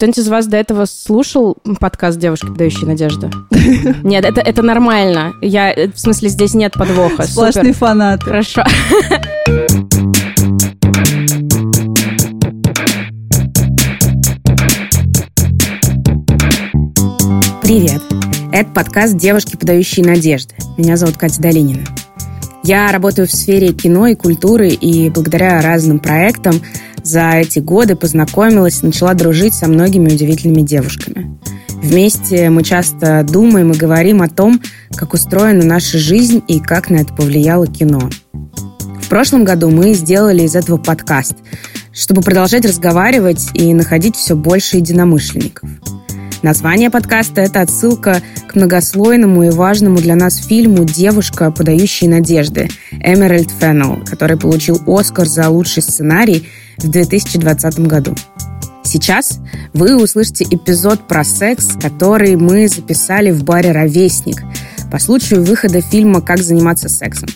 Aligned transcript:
кто-нибудь 0.00 0.18
из 0.18 0.28
вас 0.28 0.46
до 0.46 0.56
этого 0.56 0.86
слушал 0.86 1.58
подкаст 1.78 2.18
«Девушки, 2.18 2.46
подающие 2.46 2.86
надежду»? 2.86 3.30
Нет, 4.02 4.24
это, 4.24 4.40
это 4.40 4.62
нормально. 4.62 5.34
Я, 5.42 5.74
в 5.94 5.98
смысле, 5.98 6.30
здесь 6.30 6.54
нет 6.54 6.72
подвоха. 6.72 7.24
Сплошные 7.24 7.74
фанаты. 7.74 8.24
Хорошо. 8.24 8.64
Привет. 17.60 18.00
Это 18.54 18.70
подкаст 18.70 19.18
«Девушки, 19.18 19.56
подающие 19.56 20.06
надежды». 20.06 20.54
Меня 20.78 20.96
зовут 20.96 21.18
Катя 21.18 21.42
Долинина. 21.42 21.84
Я 22.62 22.90
работаю 22.92 23.26
в 23.26 23.32
сфере 23.32 23.72
кино 23.74 24.06
и 24.06 24.14
культуры, 24.14 24.68
и 24.68 25.10
благодаря 25.10 25.60
разным 25.60 25.98
проектам 25.98 26.54
за 27.06 27.32
эти 27.32 27.58
годы 27.58 27.96
познакомилась 27.96 28.82
и 28.82 28.86
начала 28.86 29.14
дружить 29.14 29.54
со 29.54 29.68
многими 29.68 30.12
удивительными 30.12 30.62
девушками. 30.62 31.38
Вместе 31.82 32.50
мы 32.50 32.62
часто 32.62 33.24
думаем 33.24 33.72
и 33.72 33.76
говорим 33.76 34.22
о 34.22 34.28
том, 34.28 34.60
как 34.94 35.14
устроена 35.14 35.64
наша 35.64 35.98
жизнь 35.98 36.42
и 36.46 36.60
как 36.60 36.90
на 36.90 36.96
это 36.96 37.14
повлияло 37.14 37.66
кино. 37.66 38.10
В 39.00 39.08
прошлом 39.08 39.44
году 39.44 39.70
мы 39.70 39.94
сделали 39.94 40.42
из 40.42 40.54
этого 40.54 40.76
подкаст, 40.76 41.34
чтобы 41.92 42.22
продолжать 42.22 42.64
разговаривать 42.64 43.48
и 43.54 43.72
находить 43.74 44.16
все 44.16 44.36
больше 44.36 44.76
единомышленников– 44.76 45.68
Название 46.42 46.88
подкаста– 46.88 47.40
это 47.42 47.60
отсылка 47.60 48.22
к 48.48 48.54
многослойному 48.54 49.42
и 49.44 49.50
важному 49.50 49.98
для 49.98 50.16
нас 50.16 50.38
фильму 50.38 50.84
«Девушка, 50.84 51.50
подающая 51.50 52.08
надежды» 52.08 52.70
Эмеральд 52.92 53.50
Феннелл, 53.50 54.02
который 54.06 54.38
получил 54.38 54.80
Оскар 54.86 55.26
за 55.26 55.50
лучший 55.50 55.82
сценарий 55.82 56.48
в 56.78 56.88
2020 56.88 57.80
году. 57.80 58.14
Сейчас 58.82 59.38
вы 59.74 60.02
услышите 60.02 60.46
эпизод 60.50 61.06
про 61.06 61.24
секс, 61.24 61.68
который 61.80 62.36
мы 62.36 62.68
записали 62.68 63.30
в 63.30 63.44
баре 63.44 63.72
«Ровесник», 63.72 64.42
по 64.90 64.98
случаю 64.98 65.44
выхода 65.44 65.80
фильма 65.80 66.20
«Как 66.20 66.38
заниматься 66.38 66.88
сексом». 66.88 67.28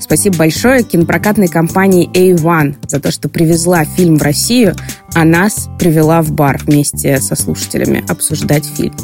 Спасибо 0.00 0.38
большое 0.38 0.82
кинопрокатной 0.82 1.48
компании 1.48 2.10
A1 2.10 2.88
за 2.88 3.00
то, 3.00 3.10
что 3.10 3.28
привезла 3.28 3.84
фильм 3.84 4.16
в 4.16 4.22
Россию, 4.22 4.74
а 5.14 5.24
нас 5.24 5.68
привела 5.78 6.22
в 6.22 6.32
бар 6.32 6.60
вместе 6.64 7.20
со 7.20 7.36
слушателями 7.36 8.04
обсуждать 8.08 8.64
фильм. 8.64 8.94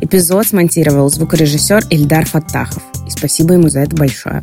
Эпизод 0.00 0.48
смонтировал 0.48 1.08
звукорежиссер 1.10 1.84
Эльдар 1.90 2.26
Фаттахов. 2.26 2.82
И 3.06 3.10
спасибо 3.10 3.54
ему 3.54 3.68
за 3.68 3.80
это 3.80 3.94
большое. 3.96 4.42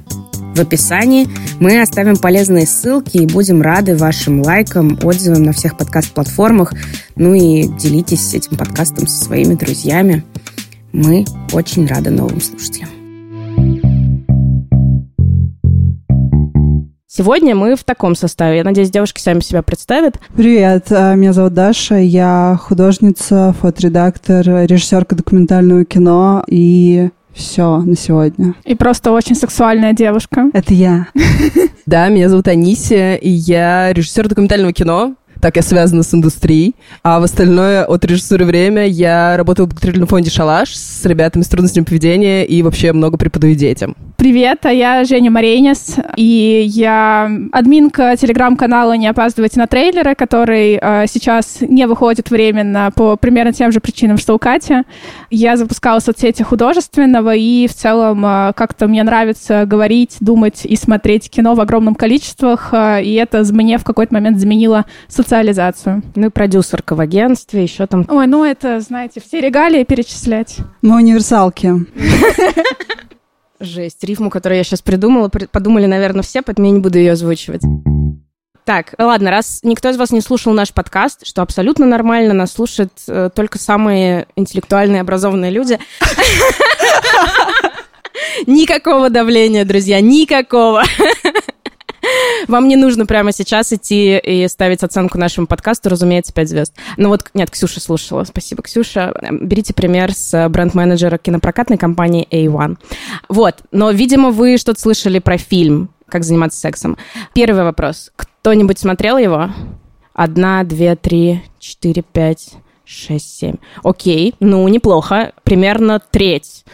В 0.55 0.59
описании 0.61 1.27
мы 1.59 1.81
оставим 1.81 2.17
полезные 2.17 2.65
ссылки 2.65 3.17
и 3.17 3.25
будем 3.25 3.61
рады 3.61 3.95
вашим 3.95 4.41
лайкам, 4.41 4.99
отзывам 5.03 5.43
на 5.43 5.53
всех 5.53 5.77
подкаст-платформах. 5.77 6.73
Ну 7.15 7.33
и 7.33 7.67
делитесь 7.67 8.33
этим 8.33 8.57
подкастом 8.57 9.07
со 9.07 9.23
своими 9.25 9.55
друзьями. 9.55 10.23
Мы 10.91 11.23
очень 11.53 11.85
рады 11.85 12.09
новым 12.09 12.41
слушателям. 12.41 12.89
Сегодня 17.07 17.53
мы 17.55 17.75
в 17.75 17.83
таком 17.83 18.15
составе. 18.15 18.57
Я 18.57 18.63
надеюсь, 18.63 18.89
девушки 18.89 19.19
сами 19.19 19.41
себя 19.41 19.61
представят. 19.61 20.19
Привет, 20.35 20.87
а, 20.91 21.15
меня 21.15 21.33
зовут 21.33 21.53
Даша. 21.53 21.95
Я 21.95 22.57
художница, 22.61 23.53
фоторедактор, 23.59 24.45
режиссерка 24.45 25.15
документального 25.15 25.85
кино 25.85 26.43
и 26.47 27.09
все 27.33 27.81
на 27.81 27.95
сегодня. 27.95 28.55
И 28.63 28.73
просто 28.73 29.11
очень 29.11 29.35
сексуальная 29.35 29.93
девушка. 29.93 30.49
Это 30.53 30.73
я. 30.73 31.07
Да, 31.85 32.07
меня 32.09 32.29
зовут 32.29 32.47
Анисия, 32.47 33.15
и 33.15 33.29
я 33.29 33.91
режиссер 33.93 34.27
документального 34.27 34.71
кино, 34.73 35.15
так 35.41 35.55
я 35.55 35.61
связана 35.61 36.03
с 36.03 36.13
индустрией. 36.13 36.75
А 37.03 37.19
в 37.19 37.23
остальное 37.23 37.85
от 37.85 38.03
режиссуры 38.05 38.45
время 38.45 38.87
я 38.87 39.37
работаю 39.37 39.65
в 39.65 39.69
благотворительном 39.69 40.07
фонде 40.07 40.29
«Шалаш» 40.29 40.75
с 40.75 41.05
ребятами 41.05 41.43
с 41.43 41.47
трудностями 41.47 41.85
поведения 41.85 42.45
и 42.45 42.61
вообще 42.61 42.93
много 42.93 43.17
преподаю 43.17 43.55
детям. 43.55 43.95
Привет, 44.17 44.65
а 44.65 44.73
я 44.73 45.05
Женя 45.05 45.31
Марейнис, 45.31 45.95
и 46.17 46.65
я 46.67 47.31
админка 47.53 48.17
телеграм-канала 48.17 48.97
«Не 48.97 49.07
опаздывайте 49.07 49.59
на 49.59 49.67
трейлеры», 49.67 50.13
который 50.13 50.77
э, 50.81 51.05
сейчас 51.07 51.59
не 51.61 51.87
выходит 51.87 52.29
временно 52.29 52.91
по 52.93 53.15
примерно 53.15 53.53
тем 53.53 53.71
же 53.71 53.79
причинам, 53.79 54.17
что 54.17 54.35
у 54.35 54.37
Кати. 54.37 54.83
Я 55.29 55.55
запускала 55.55 55.99
соцсети 55.99 56.43
художественного, 56.43 57.33
и 57.33 57.67
в 57.67 57.73
целом 57.73 58.25
э, 58.25 58.51
как-то 58.57 58.89
мне 58.89 59.03
нравится 59.03 59.65
говорить, 59.65 60.17
думать 60.19 60.65
и 60.65 60.75
смотреть 60.75 61.29
кино 61.29 61.55
в 61.55 61.61
огромном 61.61 61.95
количествах, 61.95 62.73
э, 62.73 63.01
и 63.03 63.13
это 63.13 63.45
мне 63.53 63.77
в 63.77 63.85
какой-то 63.85 64.13
момент 64.13 64.37
заменило 64.37 64.85
социализацию. 65.29 66.01
Ну 66.15 66.27
и 66.27 66.29
продюсерка 66.29 66.95
в 66.95 66.99
агентстве, 66.99 67.61
еще 67.61 67.85
там... 67.85 68.03
Ой, 68.09 68.25
ну 68.25 68.43
это, 68.43 68.79
знаете, 68.79 69.21
все 69.21 69.39
регалии 69.39 69.83
перечислять. 69.83 70.57
Мы 70.81 70.95
универсалки. 70.95 71.71
Жесть. 73.59 74.03
Рифму, 74.03 74.31
которую 74.31 74.57
я 74.57 74.63
сейчас 74.63 74.81
придумала, 74.81 75.29
подумали, 75.29 75.85
наверное, 75.85 76.23
все, 76.23 76.41
поэтому 76.41 76.67
я 76.67 76.73
не 76.73 76.79
буду 76.79 76.97
ее 76.97 77.11
озвучивать. 77.11 77.61
Так, 78.65 78.95
ладно, 78.97 79.29
раз 79.29 79.59
никто 79.61 79.89
из 79.89 79.97
вас 79.97 80.11
не 80.11 80.21
слушал 80.21 80.53
наш 80.53 80.73
подкаст, 80.73 81.27
что 81.27 81.43
абсолютно 81.43 81.85
нормально, 81.85 82.33
нас 82.33 82.53
слушают 82.53 82.93
э, 83.07 83.29
только 83.33 83.59
самые 83.59 84.25
интеллектуальные, 84.35 85.01
образованные 85.01 85.51
люди. 85.51 85.77
Никакого 88.47 89.11
давления, 89.11 89.65
друзья, 89.65 90.01
никакого. 90.01 90.83
Вам 92.47 92.67
не 92.67 92.75
нужно 92.75 93.05
прямо 93.05 93.31
сейчас 93.31 93.73
идти 93.73 94.17
и 94.17 94.47
ставить 94.47 94.83
оценку 94.83 95.17
нашему 95.17 95.47
подкасту, 95.47 95.89
разумеется, 95.89 96.33
5 96.33 96.49
звезд. 96.49 96.73
Ну 96.97 97.09
вот, 97.09 97.29
нет, 97.33 97.51
Ксюша 97.51 97.79
слушала. 97.79 98.23
Спасибо, 98.23 98.63
Ксюша. 98.63 99.13
Берите 99.31 99.73
пример 99.73 100.13
с 100.13 100.47
бренд-менеджера 100.49 101.17
кинопрокатной 101.17 101.77
компании 101.77 102.27
A1. 102.31 102.77
Вот, 103.27 103.55
но, 103.71 103.91
видимо, 103.91 104.31
вы 104.31 104.57
что-то 104.57 104.79
слышали 104.79 105.19
про 105.19 105.37
фильм 105.37 105.89
«Как 106.07 106.23
заниматься 106.23 106.59
сексом». 106.59 106.97
Первый 107.33 107.63
вопрос. 107.63 108.11
Кто-нибудь 108.15 108.79
смотрел 108.79 109.17
его? 109.17 109.49
Одна, 110.13 110.63
две, 110.63 110.95
три, 110.95 111.43
четыре, 111.59 112.01
пять, 112.01 112.53
шесть, 112.83 113.37
семь. 113.37 113.55
Окей, 113.83 114.33
ну, 114.39 114.67
неплохо. 114.67 115.33
Примерно 115.43 115.99
треть. 115.99 116.65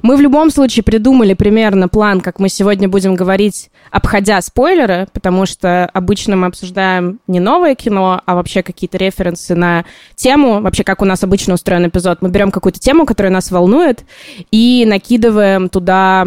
Мы 0.00 0.16
в 0.16 0.20
любом 0.20 0.50
случае 0.50 0.82
придумали 0.82 1.34
примерно 1.34 1.88
план, 1.88 2.20
как 2.20 2.38
мы 2.38 2.48
сегодня 2.48 2.88
будем 2.88 3.14
говорить, 3.14 3.70
обходя 3.90 4.40
спойлеры, 4.40 5.08
потому 5.12 5.44
что 5.44 5.86
обычно 5.92 6.36
мы 6.36 6.46
обсуждаем 6.46 7.20
не 7.26 7.40
новое 7.40 7.74
кино, 7.74 8.22
а 8.24 8.34
вообще 8.34 8.62
какие-то 8.62 8.96
референсы 8.96 9.54
на 9.54 9.84
тему, 10.14 10.60
вообще 10.60 10.84
как 10.84 11.02
у 11.02 11.04
нас 11.04 11.22
обычно 11.22 11.54
устроен 11.54 11.86
эпизод. 11.88 12.22
Мы 12.22 12.30
берем 12.30 12.50
какую-то 12.50 12.78
тему, 12.78 13.04
которая 13.04 13.32
нас 13.32 13.50
волнует, 13.50 14.04
и 14.50 14.84
накидываем 14.86 15.68
туда 15.68 16.26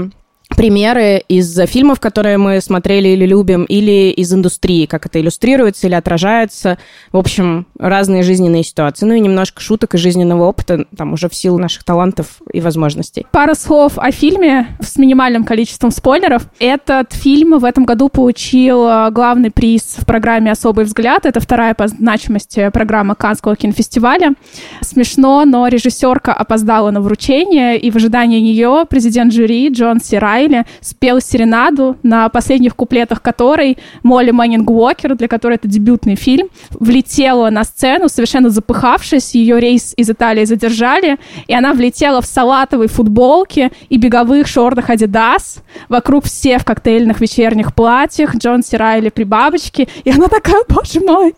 примеры 0.56 1.24
из 1.28 1.58
фильмов, 1.68 2.00
которые 2.00 2.38
мы 2.38 2.62
смотрели 2.62 3.10
или 3.10 3.26
любим, 3.26 3.64
или 3.66 4.12
из 4.12 4.34
индустрии, 4.34 4.86
как 4.86 5.06
это 5.06 5.20
иллюстрируется 5.20 5.88
или 5.88 5.94
отражается. 5.94 6.78
В 7.12 7.18
общем, 7.18 7.68
разные 7.78 8.24
жизненные 8.24 8.64
ситуации. 8.64 9.06
Ну 9.06 9.14
и 9.14 9.20
немножко 9.20 9.62
шуток 9.62 9.96
и 9.96 9.98
жизненного 9.98 10.46
опыта, 10.46 10.86
там 10.96 11.14
уже 11.14 11.30
в 11.30 11.36
силу 11.36 11.58
наших 11.58 11.84
талантов 11.84 12.42
и 12.52 12.62
возможностей. 12.62 13.26
Пара 13.32 13.54
слов 13.54 13.98
о 13.98 14.12
фильме 14.12 14.78
с 14.82 14.98
минимальным 14.98 15.44
количеством 15.44 15.92
спойлеров. 15.92 16.48
Этот 16.60 17.14
фильм 17.14 17.58
в 17.60 17.66
этом 17.66 17.86
году 17.86 18.10
получил 18.10 18.88
э, 18.88 19.12
главный 19.12 19.52
приз 19.52 19.98
в 19.98 20.06
программе 20.06 20.52
«Особый 20.52 20.86
взгляд». 20.86 21.26
Это 21.26 21.40
вторая 21.40 21.74
по 21.74 21.88
значимости 21.88 22.70
программа 22.70 23.16
Канского 23.16 23.56
кинофестиваля. 23.56 24.34
Смешно, 24.82 25.44
но 25.46 25.68
режиссерка 25.68 26.34
опоздала 26.34 26.92
на 26.92 27.02
вручение, 27.02 27.78
и 27.78 27.92
в 27.92 27.96
ожидании 27.96 28.40
нее 28.40 28.86
президент 28.90 29.34
жюри 29.34 29.70
Джон 29.70 30.00
Си 30.00 30.45
Райли 30.46 30.66
спел 30.82 31.20
серенаду, 31.20 31.98
на 32.04 32.30
последних 32.30 32.76
куплетах 32.76 33.22
которой 33.22 33.78
Молли 34.04 34.32
Мэннинг 34.32 34.70
Уокер, 34.70 35.16
для 35.16 35.28
которой 35.28 35.56
это 35.56 35.68
дебютный 35.68 36.16
фильм, 36.16 36.50
влетела 36.72 37.50
на 37.50 37.64
сцену, 37.64 38.10
совершенно 38.10 38.50
запыхавшись, 38.50 39.36
ее 39.36 39.60
рейс 39.60 39.94
из 39.98 40.10
Италии 40.10 40.46
задержали, 40.46 41.18
и 41.47 41.53
она 41.53 41.74
влетела 41.74 42.22
в 42.22 42.26
салатовой 42.26 42.88
футболке 42.88 43.72
и 43.90 43.97
беговых 43.97 44.47
шортах 44.47 44.90
Adidas, 44.90 45.59
вокруг 45.90 46.26
все 46.26 46.59
в 46.59 46.66
коктейльных 46.66 47.22
вечерних 47.22 47.74
платьях, 47.74 48.36
Джон 48.36 48.64
Си 48.64 48.77
Райли 48.77 49.09
при 49.09 49.24
бабочке, 49.24 49.88
и 50.03 50.12
она 50.12 50.28
такая, 50.28 50.64
боже 50.68 51.00
мой, 51.00 51.34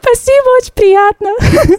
спасибо, 0.00 0.58
очень 0.60 0.72
приятно. 0.74 1.78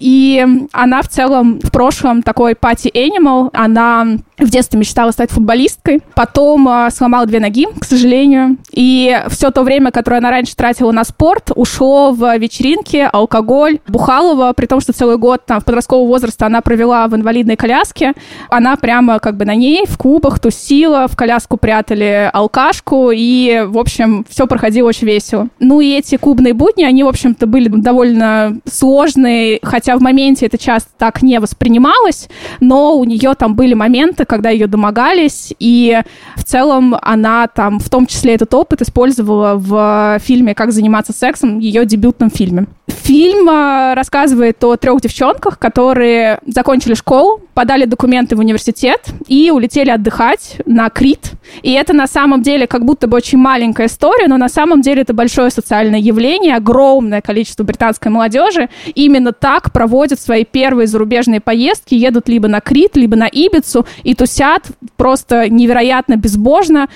И 0.00 0.44
она 0.72 1.02
в 1.02 1.08
целом 1.08 1.60
в 1.62 1.70
прошлом 1.70 2.22
такой 2.22 2.54
пати 2.54 2.88
animal, 2.88 3.50
она 3.52 4.06
в 4.44 4.50
детстве 4.50 4.78
мечтала 4.78 5.10
стать 5.10 5.30
футболисткой, 5.30 6.00
потом 6.14 6.68
э, 6.68 6.90
сломала 6.90 7.26
две 7.26 7.40
ноги, 7.40 7.66
к 7.78 7.84
сожалению, 7.84 8.56
и 8.72 9.22
все 9.28 9.50
то 9.50 9.62
время, 9.62 9.90
которое 9.90 10.18
она 10.18 10.30
раньше 10.30 10.56
тратила 10.56 10.92
на 10.92 11.04
спорт, 11.04 11.50
ушло 11.54 12.12
в 12.12 12.36
вечеринки, 12.38 13.08
алкоголь, 13.12 13.78
бухалова, 13.86 14.52
при 14.52 14.66
том, 14.66 14.80
что 14.80 14.92
целый 14.92 15.18
год 15.18 15.44
там 15.46 15.60
в 15.60 15.64
подросткового 15.64 16.06
возраста 16.06 16.46
она 16.46 16.60
провела 16.60 17.06
в 17.08 17.14
инвалидной 17.14 17.56
коляске, 17.56 18.14
она 18.48 18.76
прямо 18.76 19.18
как 19.18 19.36
бы 19.36 19.44
на 19.44 19.54
ней 19.54 19.84
в 19.86 19.98
клубах 19.98 20.38
тусила, 20.38 21.06
в 21.08 21.16
коляску 21.16 21.56
прятали 21.56 22.30
алкашку, 22.32 23.10
и, 23.12 23.64
в 23.66 23.78
общем, 23.78 24.24
все 24.28 24.46
проходило 24.46 24.88
очень 24.88 25.06
весело. 25.06 25.48
Ну 25.58 25.80
и 25.80 25.90
эти 25.96 26.16
клубные 26.16 26.54
будни, 26.54 26.84
они, 26.84 27.04
в 27.04 27.08
общем-то, 27.08 27.46
были 27.46 27.68
довольно 27.68 28.58
сложные, 28.64 29.60
хотя 29.62 29.96
в 29.96 30.00
моменте 30.00 30.46
это 30.46 30.58
часто 30.58 30.90
так 30.98 31.22
не 31.22 31.38
воспринималось, 31.40 32.28
но 32.60 32.96
у 32.96 33.04
нее 33.04 33.34
там 33.34 33.54
были 33.54 33.74
моменты, 33.74 34.24
когда 34.30 34.50
ее 34.50 34.68
домогались, 34.68 35.52
и 35.58 36.00
в 36.36 36.44
целом 36.44 36.94
она 37.02 37.48
там, 37.48 37.80
в 37.80 37.90
том 37.90 38.06
числе 38.06 38.34
этот 38.34 38.54
опыт 38.54 38.80
использовала 38.80 39.56
в 39.56 40.20
фильме 40.20 40.54
«Как 40.54 40.70
заниматься 40.70 41.12
сексом», 41.12 41.58
ее 41.58 41.84
дебютном 41.84 42.30
фильме. 42.30 42.66
Фильм 42.90 43.48
а, 43.48 43.94
рассказывает 43.94 44.62
о 44.64 44.76
трех 44.76 45.00
девчонках, 45.00 45.58
которые 45.58 46.38
закончили 46.46 46.94
школу, 46.94 47.40
подали 47.54 47.84
документы 47.84 48.36
в 48.36 48.40
университет 48.40 49.06
и 49.26 49.50
улетели 49.50 49.90
отдыхать 49.90 50.56
на 50.66 50.88
Крит. 50.90 51.32
И 51.62 51.72
это 51.72 51.92
на 51.92 52.06
самом 52.06 52.42
деле 52.42 52.66
как 52.66 52.84
будто 52.84 53.06
бы 53.06 53.16
очень 53.16 53.38
маленькая 53.38 53.86
история, 53.86 54.26
но 54.28 54.36
на 54.36 54.48
самом 54.48 54.80
деле 54.82 55.02
это 55.02 55.14
большое 55.14 55.50
социальное 55.50 55.98
явление, 55.98 56.56
огромное 56.56 57.20
количество 57.20 57.64
британской 57.64 58.10
молодежи 58.10 58.68
именно 58.94 59.32
так 59.32 59.72
проводят 59.72 60.20
свои 60.20 60.44
первые 60.44 60.86
зарубежные 60.86 61.40
поездки, 61.40 61.94
едут 61.94 62.28
либо 62.28 62.48
на 62.48 62.60
Крит, 62.60 62.96
либо 62.96 63.16
на 63.16 63.26
Ибицу 63.26 63.86
и 64.02 64.14
тусят 64.14 64.66
просто 64.96 65.48
невероятно 65.48 66.16
безбожно, 66.16 66.88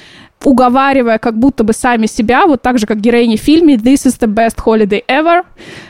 уговаривая 0.45 1.19
как 1.19 1.39
будто 1.39 1.65
бы 1.65 1.73
сами 1.73 2.07
себя, 2.07 2.47
вот 2.47 2.63
так 2.63 2.79
же, 2.79 2.87
как 2.87 3.01
героини 3.01 3.37
в 3.37 3.41
фильме 3.41 3.75
«This 3.75 4.07
is 4.07 4.19
the 4.21 4.33
best 4.33 4.57
holiday 4.65 5.03
ever», 5.09 5.43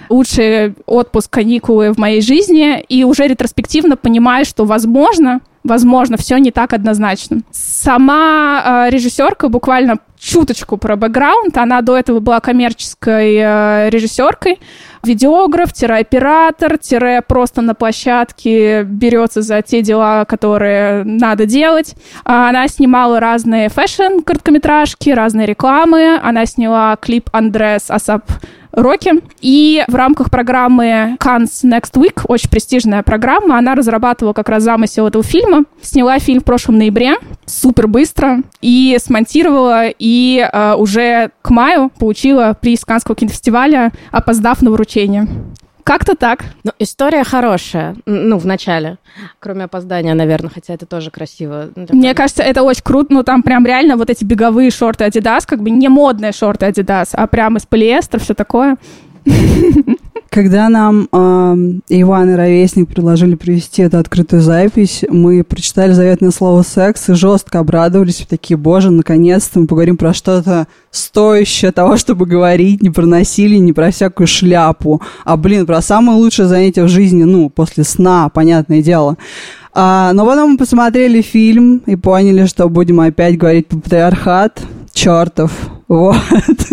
лучший 0.08 0.74
отпуск, 0.86 1.30
каникулы 1.30 1.92
в 1.92 1.98
моей 1.98 2.20
жизни, 2.20 2.80
и 2.88 3.04
уже 3.04 3.26
ретроспективно 3.26 3.96
понимаешь, 3.96 4.46
что, 4.46 4.64
возможно, 4.64 5.40
возможно, 5.64 6.16
все 6.16 6.36
не 6.38 6.50
так 6.50 6.72
однозначно. 6.72 7.40
Сама 7.50 8.86
э, 8.86 8.90
режиссерка 8.90 9.48
буквально 9.48 9.96
чуточку 10.18 10.76
про 10.76 10.96
бэкграунд. 10.96 11.56
Она 11.56 11.80
до 11.80 11.96
этого 11.96 12.20
была 12.20 12.40
коммерческой 12.40 13.36
э, 13.36 13.90
режиссеркой. 13.90 14.60
Видеограф, 15.04 15.70
оператор, 16.00 16.78
тире 16.78 17.22
просто 17.22 17.62
на 17.62 17.74
площадке 17.74 18.82
берется 18.82 19.42
за 19.42 19.62
те 19.62 19.82
дела, 19.82 20.24
которые 20.24 21.04
надо 21.04 21.46
делать. 21.46 21.94
А 22.24 22.48
она 22.48 22.68
снимала 22.68 23.20
разные 23.20 23.68
фэшн-короткометражки, 23.68 25.10
разные 25.10 25.46
рекламы. 25.46 26.18
Она 26.22 26.46
сняла 26.46 26.96
клип 26.96 27.28
Андрес 27.32 27.90
Асап 27.90 28.24
Роки. 28.75 29.23
И 29.41 29.85
в 29.88 29.94
рамках 29.94 30.31
программы 30.31 31.17
Cannes 31.21 31.65
Next 31.65 31.94
Week, 31.94 32.21
очень 32.29 32.50
престижная 32.50 33.03
программа, 33.03 33.59
она 33.59 33.75
разрабатывала 33.75 34.32
как 34.32 34.49
раз 34.49 34.62
замысел 34.62 35.06
этого 35.06 35.25
фильма. 35.25 35.65
Сняла 35.81 36.19
фильм 36.19 36.41
в 36.41 36.44
прошлом 36.44 36.79
ноябре, 36.79 37.15
супер 37.47 37.87
быстро, 37.87 38.43
и 38.61 38.97
смонтировала, 39.03 39.88
и 39.88 40.47
э, 40.53 40.75
уже 40.75 41.31
к 41.43 41.50
маю 41.50 41.91
получила 41.99 42.56
приз 42.61 42.85
Каннского 42.85 43.15
кинофестиваля, 43.15 43.93
опоздав 44.11 44.62
на 44.62 44.71
вручение. 44.71 45.29
Как-то 45.84 46.16
так. 46.16 46.44
Но 46.64 46.72
история 46.78 47.25
хорошая, 47.25 47.94
ну, 48.06 48.38
в 48.38 48.46
начале. 48.46 48.96
Кроме 49.38 49.64
опоздания, 49.64 50.14
наверное, 50.14 50.50
хотя 50.50 50.72
это 50.72 50.86
тоже 50.86 51.10
красиво. 51.10 51.69
Ну, 51.76 51.86
Мне 51.92 52.14
кажется, 52.14 52.42
это 52.42 52.62
очень 52.62 52.82
круто. 52.82 53.12
Ну, 53.12 53.22
там 53.22 53.42
прям 53.42 53.66
реально 53.66 53.96
вот 53.96 54.08
эти 54.08 54.25
беговые 54.25 54.70
шорты 54.70 55.04
Adidas, 55.04 55.42
как 55.46 55.62
бы 55.62 55.69
не 55.69 55.88
модные 55.88 56.32
шорты 56.32 56.66
Adidas, 56.66 57.10
а 57.12 57.26
прям 57.26 57.58
из 57.58 57.66
полиэстера, 57.66 58.19
все 58.19 58.32
такое. 58.32 58.78
Когда 60.31 60.69
нам 60.69 61.09
э, 61.12 61.56
Иван 61.91 62.31
и 62.31 62.35
Ровесник 62.35 62.88
предложили 62.88 63.37
провести 63.37 63.82
эту 63.82 63.99
открытую 63.99 64.43
запись, 64.43 65.05
мы 65.09 65.44
прочитали 65.44 65.93
заветное 65.93 66.32
слово 66.32 66.62
«секс» 66.62 67.09
и 67.09 67.15
жестко 67.15 67.61
обрадовались. 67.61 68.26
Такие, 68.29 68.56
боже, 68.56 68.91
наконец-то 68.91 69.61
мы 69.61 69.69
поговорим 69.69 69.97
про 69.97 70.12
что-то 70.12 70.67
стоящее 70.91 71.71
того, 71.71 71.97
чтобы 71.97 72.26
говорить, 72.26 72.82
не 72.82 72.91
про 72.91 73.06
насилие, 73.06 73.61
не 73.61 73.73
про 73.73 73.93
всякую 73.93 74.26
шляпу, 74.26 75.00
а, 75.25 75.37
блин, 75.37 75.67
про 75.67 75.81
самое 75.81 76.19
лучшее 76.19 76.49
занятие 76.49 76.82
в 76.82 76.88
жизни, 76.88 77.23
ну, 77.23 77.49
после 77.49 77.85
сна, 77.85 78.29
понятное 78.29 78.82
дело. 78.82 79.17
А, 79.73 80.12
но 80.15 80.26
потом 80.26 80.53
мы 80.53 80.56
посмотрели 80.56 81.21
фильм 81.21 81.81
и 81.87 81.94
поняли, 81.94 82.47
что 82.47 82.69
будем 82.69 82.99
опять 82.99 83.38
говорить 83.38 83.69
про 83.69 83.79
патриархат, 83.79 84.62
чертов. 84.94 85.52
Вот. 85.88 86.17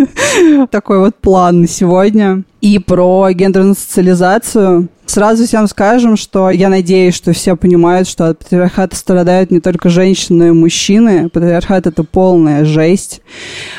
Такой 0.71 0.99
вот 0.99 1.15
план 1.15 1.61
на 1.61 1.67
сегодня. 1.67 2.43
И 2.61 2.79
про 2.79 3.29
гендерную 3.31 3.75
социализацию. 3.75 4.87
Сразу 5.05 5.45
всем 5.45 5.67
скажем, 5.67 6.15
что 6.15 6.51
я 6.51 6.69
надеюсь, 6.69 7.15
что 7.15 7.33
все 7.33 7.57
понимают, 7.57 8.07
что 8.07 8.29
от 8.29 8.39
патриархата 8.39 8.95
страдают 8.95 9.51
не 9.51 9.59
только 9.59 9.89
женщины, 9.89 10.37
но 10.37 10.47
и 10.47 10.51
мужчины. 10.51 11.27
Патриархат— 11.27 11.85
это 11.87 12.05
полная 12.05 12.63
жесть. 12.63 13.21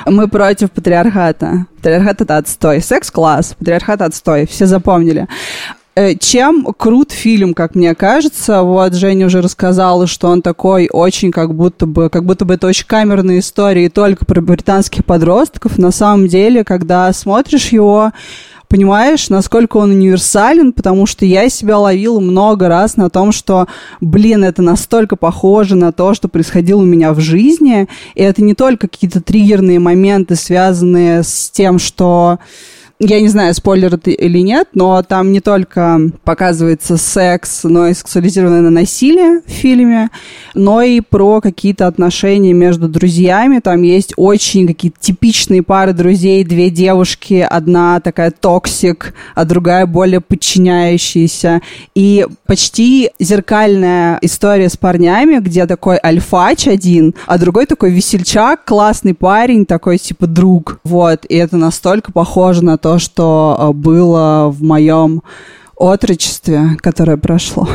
Мы 0.04 0.28
против 0.28 0.70
патриархата. 0.72 1.66
Патриархат— 1.76 2.20
это 2.22 2.36
отстой. 2.36 2.82
Секс-класс, 2.82 3.54
патриархат— 3.58 4.00
отстой. 4.02 4.46
Все 4.46 4.66
запомнили. 4.66 5.26
Э, 5.94 6.14
чем 6.14 6.64
крут 6.64 7.12
фильм, 7.12 7.52
как 7.52 7.74
мне 7.74 7.94
кажется, 7.94 8.62
вот 8.62 8.94
Женя 8.94 9.26
уже 9.26 9.42
рассказала, 9.42 10.06
что 10.06 10.28
он 10.28 10.40
такой 10.40 10.88
очень 10.90 11.30
как 11.30 11.54
будто 11.54 11.84
бы, 11.84 12.08
как 12.08 12.24
будто 12.24 12.46
бы 12.46 12.54
это 12.54 12.66
очень 12.66 12.86
камерная 12.86 13.40
история 13.40 13.90
только 13.90 14.24
про 14.24 14.40
британских 14.40 15.04
подростков. 15.04 15.76
На 15.76 15.90
самом 15.90 16.28
деле, 16.28 16.64
когда 16.64 17.12
смотришь 17.12 17.68
его, 17.68 18.12
понимаешь, 18.68 19.28
насколько 19.28 19.76
он 19.76 19.90
универсален, 19.90 20.72
потому 20.72 21.04
что 21.04 21.26
я 21.26 21.50
себя 21.50 21.76
ловила 21.76 22.20
много 22.20 22.68
раз 22.68 22.96
на 22.96 23.10
том, 23.10 23.30
что, 23.30 23.66
блин, 24.00 24.44
это 24.44 24.62
настолько 24.62 25.16
похоже 25.16 25.76
на 25.76 25.92
то, 25.92 26.14
что 26.14 26.28
происходило 26.28 26.80
у 26.80 26.86
меня 26.86 27.12
в 27.12 27.20
жизни, 27.20 27.86
и 28.14 28.22
это 28.22 28.42
не 28.42 28.54
только 28.54 28.88
какие-то 28.88 29.20
триггерные 29.20 29.78
моменты, 29.78 30.36
связанные 30.36 31.22
с 31.22 31.50
тем, 31.50 31.78
что 31.78 32.38
я 33.04 33.20
не 33.20 33.26
знаю, 33.26 33.52
спойлер 33.52 33.94
это 33.94 34.10
или 34.12 34.38
нет, 34.38 34.68
но 34.74 35.02
там 35.02 35.32
не 35.32 35.40
только 35.40 36.00
показывается 36.22 36.96
секс, 36.96 37.64
но 37.64 37.88
и 37.88 37.94
сексуализированное 37.94 38.70
насилие 38.70 39.40
в 39.44 39.50
фильме, 39.50 40.08
но 40.54 40.82
и 40.82 41.00
про 41.00 41.40
какие-то 41.40 41.88
отношения 41.88 42.52
между 42.52 42.88
друзьями. 42.88 43.58
Там 43.58 43.82
есть 43.82 44.12
очень 44.16 44.68
какие-то 44.68 45.00
типичные 45.00 45.64
пары 45.64 45.94
друзей, 45.94 46.44
две 46.44 46.70
девушки, 46.70 47.44
одна 47.48 47.98
такая 47.98 48.30
toxic, 48.30 49.14
а 49.34 49.44
другая 49.44 49.86
более 49.86 50.20
подчиняющаяся. 50.20 51.60
И 51.96 52.24
почти 52.46 53.10
зеркальная 53.18 54.18
история 54.22 54.68
с 54.68 54.76
парнями, 54.76 55.40
где 55.40 55.66
такой 55.66 55.98
альфач 56.02 56.68
один, 56.68 57.16
а 57.26 57.36
другой 57.36 57.66
такой 57.66 57.90
весельчак, 57.90 58.64
классный 58.64 59.14
парень, 59.14 59.66
такой 59.66 59.98
типа 59.98 60.28
друг. 60.28 60.78
Вот, 60.84 61.24
и 61.28 61.34
это 61.34 61.56
настолько 61.56 62.12
похоже 62.12 62.62
на 62.62 62.78
то, 62.78 62.91
то, 62.92 62.98
что 62.98 63.56
э, 63.58 63.72
было 63.72 64.50
в 64.50 64.62
моем 64.62 65.22
отрочестве, 65.76 66.76
которое 66.82 67.16
прошло. 67.16 67.66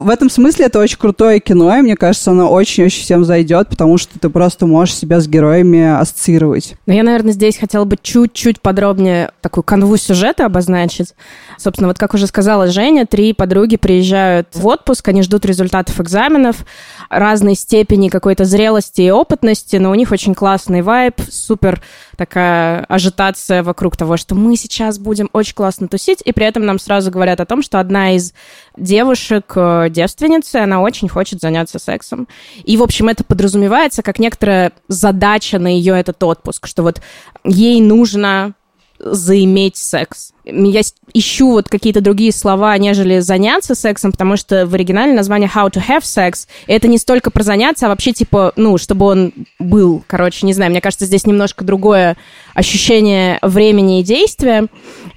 В 0.00 0.08
этом 0.08 0.30
смысле 0.30 0.64
это 0.64 0.78
очень 0.78 0.96
крутое 0.96 1.40
кино, 1.40 1.76
и 1.76 1.82
мне 1.82 1.94
кажется, 1.94 2.30
оно 2.30 2.50
очень-очень 2.50 3.02
всем 3.02 3.22
зайдет, 3.22 3.68
потому 3.68 3.98
что 3.98 4.18
ты 4.18 4.30
просто 4.30 4.66
можешь 4.66 4.94
себя 4.94 5.20
с 5.20 5.28
героями 5.28 6.00
ассоциировать. 6.00 6.74
Но 6.86 6.94
я, 6.94 7.02
наверное, 7.02 7.34
здесь 7.34 7.58
хотела 7.58 7.84
бы 7.84 7.98
чуть-чуть 8.00 8.62
подробнее 8.62 9.30
такую 9.42 9.62
канву 9.62 9.98
сюжета 9.98 10.46
обозначить. 10.46 11.12
Собственно, 11.58 11.88
вот 11.88 11.98
как 11.98 12.14
уже 12.14 12.26
сказала 12.26 12.68
Женя, 12.68 13.04
три 13.04 13.34
подруги 13.34 13.76
приезжают 13.76 14.48
в 14.54 14.66
отпуск, 14.66 15.06
они 15.08 15.20
ждут 15.20 15.44
результатов 15.44 16.00
экзаменов, 16.00 16.64
разной 17.10 17.54
степени 17.54 18.08
какой-то 18.08 18.46
зрелости 18.46 19.02
и 19.02 19.10
опытности, 19.10 19.76
но 19.76 19.90
у 19.90 19.94
них 19.94 20.12
очень 20.12 20.34
классный 20.34 20.80
вайб, 20.80 21.16
супер 21.30 21.82
такая 22.20 22.84
ажитация 22.84 23.62
вокруг 23.62 23.96
того, 23.96 24.18
что 24.18 24.34
мы 24.34 24.54
сейчас 24.54 24.98
будем 24.98 25.30
очень 25.32 25.54
классно 25.54 25.88
тусить, 25.88 26.20
и 26.22 26.32
при 26.32 26.44
этом 26.44 26.66
нам 26.66 26.78
сразу 26.78 27.10
говорят 27.10 27.40
о 27.40 27.46
том, 27.46 27.62
что 27.62 27.80
одна 27.80 28.14
из 28.14 28.34
девушек, 28.76 29.50
э, 29.56 29.86
девственницы, 29.88 30.56
она 30.56 30.82
очень 30.82 31.08
хочет 31.08 31.40
заняться 31.40 31.78
сексом. 31.78 32.28
И, 32.62 32.76
в 32.76 32.82
общем, 32.82 33.08
это 33.08 33.24
подразумевается 33.24 34.02
как 34.02 34.18
некоторая 34.18 34.72
задача 34.86 35.58
на 35.58 35.68
ее 35.68 35.98
этот 35.98 36.22
отпуск, 36.22 36.66
что 36.66 36.82
вот 36.82 37.00
ей 37.42 37.80
нужно 37.80 38.52
заиметь 38.98 39.78
секс 39.78 40.34
я 40.44 40.82
ищу 41.12 41.50
вот 41.50 41.68
какие-то 41.68 42.00
другие 42.00 42.32
слова, 42.32 42.76
нежели 42.78 43.18
заняться 43.20 43.74
сексом, 43.74 44.12
потому 44.12 44.36
что 44.36 44.66
в 44.66 44.74
оригинале 44.74 45.12
название 45.12 45.50
How 45.52 45.70
to 45.70 45.82
have 45.86 46.02
sex, 46.02 46.46
это 46.66 46.88
не 46.88 46.98
столько 46.98 47.30
про 47.30 47.42
заняться, 47.42 47.86
а 47.86 47.88
вообще 47.88 48.12
типа, 48.12 48.52
ну, 48.56 48.78
чтобы 48.78 49.06
он 49.06 49.32
был, 49.58 50.02
короче, 50.06 50.46
не 50.46 50.52
знаю, 50.52 50.70
мне 50.70 50.80
кажется, 50.80 51.06
здесь 51.06 51.26
немножко 51.26 51.64
другое 51.64 52.16
ощущение 52.54 53.38
времени 53.42 54.00
и 54.00 54.04
действия, 54.04 54.66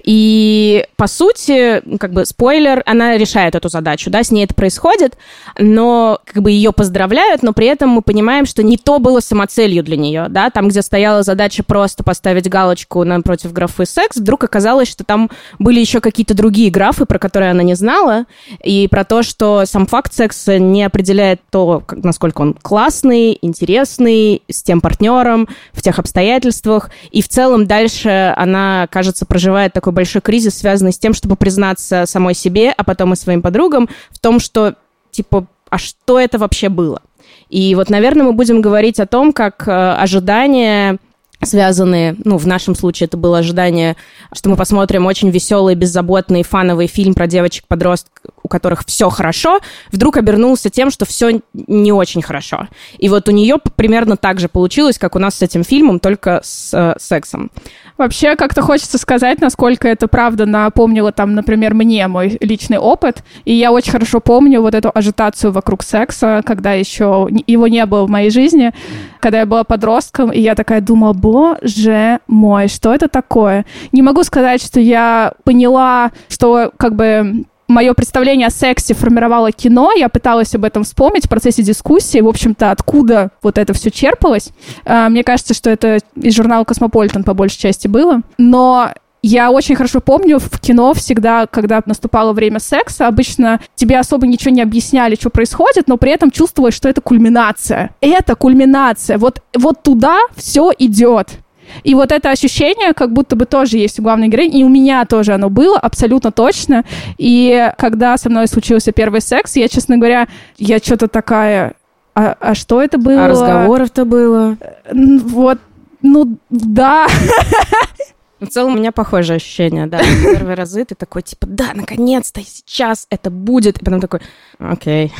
и, 0.02 0.86
по 0.96 1.06
сути, 1.06 1.82
как 1.98 2.12
бы, 2.12 2.26
спойлер, 2.26 2.82
она 2.86 3.16
решает 3.16 3.54
эту 3.54 3.68
задачу, 3.68 4.10
да, 4.10 4.22
с 4.22 4.30
ней 4.30 4.44
это 4.44 4.54
происходит, 4.54 5.16
но, 5.58 6.20
как 6.24 6.42
бы, 6.42 6.50
ее 6.50 6.72
поздравляют, 6.72 7.42
но 7.42 7.52
при 7.52 7.66
этом 7.66 7.90
мы 7.90 8.02
понимаем, 8.02 8.46
что 8.46 8.62
не 8.62 8.76
то 8.76 8.98
было 8.98 9.20
самоцелью 9.20 9.82
для 9.82 9.96
нее, 9.96 10.26
да, 10.28 10.50
там, 10.50 10.68
где 10.68 10.82
стояла 10.82 11.22
задача 11.22 11.62
просто 11.62 12.02
поставить 12.04 12.48
галочку 12.48 13.04
напротив 13.04 13.52
графы 13.52 13.86
секс, 13.86 14.16
вдруг 14.16 14.44
оказалось, 14.44 14.88
что 14.88 15.04
там 15.04 15.13
были 15.58 15.80
еще 15.80 16.00
какие-то 16.00 16.34
другие 16.34 16.70
графы, 16.70 17.06
про 17.06 17.18
которые 17.18 17.50
она 17.50 17.62
не 17.62 17.74
знала, 17.74 18.26
и 18.62 18.88
про 18.88 19.04
то, 19.04 19.22
что 19.22 19.64
сам 19.66 19.86
факт 19.86 20.12
секса 20.12 20.58
не 20.58 20.84
определяет 20.84 21.40
то, 21.50 21.82
насколько 22.02 22.42
он 22.42 22.54
классный, 22.54 23.38
интересный, 23.42 24.42
с 24.48 24.62
тем 24.62 24.80
партнером, 24.80 25.48
в 25.72 25.82
тех 25.82 25.98
обстоятельствах, 25.98 26.90
и 27.10 27.22
в 27.22 27.28
целом 27.28 27.66
дальше 27.66 28.34
она, 28.36 28.88
кажется, 28.90 29.26
проживает 29.26 29.72
такой 29.72 29.92
большой 29.92 30.20
кризис, 30.20 30.58
связанный 30.58 30.92
с 30.92 30.98
тем, 30.98 31.14
чтобы 31.14 31.36
признаться 31.36 32.04
самой 32.06 32.34
себе, 32.34 32.72
а 32.76 32.84
потом 32.84 33.12
и 33.12 33.16
своим 33.16 33.42
подругам 33.42 33.88
в 34.10 34.18
том, 34.18 34.40
что, 34.40 34.74
типа, 35.10 35.46
а 35.70 35.78
что 35.78 36.20
это 36.20 36.38
вообще 36.38 36.68
было? 36.68 37.02
И 37.48 37.74
вот, 37.74 37.90
наверное, 37.90 38.26
мы 38.26 38.32
будем 38.32 38.60
говорить 38.60 39.00
о 39.00 39.06
том, 39.06 39.32
как 39.32 39.68
э, 39.68 39.70
ожидания 39.70 40.98
связанные, 41.44 42.16
ну, 42.24 42.36
в 42.36 42.46
нашем 42.46 42.74
случае 42.74 43.06
это 43.06 43.16
было 43.16 43.38
ожидание, 43.38 43.96
что 44.32 44.50
мы 44.50 44.56
посмотрим 44.56 45.06
очень 45.06 45.30
веселый, 45.30 45.74
беззаботный, 45.74 46.42
фановый 46.42 46.86
фильм 46.86 47.14
про 47.14 47.26
девочек-подростков, 47.26 48.33
у 48.44 48.48
которых 48.48 48.84
все 48.86 49.08
хорошо, 49.08 49.58
вдруг 49.90 50.18
обернулся 50.18 50.70
тем, 50.70 50.90
что 50.90 51.06
все 51.06 51.40
не 51.54 51.92
очень 51.92 52.22
хорошо. 52.22 52.68
И 52.98 53.08
вот 53.08 53.28
у 53.28 53.32
нее 53.32 53.56
примерно 53.74 54.16
так 54.16 54.38
же 54.38 54.48
получилось, 54.48 54.98
как 54.98 55.16
у 55.16 55.18
нас 55.18 55.36
с 55.36 55.42
этим 55.42 55.64
фильмом, 55.64 55.98
только 55.98 56.40
с 56.44 56.72
э, 56.74 56.94
сексом. 57.00 57.50
Вообще, 57.96 58.36
как-то 58.36 58.60
хочется 58.60 58.98
сказать, 58.98 59.40
насколько 59.40 59.88
это 59.88 60.08
правда 60.08 60.46
напомнило 60.46 61.10
там, 61.10 61.34
например, 61.34 61.74
мне 61.74 62.06
мой 62.06 62.36
личный 62.40 62.78
опыт. 62.78 63.24
И 63.46 63.54
я 63.54 63.72
очень 63.72 63.92
хорошо 63.92 64.20
помню 64.20 64.60
вот 64.60 64.74
эту 64.74 64.90
ажитацию 64.94 65.50
вокруг 65.50 65.82
секса, 65.82 66.42
когда 66.44 66.72
еще 66.72 67.28
его 67.46 67.66
не 67.66 67.86
было 67.86 68.04
в 68.04 68.10
моей 68.10 68.30
жизни, 68.30 68.72
когда 69.20 69.40
я 69.40 69.46
была 69.46 69.64
подростком, 69.64 70.30
и 70.30 70.40
я 70.40 70.54
такая 70.54 70.82
думала, 70.82 71.14
боже 71.14 72.18
мой, 72.26 72.68
что 72.68 72.92
это 72.92 73.08
такое? 73.08 73.64
Не 73.92 74.02
могу 74.02 74.22
сказать, 74.22 74.62
что 74.62 74.80
я 74.80 75.32
поняла, 75.44 76.12
что 76.28 76.72
как 76.76 76.94
бы 76.94 77.44
мое 77.68 77.94
представление 77.94 78.48
о 78.48 78.50
сексе 78.50 78.94
формировало 78.94 79.52
кино, 79.52 79.92
я 79.92 80.08
пыталась 80.08 80.54
об 80.54 80.64
этом 80.64 80.84
вспомнить 80.84 81.26
в 81.26 81.28
процессе 81.28 81.62
дискуссии, 81.62 82.20
в 82.20 82.28
общем-то, 82.28 82.70
откуда 82.70 83.30
вот 83.42 83.58
это 83.58 83.72
все 83.72 83.90
черпалось. 83.90 84.50
А, 84.84 85.08
мне 85.08 85.24
кажется, 85.24 85.54
что 85.54 85.70
это 85.70 85.98
из 86.14 86.34
журнала 86.34 86.64
«Космополитен» 86.64 87.24
по 87.24 87.34
большей 87.34 87.58
части 87.58 87.88
было. 87.88 88.20
Но 88.38 88.90
я 89.26 89.50
очень 89.50 89.74
хорошо 89.74 90.00
помню 90.02 90.38
в 90.38 90.60
кино 90.60 90.92
всегда, 90.92 91.46
когда 91.46 91.82
наступало 91.86 92.34
время 92.34 92.60
секса, 92.60 93.06
обычно 93.06 93.58
тебе 93.74 93.98
особо 93.98 94.26
ничего 94.26 94.50
не 94.52 94.60
объясняли, 94.60 95.14
что 95.14 95.30
происходит, 95.30 95.88
но 95.88 95.96
при 95.96 96.12
этом 96.12 96.30
чувствовалось, 96.30 96.74
что 96.74 96.90
это 96.90 97.00
кульминация. 97.00 97.94
Это 98.02 98.34
кульминация. 98.34 99.16
Вот, 99.16 99.40
вот 99.56 99.82
туда 99.82 100.18
все 100.36 100.72
идет. 100.78 101.38
И 101.82 101.94
вот 101.94 102.12
это 102.12 102.30
ощущение, 102.30 102.94
как 102.94 103.12
будто 103.12 103.36
бы 103.36 103.46
тоже 103.46 103.78
есть 103.78 103.98
у 103.98 104.02
главной 104.02 104.28
героини, 104.28 104.60
и 104.60 104.64
у 104.64 104.68
меня 104.68 105.04
тоже 105.04 105.34
оно 105.34 105.50
было, 105.50 105.78
абсолютно 105.78 106.30
точно. 106.32 106.84
И 107.18 107.72
когда 107.78 108.16
со 108.16 108.30
мной 108.30 108.46
случился 108.48 108.92
первый 108.92 109.20
секс, 109.20 109.56
я, 109.56 109.68
честно 109.68 109.96
говоря, 109.96 110.28
я 110.58 110.78
что-то 110.78 111.08
такая... 111.08 111.74
А, 112.14 112.36
а 112.38 112.54
что 112.54 112.80
это 112.80 112.96
было? 112.96 113.24
А 113.24 113.28
разговоров-то 113.28 114.04
было? 114.04 114.56
Вот, 114.92 115.58
ну, 116.00 116.38
да. 116.50 117.08
В 118.46 118.48
целом 118.48 118.74
у 118.74 118.78
меня 118.78 118.92
похожее 118.92 119.36
ощущение, 119.36 119.86
да. 119.86 120.00
Первые 120.00 120.54
разы 120.54 120.84
ты 120.84 120.94
такой, 120.94 121.22
типа, 121.22 121.46
да, 121.46 121.66
наконец-то, 121.74 122.40
сейчас 122.42 123.06
это 123.10 123.30
будет. 123.30 123.78
И 123.78 123.84
потом 123.84 124.00
такой, 124.00 124.20
окей. 124.58 125.12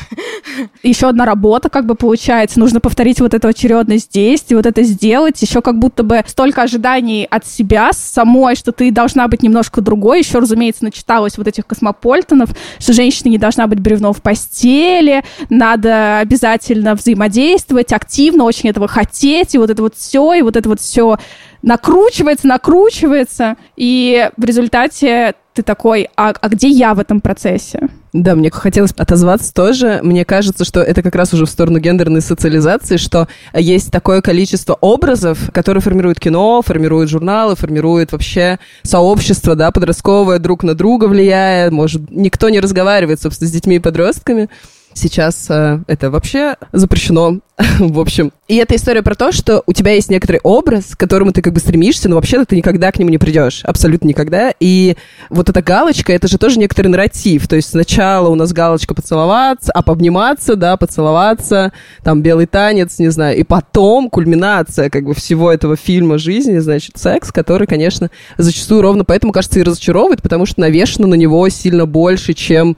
Еще 0.83 1.07
одна 1.07 1.25
работа 1.25 1.69
как 1.69 1.85
бы 1.85 1.95
получается. 1.95 2.59
Нужно 2.59 2.79
повторить 2.79 3.19
вот 3.19 3.33
эту 3.33 3.47
очередность 3.47 4.11
действий, 4.11 4.55
вот 4.55 4.65
это 4.65 4.83
сделать. 4.83 5.41
Еще 5.41 5.61
как 5.61 5.79
будто 5.79 6.03
бы 6.03 6.23
столько 6.27 6.63
ожиданий 6.63 7.27
от 7.29 7.45
себя 7.45 7.91
самой, 7.93 8.55
что 8.55 8.71
ты 8.71 8.91
должна 8.91 9.27
быть 9.27 9.43
немножко 9.43 9.81
другой. 9.81 10.19
Еще, 10.19 10.39
разумеется, 10.39 10.83
начиталась 10.83 11.37
вот 11.37 11.47
этих 11.47 11.65
космополитенов, 11.67 12.49
что 12.79 12.93
женщина 12.93 13.29
не 13.29 13.37
должна 13.37 13.67
быть 13.67 13.79
бревно 13.79 14.13
в 14.13 14.21
постели, 14.21 15.23
надо 15.49 16.19
обязательно 16.19 16.95
взаимодействовать, 16.95 17.91
активно 17.93 18.43
очень 18.43 18.69
этого 18.69 18.87
хотеть, 18.87 19.55
и 19.55 19.57
вот 19.57 19.69
это 19.69 19.81
вот 19.81 19.95
все, 19.95 20.33
и 20.33 20.41
вот 20.41 20.55
это 20.55 20.69
вот 20.69 20.79
все 20.79 21.17
накручивается, 21.65 22.47
накручивается, 22.47 23.57
и 23.75 24.29
в 24.37 24.45
результате 24.45 25.33
ты 25.53 25.63
такой, 25.63 26.09
а, 26.15 26.33
а 26.39 26.49
где 26.49 26.67
я 26.67 26.93
в 26.93 26.99
этом 26.99 27.21
процессе? 27.21 27.87
Да, 28.13 28.35
мне 28.35 28.51
хотелось 28.51 28.91
отозваться 28.91 29.53
тоже. 29.53 29.99
Мне 30.03 30.25
кажется, 30.25 30.63
что 30.63 30.81
это 30.81 31.01
как 31.01 31.15
раз 31.15 31.33
уже 31.33 31.45
в 31.45 31.49
сторону 31.49 31.79
гендерной 31.79 32.21
социализации, 32.21 32.97
что 32.97 33.27
есть 33.53 33.91
такое 33.91 34.21
количество 34.21 34.77
образов, 34.79 35.49
которые 35.53 35.81
формируют 35.81 36.19
кино, 36.19 36.61
формируют 36.61 37.09
журналы, 37.09 37.55
формируют 37.55 38.11
вообще 38.11 38.59
сообщество, 38.83 39.55
да, 39.55 39.71
подростковое, 39.71 40.39
друг 40.39 40.63
на 40.63 40.75
друга 40.75 41.05
влияет. 41.05 41.71
Может, 41.71 42.11
никто 42.11 42.49
не 42.49 42.59
разговаривает, 42.59 43.21
собственно, 43.21 43.49
с 43.49 43.53
детьми 43.53 43.77
и 43.77 43.79
подростками. 43.79 44.49
Сейчас 44.97 45.47
э, 45.49 45.79
это 45.87 46.09
вообще 46.09 46.55
запрещено, 46.71 47.41
в 47.79 47.99
общем. 47.99 48.31
И 48.47 48.55
это 48.55 48.77
история 48.77 49.03
про 49.03 49.13
то, 49.13 49.33
что 49.33 49.61
у 49.67 49.73
тебя 49.73 49.91
есть 49.91 50.09
некоторый 50.09 50.39
образ, 50.41 50.95
к 50.95 50.97
которому 50.97 51.33
ты 51.33 51.41
как 51.41 51.51
бы 51.51 51.59
стремишься, 51.59 52.07
но 52.07 52.15
вообще-то 52.15 52.45
ты 52.45 52.55
никогда 52.55 52.93
к 52.93 52.97
нему 52.97 53.09
не 53.09 53.17
придешь. 53.17 53.59
Абсолютно 53.65 54.07
никогда. 54.07 54.53
И 54.61 54.95
вот 55.29 55.49
эта 55.49 55.61
галочка, 55.61 56.13
это 56.13 56.29
же 56.29 56.37
тоже 56.37 56.59
некоторый 56.59 56.87
нарратив. 56.87 57.45
То 57.49 57.57
есть 57.57 57.71
сначала 57.71 58.29
у 58.29 58.35
нас 58.35 58.53
галочка 58.53 58.95
поцеловаться, 58.95 59.73
а 59.73 59.81
пообниматься, 59.81 60.55
да, 60.55 60.77
поцеловаться, 60.77 61.73
там 62.01 62.21
белый 62.21 62.45
танец, 62.45 62.97
не 62.97 63.09
знаю. 63.09 63.37
И 63.37 63.43
потом 63.43 64.09
кульминация 64.09 64.89
как 64.89 65.03
бы 65.03 65.13
всего 65.13 65.51
этого 65.51 65.75
фильма 65.75 66.17
жизни, 66.17 66.59
значит, 66.59 66.97
секс, 66.97 67.33
который, 67.33 67.67
конечно, 67.67 68.11
зачастую 68.37 68.81
ровно 68.81 69.03
поэтому, 69.03 69.33
кажется, 69.33 69.59
и 69.59 69.63
разочаровывает, 69.63 70.21
потому 70.21 70.45
что 70.45 70.61
навешено 70.61 71.07
на 71.07 71.15
него 71.15 71.49
сильно 71.49 71.85
больше, 71.85 72.33
чем 72.33 72.77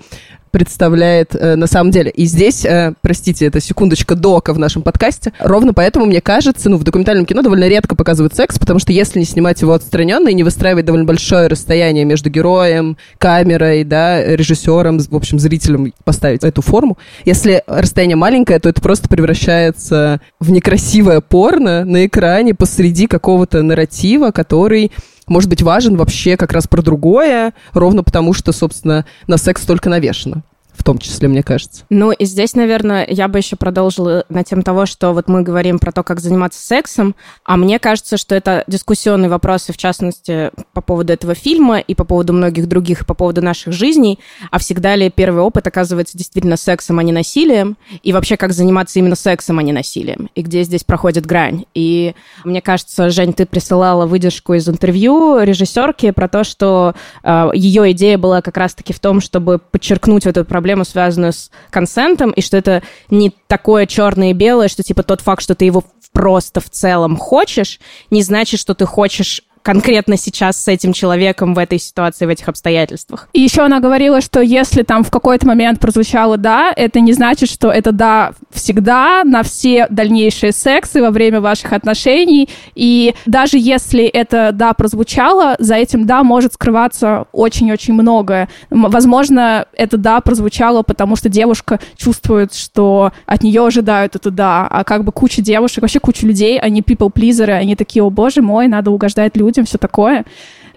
представляет 0.57 1.35
э, 1.35 1.55
на 1.55 1.67
самом 1.67 1.91
деле. 1.91 2.09
И 2.09 2.25
здесь, 2.25 2.65
э, 2.65 2.93
простите, 3.03 3.45
это 3.45 3.59
секундочка 3.59 4.15
дока 4.15 4.55
в 4.55 4.57
нашем 4.57 4.81
подкасте. 4.81 5.31
Ровно 5.37 5.71
поэтому, 5.71 6.07
мне 6.07 6.19
кажется, 6.19 6.67
ну, 6.67 6.77
в 6.77 6.83
документальном 6.83 7.27
кино 7.27 7.43
довольно 7.43 7.67
редко 7.67 7.95
показывают 7.95 8.33
секс, 8.33 8.57
потому 8.57 8.79
что 8.79 8.91
если 8.91 9.19
не 9.19 9.25
снимать 9.25 9.61
его 9.61 9.73
отстраненно 9.73 10.29
и 10.29 10.33
не 10.33 10.41
выстраивать 10.41 10.85
довольно 10.85 11.05
большое 11.05 11.45
расстояние 11.45 12.05
между 12.05 12.31
героем, 12.31 12.97
камерой, 13.19 13.83
да, 13.83 14.25
режиссером, 14.25 14.97
в 14.97 15.15
общем, 15.15 15.37
зрителем 15.37 15.93
поставить 16.03 16.43
эту 16.43 16.63
форму, 16.63 16.97
если 17.23 17.61
расстояние 17.67 18.15
маленькое, 18.15 18.57
то 18.57 18.67
это 18.67 18.81
просто 18.81 19.07
превращается 19.09 20.21
в 20.39 20.49
некрасивое 20.49 21.21
порно 21.21 21.85
на 21.85 22.07
экране 22.07 22.55
посреди 22.55 23.05
какого-то 23.05 23.61
нарратива, 23.61 24.31
который 24.31 24.91
может 25.27 25.49
быть 25.49 25.61
важен 25.61 25.95
вообще 25.97 26.37
как 26.37 26.51
раз 26.51 26.67
про 26.67 26.81
другое, 26.81 27.53
ровно 27.73 28.03
потому 28.03 28.33
что, 28.33 28.51
собственно, 28.51 29.05
на 29.27 29.37
секс 29.37 29.65
только 29.65 29.89
навешено 29.89 30.43
в 30.77 30.83
том 30.83 30.99
числе, 30.99 31.27
мне 31.27 31.43
кажется. 31.43 31.83
Ну, 31.89 32.11
и 32.11 32.25
здесь, 32.25 32.53
наверное, 32.53 33.05
я 33.09 33.27
бы 33.27 33.39
еще 33.39 33.55
продолжила 33.55 34.25
на 34.29 34.43
тем 34.43 34.61
того, 34.61 34.85
что 34.85 35.11
вот 35.11 35.27
мы 35.27 35.41
говорим 35.41 35.79
про 35.79 35.91
то, 35.91 36.03
как 36.03 36.19
заниматься 36.19 36.65
сексом, 36.65 37.15
а 37.43 37.57
мне 37.57 37.79
кажется, 37.79 38.17
что 38.17 38.35
это 38.35 38.63
дискуссионный 38.67 39.27
вопрос, 39.27 39.69
и 39.69 39.73
в 39.73 39.77
частности, 39.77 40.51
по 40.73 40.81
поводу 40.81 41.13
этого 41.13 41.33
фильма, 41.33 41.79
и 41.79 41.95
по 41.95 42.03
поводу 42.03 42.33
многих 42.33 42.67
других, 42.67 43.01
и 43.01 43.05
по 43.05 43.13
поводу 43.13 43.41
наших 43.41 43.73
жизней, 43.73 44.19
а 44.51 44.59
всегда 44.59 44.95
ли 44.95 45.09
первый 45.09 45.41
опыт 45.41 45.67
оказывается 45.67 46.17
действительно 46.17 46.57
сексом, 46.57 46.99
а 46.99 47.03
не 47.03 47.11
насилием, 47.11 47.75
и 48.03 48.13
вообще, 48.13 48.37
как 48.37 48.53
заниматься 48.53 48.99
именно 48.99 49.15
сексом, 49.15 49.59
а 49.59 49.63
не 49.63 49.73
насилием, 49.73 50.29
и 50.35 50.41
где 50.41 50.63
здесь 50.63 50.83
проходит 50.83 51.25
грань. 51.25 51.65
И 51.73 52.13
мне 52.43 52.61
кажется, 52.61 53.09
Жень, 53.09 53.33
ты 53.33 53.45
присылала 53.45 54.05
выдержку 54.05 54.53
из 54.53 54.69
интервью 54.69 55.39
режиссерки 55.39 56.11
про 56.11 56.27
то, 56.27 56.43
что 56.43 56.93
э, 57.23 57.49
ее 57.55 57.91
идея 57.91 58.17
была 58.17 58.41
как 58.41 58.57
раз-таки 58.57 58.93
в 58.93 58.99
том, 58.99 59.21
чтобы 59.21 59.57
подчеркнуть 59.59 60.25
эту 60.25 60.45
проблему 60.45 60.66
проблему, 60.67 60.83
связанную 60.83 61.31
с 61.31 61.49
консентом, 61.69 62.31
и 62.31 62.41
что 62.41 62.57
это 62.57 62.83
не 63.09 63.31
такое 63.47 63.85
черное 63.85 64.31
и 64.31 64.33
белое, 64.33 64.67
что 64.67 64.83
типа 64.83 65.01
тот 65.01 65.21
факт, 65.21 65.41
что 65.41 65.55
ты 65.55 65.63
его 65.63 65.85
просто 66.11 66.59
в 66.59 66.69
целом 66.69 67.15
хочешь, 67.15 67.79
не 68.11 68.21
значит, 68.21 68.59
что 68.59 68.73
ты 68.73 68.85
хочешь 68.85 69.43
конкретно 69.61 70.17
сейчас 70.17 70.61
с 70.61 70.67
этим 70.67 70.93
человеком 70.93 71.53
в 71.53 71.57
этой 71.57 71.79
ситуации, 71.79 72.25
в 72.25 72.29
этих 72.29 72.47
обстоятельствах. 72.47 73.29
И 73.33 73.41
еще 73.41 73.61
она 73.61 73.79
говорила, 73.79 74.21
что 74.21 74.41
если 74.41 74.83
там 74.83 75.03
в 75.03 75.11
какой-то 75.11 75.47
момент 75.47 75.79
прозвучало 75.79 76.37
«да», 76.37 76.71
это 76.75 76.99
не 76.99 77.13
значит, 77.13 77.49
что 77.49 77.71
это 77.71 77.91
«да» 77.91 78.31
всегда 78.51 79.23
на 79.23 79.43
все 79.43 79.87
дальнейшие 79.89 80.51
сексы 80.51 81.01
во 81.01 81.11
время 81.11 81.41
ваших 81.41 81.73
отношений. 81.73 82.49
И 82.75 83.13
даже 83.25 83.57
если 83.57 84.05
это 84.05 84.51
«да» 84.53 84.73
прозвучало, 84.73 85.55
за 85.59 85.75
этим 85.75 86.05
«да» 86.05 86.23
может 86.23 86.53
скрываться 86.53 87.25
очень-очень 87.31 87.93
многое. 87.93 88.49
Возможно, 88.69 89.65
это 89.73 89.97
«да» 89.97 90.21
прозвучало, 90.21 90.83
потому 90.83 91.15
что 91.15 91.29
девушка 91.29 91.79
чувствует, 91.95 92.53
что 92.53 93.11
от 93.25 93.43
нее 93.43 93.65
ожидают 93.65 94.15
это 94.15 94.31
«да», 94.31 94.67
а 94.69 94.83
как 94.83 95.03
бы 95.03 95.11
куча 95.11 95.41
девушек, 95.41 95.81
вообще 95.81 95.99
куча 95.99 96.25
людей, 96.25 96.59
они 96.59 96.81
people-плизеры, 96.81 97.53
они 97.53 97.75
такие 97.75 98.03
«о 98.03 98.09
боже 98.09 98.41
мой, 98.41 98.67
надо 98.67 98.91
угождать 98.91 99.35
людям», 99.35 99.46
людям, 99.47 99.65
все 99.65 99.77
такое. 99.77 100.25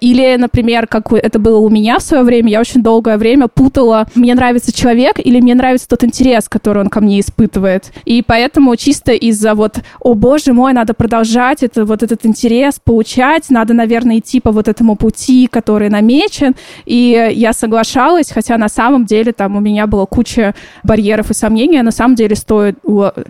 Или, 0.01 0.37
например, 0.37 0.87
как 0.87 1.13
это 1.13 1.39
было 1.39 1.59
у 1.59 1.69
меня 1.69 1.99
в 1.99 2.03
свое 2.03 2.23
время, 2.23 2.51
я 2.51 2.61
очень 2.61 2.83
долгое 2.83 3.19
время 3.19 3.49
путала, 3.49 4.07
мне 4.15 4.35
нравится 4.35 4.73
человек 4.73 5.17
или 5.19 5.41
мне 5.41 5.55
нравится 5.55 5.89
тот 5.89 6.05
интерес, 6.05 6.49
который 6.49 6.83
он 6.83 6.89
ко 6.89 7.01
мне 7.01 7.21
испытывает. 7.21 7.93
И 8.07 8.23
поэтому 8.27 8.75
чисто 8.77 9.13
из-за 9.13 9.55
вот, 9.55 9.81
о 10.01 10.15
боже 10.15 10.53
мой, 10.55 10.73
надо 10.73 10.95
продолжать 10.95 11.63
это, 11.63 11.85
вот 11.85 12.03
этот 12.03 12.25
интерес 12.25 12.81
получать, 12.83 13.51
надо, 13.51 13.75
наверное, 13.75 14.21
идти 14.21 14.41
по 14.41 14.53
вот 14.53 14.69
этому 14.69 14.97
пути, 14.97 15.47
который 15.47 15.91
намечен. 15.91 16.55
И 16.87 17.33
я 17.35 17.53
соглашалась, 17.53 18.31
хотя 18.33 18.57
на 18.57 18.69
самом 18.69 19.05
деле 19.05 19.33
там 19.33 19.57
у 19.57 19.61
меня 19.61 19.87
была 19.87 20.07
куча 20.07 20.55
барьеров 20.83 21.31
и 21.31 21.35
сомнений, 21.35 21.79
а 21.79 21.83
на 21.83 21.91
самом 21.91 22.15
деле 22.15 22.37
стоит 22.37 22.79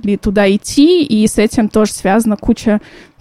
ли 0.04 0.16
туда 0.16 0.49
идти, 0.49 1.02
и 1.02 1.26
с 1.26 1.38
этим 1.38 1.68
тоже 1.68 1.92
связана 1.92 2.37
куча 2.37 2.80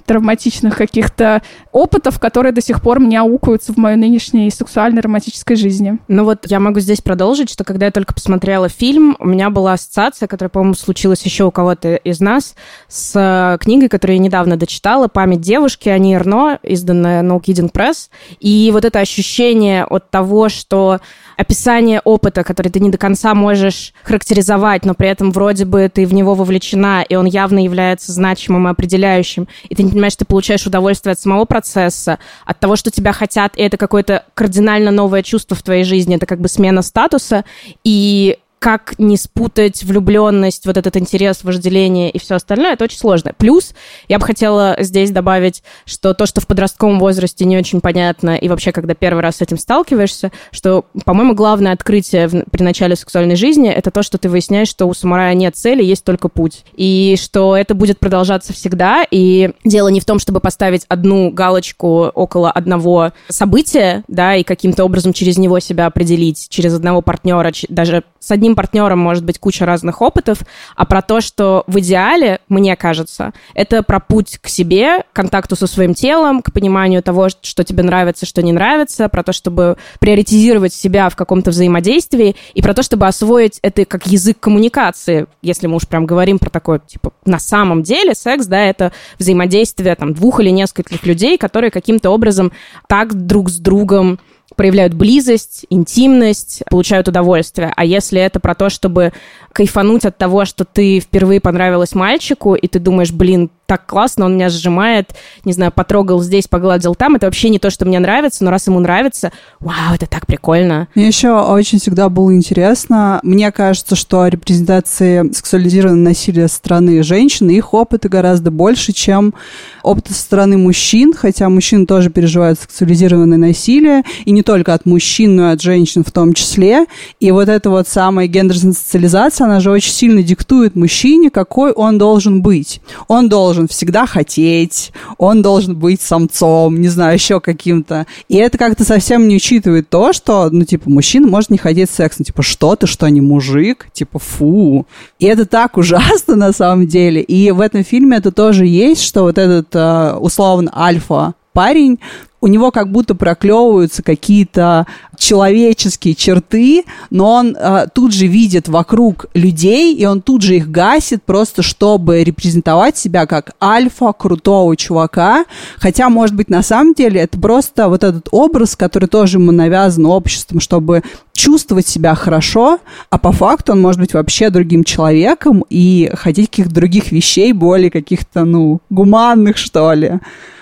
травматичных 0.09 0.75
каких-то 0.75 1.43
опытов, 1.71 2.19
которые 2.19 2.51
до 2.51 2.61
сих 2.61 2.81
пор 2.81 2.99
меня 2.99 3.21
аукаются 3.21 3.73
в 3.73 3.77
моей 3.77 3.95
нынешней 3.95 4.49
сексуальной 4.49 5.03
романтической 5.03 5.55
жизни. 5.55 5.99
Ну 6.07 6.23
вот 6.25 6.47
я 6.47 6.59
могу 6.59 6.79
здесь 6.79 6.99
продолжить, 6.99 7.51
что 7.51 7.63
когда 7.63 7.85
я 7.85 7.91
только 7.91 8.15
посмотрела 8.15 8.69
фильм, 8.69 9.15
у 9.19 9.27
меня 9.27 9.51
была 9.51 9.73
ассоциация, 9.73 10.25
которая, 10.25 10.49
по-моему, 10.49 10.73
случилась 10.73 11.21
еще 11.21 11.43
у 11.43 11.51
кого-то 11.51 11.93
из 11.93 12.21
нас, 12.21 12.55
с 12.87 13.13
э, 13.15 13.59
книгой, 13.59 13.87
которую 13.87 14.17
я 14.17 14.23
недавно 14.23 14.57
дочитала 14.57 15.07
«Память 15.07 15.41
девушки» 15.41 15.89
Ани 15.89 16.15
Эрно, 16.15 16.57
изданная 16.63 17.21
No 17.21 17.39
Kidding 17.39 17.71
Press. 17.71 18.09
И 18.39 18.71
вот 18.73 18.85
это 18.85 18.97
ощущение 19.01 19.85
от 19.85 20.09
того, 20.09 20.49
что 20.49 21.01
описание 21.39 22.01
опыта, 22.03 22.43
который 22.43 22.67
ты 22.67 22.81
не 22.81 22.89
до 22.89 22.97
конца 22.97 23.33
можешь 23.33 23.93
характеризовать, 24.03 24.83
но 24.83 24.93
при 24.93 25.07
этом 25.07 25.31
вроде 25.31 25.63
бы 25.63 25.89
ты 25.91 26.05
в 26.05 26.13
него 26.13 26.35
вовлечена, 26.35 27.05
и 27.07 27.15
он 27.15 27.25
явно 27.25 27.63
является 27.63 28.11
значимым 28.11 28.67
и 28.67 28.71
определяющим, 28.71 29.47
и 29.69 29.73
ты 29.73 29.83
не 29.83 29.91
понимаешь, 29.91 30.17
ты 30.17 30.25
получаешь 30.25 30.67
удовольствие 30.67 31.13
от 31.13 31.19
самого 31.19 31.45
процесса, 31.45 32.19
от 32.45 32.59
того, 32.59 32.75
что 32.75 32.91
тебя 32.91 33.13
хотят, 33.13 33.53
и 33.55 33.61
это 33.61 33.77
какое-то 33.77 34.25
кардинально 34.33 34.91
новое 34.91 35.23
чувство 35.23 35.55
в 35.55 35.63
твоей 35.63 35.85
жизни, 35.85 36.17
это 36.17 36.25
как 36.25 36.41
бы 36.41 36.49
смена 36.49 36.81
статуса, 36.81 37.45
и 37.85 38.37
как 38.59 38.95
не 38.97 39.17
спутать 39.17 39.83
влюбленность, 39.83 40.65
вот 40.65 40.77
этот 40.77 40.97
интерес, 40.97 41.43
вожделение 41.43 42.09
и 42.09 42.19
все 42.19 42.35
остальное, 42.35 42.73
это 42.73 42.83
очень 42.83 42.97
сложно. 42.97 43.33
Плюс 43.37 43.73
я 44.07 44.19
бы 44.19 44.25
хотела 44.25 44.75
здесь 44.79 45.11
добавить, 45.11 45.63
что 45.85 46.13
то, 46.13 46.25
что 46.25 46.41
в 46.41 46.47
подростковом 46.47 46.99
возрасте 46.99 47.45
не 47.45 47.57
очень 47.57 47.81
понятно, 47.81 48.35
и 48.35 48.49
вообще, 48.49 48.71
когда 48.71 48.93
первый 48.93 49.21
раз 49.21 49.37
с 49.37 49.41
этим 49.41 49.57
сталкиваешься, 49.57 50.31
что, 50.51 50.85
по-моему, 51.05 51.33
главное 51.33 51.71
открытие 51.71 52.27
в, 52.27 52.43
при 52.51 52.63
начале 52.63 52.95
сексуальной 52.95 53.35
жизни 53.35 53.69
это 53.69 53.91
то, 53.91 54.03
что 54.03 54.17
ты 54.17 54.29
выясняешь, 54.29 54.67
что 54.67 54.85
у 54.85 54.93
самурая 54.93 55.33
нет 55.33 55.55
цели, 55.55 55.83
есть 55.83 56.03
только 56.03 56.27
путь. 56.27 56.65
И 56.75 57.15
что 57.19 57.55
это 57.55 57.73
будет 57.73 57.99
продолжаться 57.99 58.53
всегда. 58.53 59.05
И 59.09 59.51
дело 59.63 59.87
не 59.87 60.01
в 60.01 60.05
том, 60.05 60.19
чтобы 60.19 60.39
поставить 60.39 60.85
одну 60.89 61.31
галочку 61.31 62.11
около 62.13 62.51
одного 62.51 63.13
события, 63.29 64.03
да, 64.07 64.35
и 64.35 64.43
каким-то 64.43 64.83
образом 64.83 65.13
через 65.13 65.37
него 65.37 65.59
себя 65.59 65.85
определить, 65.85 66.47
через 66.49 66.73
одного 66.73 67.01
партнера, 67.01 67.51
даже 67.69 68.03
с 68.19 68.31
одним 68.31 68.48
одним 68.49 68.55
партнером 68.55 68.99
может 68.99 69.23
быть 69.23 69.39
куча 69.39 69.65
разных 69.65 70.01
опытов, 70.01 70.39
а 70.75 70.85
про 70.85 71.01
то, 71.01 71.21
что 71.21 71.63
в 71.67 71.79
идеале, 71.79 72.39
мне 72.49 72.75
кажется, 72.75 73.33
это 73.53 73.83
про 73.83 73.99
путь 73.99 74.39
к 74.41 74.47
себе, 74.47 75.03
к 75.03 75.13
контакту 75.13 75.55
со 75.55 75.67
своим 75.67 75.93
телом, 75.93 76.41
к 76.41 76.51
пониманию 76.51 77.03
того, 77.03 77.29
что 77.29 77.63
тебе 77.63 77.83
нравится, 77.83 78.25
что 78.25 78.41
не 78.41 78.51
нравится, 78.51 79.09
про 79.09 79.23
то, 79.23 79.33
чтобы 79.33 79.77
приоритизировать 79.99 80.73
себя 80.73 81.09
в 81.09 81.15
каком-то 81.15 81.51
взаимодействии, 81.51 82.35
и 82.53 82.61
про 82.61 82.73
то, 82.73 82.81
чтобы 82.81 83.07
освоить 83.07 83.59
это 83.61 83.85
как 83.85 84.07
язык 84.07 84.39
коммуникации, 84.39 85.27
если 85.41 85.67
мы 85.67 85.75
уж 85.75 85.87
прям 85.87 86.05
говорим 86.05 86.39
про 86.39 86.49
такое, 86.49 86.79
типа, 86.79 87.11
на 87.25 87.39
самом 87.39 87.83
деле 87.83 88.15
секс, 88.15 88.47
да, 88.47 88.59
это 88.59 88.91
взаимодействие 89.19 89.95
там 89.95 90.13
двух 90.13 90.39
или 90.39 90.49
нескольких 90.49 91.05
людей, 91.05 91.37
которые 91.37 91.71
каким-то 91.71 92.09
образом 92.09 92.51
так 92.87 93.13
друг 93.13 93.49
с 93.49 93.57
другом 93.57 94.19
проявляют 94.59 94.93
близость, 94.93 95.65
интимность, 95.69 96.63
получают 96.69 97.07
удовольствие. 97.07 97.71
А 97.77 97.85
если 97.85 98.19
это 98.19 98.41
про 98.41 98.55
то, 98.55 98.69
чтобы 98.69 99.13
кайфануть 99.53 100.03
от 100.03 100.17
того, 100.17 100.43
что 100.43 100.65
ты 100.65 100.99
впервые 100.99 101.39
понравилась 101.39 101.95
мальчику, 101.95 102.55
и 102.55 102.67
ты 102.67 102.77
думаешь, 102.77 103.13
блин, 103.13 103.51
так 103.69 103.85
классно, 103.85 104.25
он 104.25 104.33
меня 104.33 104.49
сжимает, 104.49 105.13
не 105.45 105.53
знаю, 105.53 105.71
потрогал 105.71 106.23
здесь, 106.23 106.47
погладил 106.47 106.95
там. 106.95 107.15
Это 107.15 107.27
вообще 107.27 107.49
не 107.49 107.59
то, 107.59 107.69
что 107.69 107.85
мне 107.85 107.99
нравится, 107.99 108.43
но 108.43 108.49
раз 108.49 108.65
ему 108.65 108.79
нравится, 108.79 109.31
вау, 109.59 109.93
это 109.93 110.07
так 110.07 110.25
прикольно. 110.25 110.87
Мне 110.95 111.05
еще 111.05 111.39
очень 111.39 111.77
всегда 111.79 112.09
было 112.09 112.35
интересно. 112.35 113.19
Мне 113.21 113.51
кажется, 113.51 113.95
что 113.95 114.25
репрезентации 114.25 115.31
сексуализированного 115.31 116.09
насилия 116.09 116.47
со 116.47 116.55
стороны 116.55 117.03
женщин, 117.03 117.47
их 117.49 117.75
опыта 117.75 118.09
гораздо 118.09 118.49
больше, 118.49 118.91
чем 118.91 119.35
опыта 119.83 120.15
со 120.15 120.21
стороны 120.21 120.57
мужчин, 120.57 121.13
хотя 121.13 121.47
мужчины 121.47 121.85
тоже 121.85 122.09
переживают 122.09 122.59
сексуализированное 122.59 123.37
насилие, 123.37 124.01
и 124.25 124.31
не 124.31 124.41
только 124.41 124.73
от 124.73 124.87
мужчин, 124.87 125.35
но 125.35 125.51
и 125.51 125.53
от 125.53 125.61
женщин 125.61 126.03
в 126.03 126.11
том 126.11 126.33
числе. 126.33 126.87
И 127.19 127.29
вот 127.29 127.49
эта 127.49 127.69
вот 127.69 127.87
самая 127.87 128.25
гендерная 128.25 128.73
социализация, 128.73 129.45
она 129.45 129.59
же 129.59 129.69
очень 129.69 129.91
сильно 129.91 130.23
диктует 130.23 130.75
мужчине, 130.75 131.29
какой 131.29 131.71
он 131.71 131.99
должен 131.99 132.41
быть. 132.41 132.81
Он 133.07 133.29
должен 133.29 133.58
должен 133.59 133.67
всегда 133.67 134.05
хотеть, 134.05 134.91
он 135.17 135.41
должен 135.41 135.75
быть 135.75 136.01
самцом, 136.01 136.79
не 136.79 136.87
знаю, 136.87 137.15
еще 137.15 137.39
каким-то. 137.39 138.07
И 138.27 138.37
это 138.37 138.57
как-то 138.57 138.83
совсем 138.83 139.27
не 139.27 139.35
учитывает 139.35 139.89
то, 139.89 140.13
что, 140.13 140.49
ну, 140.49 140.63
типа, 140.63 140.89
мужчина 140.89 141.27
может 141.27 141.49
не 141.49 141.57
хотеть 141.57 141.89
секс. 141.89 142.19
Ну, 142.19 142.25
типа, 142.25 142.41
что 142.41 142.75
ты, 142.75 142.87
что 142.87 143.07
не 143.09 143.21
мужик? 143.21 143.87
Типа, 143.91 144.19
фу. 144.19 144.85
И 145.19 145.25
это 145.25 145.45
так 145.45 145.77
ужасно 145.77 146.35
на 146.35 146.53
самом 146.53 146.87
деле. 146.87 147.21
И 147.21 147.51
в 147.51 147.59
этом 147.59 147.83
фильме 147.83 148.17
это 148.17 148.31
тоже 148.31 148.65
есть, 148.65 149.03
что 149.03 149.23
вот 149.23 149.37
этот, 149.37 149.67
э, 149.73 150.15
условно, 150.19 150.71
альфа 150.75 151.33
парень, 151.59 151.99
у 152.39 152.47
него 152.47 152.71
как 152.71 152.89
будто 152.89 153.15
проклевываются 153.15 154.01
какие-то 154.01 154.87
человеческие 155.17 156.15
черты, 156.15 156.85
но 157.09 157.33
он 157.33 157.53
э, 157.53 157.87
тут 157.93 158.13
же 158.13 158.27
видит 158.27 158.69
вокруг 158.69 159.25
людей, 159.33 159.93
и 159.93 160.05
он 160.05 160.21
тут 160.21 160.41
же 160.41 160.55
их 160.55 160.71
гасит, 160.71 161.21
просто 161.23 161.63
чтобы 161.63 162.23
репрезентовать 162.23 162.97
себя 162.97 163.25
как 163.25 163.51
альфа, 163.61 164.13
крутого 164.13 164.77
чувака. 164.77 165.43
Хотя, 165.75 166.07
может 166.07 166.33
быть, 166.33 166.49
на 166.49 166.63
самом 166.63 166.93
деле 166.93 167.19
это 167.19 167.37
просто 167.37 167.89
вот 167.89 168.05
этот 168.05 168.29
образ, 168.31 168.77
который 168.77 169.09
тоже 169.09 169.37
ему 169.37 169.51
навязан 169.51 170.05
обществом, 170.05 170.61
чтобы 170.61 171.03
чувствовать 171.33 171.87
себя 171.87 172.15
хорошо, 172.15 172.79
а 173.09 173.17
по 173.17 173.33
факту 173.33 173.73
он 173.73 173.81
может 173.81 173.99
быть 173.99 174.13
вообще 174.13 174.49
другим 174.49 174.85
человеком 174.85 175.65
и 175.69 176.09
хотеть 176.13 176.51
каких-то 176.51 176.73
других 176.73 177.11
вещей, 177.11 177.51
более 177.51 177.91
каких-то, 177.91 178.45
ну, 178.45 178.79
гуманных, 178.89 179.57
что 179.57 179.91
ли. 179.91 180.21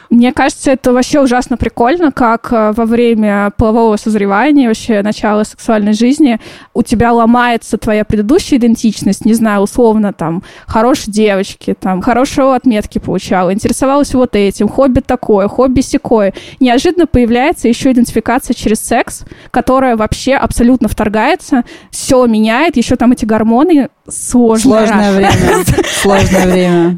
Мне 0.10 0.32
кажется, 0.32 0.72
это 0.72 0.93
вообще 0.93 1.22
ужасно 1.22 1.58
прикольно, 1.58 2.12
как 2.12 2.52
э, 2.52 2.72
во 2.72 2.86
время 2.86 3.52
полового 3.58 3.98
созревания, 3.98 4.67
вообще 4.67 5.02
начала 5.02 5.43
сексуальной 5.43 5.93
жизни, 5.93 6.39
у 6.74 6.82
тебя 6.82 7.12
ломается 7.12 7.78
твоя 7.78 8.06
предыдущая 8.06 8.58
идентичность, 8.58 9.26
не 9.26 9.34
знаю, 9.34 9.62
условно, 9.62 10.13
там, 10.13 10.43
хорошей 10.65 11.12
девочки, 11.12 11.76
там, 11.78 12.02
хорошие 12.02 12.54
отметки 12.56 13.00
получала, 13.00 13.54
интересовалась 13.54 14.13
вот 14.13 14.36
этим, 14.36 14.70
хобби 14.70 15.02
такое, 15.02 15.48
хобби 15.48 15.82
секое. 15.82 16.34
Неожиданно 16.60 17.06
появляется 17.06 17.67
еще 17.67 17.91
идентификация 17.91 18.54
через 18.54 18.80
секс, 18.80 19.26
которая 19.52 19.98
вообще 19.98 20.36
абсолютно 20.36 20.88
вторгается, 20.88 21.65
все 21.91 22.26
меняет, 22.26 22.78
еще 22.78 22.96
там 22.96 23.12
эти 23.12 23.26
гормоны, 23.26 23.89
сложное, 24.10 24.88
сложное 24.88 25.15
время. 25.15 25.65
Сложное 26.02 26.48
время. 26.48 26.98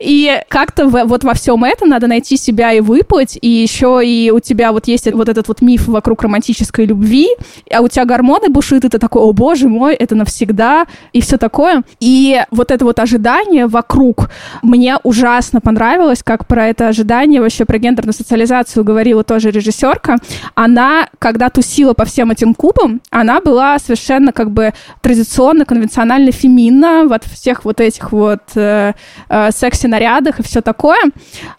И 0.00 0.40
как-то 0.48 0.86
вот 0.88 1.24
во 1.24 1.34
всем 1.34 1.64
этом 1.64 1.88
надо 1.88 2.06
найти 2.06 2.36
себя 2.36 2.72
и 2.72 2.80
выплыть, 2.80 3.38
и 3.40 3.48
еще 3.48 4.00
и 4.04 4.30
у 4.30 4.40
тебя 4.40 4.72
вот 4.72 4.86
есть 4.88 5.10
вот 5.12 5.28
этот 5.28 5.48
вот 5.48 5.62
миф 5.62 5.88
вокруг 5.88 6.22
романтической 6.22 6.86
любви, 6.86 7.28
а 7.72 7.80
у 7.80 7.88
тебя 7.88 8.04
гормоны 8.04 8.48
бушуют, 8.48 8.84
и 8.84 8.88
ты 8.88 8.98
такой, 8.98 9.22
о 9.22 9.32
боже 9.32 9.68
мой, 9.68 9.94
это 9.94 10.14
навсегда, 10.14 10.86
и 11.12 11.20
все 11.20 11.38
такое. 11.38 11.82
И 12.00 12.42
вот 12.50 12.70
это 12.70 12.84
вот 12.84 12.98
ожидание 12.98 13.66
вокруг 13.66 14.30
мне 14.62 14.98
ужасно 15.02 15.60
понравилось, 15.60 16.22
как 16.22 16.46
про 16.46 16.68
это 16.68 16.88
ожидание, 16.88 17.40
вообще 17.40 17.64
про 17.64 17.78
гендерную 17.78 18.14
социализацию 18.14 18.84
говорила 18.84 19.24
тоже 19.24 19.50
режиссерка. 19.50 20.16
Она, 20.54 21.08
когда 21.18 21.48
тусила 21.48 21.94
по 21.94 22.04
всем 22.04 22.30
этим 22.30 22.54
кубам, 22.54 23.00
она 23.10 23.40
была 23.40 23.78
совершенно 23.78 24.32
как 24.32 24.50
бы 24.50 24.72
традиционно, 25.00 25.64
конвенционально 25.64 26.17
максимально 26.18 26.32
феминно, 26.32 27.04
во 27.06 27.18
всех 27.18 27.64
вот 27.64 27.80
этих 27.80 28.12
вот 28.12 28.40
э, 28.54 28.92
э, 29.28 29.50
секси-нарядах 29.50 30.40
и 30.40 30.42
все 30.42 30.60
такое. 30.60 30.98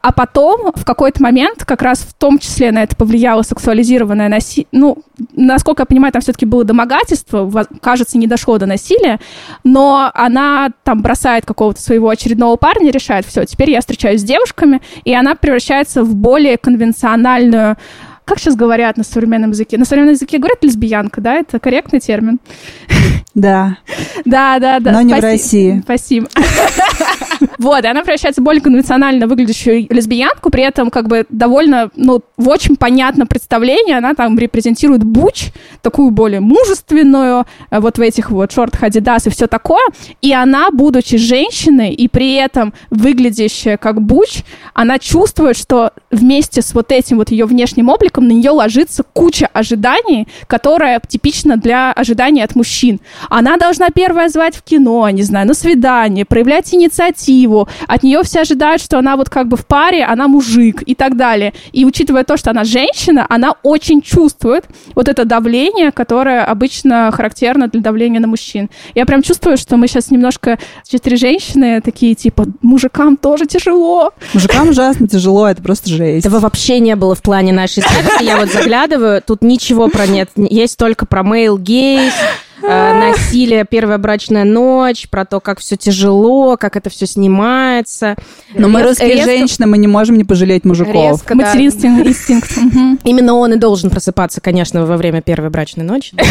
А 0.01 0.11
потом 0.11 0.71
в 0.75 0.85
какой-то 0.85 1.21
момент, 1.21 1.65
как 1.65 1.81
раз 1.81 1.99
в 1.99 2.13
том 2.13 2.39
числе 2.39 2.71
на 2.71 2.83
это 2.83 2.95
повлияло 2.95 3.41
сексуализированное 3.41 4.29
насилие, 4.29 4.67
ну, 4.71 4.97
насколько 5.35 5.81
я 5.81 5.85
понимаю, 5.85 6.11
там 6.11 6.21
все-таки 6.21 6.45
было 6.45 6.63
домогательство, 6.63 7.65
кажется, 7.81 8.17
не 8.17 8.27
дошло 8.27 8.57
до 8.57 8.65
насилия, 8.65 9.19
но 9.63 10.11
она 10.13 10.69
там 10.83 11.01
бросает 11.01 11.45
какого-то 11.45 11.81
своего 11.81 12.09
очередного 12.09 12.55
парня, 12.57 12.91
решает, 12.91 13.25
все, 13.25 13.45
теперь 13.45 13.71
я 13.71 13.79
встречаюсь 13.79 14.21
с 14.21 14.23
девушками, 14.23 14.81
и 15.03 15.13
она 15.13 15.35
превращается 15.35 16.03
в 16.03 16.15
более 16.15 16.57
конвенциональную 16.57 17.77
как 18.29 18.37
сейчас 18.37 18.55
говорят 18.55 18.95
на 18.95 19.03
современном 19.03 19.49
языке? 19.49 19.79
На 19.79 19.85
современном 19.85 20.13
языке 20.13 20.37
говорят 20.37 20.63
лесбиянка, 20.63 21.19
да? 21.19 21.33
Это 21.33 21.57
корректный 21.59 21.99
термин? 21.99 22.39
Да. 23.35 23.77
Да, 24.25 24.59
да, 24.59 24.79
да. 24.79 24.91
Но 24.91 25.01
не 25.01 25.13
в 25.13 25.19
России. 25.19 25.81
Спасибо. 25.83 26.27
Вот, 27.57 27.83
и 27.83 27.87
она 27.87 28.01
превращается 28.01 28.41
в 28.41 28.43
более 28.43 28.61
конвенционально 28.61 29.27
выглядящую 29.27 29.87
лесбиянку, 29.89 30.49
при 30.49 30.63
этом 30.63 30.89
как 30.89 31.07
бы 31.07 31.25
довольно, 31.29 31.89
ну, 31.95 32.21
в 32.37 32.49
очень 32.49 32.75
понятном 32.75 33.27
представлении 33.27 33.93
она 33.93 34.13
там 34.13 34.37
репрезентирует 34.37 35.03
Буч, 35.03 35.47
такую 35.81 36.11
более 36.11 36.39
мужественную, 36.39 37.45
э, 37.69 37.79
вот 37.79 37.97
в 37.97 38.01
этих 38.01 38.31
вот 38.31 38.51
шортах 38.51 38.83
Adidas 38.83 39.27
и 39.27 39.29
все 39.29 39.47
такое, 39.47 39.85
и 40.21 40.33
она, 40.33 40.71
будучи 40.71 41.17
женщиной 41.17 41.93
и 41.93 42.07
при 42.07 42.33
этом 42.33 42.73
выглядящая 42.89 43.77
как 43.77 44.01
Буч, 44.01 44.43
она 44.73 44.99
чувствует, 44.99 45.57
что 45.57 45.91
вместе 46.11 46.61
с 46.61 46.73
вот 46.73 46.91
этим 46.91 47.17
вот 47.17 47.31
ее 47.31 47.45
внешним 47.45 47.89
обликом 47.89 48.27
на 48.27 48.31
нее 48.31 48.51
ложится 48.51 49.03
куча 49.03 49.47
ожиданий, 49.53 50.27
которая 50.47 51.01
типична 51.07 51.57
для 51.57 51.91
ожиданий 51.91 52.41
от 52.41 52.55
мужчин. 52.55 52.99
Она 53.29 53.57
должна 53.57 53.89
первая 53.89 54.29
звать 54.29 54.55
в 54.55 54.63
кино, 54.63 55.09
не 55.09 55.23
знаю, 55.23 55.47
на 55.47 55.53
свидание, 55.53 56.25
проявлять 56.25 56.73
инициативу. 56.73 57.28
От 57.87 58.03
нее 58.03 58.23
все 58.23 58.41
ожидают, 58.41 58.81
что 58.81 58.97
она 58.97 59.15
вот 59.15 59.29
как 59.29 59.47
бы 59.47 59.57
в 59.57 59.65
паре, 59.65 60.03
она 60.03 60.27
мужик 60.27 60.81
и 60.85 60.95
так 60.95 61.15
далее. 61.15 61.53
И 61.71 61.85
учитывая 61.85 62.23
то, 62.23 62.37
что 62.37 62.51
она 62.51 62.63
женщина, 62.63 63.25
она 63.29 63.55
очень 63.63 64.01
чувствует 64.01 64.65
вот 64.95 65.07
это 65.07 65.25
давление, 65.25 65.91
которое 65.91 66.43
обычно 66.43 67.11
характерно 67.11 67.67
для 67.67 67.81
давления 67.81 68.19
на 68.19 68.27
мужчин. 68.27 68.69
Я 68.95 69.05
прям 69.05 69.21
чувствую, 69.21 69.57
что 69.57 69.77
мы 69.77 69.87
сейчас 69.87 70.11
немножко 70.11 70.57
четыре 70.87 71.17
женщины 71.17 71.81
такие, 71.81 72.15
типа, 72.15 72.45
мужикам 72.61 73.17
тоже 73.17 73.45
тяжело. 73.45 74.11
Мужикам 74.33 74.69
ужасно 74.69 75.07
тяжело, 75.07 75.47
это 75.47 75.61
просто 75.61 75.89
жесть. 75.89 76.25
Этого 76.25 76.39
вообще 76.39 76.79
не 76.79 76.95
было 76.95 77.15
в 77.15 77.21
плане 77.21 77.53
нашей 77.53 77.83
секции. 77.83 78.25
Я 78.25 78.37
вот 78.37 78.51
заглядываю, 78.51 79.21
тут 79.21 79.41
ничего 79.41 79.87
про 79.87 80.07
нет. 80.07 80.29
Есть 80.35 80.77
только 80.77 81.05
про 81.05 81.23
мейл 81.23 81.57
гейс, 81.57 82.13
Э, 82.19 82.48
насилие, 82.61 83.65
первая 83.65 83.97
брачная 83.97 84.43
ночь, 84.43 85.09
про 85.09 85.25
то, 85.25 85.39
как 85.39 85.59
все 85.59 85.75
тяжело, 85.77 86.57
как 86.57 86.75
это 86.75 86.89
все 86.89 87.05
снимается. 87.05 88.15
Но 88.53 88.67
мы 88.67 88.83
русские 88.83 89.23
женщины, 89.23 89.67
мы 89.67 89.77
не 89.77 89.87
можем 89.87 90.17
не 90.17 90.23
пожалеть 90.23 90.65
мужиков. 90.65 91.23
Материнский 91.29 91.89
инстинкт. 92.07 92.51
Именно 93.03 93.35
он 93.35 93.53
и 93.53 93.57
должен 93.57 93.89
просыпаться, 93.89 94.41
конечно, 94.41 94.85
во 94.85 94.97
время 94.97 95.21
первой 95.21 95.49
брачной 95.49 95.85
ночи. 95.85 96.15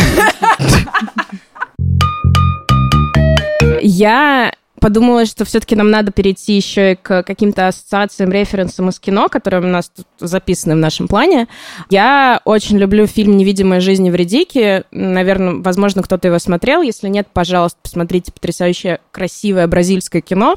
Я 3.81 4.53
подумала, 4.79 5.27
что 5.27 5.45
все-таки 5.45 5.77
нам 5.77 5.91
надо 5.91 6.13
перейти 6.13 6.55
еще 6.55 6.93
и 6.93 6.95
к 6.97 7.23
каким-то 7.23 7.69
ассоциациям, 7.69 8.33
референсам 8.33 8.89
из 8.89 8.99
кино, 8.99 9.29
которые 9.29 9.63
у 9.63 9.67
нас 9.67 9.91
тут 9.95 10.07
записаны 10.19 10.75
в 10.75 10.79
нашем 10.79 11.09
плане. 11.09 11.49
Я 11.91 12.41
очень 12.45 12.79
люблю 12.79 13.07
фильм 13.07 13.37
«Невидимая 13.37 13.81
жизнь 13.81 14.09
Вредики». 14.11 14.85
Наверное, 14.91 15.63
возможно, 15.63 16.03
кто-то 16.03 16.29
его 16.29 16.39
смотрел. 16.39 16.83
Если 16.83 17.09
нет, 17.09 17.29
пожалуйста, 17.33 17.79
посмотрите 17.83 18.33
потрясающее 18.33 19.01
красивое 19.11 19.67
бразильское 19.67 20.23
кино. 20.23 20.57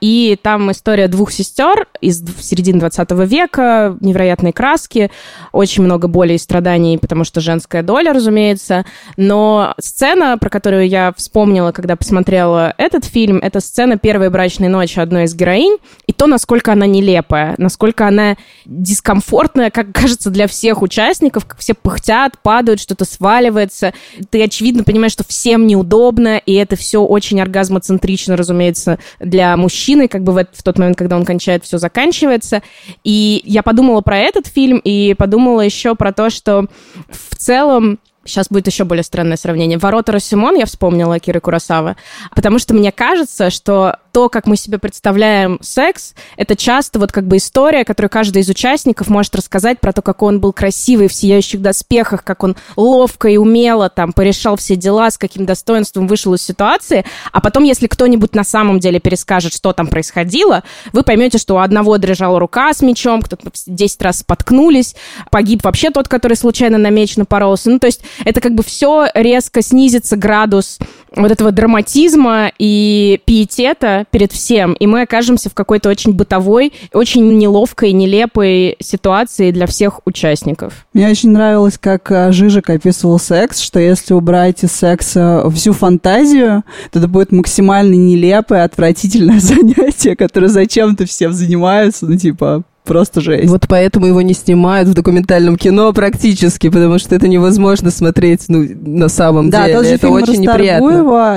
И 0.00 0.38
там 0.42 0.70
история 0.70 1.08
двух 1.08 1.32
сестер 1.32 1.86
из 2.00 2.22
середины 2.40 2.80
20 2.80 3.10
века, 3.26 3.96
невероятные 4.00 4.52
краски, 4.52 5.10
очень 5.52 5.82
много 5.82 6.08
боли 6.08 6.34
и 6.34 6.38
страданий, 6.38 6.98
потому 6.98 7.24
что 7.24 7.40
женская 7.40 7.82
доля, 7.82 8.12
разумеется. 8.12 8.84
Но 9.16 9.74
сцена, 9.78 10.38
про 10.38 10.48
которую 10.48 10.88
я 10.88 11.12
вспомнила, 11.16 11.72
когда 11.72 11.96
посмотрела 11.96 12.74
этот 12.78 13.04
фильм, 13.04 13.38
это 13.38 13.55
эта 13.56 13.64
сцена 13.64 13.96
первой 13.96 14.28
брачной 14.28 14.68
ночи 14.68 15.00
одной 15.00 15.24
из 15.24 15.34
героинь, 15.34 15.78
и 16.06 16.12
то, 16.12 16.26
насколько 16.26 16.72
она 16.72 16.84
нелепая, 16.84 17.54
насколько 17.56 18.06
она 18.06 18.36
дискомфортная, 18.66 19.70
как 19.70 19.92
кажется, 19.92 20.28
для 20.28 20.46
всех 20.46 20.82
участников, 20.82 21.46
как 21.46 21.58
все 21.58 21.72
пыхтят, 21.72 22.34
падают, 22.42 22.80
что-то 22.80 23.06
сваливается. 23.06 23.94
Ты, 24.28 24.42
очевидно, 24.42 24.84
понимаешь, 24.84 25.12
что 25.12 25.24
всем 25.26 25.66
неудобно, 25.66 26.36
и 26.36 26.52
это 26.52 26.76
все 26.76 27.02
очень 27.02 27.40
оргазмоцентрично, 27.40 28.36
разумеется, 28.36 28.98
для 29.20 29.56
мужчины, 29.56 30.06
как 30.06 30.22
бы 30.22 30.32
в, 30.32 30.46
в 30.52 30.62
тот 30.62 30.78
момент, 30.78 30.98
когда 30.98 31.16
он 31.16 31.24
кончает, 31.24 31.64
все 31.64 31.78
заканчивается. 31.78 32.62
И 33.04 33.40
я 33.46 33.62
подумала 33.62 34.02
про 34.02 34.18
этот 34.18 34.48
фильм, 34.48 34.82
и 34.84 35.14
подумала 35.14 35.62
еще 35.62 35.94
про 35.94 36.12
то, 36.12 36.28
что 36.28 36.66
в 37.08 37.36
целом 37.36 38.00
Сейчас 38.26 38.48
будет 38.48 38.66
еще 38.66 38.84
более 38.84 39.02
странное 39.02 39.36
сравнение. 39.36 39.78
«Ворота 39.78 40.12
Росимон» 40.12 40.56
я 40.56 40.66
вспомнила 40.66 41.18
Киры 41.18 41.40
Курасава, 41.40 41.96
потому 42.34 42.58
что 42.58 42.74
мне 42.74 42.92
кажется, 42.92 43.50
что 43.50 43.98
то, 44.16 44.30
как 44.30 44.46
мы 44.46 44.56
себе 44.56 44.78
представляем 44.78 45.58
секс, 45.60 46.14
это 46.38 46.56
часто 46.56 46.98
вот 46.98 47.12
как 47.12 47.26
бы 47.26 47.36
история, 47.36 47.84
которую 47.84 48.08
каждый 48.08 48.40
из 48.40 48.48
участников 48.48 49.10
может 49.10 49.36
рассказать 49.36 49.78
про 49.78 49.92
то, 49.92 50.00
как 50.00 50.22
он 50.22 50.40
был 50.40 50.54
красивый 50.54 51.08
в 51.08 51.12
сияющих 51.12 51.60
доспехах, 51.60 52.24
как 52.24 52.42
он 52.42 52.56
ловко 52.76 53.28
и 53.28 53.36
умело 53.36 53.90
там 53.90 54.14
порешал 54.14 54.56
все 54.56 54.74
дела, 54.74 55.10
с 55.10 55.18
каким 55.18 55.44
достоинством 55.44 56.06
вышел 56.06 56.32
из 56.32 56.40
ситуации, 56.40 57.04
а 57.30 57.42
потом, 57.42 57.64
если 57.64 57.88
кто-нибудь 57.88 58.34
на 58.34 58.42
самом 58.42 58.80
деле 58.80 59.00
перескажет, 59.00 59.52
что 59.52 59.74
там 59.74 59.86
происходило, 59.86 60.64
вы 60.94 61.02
поймете, 61.02 61.36
что 61.36 61.56
у 61.56 61.58
одного 61.58 61.98
дрожала 61.98 62.40
рука 62.40 62.72
с 62.72 62.80
мечом, 62.80 63.20
кто-то 63.20 63.50
10 63.66 64.00
раз 64.00 64.20
споткнулись, 64.20 64.96
погиб 65.30 65.62
вообще 65.62 65.90
тот, 65.90 66.08
который 66.08 66.38
случайно 66.38 66.78
на 66.78 66.88
меч 66.88 67.18
напоролся. 67.18 67.68
Ну, 67.68 67.78
то 67.78 67.86
есть 67.86 68.00
это 68.24 68.40
как 68.40 68.54
бы 68.54 68.62
все 68.62 69.08
резко 69.12 69.60
снизится 69.60 70.16
градус 70.16 70.78
вот 71.16 71.30
этого 71.30 71.52
драматизма 71.52 72.52
и 72.58 73.20
пиетета 73.24 74.04
перед 74.10 74.32
всем, 74.32 74.74
и 74.74 74.86
мы 74.86 75.02
окажемся 75.02 75.50
в 75.50 75.54
какой-то 75.54 75.88
очень 75.88 76.12
бытовой, 76.12 76.72
очень 76.92 77.38
неловкой, 77.38 77.92
нелепой 77.92 78.76
ситуации 78.80 79.50
для 79.50 79.66
всех 79.66 80.00
участников. 80.04 80.86
Мне 80.92 81.08
очень 81.08 81.30
нравилось, 81.30 81.78
как 81.78 82.10
э, 82.10 82.32
Жижик 82.32 82.70
описывал 82.70 83.18
секс, 83.18 83.60
что 83.60 83.80
если 83.80 84.14
убрать 84.14 84.62
из 84.62 84.72
секса 84.72 85.48
всю 85.54 85.72
фантазию, 85.72 86.64
то 86.90 86.98
это 86.98 87.08
будет 87.08 87.32
максимально 87.32 87.94
нелепое, 87.94 88.64
отвратительное 88.64 89.40
занятие, 89.40 90.16
которое 90.16 90.48
зачем-то 90.48 91.06
всем 91.06 91.32
занимаются, 91.32 92.06
ну 92.06 92.16
типа 92.16 92.64
просто 92.86 93.20
жесть. 93.20 93.50
Вот 93.50 93.66
поэтому 93.68 94.06
его 94.06 94.22
не 94.22 94.32
снимают 94.32 94.88
в 94.88 94.94
документальном 94.94 95.56
кино 95.56 95.92
практически, 95.92 96.68
потому 96.68 96.98
что 96.98 97.14
это 97.14 97.28
невозможно 97.28 97.90
смотреть 97.90 98.44
ну, 98.48 98.66
на 98.86 99.08
самом 99.08 99.50
да, 99.50 99.62
деле. 99.64 99.72
Да, 99.74 99.78
тот 99.78 99.86
же 99.88 99.94
это 99.94 100.06
фильм 100.06 100.12
очень 100.14 100.40
неприятно. 100.40 100.86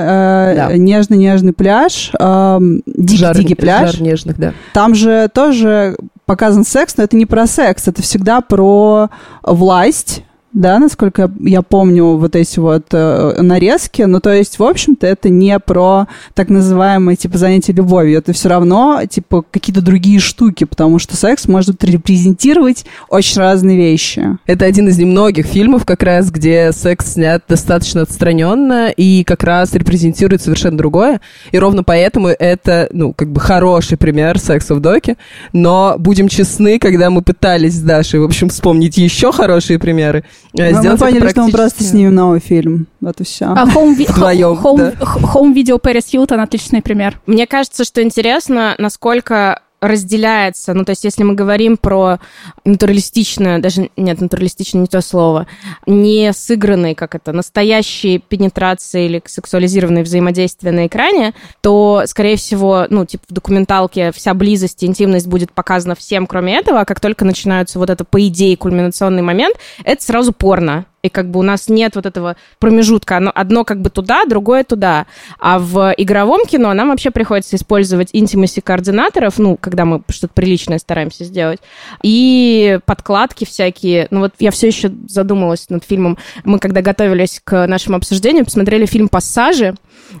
э, 0.00 0.54
да. 0.56 0.76
«Нежный-нежный 0.76 1.52
пляж», 1.52 2.12
э, 2.18 2.58
«Дикий-дикий 2.86 3.54
пляж». 3.54 3.92
Жар 3.92 4.02
нежных, 4.02 4.38
да. 4.38 4.54
Там 4.72 4.94
же 4.94 5.28
тоже 5.32 5.96
показан 6.24 6.64
секс, 6.64 6.96
но 6.96 7.04
это 7.04 7.16
не 7.16 7.26
про 7.26 7.46
секс, 7.46 7.88
это 7.88 8.02
всегда 8.02 8.40
про 8.40 9.10
власть, 9.42 10.22
да, 10.52 10.80
насколько 10.80 11.30
я 11.40 11.62
помню 11.62 12.16
вот 12.16 12.34
эти 12.34 12.58
вот 12.58 12.86
э, 12.92 13.40
нарезки. 13.40 14.02
Ну, 14.02 14.20
то 14.20 14.32
есть, 14.32 14.58
в 14.58 14.64
общем-то, 14.64 15.06
это 15.06 15.28
не 15.28 15.56
про 15.60 16.08
так 16.34 16.48
называемые, 16.48 17.16
типа, 17.16 17.38
занятия 17.38 17.72
любовью. 17.72 18.18
Это 18.18 18.32
все 18.32 18.48
равно, 18.48 19.00
типа, 19.08 19.44
какие-то 19.48 19.80
другие 19.80 20.18
штуки, 20.18 20.64
потому 20.64 20.98
что 20.98 21.16
секс 21.16 21.46
может 21.46 21.84
репрезентировать 21.84 22.84
очень 23.08 23.38
разные 23.38 23.76
вещи. 23.76 24.38
Это 24.46 24.64
один 24.64 24.88
из 24.88 24.98
немногих 24.98 25.46
фильмов, 25.46 25.84
как 25.84 26.02
раз, 26.02 26.30
где 26.32 26.72
секс 26.72 27.12
снят 27.12 27.44
достаточно 27.48 28.02
отстраненно 28.02 28.90
и 28.90 29.22
как 29.22 29.44
раз 29.44 29.72
репрезентирует 29.74 30.42
совершенно 30.42 30.76
другое. 30.76 31.20
И 31.52 31.58
ровно 31.58 31.84
поэтому 31.84 32.26
это, 32.26 32.88
ну, 32.92 33.12
как 33.12 33.30
бы 33.30 33.40
хороший 33.40 33.96
пример 33.96 34.38
секса 34.40 34.74
в 34.74 34.80
доке. 34.80 35.16
Но 35.52 35.94
будем 35.96 36.26
честны, 36.26 36.80
когда 36.80 37.08
мы 37.10 37.22
пытались 37.22 37.74
с 37.74 37.80
Дашей, 37.80 38.18
в 38.18 38.24
общем, 38.24 38.48
вспомнить 38.48 38.96
еще 38.96 39.30
хорошие 39.30 39.78
примеры, 39.78 40.24
Э, 40.58 40.72
мы, 40.72 40.82
мы 40.82 40.96
поняли, 40.98 41.28
что 41.28 41.42
мы 41.44 41.50
просто 41.50 41.84
снимем 41.84 42.14
новый 42.14 42.40
фильм. 42.40 42.86
Вот 43.00 43.20
и 43.20 43.24
все. 43.24 43.46
А 43.46 43.66
Home, 43.66 43.94
ви- 43.94 44.06
Вдвоем, 44.08 44.58
home, 44.62 44.76
да. 44.76 44.90
home 45.00 45.54
Video 45.54 45.80
Paris 45.80 46.12
Hilton 46.12 46.42
отличный 46.42 46.82
пример. 46.82 47.20
Мне 47.26 47.46
кажется, 47.46 47.84
что 47.84 48.02
интересно, 48.02 48.74
насколько 48.78 49.62
разделяется, 49.80 50.74
ну, 50.74 50.84
то 50.84 50.90
есть 50.90 51.04
если 51.04 51.22
мы 51.22 51.34
говорим 51.34 51.76
про 51.76 52.18
натуралистичное, 52.64 53.58
даже, 53.58 53.90
нет, 53.96 54.20
натуралистичное 54.20 54.82
не 54.82 54.86
то 54.86 55.00
слово, 55.00 55.46
не 55.86 56.32
сыгранные, 56.32 56.94
как 56.94 57.14
это, 57.14 57.32
настоящие 57.32 58.18
пенетрации 58.18 59.06
или 59.06 59.22
сексуализированные 59.24 60.04
взаимодействия 60.04 60.72
на 60.72 60.86
экране, 60.86 61.34
то, 61.62 62.02
скорее 62.06 62.36
всего, 62.36 62.86
ну, 62.90 63.06
типа 63.06 63.24
в 63.28 63.32
документалке 63.32 64.12
вся 64.12 64.34
близость 64.34 64.84
интимность 64.84 65.26
будет 65.26 65.52
показана 65.52 65.94
всем, 65.94 66.26
кроме 66.26 66.56
этого, 66.58 66.80
а 66.80 66.84
как 66.84 67.00
только 67.00 67.24
начинается 67.24 67.78
вот 67.78 67.90
это, 67.90 68.04
по 68.04 68.26
идее, 68.26 68.56
кульминационный 68.56 69.22
момент, 69.22 69.56
это 69.84 70.02
сразу 70.02 70.32
порно. 70.32 70.86
И 71.02 71.08
как 71.08 71.30
бы 71.30 71.40
у 71.40 71.42
нас 71.42 71.68
нет 71.68 71.96
вот 71.96 72.06
этого 72.06 72.36
промежутка. 72.58 73.16
Оно, 73.16 73.32
одно 73.34 73.64
как 73.64 73.80
бы 73.80 73.90
туда, 73.90 74.24
другое 74.26 74.64
туда. 74.64 75.06
А 75.38 75.58
в 75.58 75.94
игровом 75.96 76.44
кино 76.46 76.72
нам 76.74 76.88
вообще 76.88 77.10
приходится 77.10 77.56
использовать 77.56 78.10
интимаси 78.12 78.60
координаторов, 78.60 79.38
ну, 79.38 79.56
когда 79.56 79.84
мы 79.84 80.02
что-то 80.08 80.34
приличное 80.34 80.78
стараемся 80.78 81.24
сделать, 81.24 81.60
и 82.02 82.78
подкладки 82.84 83.44
всякие. 83.44 84.08
Ну 84.10 84.20
вот 84.20 84.34
я 84.38 84.50
все 84.50 84.66
еще 84.66 84.92
задумалась 85.08 85.70
над 85.70 85.84
фильмом. 85.84 86.18
Мы 86.44 86.58
когда 86.58 86.82
готовились 86.82 87.40
к 87.42 87.66
нашему 87.66 87.96
обсуждению, 87.96 88.44
посмотрели 88.44 88.86
фильм 88.86 89.08
«Пассажи». 89.08 89.74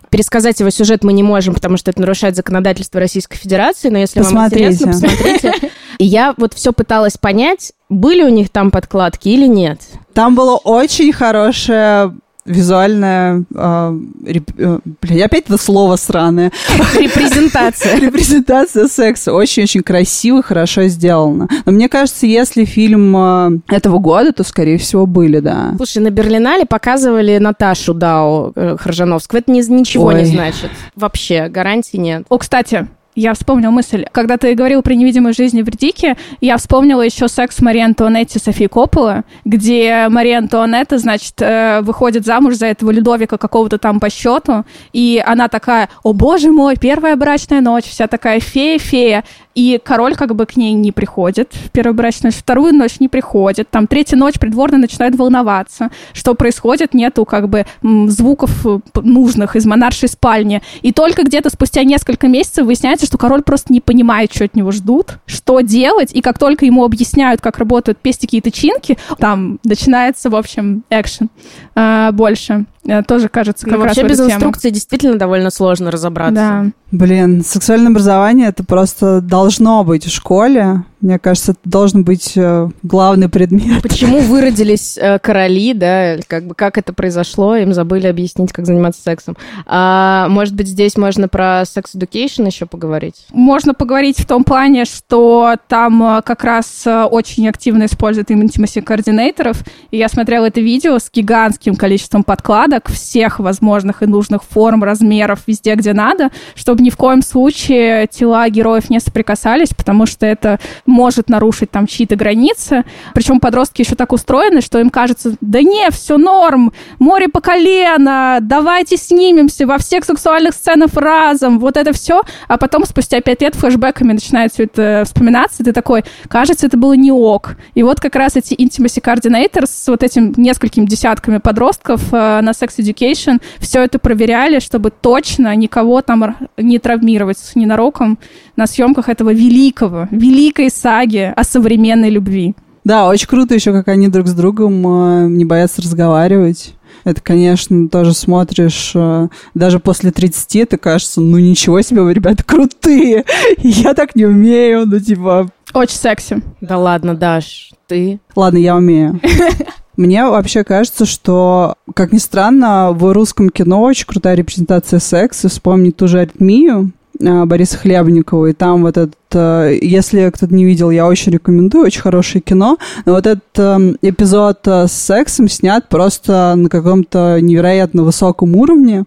Пересказать 0.08 0.60
его 0.60 0.70
сюжет 0.70 1.02
мы 1.02 1.12
не 1.12 1.22
можем, 1.22 1.52
потому 1.54 1.76
что 1.76 1.90
это 1.90 2.00
нарушает 2.00 2.36
законодательство 2.36 3.00
Российской 3.00 3.36
Федерации, 3.36 3.88
но 3.88 3.98
если 3.98 4.20
Посмотрите. 4.20 4.64
вам 4.64 4.72
интересно, 4.72 4.92
посмотрите. 4.92 5.70
И 5.98 6.04
я 6.04 6.34
вот 6.36 6.54
все 6.54 6.72
пыталась 6.72 7.18
понять, 7.18 7.72
были 7.88 8.22
у 8.22 8.28
них 8.28 8.50
там 8.50 8.70
подкладки 8.70 9.28
или 9.28 9.46
нет. 9.46 9.80
Там 10.12 10.34
было 10.34 10.56
очень 10.56 11.12
хорошее 11.12 12.14
визуальная... 12.46 13.44
Э, 13.54 13.92
реп- 14.24 14.54
э, 14.58 14.78
блин, 15.02 15.22
опять 15.22 15.44
это 15.46 15.58
слово 15.58 15.96
сраное. 15.96 16.50
Репрезентация. 16.98 17.96
Репрезентация 18.00 18.88
секса. 18.88 19.32
Очень-очень 19.32 19.82
красиво, 19.82 20.42
хорошо 20.42 20.84
сделано. 20.84 21.48
Но 21.64 21.72
мне 21.72 21.88
кажется, 21.88 22.26
если 22.26 22.64
фильм 22.64 23.14
э, 23.16 23.50
этого 23.68 23.98
года, 23.98 24.32
то, 24.32 24.42
скорее 24.42 24.78
всего, 24.78 25.06
были, 25.06 25.40
да. 25.40 25.74
Слушай, 25.76 26.02
на 26.02 26.10
Берлинале 26.10 26.64
показывали 26.66 27.38
Наташу 27.38 27.94
Дао 27.94 28.52
э, 28.56 28.76
Хржановскую. 28.78 29.40
Это 29.42 29.52
ни- 29.52 29.60
ничего 29.72 30.06
Ой. 30.06 30.20
не 30.22 30.24
значит. 30.24 30.70
Вообще, 30.96 31.48
гарантий 31.48 31.98
нет. 31.98 32.24
О, 32.28 32.38
кстати, 32.38 32.88
я 33.20 33.34
вспомнила 33.34 33.70
мысль. 33.70 34.06
Когда 34.12 34.38
ты 34.38 34.54
говорил 34.54 34.82
про 34.82 34.94
невидимую 34.94 35.34
жизнь 35.34 35.62
в 35.62 35.68
Ридике, 35.68 36.16
я 36.40 36.56
вспомнила 36.56 37.02
еще 37.02 37.28
секс 37.28 37.60
Марии 37.60 37.82
Антуанетти 37.82 38.38
Софии 38.38 38.66
Коппола, 38.66 39.24
где 39.44 40.06
Мария 40.08 40.38
Антуанетта, 40.38 40.98
значит, 40.98 41.34
э, 41.40 41.82
выходит 41.82 42.24
замуж 42.24 42.54
за 42.54 42.66
этого 42.66 42.90
Людовика 42.90 43.36
какого-то 43.36 43.76
там 43.76 44.00
по 44.00 44.08
счету, 44.08 44.64
и 44.94 45.22
она 45.24 45.48
такая, 45.48 45.90
о 46.02 46.14
боже 46.14 46.50
мой, 46.50 46.76
первая 46.76 47.14
брачная 47.16 47.60
ночь, 47.60 47.84
вся 47.84 48.06
такая 48.06 48.40
фея-фея, 48.40 49.24
и 49.54 49.80
король 49.82 50.14
как 50.14 50.34
бы 50.34 50.46
к 50.46 50.56
ней 50.56 50.72
не 50.72 50.92
приходит 50.92 51.52
в 51.52 51.70
первую 51.70 51.94
брачную 51.94 52.32
ночь, 52.32 52.40
вторую 52.40 52.74
ночь 52.74 53.00
не 53.00 53.08
приходит, 53.08 53.68
там 53.70 53.86
третья 53.86 54.16
ночь 54.16 54.38
придворные 54.38 54.78
начинают 54.78 55.16
волноваться, 55.16 55.90
что 56.12 56.34
происходит, 56.34 56.94
нету 56.94 57.24
как 57.24 57.48
бы 57.48 57.66
звуков 57.82 58.66
э, 58.66 58.78
нужных 59.02 59.56
из 59.56 59.66
монаршей 59.66 60.08
спальни, 60.08 60.62
и 60.82 60.92
только 60.92 61.24
где-то 61.24 61.50
спустя 61.50 61.84
несколько 61.84 62.28
месяцев 62.28 62.66
выясняется, 62.66 63.06
что 63.06 63.18
король 63.18 63.42
просто 63.42 63.72
не 63.72 63.80
понимает, 63.80 64.32
что 64.32 64.44
от 64.44 64.54
него 64.54 64.70
ждут, 64.70 65.18
что 65.26 65.60
делать, 65.60 66.10
и 66.12 66.20
как 66.20 66.38
только 66.38 66.64
ему 66.64 66.84
объясняют, 66.84 67.40
как 67.40 67.58
работают 67.58 67.98
пестики 67.98 68.36
и 68.36 68.40
тычинки, 68.40 68.98
там 69.18 69.58
начинается, 69.64 70.30
в 70.30 70.36
общем, 70.36 70.84
экшен 70.90 71.28
э, 71.74 72.10
больше. 72.12 72.66
Э, 72.86 73.02
тоже 73.02 73.28
кажется, 73.28 73.66
как 73.66 73.76
Ну, 73.76 73.84
раз 73.84 73.96
вообще 73.96 74.06
в 74.06 74.10
без 74.10 74.16
тему. 74.18 74.30
инструкции 74.30 74.70
действительно 74.70 75.18
довольно 75.18 75.50
сложно 75.50 75.90
разобраться. 75.90 76.34
Да. 76.34 76.66
Блин, 76.92 77.44
сексуальное 77.44 77.90
образование 77.92 78.48
это 78.48 78.64
просто 78.64 79.20
должно 79.20 79.84
быть 79.84 80.06
в 80.06 80.10
школе. 80.12 80.84
Мне 81.00 81.18
кажется, 81.18 81.52
это 81.52 81.60
должен 81.64 82.02
быть 82.04 82.32
э, 82.36 82.68
главный 82.82 83.28
предмет. 83.28 83.80
Почему 83.82 84.18
выродились 84.20 84.98
э, 85.00 85.18
короли, 85.20 85.72
да, 85.72 86.16
как 86.26 86.46
бы 86.46 86.54
как 86.54 86.78
это 86.78 86.92
произошло, 86.92 87.54
им 87.54 87.72
забыли 87.72 88.06
объяснить, 88.08 88.52
как 88.52 88.66
заниматься 88.66 89.00
сексом. 89.02 89.36
А, 89.66 90.26
может 90.28 90.54
быть, 90.54 90.66
здесь 90.66 90.96
можно 90.96 91.28
про 91.28 91.62
секс 91.64 91.94
education 91.94 92.46
еще 92.46 92.66
поговорить? 92.66 93.26
Можно 93.30 93.72
поговорить 93.72 94.18
в 94.18 94.26
том 94.26 94.42
плане, 94.42 94.84
что 94.84 95.54
там 95.68 96.20
как 96.24 96.42
раз 96.42 96.84
очень 96.86 97.48
активно 97.48 97.84
используют 97.84 98.30
intimacy 98.30 98.82
координаторов. 98.82 99.62
И 99.92 99.96
я 99.96 100.08
смотрела 100.08 100.46
это 100.46 100.60
видео 100.60 100.98
с 100.98 101.08
гигантским 101.12 101.76
количеством 101.76 102.24
подкладок 102.70 102.88
всех 102.88 103.40
возможных 103.40 104.02
и 104.02 104.06
нужных 104.06 104.42
форм, 104.44 104.84
размеров, 104.84 105.40
везде, 105.46 105.74
где 105.74 105.92
надо, 105.92 106.30
чтобы 106.54 106.82
ни 106.82 106.90
в 106.90 106.96
коем 106.96 107.22
случае 107.22 108.06
тела 108.06 108.48
героев 108.48 108.90
не 108.90 109.00
соприкасались, 109.00 109.70
потому 109.70 110.06
что 110.06 110.26
это 110.26 110.60
может 110.86 111.28
нарушить 111.28 111.70
там 111.70 111.86
чьи-то 111.86 112.16
границы. 112.16 112.84
Причем 113.14 113.40
подростки 113.40 113.82
еще 113.82 113.94
так 113.94 114.12
устроены, 114.12 114.60
что 114.60 114.78
им 114.78 114.90
кажется, 114.90 115.34
да 115.40 115.62
не, 115.62 115.90
все 115.90 116.16
норм, 116.16 116.72
море 116.98 117.28
по 117.28 117.40
колено, 117.40 118.38
давайте 118.40 118.96
снимемся 118.96 119.66
во 119.66 119.78
всех 119.78 120.04
сексуальных 120.04 120.54
сценах 120.54 120.90
разом, 120.94 121.58
вот 121.58 121.76
это 121.76 121.92
все. 121.92 122.22
А 122.48 122.56
потом 122.56 122.84
спустя 122.84 123.20
пять 123.20 123.42
лет 123.42 123.54
флешбеками 123.54 124.12
начинает 124.12 124.52
все 124.52 124.64
это 124.64 125.02
вспоминаться, 125.04 125.62
и 125.62 125.64
ты 125.64 125.72
такой, 125.72 126.04
кажется, 126.28 126.66
это 126.66 126.76
было 126.76 126.92
не 126.92 127.10
ок. 127.10 127.56
И 127.74 127.82
вот 127.82 128.00
как 128.00 128.14
раз 128.14 128.36
эти 128.36 128.54
intimacy 128.54 129.02
coordinators 129.02 129.66
с 129.66 129.88
вот 129.88 130.02
этим 130.02 130.32
несколькими 130.36 130.86
десятками 130.86 131.38
подростков 131.38 132.12
э, 132.12 132.40
на 132.40 132.52
Sex 132.60 132.78
Education 132.78 133.40
все 133.58 133.82
это 133.82 133.98
проверяли, 133.98 134.58
чтобы 134.58 134.90
точно 134.90 135.54
никого 135.56 136.02
там 136.02 136.36
не 136.56 136.78
травмировать 136.78 137.38
ненароком 137.54 138.18
на 138.56 138.66
съемках 138.66 139.08
этого 139.08 139.32
великого, 139.32 140.08
великой 140.10 140.70
саги 140.70 141.32
о 141.34 141.44
современной 141.44 142.10
любви. 142.10 142.54
Да, 142.84 143.08
очень 143.08 143.26
круто 143.26 143.54
еще, 143.54 143.72
как 143.72 143.88
они 143.88 144.08
друг 144.08 144.26
с 144.26 144.32
другом 144.32 144.86
э, 144.86 145.28
не 145.28 145.44
боятся 145.44 145.82
разговаривать. 145.82 146.74
Это, 147.04 147.20
конечно, 147.20 147.88
тоже 147.88 148.14
смотришь, 148.14 148.92
э, 148.94 149.28
даже 149.54 149.78
после 149.80 150.10
30 150.10 150.56
это 150.56 150.78
кажется, 150.78 151.20
ну 151.20 151.38
ничего 151.38 151.80
себе, 151.82 152.02
вы, 152.02 152.14
ребята, 152.14 152.42
крутые. 152.42 153.24
Я 153.58 153.94
так 153.94 154.16
не 154.16 154.24
умею, 154.24 154.86
ну 154.86 154.98
типа, 154.98 155.50
Очень 155.74 155.96
секси. 155.96 156.42
Да 156.60 156.78
ладно, 156.78 157.14
Даш, 157.14 157.72
ты... 157.86 158.20
ладно, 158.34 158.58
я 158.58 158.76
умею. 158.76 159.20
Мне 160.00 160.24
вообще 160.24 160.64
кажется, 160.64 161.04
что, 161.04 161.74
как 161.92 162.10
ни 162.14 162.16
странно, 162.16 162.92
в 162.92 163.12
русском 163.12 163.50
кино 163.50 163.82
очень 163.82 164.06
крутая 164.06 164.34
репрезентация 164.34 164.98
секса. 164.98 165.50
Вспомнить 165.50 165.98
ту 165.98 166.08
же 166.08 166.20
аритмию 166.20 166.92
э, 167.20 167.44
Бориса 167.44 167.76
Хлебникова, 167.76 168.46
и 168.46 168.52
там 168.54 168.80
вот 168.80 168.96
этот, 168.96 169.16
если 169.38 170.30
кто-то 170.30 170.54
не 170.54 170.64
видел, 170.64 170.90
я 170.90 171.06
очень 171.06 171.32
рекомендую, 171.32 171.86
очень 171.86 172.00
хорошее 172.00 172.42
кино, 172.42 172.78
но 173.04 173.12
вот 173.12 173.26
этот 173.26 173.44
э, 173.56 173.94
эпизод 174.02 174.60
э, 174.66 174.86
с 174.88 174.92
сексом 174.92 175.48
снят 175.48 175.88
просто 175.88 176.54
на 176.56 176.68
каком-то 176.68 177.38
невероятно 177.40 178.02
высоком 178.02 178.56
уровне, 178.56 179.04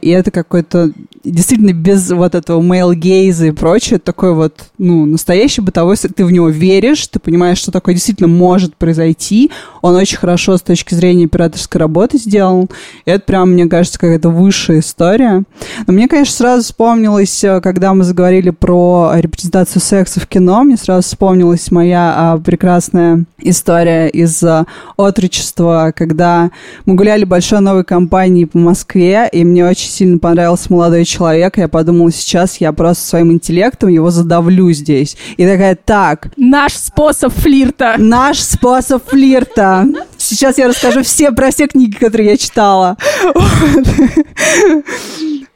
и 0.00 0.10
это 0.10 0.30
какой-то 0.30 0.90
действительно 1.24 1.72
без 1.72 2.10
вот 2.10 2.34
этого 2.34 2.60
male 2.60 2.94
gaze 2.94 3.48
и 3.48 3.50
прочее, 3.52 3.98
такой 3.98 4.34
вот, 4.34 4.64
ну, 4.78 5.06
настоящий 5.06 5.60
бытовой 5.60 5.96
секс, 5.96 6.14
ты 6.14 6.24
в 6.24 6.32
него 6.32 6.48
веришь, 6.48 7.06
ты 7.06 7.20
понимаешь, 7.20 7.58
что 7.58 7.70
такое 7.70 7.94
действительно 7.94 8.28
может 8.28 8.74
произойти, 8.74 9.50
он 9.82 9.94
очень 9.94 10.18
хорошо 10.18 10.56
с 10.56 10.62
точки 10.62 10.94
зрения 10.94 11.26
операторской 11.26 11.78
работы 11.78 12.18
сделан, 12.18 12.68
и 13.04 13.10
это 13.10 13.24
прям, 13.24 13.52
мне 13.52 13.66
кажется, 13.66 14.00
какая-то 14.00 14.30
высшая 14.30 14.80
история. 14.80 15.44
Но 15.86 15.92
мне, 15.92 16.08
конечно, 16.08 16.34
сразу 16.34 16.64
вспомнилось, 16.64 17.44
э, 17.44 17.60
когда 17.60 17.94
мы 17.94 18.02
заговорили 18.04 18.50
про 18.50 19.12
репрезентацию 19.14 19.51
секса 19.64 20.20
в 20.20 20.26
кино, 20.26 20.62
мне 20.62 20.76
сразу 20.76 21.06
вспомнилась 21.06 21.70
моя 21.70 22.14
а, 22.16 22.38
прекрасная 22.38 23.24
история 23.38 24.08
из 24.08 24.42
а, 24.42 24.66
отрочества, 24.96 25.92
когда 25.94 26.50
мы 26.86 26.94
гуляли 26.94 27.24
большой 27.24 27.60
новой 27.60 27.84
компанией 27.84 28.46
по 28.46 28.58
Москве, 28.58 29.28
и 29.30 29.44
мне 29.44 29.66
очень 29.66 29.90
сильно 29.90 30.18
понравился 30.18 30.72
молодой 30.72 31.04
человек, 31.04 31.58
я 31.58 31.68
подумала, 31.68 32.10
сейчас 32.10 32.56
я 32.56 32.72
просто 32.72 33.06
своим 33.06 33.32
интеллектом 33.32 33.90
его 33.90 34.10
задавлю 34.10 34.72
здесь. 34.72 35.16
И 35.36 35.46
такая, 35.46 35.76
так, 35.76 36.28
Наш 36.36 36.74
способ 36.74 37.32
флирта. 37.32 37.94
Наш 37.98 38.40
способ 38.40 39.08
флирта. 39.08 39.86
Сейчас 40.16 40.58
я 40.58 40.68
расскажу 40.68 41.02
все 41.02 41.30
про 41.32 41.50
все 41.50 41.66
книги, 41.66 41.96
которые 41.96 42.30
я 42.30 42.36
читала. 42.36 42.96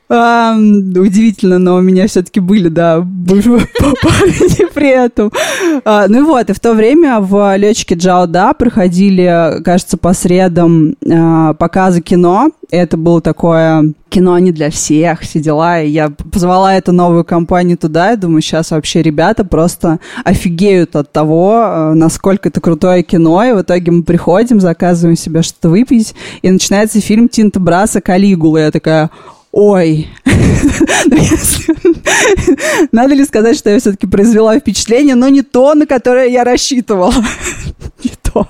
Ам, 0.08 0.90
удивительно, 0.96 1.58
но 1.58 1.76
у 1.76 1.80
меня 1.80 2.06
все-таки 2.06 2.38
были, 2.38 2.68
да, 2.68 2.98
парни 3.26 4.72
при 4.72 4.88
этом. 4.88 5.32
А, 5.84 6.06
ну 6.08 6.18
и 6.18 6.22
вот, 6.22 6.48
и 6.48 6.52
в 6.52 6.60
то 6.60 6.74
время 6.74 7.18
в 7.20 7.56
летчике 7.56 7.96
Джауда 7.96 8.52
проходили, 8.56 9.60
кажется, 9.64 9.96
по 9.96 10.12
средам 10.12 10.94
а, 11.10 11.54
показы 11.54 12.00
кино. 12.02 12.50
Это 12.70 12.96
было 12.96 13.20
такое 13.20 13.92
кино 14.08 14.38
не 14.38 14.50
для 14.50 14.70
всех, 14.70 15.20
все 15.20 15.40
дела. 15.40 15.82
И 15.82 15.90
я 15.90 16.08
позвала 16.08 16.74
эту 16.74 16.92
новую 16.92 17.24
компанию 17.24 17.76
туда, 17.76 18.12
и 18.12 18.16
думаю, 18.16 18.42
сейчас 18.42 18.70
вообще 18.70 19.02
ребята 19.02 19.44
просто 19.44 19.98
офигеют 20.24 20.96
от 20.96 21.12
того, 21.12 21.62
э, 21.62 21.92
насколько 21.94 22.48
это 22.48 22.60
крутое 22.60 23.02
кино. 23.02 23.44
И 23.44 23.52
в 23.52 23.62
итоге 23.62 23.92
мы 23.92 24.02
приходим, 24.04 24.60
заказываем 24.60 25.16
себе 25.16 25.42
что-то 25.42 25.68
выпить, 25.68 26.14
и 26.42 26.50
начинается 26.50 27.00
фильм 27.00 27.28
Тинта 27.28 27.60
Браса 27.60 28.00
«Калигула». 28.00 28.58
Я 28.58 28.70
такая, 28.70 29.10
ой, 29.56 30.08
Ну, 31.06 31.16
надо 32.92 33.14
ли 33.14 33.24
сказать, 33.24 33.56
что 33.56 33.70
я 33.70 33.78
все-таки 33.78 34.06
произвела 34.06 34.58
впечатление, 34.58 35.14
но 35.14 35.28
не 35.28 35.42
то, 35.42 35.74
на 35.74 35.86
которое 35.86 36.28
я 36.28 36.44
рассчитывала. 36.44 37.12
Не 38.04 38.12
то. 38.22 38.46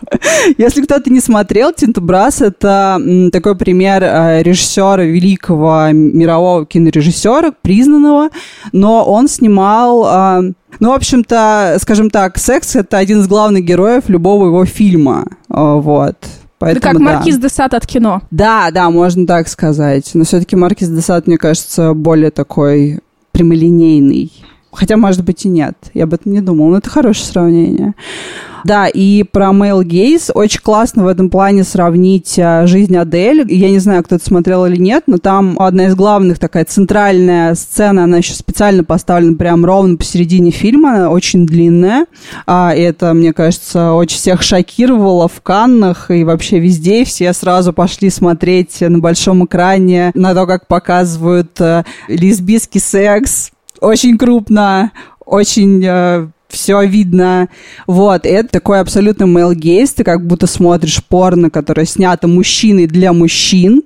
Если 0.58 0.82
кто-то 0.82 1.08
не 1.08 1.20
смотрел, 1.20 1.72
Тинто 1.72 2.00
Брас— 2.00 2.40
это 2.42 3.00
такой 3.32 3.56
пример 3.56 4.02
э, 4.02 4.42
режиссера, 4.42 5.04
великого 5.04 5.92
мирового 5.92 6.66
кинорежиссера, 6.66 7.52
признанного, 7.62 8.30
но 8.72 9.04
он 9.04 9.28
снимал... 9.28 10.04
э, 10.04 10.52
ну, 10.80 10.90
в 10.90 10.94
общем-то, 10.94 11.76
скажем 11.80 12.10
так, 12.10 12.38
секс— 12.38 12.74
это 12.76 12.98
один 12.98 13.20
из 13.20 13.28
главных 13.28 13.64
героев 13.64 14.08
любого 14.08 14.46
его 14.46 14.64
фильма. 14.64 15.26
Э, 15.48 15.74
Вот. 15.76 16.16
Поэтому, 16.66 16.80
да 16.80 16.98
как 16.98 16.98
да. 16.98 17.14
Маркиз 17.16 17.38
де 17.38 17.48
Сад 17.48 17.74
от 17.74 17.86
кино. 17.86 18.22
Да, 18.30 18.70
да, 18.70 18.90
можно 18.90 19.26
так 19.26 19.48
сказать. 19.48 20.10
Но 20.14 20.24
все-таки 20.24 20.56
Маркиз 20.56 20.88
де 20.88 21.00
Сад, 21.00 21.26
мне 21.26 21.38
кажется, 21.38 21.94
более 21.94 22.30
такой 22.30 23.00
прямолинейный. 23.32 24.32
Хотя, 24.72 24.96
может 24.96 25.24
быть, 25.24 25.44
и 25.44 25.48
нет. 25.48 25.74
Я 25.94 26.04
об 26.04 26.14
этом 26.14 26.32
не 26.32 26.40
думала. 26.40 26.70
Но 26.70 26.78
это 26.78 26.90
хорошее 26.90 27.26
сравнение. 27.26 27.94
Да, 28.66 28.88
и 28.88 29.22
про 29.22 29.50
Male 29.50 29.84
Gaze 29.84 30.32
очень 30.32 30.60
классно 30.60 31.04
в 31.04 31.06
этом 31.06 31.30
плане 31.30 31.62
сравнить 31.62 32.36
а, 32.36 32.66
жизнь 32.66 32.96
Адель. 32.96 33.44
Я 33.48 33.70
не 33.70 33.78
знаю, 33.78 34.02
кто 34.02 34.16
это 34.16 34.24
смотрел 34.24 34.66
или 34.66 34.76
нет, 34.76 35.04
но 35.06 35.18
там 35.18 35.54
одна 35.60 35.86
из 35.86 35.94
главных 35.94 36.40
такая 36.40 36.64
центральная 36.64 37.54
сцена, 37.54 38.02
она 38.02 38.16
еще 38.16 38.34
специально 38.34 38.82
поставлена 38.82 39.36
прям 39.36 39.64
ровно 39.64 39.96
посередине 39.96 40.50
фильма, 40.50 40.96
она 40.96 41.10
очень 41.10 41.46
длинная. 41.46 42.06
А, 42.44 42.74
это, 42.74 43.14
мне 43.14 43.32
кажется, 43.32 43.92
очень 43.92 44.16
всех 44.16 44.42
шокировало 44.42 45.28
в 45.28 45.40
Каннах 45.42 46.10
и 46.10 46.24
вообще 46.24 46.58
везде. 46.58 47.04
Все 47.04 47.32
сразу 47.34 47.72
пошли 47.72 48.10
смотреть 48.10 48.80
на 48.80 48.98
большом 48.98 49.44
экране 49.44 50.10
на 50.14 50.34
то, 50.34 50.44
как 50.44 50.66
показывают 50.66 51.52
а, 51.60 51.84
лесбийский 52.08 52.80
секс. 52.80 53.52
Очень 53.80 54.18
крупно, 54.18 54.90
очень 55.24 55.84
э, 55.84 56.28
все 56.48 56.82
видно. 56.84 57.48
Вот, 57.86 58.24
это 58.24 58.48
такой 58.48 58.80
абсолютно 58.80 59.24
male 59.24 59.54
gaze, 59.54 59.92
ты 59.96 60.04
как 60.04 60.26
будто 60.26 60.46
смотришь 60.46 61.02
порно, 61.04 61.50
которое 61.50 61.86
снято 61.86 62.28
мужчиной 62.28 62.86
для 62.86 63.12
мужчин. 63.12 63.82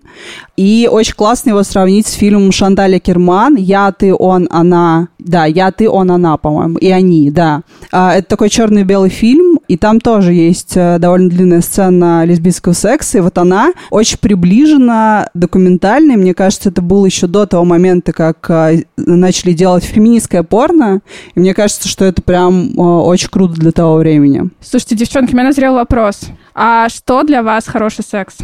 И 0.61 0.90
очень 0.92 1.14
классно 1.14 1.51
его 1.51 1.62
сравнить 1.62 2.07
с 2.07 2.12
фильмом 2.12 2.53
Шанталя 2.53 2.99
Керман 2.99 3.57
«Я, 3.57 3.90
ты, 3.92 4.14
он, 4.14 4.46
она». 4.51 5.09
Да, 5.18 5.46
«Я, 5.46 5.73
ты, 5.73 5.88
он, 5.88 6.11
она», 6.11 6.37
по-моему. 6.37 6.77
И 6.77 6.90
они, 6.90 7.31
да. 7.31 7.62
А, 7.90 8.14
это 8.14 8.29
такой 8.29 8.51
черно-белый 8.51 9.09
фильм, 9.09 9.59
и 9.68 9.79
там 9.79 10.01
тоже 10.01 10.35
есть 10.35 10.77
э, 10.77 10.99
довольно 10.99 11.31
длинная 11.31 11.62
сцена 11.62 12.27
лесбийского 12.27 12.75
секса. 12.75 13.16
И 13.16 13.20
вот 13.23 13.38
она 13.38 13.73
очень 13.88 14.18
приближена, 14.18 15.31
документальная. 15.33 16.18
Мне 16.18 16.35
кажется, 16.35 16.68
это 16.68 16.83
было 16.83 17.07
еще 17.07 17.27
до 17.27 17.46
того 17.46 17.64
момента, 17.64 18.12
как 18.12 18.51
э, 18.51 18.83
начали 18.99 19.55
делать 19.55 19.85
феминистское 19.85 20.42
порно. 20.42 21.01
И 21.35 21.40
мне 21.40 21.55
кажется, 21.55 21.88
что 21.88 22.05
это 22.05 22.20
прям 22.20 22.73
э, 22.77 22.83
очень 22.83 23.31
круто 23.31 23.55
для 23.55 23.73
того 23.73 23.96
времени. 23.96 24.51
Слушайте, 24.61 24.96
девчонки, 24.96 25.33
у 25.33 25.37
меня 25.37 25.46
назрел 25.46 25.73
вопрос. 25.73 26.20
А 26.55 26.90
что 26.90 27.23
для 27.23 27.42
вас 27.42 27.66
хороший 27.66 28.05
секс? 28.05 28.37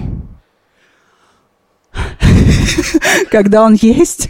Когда 3.31 3.63
он 3.65 3.75
есть. 3.75 4.29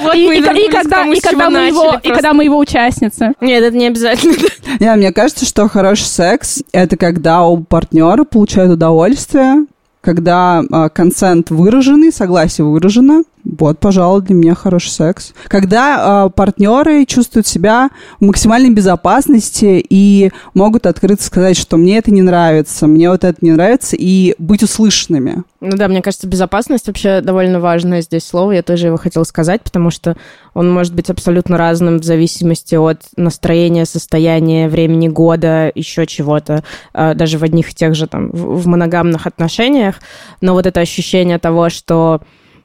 Вот 0.00 0.14
и, 0.14 0.26
мы 0.26 0.34
и- 0.36 0.38
и 0.38 0.42
вернулись 0.42 0.68
к 0.68 0.72
когда, 0.72 0.96
тому, 0.98 1.12
и, 1.12 1.16
с 1.16 1.22
чего 1.22 1.30
когда 1.30 1.50
мы 1.50 1.66
его, 1.68 2.00
и 2.02 2.08
когда 2.08 2.32
мы 2.32 2.44
его 2.44 2.58
участницы. 2.58 3.32
Нет, 3.40 3.62
это 3.62 3.76
не 3.76 3.86
обязательно. 3.86 4.34
Не, 4.80 4.94
мне 4.96 5.12
кажется, 5.12 5.44
что 5.46 5.68
хороший 5.68 6.06
секс— 6.06 6.62
это 6.72 6.96
когда 6.96 7.42
оба 7.42 7.64
партнера 7.64 8.24
получают 8.24 8.72
удовольствие, 8.72 9.66
когда 10.06 10.62
а, 10.70 10.88
консент 10.88 11.50
выраженный, 11.50 12.12
согласие 12.12 12.64
выражено. 12.64 13.24
Вот, 13.42 13.80
пожалуй, 13.80 14.22
для 14.22 14.36
меня 14.36 14.54
хороший 14.54 14.90
секс. 14.90 15.32
Когда 15.48 15.96
а, 15.98 16.28
партнеры 16.28 17.04
чувствуют 17.06 17.48
себя 17.48 17.90
в 18.20 18.24
максимальной 18.24 18.70
безопасности 18.70 19.84
и 19.90 20.30
могут 20.54 20.86
открыто 20.86 21.24
сказать, 21.24 21.56
что 21.56 21.76
мне 21.76 21.98
это 21.98 22.12
не 22.12 22.22
нравится, 22.22 22.86
мне 22.86 23.10
вот 23.10 23.24
это 23.24 23.38
не 23.40 23.50
нравится, 23.50 23.96
и 23.98 24.36
быть 24.38 24.62
услышанными. 24.62 25.42
Ну 25.68 25.76
да, 25.76 25.88
мне 25.88 26.00
кажется, 26.00 26.28
безопасность 26.28 26.86
вообще 26.86 27.20
довольно 27.20 27.58
важное 27.58 28.00
здесь 28.00 28.24
слово. 28.24 28.52
Я 28.52 28.62
тоже 28.62 28.86
его 28.86 28.96
хотела 28.96 29.24
сказать, 29.24 29.62
потому 29.62 29.90
что 29.90 30.16
он 30.54 30.70
может 30.70 30.94
быть 30.94 31.10
абсолютно 31.10 31.58
разным 31.58 31.98
в 31.98 32.04
зависимости 32.04 32.76
от 32.76 33.02
настроения, 33.16 33.84
состояния, 33.84 34.68
времени 34.68 35.08
года, 35.08 35.72
еще 35.74 36.06
чего-то, 36.06 36.62
а, 36.94 37.14
даже 37.14 37.38
в 37.38 37.42
одних 37.42 37.72
и 37.72 37.74
тех 37.74 37.96
же 37.96 38.06
там 38.06 38.30
в 38.30 38.66
в 38.66 38.68
моногамных 38.68 39.26
отношениях. 39.26 39.96
Но 40.40 40.54
вот 40.54 40.66
это 40.66 40.78
ощущение 40.80 41.38
того, 41.38 41.68
что 41.68 42.20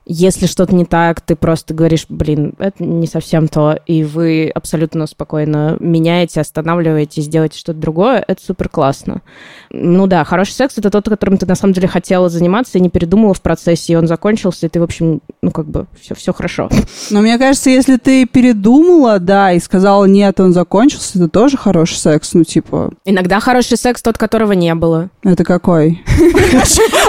если 0.06 0.46
что-то 0.48 0.74
не 0.76 0.86
так, 0.86 1.22
ты 1.22 1.36
просто 1.36 1.74
говоришь, 1.74 2.06
блин, 2.10 2.54
это 2.60 2.84
не 2.84 3.08
совсем 3.08 3.48
то, 3.48 3.80
и 3.86 4.04
вы 4.04 4.50
абсолютно 4.54 5.06
спокойно 5.08 5.78
меняете, 5.80 6.42
останавливаетесь, 6.42 7.28
делаете 7.28 7.60
что-то 7.60 7.80
другое, 7.80 8.24
это 8.28 8.44
супер 8.44 8.68
классно. 8.70 9.22
Ну 9.70 10.08
да, 10.08 10.24
хороший 10.24 10.54
секс 10.54 10.78
это 10.78 10.90
тот, 10.90 11.08
которым 11.08 11.38
ты 11.38 11.46
на 11.46 11.56
самом 11.56 11.74
деле 11.74 11.88
хотела 11.88 12.30
заниматься 12.30 12.78
и 12.78 12.82
не 12.82 12.90
передумала 12.90 13.34
в 13.34 13.42
процессе, 13.42 13.94
и 13.94 13.96
он 13.96 14.08
закончился, 14.08 14.66
и 14.66 14.70
ты, 14.70 14.80
в 14.80 14.84
общем, 14.84 15.22
ну 15.42 15.52
как 15.52 15.68
бы 15.68 15.86
все, 16.00 16.16
все 16.16 16.34
хорошо. 16.34 16.70
Но 17.10 17.22
мне 17.22 17.38
кажется, 17.38 17.70
если 17.70 17.98
ты 17.98 18.26
передумала, 18.26 19.20
да, 19.20 19.54
и 19.54 19.60
сказала, 19.60 20.06
нет, 20.06 20.40
он 20.40 20.54
закончился, 20.54 21.20
это 21.20 21.30
тоже 21.30 21.58
хороший 21.58 21.96
секс. 21.98 22.34
Ну, 22.34 22.44
типа, 22.44 22.92
Иногда 23.06 23.40
хороший 23.40 23.78
секс 23.78 24.02
тот, 24.02 24.18
которого 24.18 24.54
не 24.54 24.74
было. 24.76 25.10
это 25.24 25.44
какой? 25.44 26.02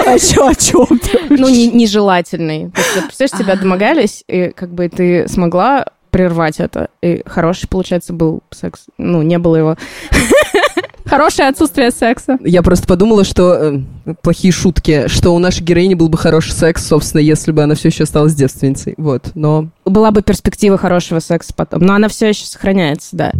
О 0.05 0.55
чем 0.55 0.99
ты? 0.99 1.19
Ну, 1.29 1.49
не- 1.49 1.71
нежелательный. 1.71 2.71
Вот, 2.95 3.05
представляешь, 3.05 3.45
тебя 3.45 3.55
домогались, 3.55 4.23
и 4.27 4.49
как 4.49 4.73
бы 4.73 4.89
ты 4.89 5.27
смогла 5.27 5.85
прервать 6.11 6.59
это. 6.59 6.89
И 7.01 7.23
хороший, 7.25 7.67
получается, 7.67 8.13
был 8.13 8.41
секс. 8.51 8.85
Ну, 8.97 9.21
не 9.23 9.39
было 9.39 9.55
его. 9.55 9.77
Хорошее 11.05 11.49
отсутствие 11.49 11.91
секса. 11.91 12.37
Я 12.41 12.61
просто 12.61 12.87
подумала, 12.87 13.23
что 13.23 13.53
э, 13.53 13.79
плохие 14.21 14.51
шутки, 14.51 15.07
что 15.07 15.31
у 15.31 15.39
нашей 15.39 15.61
героини 15.61 15.95
был 15.95 16.09
бы 16.09 16.17
хороший 16.17 16.53
секс, 16.53 16.87
собственно, 16.87 17.21
если 17.21 17.51
бы 17.51 17.61
она 17.61 17.75
все 17.75 17.89
еще 17.89 18.03
осталась 18.03 18.33
девственницей. 18.35 18.93
Вот, 18.97 19.31
но 19.35 19.67
Была 19.85 20.11
бы 20.11 20.21
перспектива 20.21 20.77
хорошего 20.77 21.19
секса 21.19 21.53
потом. 21.55 21.81
Но 21.81 21.93
она 21.93 22.07
все 22.07 22.29
еще 22.29 22.45
сохраняется, 22.45 23.09
да. 23.15 23.31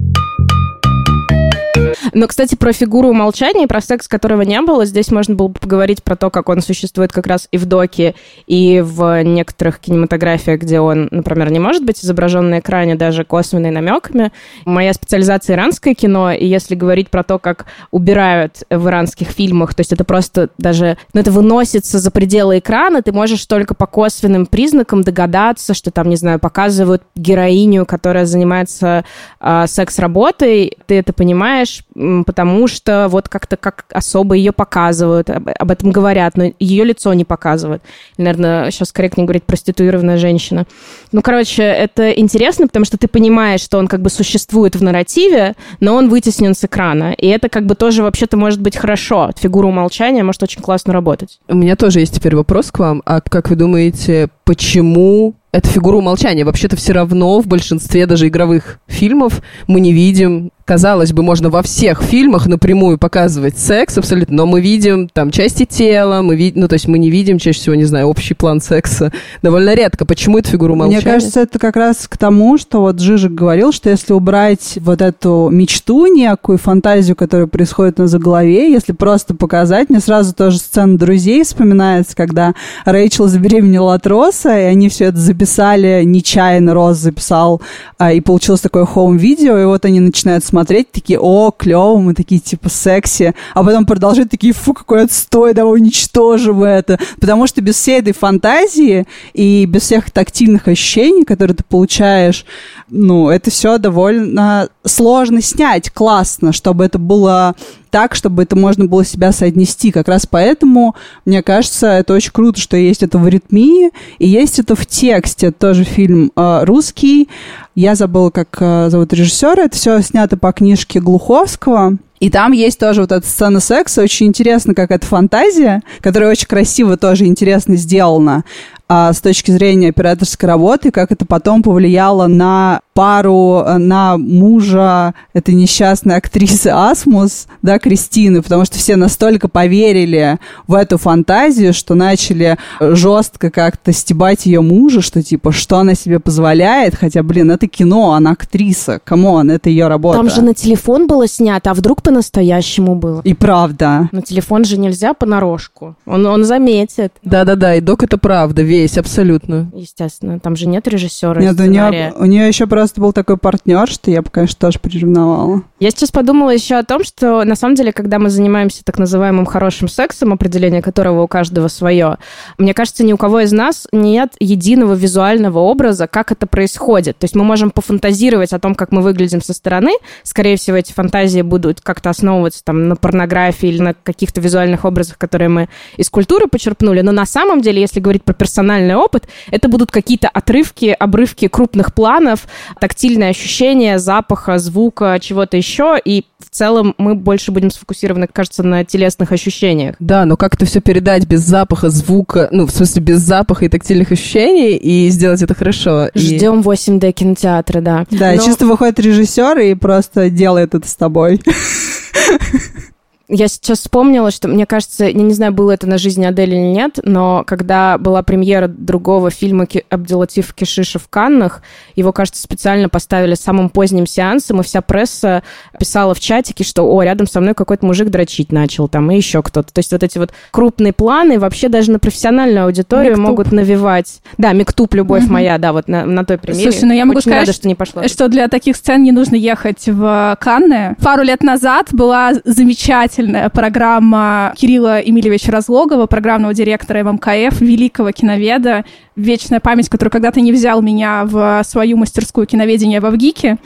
Но, 2.13 2.27
кстати, 2.27 2.55
про 2.55 2.73
фигуру 2.73 3.09
умолчания 3.09 3.63
и 3.63 3.67
про 3.67 3.81
секс, 3.81 4.07
которого 4.07 4.41
не 4.41 4.61
было, 4.61 4.85
здесь 4.85 5.11
можно 5.11 5.35
было 5.35 5.47
бы 5.47 5.59
поговорить 5.59 6.03
про 6.03 6.15
то, 6.15 6.29
как 6.29 6.49
он 6.49 6.61
существует 6.61 7.11
как 7.11 7.27
раз 7.27 7.47
и 7.51 7.57
в 7.57 7.65
доке, 7.65 8.15
и 8.47 8.81
в 8.81 9.23
некоторых 9.23 9.79
кинематографиях, 9.79 10.61
где 10.61 10.79
он, 10.79 11.07
например, 11.11 11.51
не 11.51 11.59
может 11.59 11.83
быть 11.83 12.03
изображен 12.03 12.49
на 12.49 12.59
экране 12.59 12.95
даже 12.95 13.23
косвенными 13.23 13.73
намеками. 13.73 14.31
Моя 14.65 14.93
специализация 14.93 15.55
иранское 15.55 15.93
кино, 15.93 16.31
и 16.31 16.45
если 16.45 16.75
говорить 16.75 17.09
про 17.09 17.23
то, 17.23 17.39
как 17.39 17.65
убирают 17.91 18.63
в 18.69 18.87
иранских 18.87 19.29
фильмах, 19.29 19.73
то 19.73 19.81
есть 19.81 19.93
это 19.93 20.03
просто 20.03 20.49
даже, 20.57 20.97
ну, 21.13 21.21
это 21.21 21.31
выносится 21.31 21.99
за 21.99 22.11
пределы 22.11 22.59
экрана, 22.59 23.01
ты 23.01 23.11
можешь 23.11 23.45
только 23.45 23.73
по 23.73 23.87
косвенным 23.87 24.45
признакам 24.45 25.03
догадаться, 25.03 25.73
что 25.73 25.91
там, 25.91 26.09
не 26.09 26.15
знаю, 26.15 26.39
показывают 26.39 27.03
героиню, 27.15 27.85
которая 27.85 28.25
занимается 28.25 29.05
а, 29.39 29.67
секс-работой, 29.67 30.77
ты 30.85 30.95
это 30.95 31.13
понимаешь, 31.13 31.82
потому 32.25 32.67
что 32.67 33.07
вот 33.09 33.29
как-то 33.29 33.57
как 33.57 33.85
особо 33.91 34.35
ее 34.35 34.51
показывают, 34.51 35.29
об, 35.29 35.49
об 35.57 35.71
этом 35.71 35.91
говорят, 35.91 36.35
но 36.35 36.51
ее 36.59 36.83
лицо 36.83 37.13
не 37.13 37.25
показывают. 37.25 37.83
Наверное, 38.17 38.71
сейчас 38.71 38.91
корректнее 38.91 39.25
говорить 39.25 39.43
проституированная 39.43 40.17
женщина. 40.17 40.65
Ну, 41.11 41.21
короче, 41.21 41.63
это 41.63 42.11
интересно, 42.11 42.67
потому 42.67 42.85
что 42.85 42.97
ты 42.97 43.07
понимаешь, 43.07 43.61
что 43.61 43.77
он 43.77 43.87
как 43.87 44.01
бы 44.01 44.09
существует 44.09 44.75
в 44.75 44.83
нарративе, 44.83 45.55
но 45.79 45.95
он 45.95 46.09
вытеснен 46.09 46.55
с 46.55 46.63
экрана. 46.63 47.13
И 47.13 47.27
это 47.27 47.49
как 47.49 47.65
бы 47.65 47.75
тоже 47.75 48.03
вообще-то 48.03 48.37
может 48.37 48.61
быть 48.61 48.75
хорошо. 48.75 49.31
Фигура 49.37 49.67
умолчания 49.67 50.23
может 50.23 50.43
очень 50.43 50.61
классно 50.61 50.93
работать. 50.93 51.39
у 51.47 51.55
меня 51.55 51.75
тоже 51.75 51.99
есть 51.99 52.15
теперь 52.15 52.35
вопрос 52.35 52.71
к 52.71 52.79
вам. 52.79 53.01
А 53.05 53.21
как 53.21 53.49
вы 53.49 53.55
думаете, 53.55 54.29
почему 54.43 55.35
эта 55.53 55.69
фигура 55.69 55.97
умолчания? 55.97 56.43
Вообще-то 56.43 56.75
все 56.75 56.91
равно 56.91 57.39
в 57.39 57.47
большинстве 57.47 58.05
даже 58.05 58.27
игровых 58.27 58.79
фильмов 58.87 59.41
мы 59.67 59.79
не 59.79 59.93
видим 59.93 60.51
казалось 60.65 61.11
бы, 61.11 61.23
можно 61.23 61.49
во 61.49 61.61
всех 61.61 62.01
фильмах 62.01 62.47
напрямую 62.47 62.97
показывать 62.97 63.57
секс 63.57 63.97
абсолютно, 63.97 64.37
но 64.37 64.45
мы 64.45 64.61
видим 64.61 65.09
там 65.09 65.29
части 65.29 65.65
тела, 65.65 66.21
мы 66.21 66.35
видим, 66.35 66.61
ну, 66.61 66.67
то 66.67 66.73
есть 66.73 66.87
мы 66.87 66.99
не 66.99 67.09
видим 67.09 67.37
чаще 67.37 67.59
всего, 67.59 67.75
не 67.75 67.83
знаю, 67.83 68.07
общий 68.07 68.33
план 68.33 68.61
секса. 68.61 69.11
Довольно 69.41 69.73
редко. 69.73 70.05
Почему 70.05 70.37
это 70.37 70.49
фигура 70.49 70.71
умолчания? 70.71 71.01
Мне 71.01 71.11
кажется, 71.11 71.41
это 71.41 71.59
как 71.59 71.75
раз 71.75 72.07
к 72.07 72.17
тому, 72.17 72.57
что 72.57 72.79
вот 72.79 72.99
Жижек 72.99 73.33
говорил, 73.33 73.71
что 73.71 73.89
если 73.89 74.13
убрать 74.13 74.77
вот 74.81 75.01
эту 75.01 75.49
мечту 75.51 76.05
некую, 76.07 76.57
фантазию, 76.57 77.15
которая 77.15 77.47
происходит 77.47 77.97
в 77.97 78.07
голове, 78.07 78.71
если 78.71 78.93
просто 78.93 79.35
показать, 79.35 79.89
мне 79.89 79.99
сразу 79.99 80.33
тоже 80.33 80.59
сцена 80.59 80.97
друзей 80.97 81.43
вспоминается, 81.43 82.15
когда 82.15 82.53
Рэйчел 82.85 83.27
забеременела 83.27 83.95
от 83.95 84.07
Роса, 84.07 84.57
и 84.57 84.63
они 84.63 84.87
все 84.87 85.05
это 85.05 85.17
записали 85.17 85.42
нечаянно, 85.45 86.73
Рос 86.73 86.97
записал, 86.97 87.61
а, 87.97 88.11
и 88.11 88.21
получилось 88.21 88.61
такое 88.61 88.85
home 88.85 89.14
video, 89.14 89.57
и 89.57 89.65
вот 89.65 89.85
они 89.85 89.99
начинают 89.99 90.43
смотреть, 90.43 90.91
такие, 90.91 91.19
о, 91.19 91.51
клево, 91.51 91.97
мы 91.97 92.13
такие, 92.13 92.39
типа, 92.39 92.69
секси, 92.69 93.33
а 93.53 93.63
потом 93.63 93.85
продолжают 93.85 94.29
такие, 94.29 94.53
фу, 94.53 94.73
какой 94.73 95.03
отстой, 95.03 95.53
давай 95.53 95.73
уничтожим 95.73 96.63
это, 96.63 96.99
потому 97.19 97.47
что 97.47 97.61
без 97.61 97.75
всей 97.75 97.99
этой 97.99 98.13
фантазии 98.13 99.05
и 99.33 99.65
без 99.65 99.83
всех 99.83 100.11
тактильных 100.11 100.67
ощущений, 100.67 101.23
которые 101.25 101.55
ты 101.55 101.63
получаешь, 101.63 102.45
ну, 102.89 103.29
это 103.29 103.49
все 103.49 103.77
довольно 103.77 104.69
сложно 104.85 105.41
снять 105.41 105.89
классно, 105.89 106.53
чтобы 106.53 106.85
это 106.85 106.99
было 106.99 107.55
так, 107.93 108.15
чтобы 108.15 108.41
это 108.41 108.55
можно 108.55 108.85
было 108.85 109.05
себя 109.05 109.31
соотнести. 109.31 109.91
Как 109.91 110.07
раз 110.07 110.25
поэтому, 110.25 110.95
мне 111.25 111.43
кажется, 111.43 111.85
это 111.87 112.15
очень 112.15 112.31
круто, 112.31 112.59
что 112.59 112.75
есть 112.75 113.03
это 113.03 113.19
в 113.19 113.27
ритмии, 113.27 113.91
и 114.17 114.27
есть 114.27 114.57
это 114.57 114.75
в 114.75 114.83
тексте. 114.87 115.51
Тоже 115.51 115.83
фильм 115.83 116.31
э, 116.35 116.63
русский. 116.63 117.29
Я 117.75 117.93
забыла, 117.93 118.31
как 118.31 118.57
э, 118.59 118.89
зовут 118.89 119.13
режиссера. 119.13 119.65
Это 119.65 119.77
все 119.77 120.01
снято 120.01 120.37
по 120.37 120.51
книжке 120.51 120.99
Глуховского. 120.99 121.97
И 122.19 122.31
там 122.31 122.51
есть 122.53 122.79
тоже 122.79 123.01
вот 123.01 123.11
эта 123.11 123.27
сцена 123.27 123.59
секса. 123.59 124.01
Очень 124.01 124.27
интересно, 124.27 124.73
как 124.73 124.89
эта 124.89 125.05
фантазия, 125.05 125.83
которая 125.99 126.31
очень 126.31 126.47
красиво 126.47 126.97
тоже 126.97 127.25
интересно 127.25 127.75
сделана 127.75 128.43
а, 128.87 129.13
с 129.13 129.21
точки 129.21 129.51
зрения 129.51 129.89
операторской 129.89 130.47
работы, 130.47 130.89
как 130.89 131.11
это 131.11 131.25
потом 131.25 131.61
повлияло 131.61 132.27
на 132.27 132.81
пару, 132.93 133.63
э, 133.65 133.77
на 133.77 134.17
мужа 134.17 135.13
этой 135.33 135.53
несчастной 135.53 136.15
актрисы 136.15 136.67
Асмус, 136.67 137.47
да, 137.61 137.79
Кристины, 137.79 138.41
потому 138.41 138.65
что 138.65 138.77
все 138.77 138.95
настолько 138.95 139.47
поверили 139.47 140.39
в 140.67 140.73
эту 140.73 140.97
фантазию, 140.97 141.73
что 141.73 141.95
начали 141.95 142.57
жестко 142.79 143.49
как-то 143.49 143.91
стебать 143.91 144.45
ее 144.45 144.61
мужа, 144.61 145.01
что 145.01 145.21
типа, 145.21 145.51
что 145.51 145.79
она 145.79 145.95
себе 145.95 146.19
позволяет, 146.19 146.95
хотя, 146.95 147.23
блин, 147.23 147.51
это 147.51 147.67
кино, 147.67 148.13
она 148.13 148.31
актриса, 148.31 148.99
come 149.03 149.29
on, 149.29 149.49
это 149.49 149.69
ее 149.69 149.87
работа. 149.87 150.17
Там 150.17 150.29
же 150.29 150.41
на 150.41 150.53
телефон 150.53 151.07
было 151.07 151.27
снято, 151.27 151.71
а 151.71 151.73
вдруг 151.73 152.01
по-настоящему 152.03 152.95
было? 152.95 153.21
И 153.23 153.33
правда. 153.33 154.09
На 154.11 154.21
телефон 154.21 154.65
же 154.65 154.77
нельзя 154.77 155.13
понарошку, 155.13 155.95
он, 156.05 156.25
он 156.25 156.45
заметит. 156.45 157.13
Да-да-да, 157.23 157.75
и 157.75 157.81
док 157.81 158.03
это 158.03 158.17
правда, 158.17 158.61
весь, 158.61 158.97
абсолютно. 158.97 159.71
Естественно, 159.73 160.39
там 160.39 160.55
же 160.55 160.67
нет 160.67 160.87
режиссера 160.87 161.41
Нет, 161.41 161.59
у 161.59 161.65
нее, 161.65 162.13
у 162.17 162.25
нее 162.25 162.47
еще 162.47 162.67
просто 162.67 162.82
был 162.91 163.13
такой 163.13 163.37
партнер, 163.37 163.87
что 163.87 164.11
я 164.11 164.21
бы, 164.21 164.29
конечно, 164.29 164.57
тоже 164.59 164.79
приревновала. 164.79 165.63
Я 165.79 165.91
сейчас 165.91 166.11
подумала 166.11 166.49
еще 166.49 166.75
о 166.75 166.83
том, 166.83 167.03
что 167.03 167.43
на 167.43 167.55
самом 167.55 167.75
деле, 167.75 167.91
когда 167.93 168.19
мы 168.19 168.29
занимаемся 168.29 168.83
так 168.83 168.97
называемым 168.97 169.45
хорошим 169.45 169.87
сексом, 169.87 170.33
определение 170.33 170.81
которого 170.81 171.23
у 171.23 171.27
каждого 171.27 171.67
свое, 171.67 172.17
мне 172.57 172.73
кажется, 172.73 173.03
ни 173.03 173.13
у 173.13 173.17
кого 173.17 173.41
из 173.41 173.51
нас 173.51 173.87
нет 173.91 174.33
единого 174.39 174.93
визуального 174.93 175.59
образа, 175.59 176.07
как 176.07 176.31
это 176.31 176.47
происходит. 176.47 177.17
То 177.17 177.25
есть 177.25 177.35
мы 177.35 177.43
можем 177.43 177.71
пофантазировать 177.71 178.53
о 178.53 178.59
том, 178.59 178.75
как 178.75 178.91
мы 178.91 179.01
выглядим 179.01 179.41
со 179.41 179.53
стороны. 179.53 179.91
Скорее 180.23 180.57
всего, 180.57 180.77
эти 180.77 180.91
фантазии 180.91 181.41
будут 181.41 181.81
как-то 181.81 182.09
основываться 182.09 182.63
там 182.63 182.87
на 182.87 182.95
порнографии 182.95 183.69
или 183.69 183.81
на 183.81 183.93
каких-то 183.93 184.41
визуальных 184.41 184.85
образах, 184.85 185.17
которые 185.17 185.49
мы 185.49 185.69
из 185.97 186.09
культуры 186.09 186.47
почерпнули. 186.47 187.01
Но 187.01 187.11
на 187.11 187.25
самом 187.25 187.61
деле, 187.61 187.81
если 187.81 187.99
говорить 187.99 188.23
про 188.23 188.33
персональный 188.33 188.95
опыт, 188.95 189.27
это 189.51 189.67
будут 189.67 189.91
какие-то 189.91 190.29
отрывки, 190.29 190.95
обрывки 190.97 191.47
крупных 191.47 191.93
планов, 191.93 192.47
тактильные 192.79 193.29
ощущения, 193.29 193.99
запаха, 193.99 194.57
звука, 194.59 195.17
чего-то 195.21 195.57
еще. 195.57 195.99
И 196.03 196.25
в 196.39 196.49
целом 196.49 196.93
мы 196.97 197.15
больше 197.15 197.51
будем 197.51 197.71
сфокусированы, 197.71 198.27
кажется, 198.27 198.63
на 198.63 198.83
телесных 198.85 199.31
ощущениях. 199.31 199.95
Да, 199.99 200.25
но 200.25 200.37
как 200.37 200.55
это 200.55 200.65
все 200.65 200.81
передать 200.81 201.25
без 201.25 201.41
запаха, 201.41 201.89
звука, 201.89 202.49
ну, 202.51 202.65
в 202.65 202.71
смысле, 202.71 203.01
без 203.01 203.19
запаха 203.19 203.65
и 203.65 203.69
тактильных 203.69 204.11
ощущений 204.11 204.75
и 204.75 205.09
сделать 205.09 205.41
это 205.41 205.55
хорошо? 205.55 206.09
Ждем 206.15 206.61
8D 206.61 207.11
кинотеатра, 207.11 207.81
да. 207.81 208.05
Да, 208.11 208.33
но... 208.33 208.41
чисто 208.41 208.65
выходит 208.65 208.99
режиссер 208.99 209.59
и 209.59 209.73
просто 209.73 210.29
делает 210.29 210.75
это 210.75 210.87
с 210.87 210.95
тобой. 210.95 211.41
Я 213.35 213.47
сейчас 213.47 213.79
вспомнила, 213.79 214.29
что, 214.29 214.47
мне 214.47 214.67
кажется, 214.67 215.05
я 215.05 215.13
не 215.13 215.33
знаю, 215.33 215.53
было 215.53 215.71
это 215.71 215.87
на 215.87 215.97
жизни 215.97 216.23
Адели 216.23 216.51
или 216.51 216.61
нет, 216.61 216.99
но 217.01 217.43
когда 217.47 217.97
была 217.97 218.21
премьера 218.21 218.67
другого 218.67 219.31
фильма 219.31 219.67
Абдулатиф 219.89 220.53
Кишиша 220.53 220.99
в 220.99 221.07
Каннах, 221.07 221.63
его, 221.95 222.11
кажется, 222.13 222.43
специально 222.43 222.89
поставили 222.89 223.33
самым 223.33 223.71
поздним 223.71 224.05
сеансом, 224.05 224.61
и 224.61 224.63
вся 224.63 224.81
пресса 224.81 225.41
писала 225.79 226.13
в 226.13 226.19
чатике, 226.19 226.63
что, 226.63 226.83
о, 226.83 227.01
рядом 227.01 227.25
со 227.25 227.41
мной 227.41 227.55
какой-то 227.55 227.83
мужик 227.87 228.09
дрочить 228.09 228.51
начал, 228.51 228.87
там, 228.87 229.09
и 229.09 229.15
еще 229.15 229.41
кто-то. 229.41 229.73
То 229.73 229.79
есть 229.79 229.91
вот 229.91 230.03
эти 230.03 230.19
вот 230.19 230.31
крупные 230.51 230.93
планы 230.93 231.39
вообще 231.39 231.69
даже 231.69 231.89
на 231.89 231.97
профессиональную 231.97 232.65
аудиторию 232.65 233.13
Мектуб. 233.13 233.29
могут 233.29 233.51
навевать. 233.51 234.21
Да, 234.37 234.53
Мектуб, 234.53 234.93
любовь 234.93 235.23
mm-hmm. 235.23 235.31
моя, 235.31 235.57
да, 235.57 235.73
вот 235.73 235.87
на, 235.87 236.05
на 236.05 236.23
той 236.23 236.37
премьере. 236.37 236.71
Слушай, 236.71 236.85
ну 236.85 236.93
я 236.93 237.05
могу 237.05 237.17
Очень 237.17 237.31
сказать, 237.31 237.47
рада, 237.47 237.53
что, 237.53 237.67
не 237.67 237.73
пошла. 237.73 238.07
что 238.07 238.27
для 238.27 238.47
таких 238.47 238.75
сцен 238.75 239.01
не 239.01 239.11
нужно 239.11 239.35
ехать 239.35 239.87
в 239.87 240.37
Канны. 240.39 240.95
Пару 241.01 241.23
лет 241.23 241.41
назад 241.41 241.87
была 241.91 242.33
замечательная 242.45 243.22
замечательная 243.23 243.49
программа 243.49 244.53
Кирилла 244.57 245.01
Емельевича 245.01 245.51
Разлогова, 245.51 246.07
программного 246.07 246.53
директора 246.53 247.03
ММКФ, 247.03 247.61
великого 247.61 248.11
киноведа, 248.11 248.83
вечная 249.15 249.59
память, 249.59 249.89
который 249.89 250.09
когда-то 250.09 250.41
не 250.41 250.51
взял 250.51 250.81
меня 250.81 251.23
в 251.25 251.63
свою 251.63 251.97
мастерскую 251.97 252.45
киноведения 252.47 252.99
в 252.99 253.05
Авгике 253.05 253.57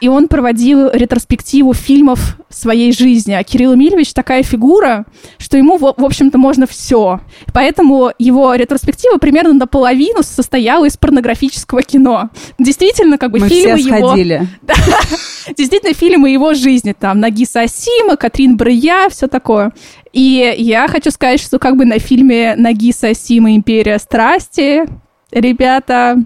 и 0.00 0.08
он 0.08 0.28
проводил 0.28 0.90
ретроспективу 0.90 1.74
фильмов 1.74 2.38
своей 2.48 2.92
жизни. 2.92 3.32
А 3.32 3.42
Кирилл 3.42 3.74
Эмильевич 3.74 4.12
такая 4.12 4.42
фигура, 4.42 5.06
что 5.38 5.56
ему, 5.56 5.76
в, 5.78 5.86
общем-то, 5.86 6.38
можно 6.38 6.66
все. 6.66 7.20
Поэтому 7.52 8.12
его 8.18 8.54
ретроспектива 8.54 9.18
примерно 9.18 9.54
наполовину 9.54 10.22
состояла 10.22 10.84
из 10.84 10.96
порнографического 10.96 11.82
кино. 11.82 12.30
Действительно, 12.58 13.18
как 13.18 13.30
бы 13.30 13.40
Мы 13.40 13.48
фильмы 13.48 13.76
все 13.76 13.88
его... 13.88 14.08
сходили. 14.08 14.48
Действительно, 15.56 15.94
фильмы 15.94 16.30
его 16.30 16.54
жизни. 16.54 16.94
Там 16.98 17.20
Нагиса 17.20 17.62
Асима, 17.62 18.16
Катрин 18.16 18.56
Брыя, 18.56 19.08
все 19.10 19.26
такое. 19.26 19.72
И 20.12 20.54
я 20.58 20.86
хочу 20.88 21.10
сказать, 21.10 21.40
что 21.40 21.58
как 21.58 21.76
бы 21.76 21.84
на 21.84 21.98
фильме 21.98 22.54
Нагиса 22.56 23.08
Асима 23.08 23.54
«Империя 23.54 23.98
страсти» 23.98 24.84
ребята 25.32 26.22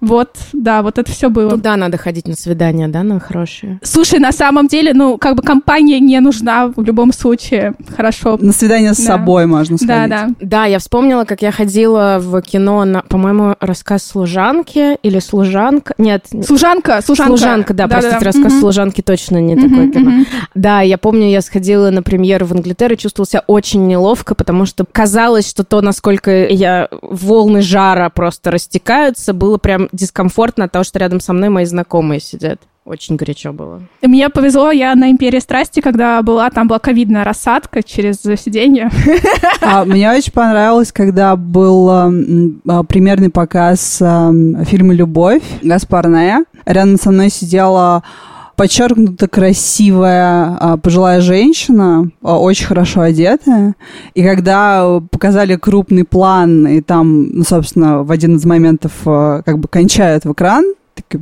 вот, 0.00 0.30
да, 0.52 0.82
вот 0.82 0.98
это 0.98 1.10
все 1.10 1.28
было. 1.28 1.50
Туда 1.50 1.76
надо 1.76 1.98
ходить 1.98 2.26
на 2.26 2.34
свидание, 2.34 2.88
да, 2.88 3.02
на 3.02 3.20
хорошие? 3.20 3.80
Слушай, 3.82 4.18
на 4.18 4.32
самом 4.32 4.66
деле, 4.66 4.94
ну, 4.94 5.18
как 5.18 5.36
бы 5.36 5.42
компания 5.42 6.00
не 6.00 6.18
нужна 6.20 6.68
в 6.68 6.82
любом 6.82 7.12
случае. 7.12 7.74
Хорошо. 7.96 8.38
На 8.40 8.52
свидание 8.52 8.94
с 8.94 8.98
да. 8.98 9.04
собой 9.04 9.46
можно 9.46 9.76
сходить. 9.76 10.08
Да, 10.08 10.08
да. 10.08 10.28
Да, 10.40 10.64
я 10.64 10.78
вспомнила, 10.78 11.24
как 11.24 11.42
я 11.42 11.52
ходила 11.52 12.18
в 12.20 12.40
кино 12.42 12.84
на, 12.84 13.02
по-моему, 13.02 13.56
рассказ 13.60 14.04
служанки 14.04 14.96
или 15.02 15.18
служанка. 15.18 15.94
Нет. 15.98 16.26
Служанка, 16.44 17.00
служанка. 17.02 17.36
Служанка, 17.36 17.74
да, 17.74 17.86
да 17.86 17.96
простите, 17.96 18.18
да, 18.18 18.26
рассказ 18.26 18.52
угу. 18.52 18.60
служанки 18.60 19.00
точно 19.00 19.38
не 19.38 19.54
угу, 19.54 19.68
такое 19.68 19.90
кино. 19.90 20.10
Угу. 20.10 20.26
Да, 20.54 20.80
я 20.80 20.98
помню, 20.98 21.28
я 21.28 21.40
сходила 21.40 21.90
на 21.90 22.02
премьеру 22.02 22.46
в 22.46 22.52
Англитеру 22.52 22.94
и 22.94 22.98
чувствовала 22.98 23.28
себя 23.28 23.44
очень 23.46 23.86
неловко, 23.86 24.34
потому 24.34 24.66
что 24.66 24.84
казалось, 24.90 25.48
что 25.48 25.64
то, 25.64 25.80
насколько 25.80 26.46
я 26.46 26.88
волны 27.02 27.62
жара 27.62 28.08
просто 28.10 28.50
растекаются, 28.50 29.32
было 29.32 29.58
прям 29.58 29.69
прям 29.70 29.88
дискомфортно 29.92 30.64
от 30.64 30.72
того, 30.72 30.82
что 30.82 30.98
рядом 30.98 31.20
со 31.20 31.32
мной 31.32 31.48
мои 31.48 31.64
знакомые 31.64 32.18
сидят. 32.18 32.60
Очень 32.84 33.14
горячо 33.14 33.52
было. 33.52 33.80
Мне 34.02 34.28
повезло, 34.28 34.72
я 34.72 34.96
на 34.96 35.12
«Империи 35.12 35.38
страсти», 35.38 35.80
когда 35.80 36.20
была, 36.22 36.50
там 36.50 36.66
была 36.66 36.80
ковидная 36.80 37.22
рассадка 37.22 37.84
через 37.84 38.16
сиденье. 38.16 38.90
А, 39.62 39.84
мне 39.84 40.10
очень 40.10 40.32
понравилось, 40.32 40.90
когда 40.90 41.36
был 41.36 41.88
э, 41.90 42.82
примерный 42.88 43.28
показ 43.30 43.98
э, 44.00 44.64
фильма 44.64 44.94
«Любовь» 44.94 45.42
Гаспарная. 45.62 46.44
Рядом 46.64 46.96
со 46.96 47.10
мной 47.10 47.30
сидела 47.30 48.02
подчеркнуто 48.60 49.26
красивая 49.26 50.54
а, 50.60 50.76
пожилая 50.76 51.22
женщина, 51.22 52.10
а, 52.20 52.38
очень 52.38 52.66
хорошо 52.66 53.00
одетая. 53.00 53.74
И 54.12 54.22
когда 54.22 55.00
показали 55.10 55.56
крупный 55.56 56.04
план, 56.04 56.68
и 56.68 56.82
там, 56.82 57.30
ну, 57.30 57.42
собственно, 57.42 58.02
в 58.02 58.10
один 58.10 58.36
из 58.36 58.44
моментов 58.44 58.92
а, 59.06 59.40
как 59.46 59.58
бы 59.58 59.66
кончают 59.66 60.26
в 60.26 60.32
экран, 60.32 60.74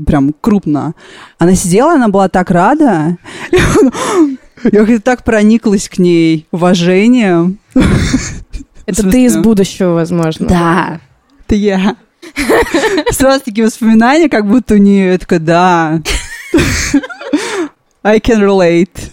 прям 0.05 0.35
крупно, 0.41 0.95
она 1.39 1.55
сидела, 1.55 1.93
она 1.93 2.09
была 2.09 2.29
так 2.29 2.51
рада. 2.51 3.19
Я 4.65 4.85
как-то 4.85 5.01
так 5.01 5.23
прониклась 5.23 5.89
к 5.89 5.99
ней 5.99 6.49
уважением. 6.51 7.61
Это 8.87 9.09
ты 9.09 9.27
из 9.27 9.37
будущего, 9.37 9.91
возможно. 9.91 10.49
Да, 10.49 11.01
это 11.45 11.55
я. 11.55 11.95
Сразу 13.11 13.45
такие 13.45 13.67
воспоминания, 13.67 14.29
как 14.29 14.45
будто 14.45 14.75
у 14.75 14.79
нее 14.79 15.19
такая, 15.19 15.39
да. 15.39 16.03
I 18.05 18.21
can 18.21 18.41
relate. 18.41 19.13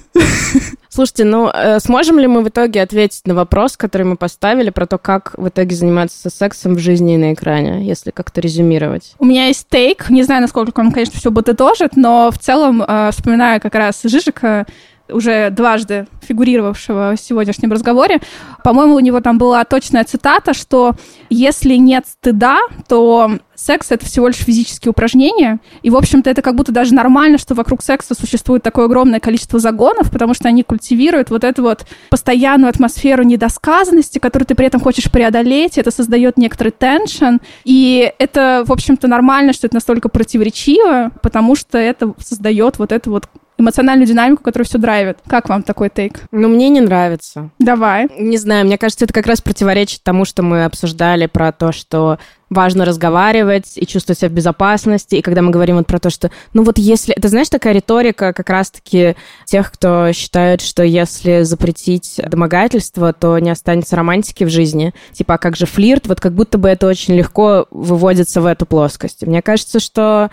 Слушайте, 0.89 1.25
ну 1.25 1.49
э, 1.53 1.79
сможем 1.81 2.19
ли 2.19 2.27
мы 2.27 2.41
в 2.41 2.47
итоге 2.47 2.81
ответить 2.81 3.27
на 3.27 3.35
вопрос, 3.35 3.75
который 3.75 4.03
мы 4.03 4.15
поставили, 4.15 4.69
про 4.69 4.85
то, 4.85 4.97
как 4.97 5.33
в 5.37 5.49
итоге 5.49 5.75
заниматься 5.75 6.29
сексом 6.29 6.75
в 6.75 6.79
жизни 6.79 7.15
и 7.15 7.17
на 7.17 7.33
экране, 7.33 7.85
если 7.85 8.11
как-то 8.11 8.39
резюмировать? 8.39 9.13
У 9.19 9.25
меня 9.25 9.47
есть 9.47 9.67
тейк, 9.69 10.09
не 10.09 10.23
знаю, 10.23 10.41
насколько 10.41 10.79
он, 10.79 10.93
конечно, 10.93 11.19
все 11.19 11.33
подытожит, 11.33 11.97
но 11.97 12.31
в 12.31 12.37
целом, 12.37 12.81
э, 12.81 13.09
вспоминая 13.11 13.59
как 13.59 13.75
раз 13.75 13.99
Жижика, 14.03 14.65
уже 15.09 15.49
дважды 15.49 16.07
фигурировавшего 16.21 17.13
в 17.15 17.19
сегодняшнем 17.19 17.71
разговоре, 17.71 18.19
по-моему, 18.63 18.95
у 18.95 18.99
него 18.99 19.19
там 19.21 19.37
была 19.37 19.63
точная 19.63 20.03
цитата, 20.03 20.53
что 20.53 20.93
если 21.29 21.75
нет 21.75 22.05
стыда, 22.07 22.59
то 22.87 23.37
секс— 23.55 23.87
это 23.91 24.05
всего 24.05 24.27
лишь 24.27 24.37
физические 24.37 24.91
упражнения, 24.91 25.59
и, 25.81 25.89
в 25.89 25.95
общем-то, 25.95 26.29
это 26.29 26.41
как 26.41 26.55
будто 26.55 26.71
даже 26.71 26.93
нормально, 26.93 27.37
что 27.37 27.55
вокруг 27.55 27.83
секса 27.83 28.13
существует 28.13 28.63
такое 28.63 28.85
огромное 28.85 29.19
количество 29.19 29.59
загонов, 29.59 30.11
потому 30.11 30.33
что 30.33 30.47
они 30.47 30.63
культивируют 30.63 31.29
вот 31.29 31.43
эту 31.43 31.61
вот 31.61 31.85
постоянную 32.09 32.69
атмосферу 32.69 33.23
недосказанности, 33.23 34.19
которую 34.19 34.47
ты 34.47 34.55
при 34.55 34.67
этом 34.67 34.81
хочешь 34.81 35.11
преодолеть, 35.11 35.77
это 35.77 35.91
создает 35.91 36.37
некоторый 36.37 36.71
теншн, 36.71 37.37
и 37.63 38.11
это, 38.19 38.63
в 38.65 38.71
общем-то, 38.71 39.07
нормально, 39.07 39.53
что 39.53 39.67
это 39.67 39.75
настолько 39.75 40.09
противоречиво, 40.09 41.11
потому 41.21 41.55
что 41.55 41.77
это 41.77 42.13
создает 42.19 42.77
вот 42.77 42.91
эту 42.91 43.11
вот 43.11 43.29
эмоциональную 43.57 44.07
динамику, 44.07 44.43
которая 44.43 44.65
все 44.65 44.77
драйвит. 44.77 45.17
Как 45.27 45.49
вам 45.49 45.63
такой 45.63 45.89
тейк? 45.89 46.21
Ну, 46.31 46.47
мне 46.47 46.69
не 46.69 46.81
нравится. 46.81 47.49
Давай. 47.59 48.07
Не 48.17 48.37
знаю, 48.37 48.65
мне 48.65 48.77
кажется, 48.77 49.05
это 49.05 49.13
как 49.13 49.27
раз 49.27 49.41
противоречит 49.41 50.03
тому, 50.03 50.25
что 50.25 50.43
мы 50.43 50.65
обсуждали 50.65 51.25
про 51.27 51.51
то, 51.51 51.71
что 51.71 52.17
важно 52.49 52.85
разговаривать 52.85 53.73
и 53.75 53.87
чувствовать 53.87 54.19
себя 54.19 54.29
в 54.29 54.33
безопасности. 54.33 55.15
И 55.15 55.21
когда 55.21 55.41
мы 55.41 55.51
говорим 55.51 55.77
вот 55.77 55.87
про 55.87 55.99
то, 55.99 56.09
что, 56.09 56.31
ну 56.53 56.63
вот 56.63 56.77
если... 56.77 57.13
Это, 57.15 57.27
знаешь, 57.27 57.49
такая 57.49 57.73
риторика 57.73 58.33
как 58.33 58.49
раз-таки 58.49 59.15
тех, 59.45 59.71
кто 59.71 60.11
считает, 60.13 60.61
что 60.61 60.83
если 60.83 61.41
запретить 61.41 62.19
домогательство, 62.27 63.13
то 63.13 63.37
не 63.39 63.49
останется 63.49 63.95
романтики 63.95 64.43
в 64.43 64.49
жизни. 64.49 64.93
Типа, 65.11 65.35
а 65.35 65.37
как 65.37 65.55
же 65.55 65.65
флирт? 65.65 66.07
Вот 66.07 66.19
как 66.19 66.33
будто 66.33 66.57
бы 66.57 66.69
это 66.69 66.87
очень 66.87 67.15
легко 67.15 67.67
выводится 67.71 68.41
в 68.41 68.45
эту 68.45 68.65
плоскость. 68.65 69.25
Мне 69.25 69.41
кажется, 69.41 69.79
что 69.79 70.29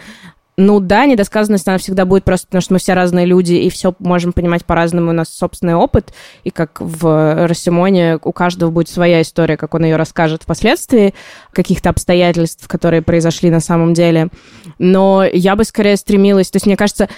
ну 0.59 0.81
да, 0.81 1.07
недосказанность, 1.07 1.67
она 1.67 1.79
всегда 1.79 2.05
будет 2.05 2.25
просто 2.25 2.47
потому, 2.47 2.61
что 2.61 2.75
мы 2.75 2.79
все 2.79 2.93
разные 2.93 3.25
люди, 3.25 3.55
и 3.55 3.71
все 3.71 3.95
можем 3.99 4.33
понимать 4.33 4.67
по-разному, 4.67 5.11
у 5.11 5.15
нас 5.15 5.29
собственный 5.31 5.75
опыт, 5.75 6.13
и 6.45 6.51
как 6.51 6.79
в 6.81 7.47
Рассимоне 7.47 8.19
у 8.23 8.33
каждого 8.33 8.71
будет 8.71 8.91
своя 8.91 9.23
история, 9.23 9.57
как 9.57 9.73
он 9.75 9.85
ее 9.85 9.97
расскажет 9.97 10.43
впоследствии, 10.43 11.15
каких-то 11.53 11.89
обстоятельств, 11.89 12.69
которые 12.69 13.01
произошли 13.01 13.49
на 13.51 13.61
самом 13.61 13.95
деле. 13.95 14.29
Но 14.79 15.25
я 15.25 15.57
бы 15.57 15.65
скорее 15.65 15.97
стремилась, 15.97 16.51
то 16.51 16.57
есть 16.57 16.67
мне 16.67 16.77
кажется, 16.77 17.09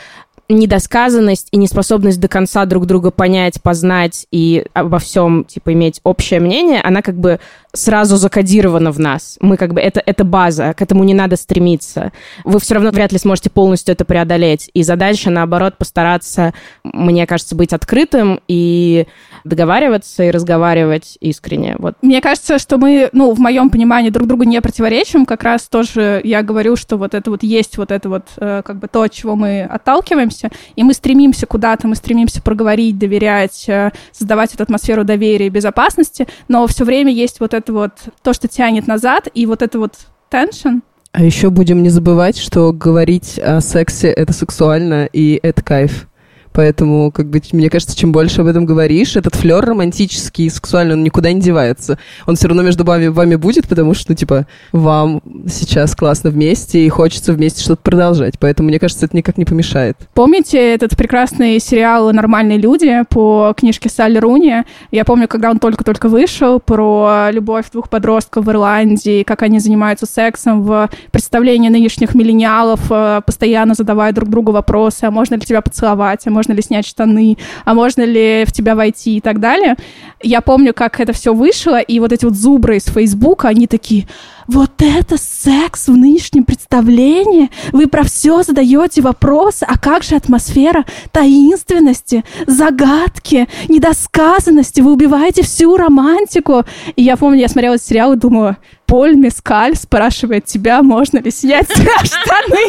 недосказанность 0.48 1.48
и 1.50 1.56
неспособность 1.56 2.20
до 2.20 2.28
конца 2.28 2.64
друг 2.66 2.86
друга 2.86 3.10
понять, 3.10 3.62
познать 3.62 4.26
и 4.30 4.66
обо 4.74 4.98
всем, 4.98 5.44
типа, 5.44 5.72
иметь 5.72 6.00
общее 6.04 6.40
мнение, 6.40 6.80
она 6.80 7.02
как 7.02 7.16
бы 7.16 7.40
сразу 7.74 8.16
закодирована 8.16 8.92
в 8.92 9.00
нас. 9.00 9.36
Мы 9.40 9.56
как 9.56 9.74
бы, 9.74 9.80
это, 9.80 10.02
это 10.04 10.24
база, 10.24 10.74
к 10.74 10.82
этому 10.82 11.04
не 11.04 11.14
надо 11.14 11.36
стремиться. 11.36 12.12
Вы 12.44 12.60
все 12.60 12.74
равно 12.74 12.90
вряд 12.90 13.12
ли 13.12 13.18
сможете 13.18 13.50
полностью 13.50 13.92
это 13.92 14.04
преодолеть. 14.04 14.70
И 14.74 14.82
задача, 14.82 15.30
наоборот, 15.30 15.76
постараться, 15.76 16.54
мне 16.84 17.26
кажется, 17.26 17.54
быть 17.54 17.72
открытым 17.72 18.40
и 18.48 19.06
договариваться 19.44 20.24
и 20.24 20.30
разговаривать 20.30 21.18
искренне. 21.20 21.76
Вот. 21.78 21.94
Мне 22.02 22.20
кажется, 22.20 22.58
что 22.58 22.78
мы, 22.78 23.08
ну, 23.12 23.32
в 23.32 23.38
моем 23.38 23.70
понимании 23.70 24.10
друг 24.10 24.28
другу 24.28 24.44
не 24.44 24.60
противоречим. 24.60 25.26
Как 25.26 25.42
раз 25.42 25.68
тоже 25.68 26.20
я 26.24 26.42
говорю, 26.42 26.76
что 26.76 26.96
вот 26.96 27.14
это 27.14 27.30
вот 27.30 27.42
есть 27.42 27.76
вот 27.76 27.90
это 27.90 28.08
вот 28.08 28.24
э, 28.36 28.62
как 28.64 28.78
бы 28.78 28.88
то, 28.88 29.02
от 29.02 29.12
чего 29.12 29.34
мы 29.36 29.62
отталкиваемся, 29.62 30.33
и 30.76 30.82
мы 30.82 30.94
стремимся 30.94 31.46
куда-то, 31.46 31.88
мы 31.88 31.94
стремимся 31.94 32.42
проговорить, 32.42 32.98
доверять, 32.98 33.64
э, 33.68 33.90
создавать 34.12 34.54
эту 34.54 34.62
атмосферу 34.62 35.04
доверия 35.04 35.46
и 35.46 35.50
безопасности, 35.50 36.26
но 36.48 36.66
все 36.66 36.84
время 36.84 37.12
есть 37.12 37.40
вот 37.40 37.54
это 37.54 37.72
вот 37.72 37.92
то, 38.22 38.32
что 38.32 38.48
тянет 38.48 38.86
назад, 38.86 39.28
и 39.32 39.46
вот 39.46 39.62
это 39.62 39.78
вот 39.78 39.94
tension, 40.30 40.80
а 41.12 41.22
еще 41.22 41.50
будем 41.50 41.84
не 41.84 41.90
забывать, 41.90 42.36
что 42.36 42.72
говорить 42.72 43.38
о 43.38 43.60
сексе 43.60 44.08
это 44.08 44.32
сексуально 44.32 45.08
и 45.12 45.38
это 45.44 45.62
кайф. 45.62 46.08
Поэтому, 46.54 47.10
как 47.10 47.26
бы, 47.26 47.42
мне 47.52 47.68
кажется, 47.68 47.96
чем 47.96 48.12
больше 48.12 48.40
об 48.40 48.46
этом 48.46 48.64
говоришь, 48.64 49.16
этот 49.16 49.34
флер 49.34 49.64
романтический, 49.64 50.48
сексуальный, 50.48 50.94
он 50.94 51.02
никуда 51.02 51.32
не 51.32 51.40
девается. 51.40 51.98
Он 52.26 52.36
все 52.36 52.46
равно 52.46 52.62
между 52.62 52.84
вами, 52.84 53.08
вами 53.08 53.34
будет, 53.34 53.68
потому 53.68 53.92
что, 53.92 54.12
ну, 54.12 54.16
типа, 54.16 54.46
вам 54.70 55.20
сейчас 55.48 55.96
классно 55.96 56.30
вместе, 56.30 56.86
и 56.86 56.88
хочется 56.88 57.32
вместе 57.32 57.60
что-то 57.60 57.82
продолжать. 57.82 58.38
Поэтому, 58.38 58.68
мне 58.68 58.78
кажется, 58.78 59.06
это 59.06 59.16
никак 59.16 59.36
не 59.36 59.44
помешает. 59.44 59.96
Помните 60.14 60.58
этот 60.58 60.96
прекрасный 60.96 61.58
сериал 61.58 62.12
«Нормальные 62.12 62.58
люди» 62.58 63.02
по 63.10 63.52
книжке 63.56 63.88
Салли 63.88 64.18
Руни? 64.18 64.62
Я 64.92 65.04
помню, 65.04 65.26
когда 65.26 65.50
он 65.50 65.58
только-только 65.58 66.08
вышел, 66.08 66.60
про 66.60 67.30
любовь 67.32 67.64
двух 67.72 67.88
подростков 67.88 68.44
в 68.44 68.50
Ирландии, 68.50 69.24
как 69.24 69.42
они 69.42 69.58
занимаются 69.58 70.06
сексом 70.06 70.62
в 70.62 70.88
представлении 71.10 71.68
нынешних 71.68 72.14
миллениалов, 72.14 72.80
э, 72.90 73.22
постоянно 73.26 73.74
задавая 73.74 74.12
друг 74.12 74.28
другу 74.28 74.52
вопросы, 74.52 75.02
а 75.02 75.10
можно 75.10 75.34
ли 75.34 75.40
тебя 75.40 75.60
поцеловать, 75.60 76.24
а 76.26 76.30
можно 76.30 76.43
можно 76.44 76.52
ли 76.52 76.62
снять 76.62 76.86
штаны, 76.86 77.38
а 77.64 77.72
можно 77.72 78.02
ли 78.02 78.44
в 78.46 78.52
тебя 78.52 78.74
войти 78.74 79.16
и 79.16 79.20
так 79.20 79.40
далее. 79.40 79.76
Я 80.22 80.42
помню, 80.42 80.74
как 80.74 81.00
это 81.00 81.14
все 81.14 81.32
вышло, 81.32 81.80
и 81.80 81.98
вот 82.00 82.12
эти 82.12 82.26
вот 82.26 82.34
зубры 82.34 82.76
из 82.76 82.84
Фейсбука, 82.84 83.48
они 83.48 83.66
такие, 83.66 84.06
вот 84.46 84.72
это 84.78 85.16
секс 85.16 85.88
в 85.88 85.96
нынешнем 85.96 86.44
представлении? 86.44 87.50
Вы 87.72 87.86
про 87.86 88.04
все 88.04 88.42
задаете 88.42 89.00
вопросы, 89.00 89.64
а 89.66 89.78
как 89.78 90.02
же 90.02 90.16
атмосфера 90.16 90.84
таинственности, 91.12 92.24
загадки, 92.46 93.48
недосказанности? 93.68 94.80
Вы 94.80 94.92
убиваете 94.92 95.42
всю 95.42 95.76
романтику. 95.76 96.64
И 96.96 97.02
я 97.02 97.16
помню, 97.16 97.40
я 97.40 97.48
смотрела 97.48 97.78
сериал 97.78 98.12
и 98.12 98.16
думала, 98.16 98.58
Поль 98.86 99.16
Мескаль 99.16 99.76
спрашивает 99.76 100.44
тебя, 100.44 100.82
можно 100.82 101.18
ли 101.18 101.30
снять 101.30 101.70
штаны. 102.04 102.68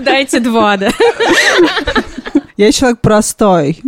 Дайте 0.00 0.40
два, 0.40 0.76
да. 0.76 0.90
Я 2.56 2.72
человек 2.72 3.00
простой. 3.00 3.80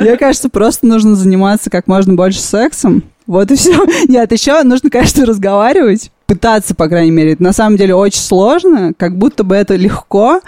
Мне 0.00 0.16
кажется, 0.16 0.48
просто 0.48 0.86
нужно 0.86 1.14
заниматься 1.14 1.70
как 1.70 1.86
можно 1.86 2.14
больше 2.14 2.40
сексом. 2.40 3.04
Вот 3.26 3.50
и 3.50 3.56
все. 3.56 3.84
Нет, 4.08 4.32
еще 4.32 4.62
нужно, 4.62 4.90
конечно, 4.90 5.24
разговаривать. 5.24 6.10
Пытаться, 6.26 6.74
по 6.74 6.88
крайней 6.88 7.12
мере. 7.12 7.32
Это 7.32 7.42
на 7.42 7.52
самом 7.52 7.76
деле 7.76 7.94
очень 7.94 8.20
сложно, 8.20 8.92
как 8.96 9.16
будто 9.16 9.44
бы 9.44 9.54
это 9.54 9.76
легко, 9.76 10.40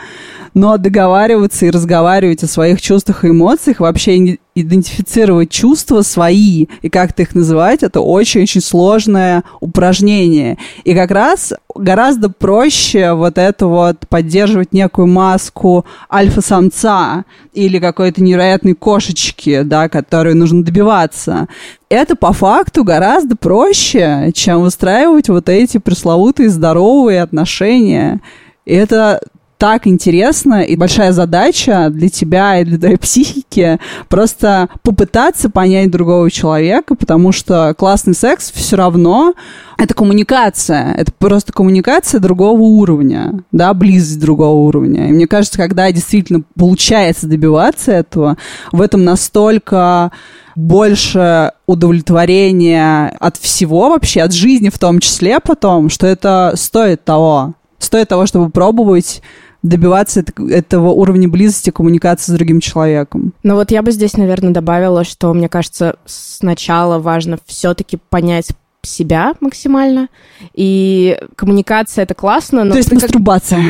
но 0.54 0.76
договариваться 0.76 1.66
и 1.66 1.70
разговаривать 1.70 2.42
о 2.42 2.46
своих 2.46 2.80
чувствах 2.80 3.24
и 3.24 3.28
эмоциях, 3.28 3.80
вообще 3.80 4.38
идентифицировать 4.54 5.50
чувства 5.50 6.02
свои 6.02 6.66
и 6.82 6.90
как-то 6.90 7.22
их 7.22 7.34
называть, 7.34 7.82
это 7.82 8.00
очень-очень 8.00 8.60
сложное 8.60 9.44
упражнение. 9.60 10.58
И 10.84 10.94
как 10.94 11.10
раз 11.10 11.54
гораздо 11.74 12.28
проще 12.28 13.14
вот 13.14 13.38
это 13.38 13.66
вот 13.66 14.06
поддерживать 14.08 14.74
некую 14.74 15.06
маску 15.06 15.86
альфа-самца 16.12 17.24
или 17.54 17.78
какой-то 17.78 18.22
невероятной 18.22 18.74
кошечки, 18.74 19.62
да, 19.62 19.88
которой 19.88 20.34
нужно 20.34 20.62
добиваться. 20.62 21.48
Это 21.88 22.14
по 22.14 22.32
факту 22.32 22.84
гораздо 22.84 23.36
проще, 23.36 24.32
чем 24.34 24.62
выстраивать 24.62 25.30
вот 25.30 25.48
эти 25.48 25.78
пресловутые 25.78 26.50
здоровые 26.50 27.22
отношения. 27.22 28.20
И 28.66 28.74
это 28.74 29.20
так 29.62 29.86
интересно 29.86 30.62
и 30.62 30.74
большая 30.74 31.12
задача 31.12 31.88
для 31.88 32.08
тебя 32.08 32.58
и 32.58 32.64
для 32.64 32.78
твоей 32.78 32.96
психики 32.96 33.78
просто 34.08 34.68
попытаться 34.82 35.50
понять 35.50 35.88
другого 35.88 36.32
человека, 36.32 36.96
потому 36.96 37.30
что 37.30 37.72
классный 37.78 38.14
секс 38.14 38.50
все 38.50 38.74
равно 38.74 39.34
это 39.78 39.94
коммуникация, 39.94 40.92
это 40.94 41.12
просто 41.16 41.52
коммуникация 41.52 42.18
другого 42.18 42.60
уровня, 42.60 43.44
да, 43.52 43.72
близость 43.72 44.18
другого 44.18 44.66
уровня. 44.66 45.08
И 45.08 45.12
мне 45.12 45.28
кажется, 45.28 45.58
когда 45.58 45.92
действительно 45.92 46.42
получается 46.58 47.28
добиваться 47.28 47.92
этого, 47.92 48.38
в 48.72 48.80
этом 48.80 49.04
настолько 49.04 50.10
больше 50.56 51.52
удовлетворения 51.66 53.16
от 53.20 53.36
всего 53.36 53.90
вообще, 53.90 54.22
от 54.22 54.32
жизни 54.32 54.70
в 54.70 54.78
том 54.80 54.98
числе 54.98 55.38
потом, 55.38 55.88
что 55.88 56.08
это 56.08 56.54
стоит 56.56 57.04
того. 57.04 57.54
Стоит 57.78 58.08
того, 58.08 58.26
чтобы 58.26 58.50
пробовать 58.50 59.22
добиваться 59.62 60.24
этого 60.50 60.90
уровня 60.90 61.28
близости, 61.28 61.70
коммуникации 61.70 62.32
с 62.32 62.34
другим 62.34 62.60
человеком. 62.60 63.32
Ну 63.42 63.54
вот 63.54 63.70
я 63.70 63.82
бы 63.82 63.92
здесь, 63.92 64.16
наверное, 64.16 64.52
добавила, 64.52 65.04
что, 65.04 65.32
мне 65.32 65.48
кажется, 65.48 65.96
сначала 66.04 66.98
важно 66.98 67.38
все-таки 67.46 67.98
понять 68.10 68.48
себя 68.82 69.34
максимально. 69.40 70.08
И 70.54 71.18
коммуникация 71.36 72.02
это 72.02 72.14
классно, 72.14 72.64
но... 72.64 72.72
То 72.72 72.78
есть 72.78 72.92
мастурбация. 72.92 73.62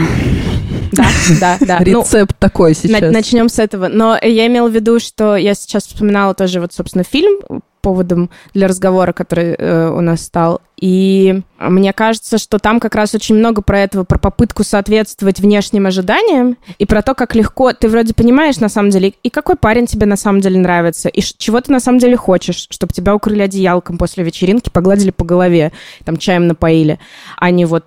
Да, 0.92 1.06
да, 1.40 1.56
да. 1.60 1.78
Ну, 1.80 2.00
Рецепт 2.02 2.32
ну, 2.32 2.36
такой 2.38 2.74
сейчас. 2.74 3.12
Начнем 3.12 3.48
с 3.48 3.58
этого. 3.58 3.88
Но 3.88 4.16
я 4.20 4.46
имела 4.46 4.68
в 4.68 4.74
виду, 4.74 5.00
что 5.00 5.36
я 5.36 5.54
сейчас 5.54 5.86
вспоминала 5.86 6.34
тоже 6.34 6.60
вот, 6.60 6.72
собственно, 6.72 7.04
фильм 7.04 7.40
поводом 7.80 8.30
для 8.54 8.68
разговора, 8.68 9.12
который 9.12 9.54
э, 9.58 9.90
у 9.90 10.00
нас 10.00 10.22
стал. 10.22 10.60
И 10.82 11.42
мне 11.60 11.92
кажется, 11.92 12.38
что 12.38 12.58
там 12.58 12.80
как 12.80 12.96
раз 12.96 13.14
очень 13.14 13.36
много 13.36 13.62
про 13.62 13.78
этого, 13.78 14.02
про 14.02 14.18
попытку 14.18 14.64
соответствовать 14.64 15.38
внешним 15.38 15.86
ожиданиям 15.86 16.56
и 16.76 16.86
про 16.86 17.02
то, 17.02 17.14
как 17.14 17.36
легко 17.36 17.72
ты 17.72 17.88
вроде 17.88 18.14
понимаешь 18.14 18.58
на 18.58 18.68
самом 18.68 18.90
деле, 18.90 19.14
и 19.22 19.30
какой 19.30 19.54
парень 19.54 19.86
тебе 19.86 20.06
на 20.06 20.16
самом 20.16 20.40
деле 20.40 20.58
нравится, 20.58 21.08
и 21.08 21.20
чего 21.20 21.60
ты 21.60 21.70
на 21.70 21.78
самом 21.78 22.00
деле 22.00 22.16
хочешь, 22.16 22.66
чтобы 22.68 22.92
тебя 22.92 23.14
укрыли 23.14 23.42
одеялком 23.42 23.96
после 23.96 24.24
вечеринки, 24.24 24.70
погладили 24.70 25.12
по 25.12 25.24
голове, 25.24 25.70
там 26.04 26.16
чаем 26.16 26.48
напоили, 26.48 26.98
а 27.36 27.52
не 27.52 27.64
вот 27.64 27.84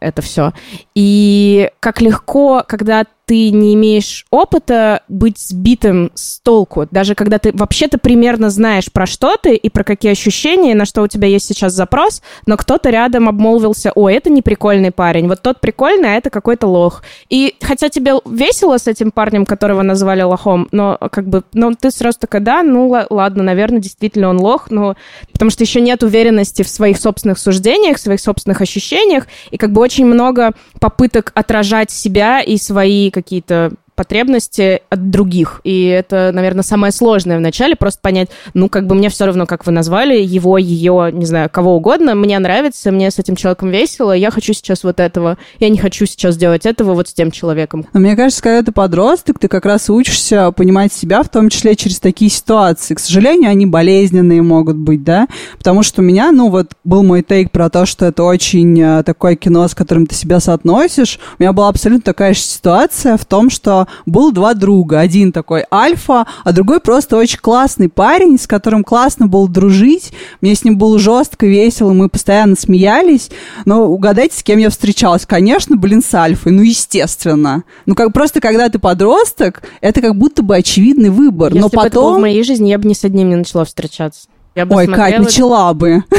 это 0.00 0.22
все. 0.22 0.54
И 0.94 1.70
как 1.80 2.00
легко, 2.00 2.64
когда 2.66 3.04
ты 3.28 3.50
не 3.50 3.74
имеешь 3.74 4.24
опыта 4.30 5.02
быть 5.06 5.38
сбитым 5.38 6.10
с 6.14 6.40
толку, 6.40 6.88
даже 6.90 7.14
когда 7.14 7.38
ты 7.38 7.52
вообще-то 7.52 7.98
примерно 7.98 8.48
знаешь 8.48 8.90
про 8.90 9.04
что 9.04 9.36
ты 9.36 9.54
и 9.54 9.68
про 9.68 9.84
какие 9.84 10.12
ощущения, 10.12 10.74
на 10.74 10.86
что 10.86 11.02
у 11.02 11.08
тебя 11.08 11.28
есть 11.28 11.44
сейчас 11.44 11.74
запрос, 11.74 12.22
но 12.46 12.56
кто-то 12.56 12.90
рядом 12.90 13.28
обмолвился, 13.28 13.92
о, 13.94 14.08
это 14.08 14.30
не 14.30 14.42
прикольный 14.42 14.90
парень, 14.90 15.28
вот 15.28 15.42
тот 15.42 15.60
прикольный, 15.60 16.14
а 16.14 16.16
это 16.16 16.30
какой-то 16.30 16.66
лох. 16.66 17.02
И 17.28 17.56
хотя 17.60 17.88
тебе 17.88 18.14
весело 18.26 18.78
с 18.78 18.86
этим 18.86 19.10
парнем, 19.10 19.46
которого 19.46 19.82
назвали 19.82 20.22
лохом, 20.22 20.68
но 20.72 20.98
как 21.10 21.26
бы, 21.26 21.44
ну, 21.52 21.74
ты 21.74 21.90
сразу 21.90 22.18
такая, 22.20 22.42
да, 22.42 22.62
ну, 22.62 22.88
ладно, 23.10 23.42
наверное, 23.42 23.80
действительно 23.80 24.28
он 24.28 24.40
лох, 24.40 24.70
но 24.70 24.96
потому 25.32 25.50
что 25.50 25.64
еще 25.64 25.80
нет 25.80 26.02
уверенности 26.02 26.62
в 26.62 26.68
своих 26.68 26.98
собственных 26.98 27.38
суждениях, 27.38 27.96
в 27.96 28.00
своих 28.00 28.20
собственных 28.20 28.60
ощущениях, 28.60 29.26
и 29.50 29.56
как 29.56 29.72
бы 29.72 29.80
очень 29.80 30.06
много 30.06 30.52
попыток 30.80 31.32
отражать 31.34 31.90
себя 31.90 32.40
и 32.40 32.56
свои 32.56 33.10
какие-то 33.10 33.72
потребности 33.98 34.82
от 34.90 35.10
других. 35.10 35.60
И 35.64 35.86
это, 35.86 36.30
наверное, 36.32 36.62
самое 36.62 36.92
сложное 36.92 37.36
вначале, 37.36 37.74
просто 37.74 37.98
понять, 38.00 38.28
ну, 38.54 38.68
как 38.68 38.86
бы 38.86 38.94
мне 38.94 39.08
все 39.08 39.26
равно, 39.26 39.44
как 39.44 39.66
вы 39.66 39.72
назвали, 39.72 40.22
его, 40.22 40.56
ее, 40.56 41.10
не 41.12 41.26
знаю, 41.26 41.50
кого 41.50 41.74
угодно, 41.74 42.14
мне 42.14 42.38
нравится, 42.38 42.92
мне 42.92 43.10
с 43.10 43.18
этим 43.18 43.34
человеком 43.34 43.70
весело, 43.70 44.12
я 44.12 44.30
хочу 44.30 44.52
сейчас 44.52 44.84
вот 44.84 45.00
этого, 45.00 45.36
я 45.58 45.68
не 45.68 45.78
хочу 45.78 46.06
сейчас 46.06 46.36
делать 46.36 46.64
этого 46.64 46.94
вот 46.94 47.08
с 47.08 47.12
тем 47.12 47.32
человеком. 47.32 47.86
Но 47.92 47.98
мне 47.98 48.14
кажется, 48.14 48.40
когда 48.40 48.62
ты 48.62 48.70
подросток, 48.70 49.40
ты 49.40 49.48
как 49.48 49.66
раз 49.66 49.90
учишься 49.90 50.52
понимать 50.52 50.92
себя, 50.92 51.24
в 51.24 51.28
том 51.28 51.48
числе 51.48 51.74
через 51.74 51.98
такие 51.98 52.30
ситуации. 52.30 52.94
К 52.94 53.00
сожалению, 53.00 53.50
они 53.50 53.66
болезненные 53.66 54.42
могут 54.42 54.76
быть, 54.76 55.02
да, 55.02 55.26
потому 55.56 55.82
что 55.82 56.02
у 56.02 56.04
меня, 56.04 56.30
ну, 56.30 56.50
вот 56.50 56.68
был 56.84 57.02
мой 57.02 57.24
тейк 57.24 57.50
про 57.50 57.68
то, 57.68 57.84
что 57.84 58.06
это 58.06 58.22
очень 58.22 58.80
э, 58.80 59.02
такое 59.02 59.34
кино, 59.34 59.66
с 59.66 59.74
которым 59.74 60.06
ты 60.06 60.14
себя 60.14 60.38
соотносишь. 60.38 61.18
У 61.40 61.42
меня 61.42 61.52
была 61.52 61.68
абсолютно 61.68 62.04
такая 62.04 62.32
же 62.32 62.40
ситуация 62.40 63.16
в 63.16 63.24
том, 63.24 63.50
что 63.50 63.87
было 64.06 64.32
два 64.32 64.54
друга. 64.54 65.00
Один 65.00 65.32
такой 65.32 65.64
альфа, 65.72 66.26
а 66.44 66.52
другой 66.52 66.80
просто 66.80 67.16
очень 67.16 67.38
классный 67.38 67.88
парень, 67.88 68.38
с 68.38 68.46
которым 68.46 68.84
классно 68.84 69.26
было 69.26 69.48
дружить. 69.48 70.12
Мне 70.40 70.54
с 70.54 70.64
ним 70.64 70.78
было 70.78 70.98
жестко, 70.98 71.46
весело, 71.46 71.92
мы 71.92 72.08
постоянно 72.08 72.56
смеялись. 72.56 73.30
Но 73.64 73.84
угадайте, 73.86 74.36
с 74.38 74.42
кем 74.42 74.58
я 74.58 74.70
встречалась? 74.70 75.26
Конечно, 75.26 75.76
блин, 75.76 76.02
с 76.02 76.12
альфой. 76.14 76.52
Ну, 76.52 76.62
естественно. 76.62 77.64
Ну, 77.86 77.94
как 77.94 78.12
просто 78.12 78.40
когда 78.40 78.68
ты 78.68 78.78
подросток, 78.78 79.62
это 79.80 80.00
как 80.00 80.16
будто 80.16 80.42
бы 80.42 80.56
очевидный 80.56 81.10
выбор. 81.10 81.48
Если 81.52 81.60
Но 81.60 81.68
бы 81.68 81.72
потом... 81.76 81.86
это 81.86 82.00
было 82.00 82.18
в 82.18 82.20
моей 82.20 82.42
жизни, 82.42 82.68
я 82.68 82.78
бы 82.78 82.88
ни 82.88 82.94
с 82.94 83.04
одним 83.04 83.28
не 83.30 83.36
начала 83.36 83.64
встречаться. 83.64 84.28
Я 84.54 84.66
бы 84.66 84.74
Ой, 84.76 84.86
смотрела- 84.86 85.10
Кать, 85.10 85.20
начала 85.20 85.74
бы. 85.74 86.04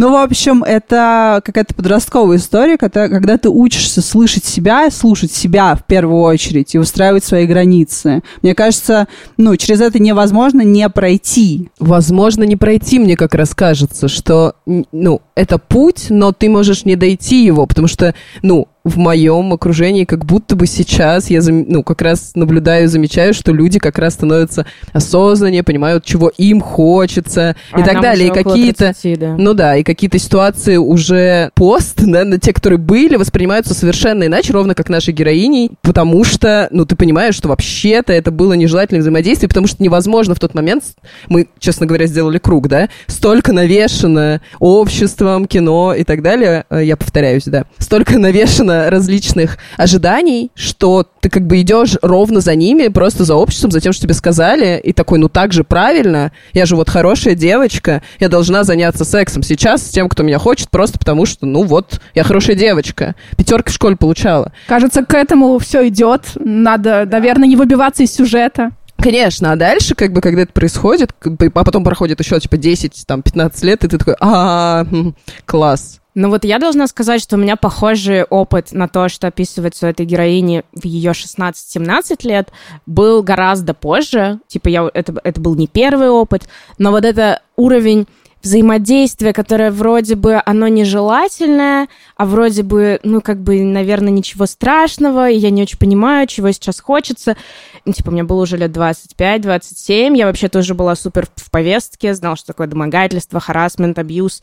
Ну, 0.00 0.12
в 0.12 0.14
общем, 0.14 0.62
это 0.62 1.42
какая-то 1.44 1.74
подростковая 1.74 2.36
история, 2.36 2.78
когда, 2.78 3.08
когда 3.08 3.36
ты 3.36 3.48
учишься 3.48 4.00
слышать 4.00 4.44
себя, 4.44 4.88
слушать 4.92 5.32
себя 5.32 5.74
в 5.74 5.84
первую 5.86 6.22
очередь 6.22 6.72
и 6.76 6.78
устраивать 6.78 7.24
свои 7.24 7.46
границы. 7.46 8.22
Мне 8.42 8.54
кажется, 8.54 9.08
ну, 9.36 9.56
через 9.56 9.80
это 9.80 9.98
невозможно 9.98 10.62
не 10.62 10.88
пройти. 10.88 11.70
Возможно, 11.80 12.44
не 12.44 12.54
пройти, 12.54 13.00
мне 13.00 13.16
как 13.16 13.34
раз 13.34 13.56
кажется, 13.56 14.06
что, 14.06 14.54
ну, 14.92 15.20
это 15.34 15.58
путь, 15.58 16.06
но 16.10 16.30
ты 16.30 16.48
можешь 16.48 16.84
не 16.84 16.94
дойти 16.94 17.44
его, 17.44 17.66
потому 17.66 17.88
что, 17.88 18.14
ну, 18.40 18.68
в 18.84 18.96
моем 18.96 19.52
окружении 19.52 20.04
как 20.04 20.24
будто 20.24 20.56
бы 20.56 20.66
сейчас 20.66 21.30
я, 21.30 21.40
ну, 21.42 21.82
как 21.82 22.02
раз 22.02 22.32
наблюдаю, 22.34 22.88
замечаю, 22.88 23.34
что 23.34 23.52
люди 23.52 23.78
как 23.78 23.98
раз 23.98 24.14
становятся 24.14 24.66
осознаннее, 24.92 25.62
понимают, 25.62 26.04
чего 26.04 26.28
им 26.36 26.60
хочется 26.60 27.56
А 27.72 27.80
и 27.80 27.84
так 27.84 28.00
далее. 28.00 28.28
И 28.28 28.30
какие-то... 28.30 28.94
30, 28.94 29.18
да. 29.18 29.36
Ну 29.36 29.54
да, 29.54 29.76
и 29.76 29.82
какие-то 29.82 30.18
ситуации 30.18 30.76
уже 30.76 31.50
пост, 31.54 31.96
да, 31.98 32.24
на 32.24 32.38
те, 32.38 32.52
которые 32.52 32.78
были, 32.78 33.16
воспринимаются 33.16 33.74
совершенно 33.74 34.24
иначе, 34.24 34.52
ровно 34.52 34.74
как 34.74 34.88
нашей 34.88 35.12
героиней, 35.12 35.70
потому 35.82 36.24
что, 36.24 36.68
ну, 36.70 36.86
ты 36.86 36.96
понимаешь, 36.96 37.34
что 37.34 37.48
вообще-то 37.48 38.12
это 38.12 38.30
было 38.30 38.54
нежелательное 38.54 39.00
взаимодействие, 39.00 39.48
потому 39.48 39.66
что 39.66 39.82
невозможно 39.82 40.34
в 40.34 40.40
тот 40.40 40.54
момент, 40.54 40.84
мы, 41.28 41.48
честно 41.58 41.86
говоря, 41.86 42.06
сделали 42.06 42.38
круг, 42.38 42.68
да, 42.68 42.88
столько 43.06 43.52
навешено 43.52 44.40
обществом, 44.58 45.46
кино 45.46 45.94
и 45.94 46.04
так 46.04 46.22
далее, 46.22 46.64
э, 46.70 46.84
я 46.84 46.96
повторяюсь, 46.96 47.44
да, 47.44 47.64
столько 47.78 48.18
навешено 48.18 48.77
различных 48.88 49.58
ожиданий, 49.76 50.50
что 50.54 51.06
ты 51.20 51.28
как 51.28 51.46
бы 51.46 51.60
идешь 51.60 51.96
ровно 52.02 52.40
за 52.40 52.54
ними, 52.54 52.88
просто 52.88 53.24
за 53.24 53.34
обществом, 53.34 53.70
за 53.70 53.80
тем, 53.80 53.92
что 53.92 54.02
тебе 54.02 54.14
сказали, 54.14 54.80
и 54.82 54.92
такой, 54.92 55.18
ну 55.18 55.28
так 55.28 55.52
же 55.52 55.64
правильно, 55.64 56.32
я 56.52 56.66
же 56.66 56.76
вот 56.76 56.88
хорошая 56.88 57.34
девочка, 57.34 58.02
я 58.20 58.28
должна 58.28 58.64
заняться 58.64 59.04
сексом 59.04 59.42
сейчас 59.42 59.82
с 59.82 59.90
тем, 59.90 60.08
кто 60.08 60.22
меня 60.22 60.38
хочет, 60.38 60.70
просто 60.70 60.98
потому 60.98 61.26
что, 61.26 61.46
ну 61.46 61.64
вот, 61.64 62.00
я 62.14 62.22
хорошая 62.22 62.56
девочка. 62.56 63.14
Пятерки 63.36 63.70
в 63.70 63.74
школе 63.74 63.96
получала. 63.96 64.52
Кажется, 64.66 65.04
к 65.04 65.14
этому 65.14 65.58
все 65.58 65.88
идет. 65.88 66.22
Надо, 66.36 67.06
наверное, 67.10 67.48
не 67.48 67.56
выбиваться 67.56 68.02
из 68.02 68.12
сюжета. 68.12 68.70
Конечно, 69.00 69.52
а 69.52 69.56
дальше, 69.56 69.94
как 69.94 70.12
бы, 70.12 70.20
когда 70.20 70.42
это 70.42 70.52
происходит, 70.52 71.10
а 71.22 71.64
потом 71.64 71.84
проходит 71.84 72.18
еще, 72.18 72.40
типа, 72.40 72.56
10, 72.56 73.04
там, 73.06 73.22
15 73.22 73.62
лет, 73.62 73.84
и 73.84 73.88
ты 73.88 73.96
такой, 73.96 74.16
а, 74.20 74.84
м, 74.90 75.14
класс. 75.46 76.00
Ну 76.20 76.30
вот 76.30 76.44
я 76.44 76.58
должна 76.58 76.88
сказать, 76.88 77.22
что 77.22 77.36
у 77.36 77.38
меня 77.38 77.54
похожий 77.54 78.24
опыт 78.24 78.72
на 78.72 78.88
то, 78.88 79.08
что 79.08 79.28
описывается 79.28 79.86
у 79.86 79.88
этой 79.88 80.04
героини 80.04 80.64
в 80.72 80.84
ее 80.84 81.12
16-17 81.12 82.26
лет, 82.26 82.48
был 82.86 83.22
гораздо 83.22 83.72
позже. 83.72 84.40
Типа 84.48 84.66
я, 84.66 84.90
это, 84.92 85.14
это 85.22 85.40
был 85.40 85.54
не 85.54 85.68
первый 85.68 86.10
опыт, 86.10 86.48
но 86.76 86.90
вот 86.90 87.04
это 87.04 87.40
уровень 87.54 88.08
взаимодействие, 88.42 89.32
которое 89.32 89.70
вроде 89.70 90.14
бы 90.14 90.40
оно 90.44 90.68
нежелательное, 90.68 91.88
а 92.16 92.24
вроде 92.26 92.62
бы, 92.62 93.00
ну, 93.02 93.20
как 93.20 93.40
бы, 93.40 93.62
наверное, 93.62 94.12
ничего 94.12 94.46
страшного, 94.46 95.30
и 95.30 95.36
я 95.36 95.50
не 95.50 95.62
очень 95.62 95.78
понимаю, 95.78 96.26
чего 96.26 96.50
сейчас 96.52 96.80
хочется. 96.80 97.36
Ну, 97.84 97.92
типа, 97.92 98.10
мне 98.10 98.22
было 98.22 98.42
уже 98.42 98.56
лет 98.56 98.70
25-27, 98.70 100.16
я 100.16 100.26
вообще 100.26 100.48
тоже 100.48 100.74
была 100.74 100.94
супер 100.94 101.28
в 101.36 101.50
повестке, 101.50 102.14
знала, 102.14 102.36
что 102.36 102.48
такое 102.48 102.66
домогательство, 102.66 103.40
харасмент, 103.40 103.98
абьюз. 103.98 104.42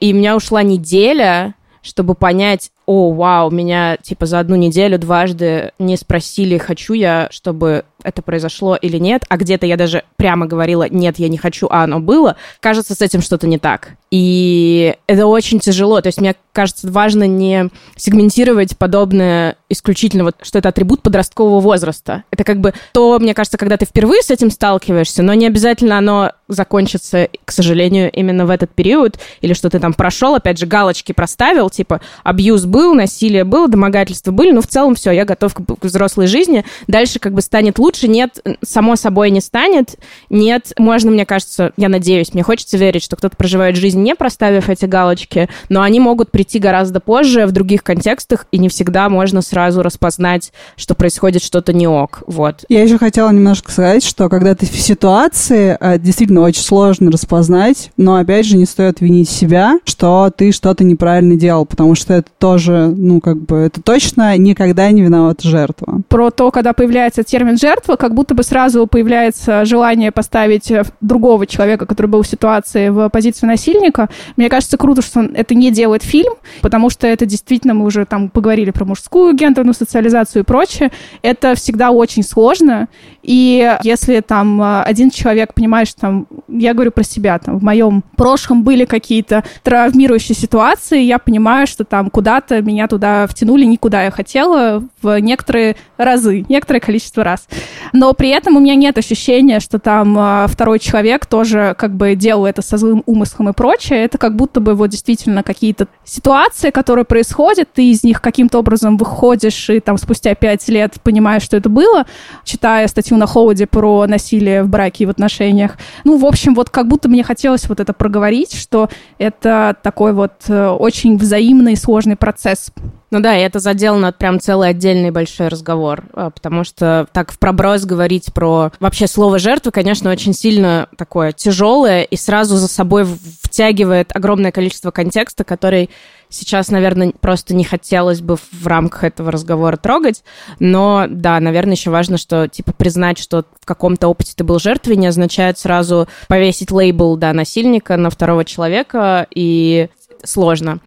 И 0.00 0.12
у 0.12 0.16
меня 0.16 0.36
ушла 0.36 0.62
неделя, 0.62 1.54
чтобы 1.82 2.14
понять, 2.14 2.72
о, 2.84 3.12
вау, 3.12 3.50
меня, 3.50 3.96
типа, 3.96 4.26
за 4.26 4.40
одну 4.40 4.56
неделю 4.56 4.98
дважды 4.98 5.72
не 5.78 5.96
спросили, 5.96 6.58
хочу 6.58 6.94
я, 6.94 7.28
чтобы 7.30 7.84
это 8.06 8.22
произошло 8.22 8.76
или 8.76 8.98
нет, 8.98 9.24
а 9.28 9.36
где-то 9.36 9.66
я 9.66 9.76
даже 9.76 10.04
прямо 10.16 10.46
говорила, 10.46 10.88
нет, 10.88 11.18
я 11.18 11.28
не 11.28 11.36
хочу, 11.36 11.66
а 11.70 11.84
оно 11.84 12.00
было, 12.00 12.36
кажется, 12.60 12.94
с 12.94 13.02
этим 13.02 13.20
что-то 13.20 13.46
не 13.46 13.58
так. 13.58 13.96
И 14.10 14.94
это 15.08 15.26
очень 15.26 15.58
тяжело. 15.58 16.00
То 16.00 16.06
есть, 16.06 16.20
мне 16.20 16.36
кажется, 16.52 16.88
важно 16.90 17.24
не 17.24 17.70
сегментировать 17.96 18.78
подобное 18.78 19.56
исключительно, 19.68 20.24
вот, 20.24 20.36
что 20.42 20.58
это 20.58 20.68
атрибут 20.68 21.02
подросткового 21.02 21.60
возраста. 21.60 22.22
Это 22.30 22.44
как 22.44 22.60
бы 22.60 22.72
то, 22.92 23.18
мне 23.18 23.34
кажется, 23.34 23.58
когда 23.58 23.76
ты 23.76 23.84
впервые 23.84 24.22
с 24.22 24.30
этим 24.30 24.50
сталкиваешься, 24.50 25.22
но 25.22 25.34
не 25.34 25.46
обязательно 25.46 25.98
оно 25.98 26.32
закончится, 26.48 27.28
к 27.44 27.50
сожалению, 27.50 28.10
именно 28.12 28.46
в 28.46 28.50
этот 28.50 28.70
период, 28.70 29.18
или 29.40 29.52
что 29.52 29.68
ты 29.68 29.80
там 29.80 29.92
прошел, 29.92 30.36
опять 30.36 30.58
же, 30.58 30.66
галочки 30.66 31.12
проставил, 31.12 31.68
типа, 31.68 32.00
абьюз 32.22 32.64
был, 32.64 32.94
насилие 32.94 33.42
было, 33.42 33.66
домогательства 33.66 34.30
были, 34.30 34.52
но 34.52 34.60
в 34.60 34.68
целом 34.68 34.94
все, 34.94 35.10
я 35.10 35.24
готов 35.24 35.52
к 35.54 35.84
взрослой 35.84 36.28
жизни. 36.28 36.64
Дальше 36.86 37.18
как 37.18 37.32
бы 37.32 37.42
станет 37.42 37.78
лучше, 37.78 37.95
нет, 38.04 38.40
само 38.62 38.96
собой 38.96 39.30
не 39.30 39.40
станет, 39.40 39.96
нет, 40.30 40.72
можно, 40.78 41.10
мне 41.10 41.26
кажется, 41.26 41.72
я 41.76 41.88
надеюсь, 41.88 42.34
мне 42.34 42.42
хочется 42.42 42.76
верить, 42.76 43.02
что 43.02 43.16
кто-то 43.16 43.36
проживает 43.36 43.76
жизнь 43.76 44.00
не 44.00 44.14
проставив 44.14 44.68
эти 44.68 44.84
галочки, 44.84 45.48
но 45.68 45.82
они 45.82 46.00
могут 46.00 46.30
прийти 46.30 46.58
гораздо 46.58 47.00
позже 47.00 47.46
в 47.46 47.52
других 47.52 47.82
контекстах, 47.82 48.46
и 48.52 48.58
не 48.58 48.68
всегда 48.68 49.08
можно 49.08 49.42
сразу 49.42 49.82
распознать, 49.82 50.52
что 50.76 50.94
происходит 50.94 51.42
что-то 51.42 51.72
не 51.72 51.86
ок, 51.86 52.22
вот. 52.26 52.64
Я 52.68 52.82
еще 52.82 52.98
хотела 52.98 53.30
немножко 53.30 53.72
сказать, 53.72 54.04
что 54.04 54.28
когда 54.28 54.54
ты 54.54 54.66
в 54.66 54.76
ситуации, 54.76 55.76
э, 55.80 55.98
действительно 55.98 56.42
очень 56.42 56.62
сложно 56.62 57.10
распознать, 57.10 57.90
но 57.96 58.16
опять 58.16 58.46
же 58.46 58.56
не 58.56 58.66
стоит 58.66 59.00
винить 59.00 59.28
себя, 59.28 59.78
что 59.84 60.30
ты 60.36 60.52
что-то 60.52 60.84
неправильно 60.84 61.36
делал, 61.36 61.66
потому 61.66 61.94
что 61.94 62.14
это 62.14 62.28
тоже, 62.38 62.92
ну, 62.94 63.20
как 63.20 63.38
бы, 63.38 63.56
это 63.56 63.80
точно 63.82 64.36
никогда 64.36 64.90
не 64.90 65.02
виновата 65.02 65.48
жертва. 65.48 66.00
Про 66.08 66.30
то, 66.30 66.50
когда 66.50 66.72
появляется 66.72 67.22
термин 67.22 67.56
«жертва», 67.56 67.85
как 67.94 68.14
будто 68.14 68.34
бы 68.34 68.42
сразу 68.42 68.86
появляется 68.86 69.64
желание 69.64 70.10
поставить 70.10 70.70
э, 70.70 70.84
другого 71.00 71.46
человека, 71.46 71.86
который 71.86 72.06
был 72.06 72.22
в 72.22 72.26
ситуации, 72.26 72.88
в 72.88 73.08
позицию 73.10 73.48
насильника. 73.48 74.08
Мне 74.36 74.48
кажется, 74.48 74.76
круто, 74.76 75.02
что 75.02 75.20
это 75.20 75.54
не 75.54 75.70
делает 75.70 76.02
фильм, 76.02 76.34
потому 76.62 76.90
что 76.90 77.06
это 77.06 77.26
действительно, 77.26 77.74
мы 77.74 77.84
уже 77.84 78.04
там 78.04 78.28
поговорили 78.30 78.70
про 78.72 78.84
мужскую 78.84 79.34
гендерную 79.34 79.74
социализацию 79.74 80.42
и 80.42 80.44
прочее, 80.44 80.90
это 81.22 81.54
всегда 81.54 81.90
очень 81.90 82.22
сложно, 82.22 82.88
и 83.26 83.76
если 83.82 84.20
там 84.20 84.62
э, 84.62 84.82
один 84.82 85.10
человек 85.10 85.52
понимает, 85.52 85.88
что 85.88 86.02
там, 86.02 86.28
я 86.46 86.74
говорю 86.74 86.92
про 86.92 87.02
себя, 87.02 87.36
там, 87.40 87.58
в 87.58 87.62
моем 87.64 88.04
прошлом 88.16 88.62
были 88.62 88.84
какие-то 88.84 89.42
травмирующие 89.64 90.36
ситуации, 90.36 91.02
я 91.02 91.18
понимаю, 91.18 91.66
что 91.66 91.84
там 91.84 92.08
куда-то 92.08 92.62
меня 92.62 92.86
туда 92.86 93.26
втянули, 93.26 93.64
никуда 93.64 94.04
я 94.04 94.12
хотела, 94.12 94.84
в 95.02 95.18
некоторые 95.18 95.74
разы, 95.96 96.46
некоторое 96.48 96.78
количество 96.78 97.24
раз. 97.24 97.48
Но 97.92 98.12
при 98.12 98.28
этом 98.28 98.56
у 98.56 98.60
меня 98.60 98.76
нет 98.76 98.96
ощущения, 98.96 99.58
что 99.58 99.80
там 99.80 100.16
э, 100.16 100.46
второй 100.46 100.78
человек 100.78 101.26
тоже 101.26 101.74
как 101.76 101.96
бы 101.96 102.14
делал 102.14 102.46
это 102.46 102.62
со 102.62 102.76
злым 102.76 103.02
умыслом 103.06 103.48
и 103.48 103.52
прочее. 103.52 104.04
Это 104.04 104.18
как 104.18 104.36
будто 104.36 104.60
бы 104.60 104.74
вот 104.74 104.90
действительно 104.90 105.42
какие-то 105.42 105.88
ситуации, 106.04 106.70
которые 106.70 107.04
происходят, 107.04 107.72
ты 107.74 107.90
из 107.90 108.04
них 108.04 108.22
каким-то 108.22 108.60
образом 108.60 108.96
выходишь 108.96 109.68
и 109.68 109.80
там 109.80 109.98
спустя 109.98 110.36
пять 110.36 110.68
лет 110.68 110.94
понимаешь, 111.02 111.42
что 111.42 111.56
это 111.56 111.68
было. 111.68 112.06
Читая 112.44 112.86
статью 112.86 113.15
Мэтью 113.16 113.18
на 113.18 113.26
холоде 113.26 113.66
про 113.66 114.06
насилие 114.06 114.62
в 114.62 114.68
браке 114.68 115.04
и 115.04 115.06
в 115.06 115.10
отношениях. 115.10 115.78
Ну, 116.04 116.18
в 116.18 116.24
общем, 116.24 116.54
вот 116.54 116.70
как 116.70 116.88
будто 116.88 117.08
мне 117.08 117.24
хотелось 117.24 117.68
вот 117.68 117.80
это 117.80 117.92
проговорить, 117.92 118.54
что 118.54 118.88
это 119.18 119.76
такой 119.82 120.12
вот 120.12 120.32
э, 120.48 120.68
очень 120.68 121.16
взаимный 121.16 121.76
сложный 121.76 122.16
процесс. 122.16 122.72
Ну 123.10 123.20
да, 123.20 123.36
и 123.36 123.42
это 123.42 123.60
заделано 123.60 124.12
прям 124.12 124.40
целый 124.40 124.70
отдельный 124.70 125.10
большой 125.10 125.48
разговор, 125.48 126.04
а, 126.12 126.30
потому 126.30 126.64
что 126.64 127.06
так 127.12 127.32
в 127.32 127.38
проброс 127.38 127.84
говорить 127.84 128.34
про 128.34 128.72
вообще 128.80 129.06
слово 129.06 129.38
жертвы, 129.38 129.70
конечно, 129.70 130.10
очень 130.10 130.32
сильно 130.32 130.88
такое 130.96 131.32
тяжелое 131.32 132.02
и 132.02 132.16
сразу 132.16 132.56
за 132.56 132.68
собой 132.68 133.06
втягивает 133.42 134.10
огромное 134.14 134.50
количество 134.50 134.90
контекста, 134.90 135.44
который 135.44 135.88
сейчас, 136.28 136.70
наверное, 136.70 137.12
просто 137.20 137.54
не 137.54 137.64
хотелось 137.64 138.20
бы 138.20 138.36
в 138.36 138.66
рамках 138.66 139.04
этого 139.04 139.30
разговора 139.30 139.76
трогать. 139.76 140.22
Но 140.58 141.06
да, 141.08 141.40
наверное, 141.40 141.74
еще 141.74 141.90
важно, 141.90 142.18
что 142.18 142.48
типа 142.48 142.72
признать, 142.72 143.18
что 143.18 143.44
в 143.60 143.66
каком-то 143.66 144.08
опыте 144.08 144.32
ты 144.36 144.44
был 144.44 144.58
жертвой, 144.58 144.96
не 144.96 145.06
означает 145.06 145.58
сразу 145.58 146.08
повесить 146.28 146.70
лейбл 146.70 147.16
да, 147.16 147.32
насильника 147.32 147.96
на 147.96 148.10
второго 148.10 148.44
человека, 148.44 149.26
и 149.34 149.88
сложно. 150.24 150.80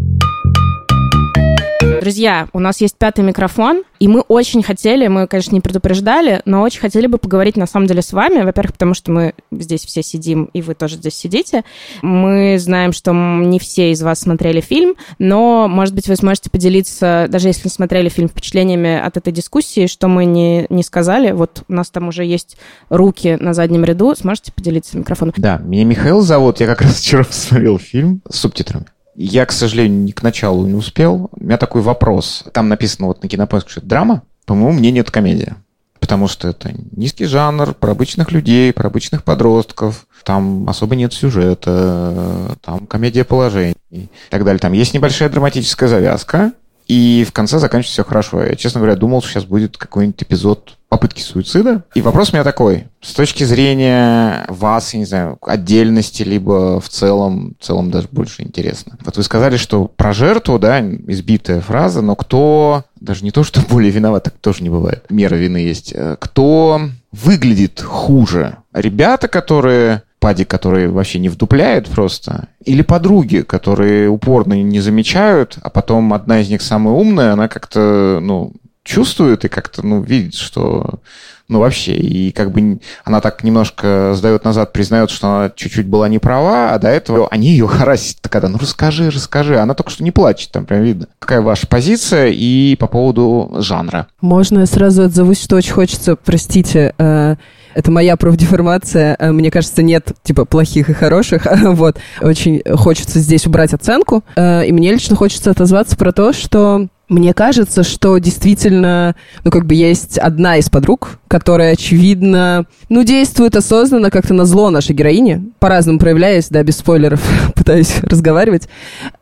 Друзья, 2.10 2.48
у 2.54 2.60
нас 2.60 2.82
есть 2.82 2.96
пятый 2.98 3.24
микрофон, 3.24 3.84
и 4.00 4.08
мы 4.08 4.22
очень 4.22 4.64
хотели, 4.64 5.06
мы, 5.06 5.28
конечно, 5.28 5.54
не 5.54 5.62
предупреждали, 5.62 6.42
но 6.46 6.64
очень 6.64 6.80
хотели 6.80 7.06
бы 7.06 7.20
поговорить 7.20 7.56
на 7.56 7.68
самом 7.68 7.86
деле 7.86 8.02
с 8.02 8.14
вами. 8.14 8.42
Во-первых, 8.42 8.74
потому 8.74 8.96
что 8.96 9.12
мы 9.12 9.36
здесь 9.52 9.86
все 9.86 10.02
сидим, 10.02 10.50
и 10.54 10.64
вы 10.64 10.74
тоже 10.74 10.96
здесь 10.96 11.14
сидите. 11.14 11.64
Мы 12.02 12.58
знаем, 12.58 12.94
что 12.94 13.14
не 13.14 13.60
все 13.60 13.92
из 13.92 14.02
вас 14.02 14.22
смотрели 14.22 14.60
фильм, 14.60 14.96
но, 15.20 15.68
может 15.68 15.94
быть, 15.94 16.08
вы 16.08 16.16
сможете 16.16 16.50
поделиться, 16.50 17.28
даже 17.30 17.50
если 17.50 17.68
не 17.68 17.72
смотрели 17.72 18.10
фильм, 18.10 18.28
впечатлениями 18.28 19.00
от 19.00 19.16
этой 19.16 19.32
дискуссии, 19.32 19.86
что 19.86 20.08
мы 20.08 20.26
не, 20.26 20.66
не 20.72 20.82
сказали. 20.82 21.30
Вот 21.30 21.62
у 21.68 21.74
нас 21.74 21.92
там 21.92 22.08
уже 22.08 22.26
есть 22.26 22.58
руки 22.90 23.38
на 23.40 23.54
заднем 23.54 23.86
ряду. 23.86 24.16
Сможете 24.16 24.52
поделиться 24.52 24.98
микрофоном? 24.98 25.36
Да, 25.38 25.60
меня 25.60 25.86
Михаил 25.86 26.22
зовут. 26.22 26.60
Я 26.60 26.66
как 26.66 26.82
раз 26.82 27.02
вчера 27.02 27.24
посмотрел 27.24 27.78
фильм 27.78 28.24
с 28.28 28.40
субтитрами. 28.40 28.88
Я, 29.22 29.46
к 29.46 29.52
сожалению, 29.52 30.00
не 30.00 30.14
к 30.14 30.24
началу 30.24 30.66
не 30.66 30.76
успел. 30.76 31.30
У 31.34 31.44
меня 31.44 31.58
такой 31.58 31.82
вопрос. 31.82 32.46
Там 32.54 32.70
написано 32.70 33.08
вот 33.08 33.22
на 33.22 33.28
кинопоиске, 33.28 33.70
что 33.70 33.80
это 33.82 33.90
драма. 33.90 34.24
По 34.46 34.54
моему 34.54 34.72
мнению, 34.72 35.02
это 35.02 35.12
комедия. 35.12 35.58
Потому 36.00 36.30
что 36.30 36.48
это 36.48 36.72
низкий 36.94 37.26
жанр, 37.26 37.74
про 37.74 37.92
обычных 37.92 38.32
людей, 38.32 38.72
про 38.72 38.88
обычных 38.88 39.26
подростков. 39.26 40.08
Там 40.24 40.70
особо 40.70 40.96
нет 40.96 41.12
сюжета, 41.12 42.56
там 42.62 42.88
комедия 42.88 43.26
положений 43.26 43.76
и 43.92 44.08
так 44.30 44.46
далее. 44.46 44.60
Там 44.60 44.72
есть 44.72 44.94
небольшая 44.94 45.28
драматическая 45.28 45.90
завязка, 45.90 46.54
и 46.88 47.26
в 47.28 47.34
конце 47.34 47.60
заканчивается 47.60 48.02
все 48.02 48.08
хорошо. 48.08 48.42
Я, 48.46 48.56
честно 48.56 48.80
говоря, 48.80 48.96
думал, 48.96 49.22
что 49.22 49.32
сейчас 49.32 49.44
будет 49.44 49.76
какой-нибудь 49.76 50.24
эпизод 50.24 50.78
попытки 50.90 51.22
суицида. 51.22 51.84
И 51.94 52.02
вопрос 52.02 52.32
у 52.32 52.34
меня 52.34 52.44
такой. 52.44 52.88
С 53.02 53.14
точки 53.14 53.44
зрения 53.44 54.46
вас, 54.50 54.94
я 54.94 55.00
не 55.00 55.06
знаю, 55.06 55.38
отдельности, 55.42 56.24
либо 56.24 56.82
в 56.82 56.90
целом, 56.90 57.56
в 57.60 57.64
целом 57.64 57.92
даже 57.92 58.08
больше 58.12 58.42
интересно. 58.42 58.98
Вот 59.06 59.16
вы 59.16 59.24
сказали, 59.24 59.58
что 59.58 59.86
про 59.86 60.14
жертву, 60.14 60.60
да, 60.60 60.82
избитая 60.82 61.62
фраза, 61.62 62.02
но 62.02 62.16
кто, 62.16 62.84
даже 63.00 63.24
не 63.24 63.32
то, 63.32 63.44
что 63.44 63.62
более 63.62 63.92
виноват, 63.92 64.24
так 64.24 64.34
тоже 64.34 64.64
не 64.64 64.70
бывает, 64.70 65.06
мера 65.10 65.36
вины 65.36 65.58
есть, 65.58 65.94
э, 65.96 66.18
кто 66.20 66.82
выглядит 67.12 67.80
хуже? 67.82 68.58
Ребята, 68.74 69.28
которые 69.28 70.04
пади, 70.20 70.44
которые 70.44 70.90
вообще 70.90 71.20
не 71.20 71.30
вдупляют 71.30 71.88
просто, 71.88 72.50
или 72.66 72.82
подруги, 72.82 73.38
которые 73.42 74.10
упорно 74.10 74.62
не 74.62 74.82
замечают, 74.82 75.58
а 75.62 75.70
потом 75.70 76.14
одна 76.14 76.42
из 76.42 76.50
них 76.50 76.62
самая 76.62 76.94
умная, 76.94 77.34
она 77.34 77.48
как-то, 77.48 78.20
ну, 78.22 78.52
чувствует 78.90 79.46
и 79.46 79.50
как-то, 79.50 79.86
ну, 79.86 80.02
видит, 80.02 80.34
что, 80.34 81.00
ну, 81.48 81.60
вообще, 81.60 81.94
и 81.94 82.32
как 82.32 82.52
бы 82.52 82.80
она 83.06 83.22
так 83.22 83.44
немножко 83.44 84.14
сдает 84.16 84.44
назад, 84.44 84.74
признает, 84.74 85.12
что 85.12 85.28
она 85.28 85.52
чуть-чуть 85.56 85.86
была 85.86 86.10
не 86.10 86.18
права, 86.18 86.74
а 86.74 86.80
до 86.80 86.88
этого 86.88 87.28
они 87.30 87.50
ее 87.50 87.68
харасят, 87.70 88.18
когда, 88.28 88.50
ну, 88.50 88.58
расскажи, 88.58 89.12
расскажи. 89.12 89.60
Она 89.60 89.76
только 89.76 89.92
что 89.92 90.04
не 90.04 90.12
плачет, 90.12 90.52
там 90.52 90.66
прям 90.66 90.82
видно. 90.82 91.08
Какая 91.20 91.42
ваша 91.42 91.68
позиция 91.68 92.30
и 92.30 92.76
по 92.78 92.88
поводу 92.88 93.58
жанра? 93.60 94.08
Можно 94.22 94.60
я 94.62 94.66
сразу 94.66 95.04
отзовусь, 95.04 95.44
что 95.44 95.56
очень 95.56 95.74
хочется, 95.74 96.16
простите, 96.16 96.96
э, 96.98 97.36
это 97.76 97.92
моя 97.92 98.18
профдеформация. 98.18 99.16
Э, 99.20 99.32
мне 99.32 99.52
кажется, 99.52 99.84
нет, 99.84 100.14
типа, 100.24 100.46
плохих 100.46 100.90
и 100.90 100.94
хороших. 100.94 101.46
вот. 101.62 101.98
Очень 102.22 102.64
хочется 102.76 103.20
здесь 103.20 103.46
убрать 103.46 103.74
оценку. 103.74 104.24
Э, 104.36 104.66
и 104.66 104.72
мне 104.72 104.92
лично 104.92 105.16
хочется 105.16 105.52
отозваться 105.52 105.96
про 105.96 106.12
то, 106.12 106.34
что 106.34 106.88
мне 107.10 107.34
кажется, 107.34 107.84
что 107.84 108.18
действительно, 108.20 109.16
ну, 109.44 109.52
как 109.52 109.66
бы 109.66 109.74
есть 109.74 110.18
одна 110.20 110.58
из 110.58 110.70
подруг, 110.70 111.20
которая, 111.28 111.74
очевидно, 111.74 112.66
ну, 112.88 113.04
действует 113.04 113.56
осознанно 113.56 114.12
как-то 114.12 114.34
на 114.34 114.46
зло 114.46 114.70
нашей 114.70 114.96
героине, 114.96 115.44
по-разному 115.60 116.00
проявляясь, 116.00 116.50
да, 116.50 116.64
без 116.64 116.78
спойлеров 116.78 117.22
пытаюсь 117.56 118.00
разговаривать. 118.04 118.70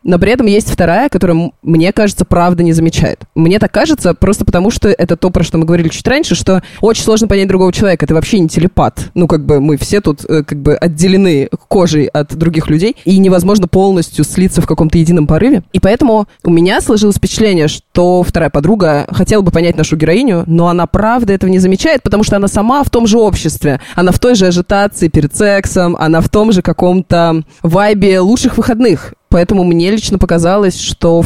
Но 0.07 0.17
при 0.19 0.31
этом 0.31 0.47
есть 0.47 0.71
вторая, 0.71 1.09
которая, 1.09 1.51
мне 1.61 1.91
кажется, 1.91 2.23
правда 2.23 2.63
не 2.63 2.71
замечает. 2.71 3.19
Мне 3.35 3.59
так 3.59 3.71
кажется 3.71 4.13
просто 4.13 4.45
потому, 4.45 4.71
что 4.71 4.87
это 4.87 5.17
то, 5.17 5.29
про 5.29 5.43
что 5.43 5.57
мы 5.57 5.65
говорили 5.65 5.89
чуть 5.89 6.07
раньше, 6.07 6.33
что 6.33 6.63
очень 6.79 7.03
сложно 7.03 7.27
понять 7.27 7.49
другого 7.49 7.73
человека. 7.73 8.07
Ты 8.07 8.13
вообще 8.13 8.39
не 8.39 8.47
телепат. 8.47 9.11
Ну, 9.15 9.27
как 9.27 9.45
бы 9.45 9.59
мы 9.59 9.75
все 9.75 9.99
тут 9.99 10.23
э, 10.23 10.43
как 10.43 10.59
бы 10.59 10.75
отделены 10.75 11.49
кожей 11.67 12.05
от 12.05 12.33
других 12.33 12.69
людей, 12.69 12.95
и 13.03 13.17
невозможно 13.17 13.67
полностью 13.67 14.23
слиться 14.23 14.61
в 14.61 14.65
каком-то 14.65 14.97
едином 14.97 15.27
порыве. 15.27 15.63
И 15.73 15.81
поэтому 15.81 16.27
у 16.45 16.49
меня 16.51 16.79
сложилось 16.79 17.17
впечатление, 17.17 17.67
что 17.67 18.23
вторая 18.23 18.49
подруга 18.49 19.07
хотела 19.11 19.41
бы 19.41 19.51
понять 19.51 19.75
нашу 19.75 19.97
героиню, 19.97 20.45
но 20.47 20.69
она 20.69 20.87
правда 20.87 21.33
этого 21.33 21.49
не 21.49 21.59
замечает, 21.59 22.01
потому 22.01 22.23
что 22.23 22.37
она 22.37 22.47
сама 22.47 22.83
в 22.83 22.89
том 22.89 23.07
же 23.07 23.19
обществе. 23.19 23.81
Она 23.95 24.13
в 24.13 24.19
той 24.19 24.35
же 24.35 24.47
ажитации 24.47 25.09
перед 25.09 25.35
сексом, 25.35 25.97
она 25.99 26.21
в 26.21 26.29
том 26.29 26.53
же 26.53 26.61
каком-то 26.61 27.43
вайбе 27.61 28.21
лучших 28.21 28.57
выходных. 28.57 29.13
Поэтому 29.29 29.63
мне 29.63 29.91
лично 29.91 30.17
показалось, 30.17 30.79
что 30.79 31.23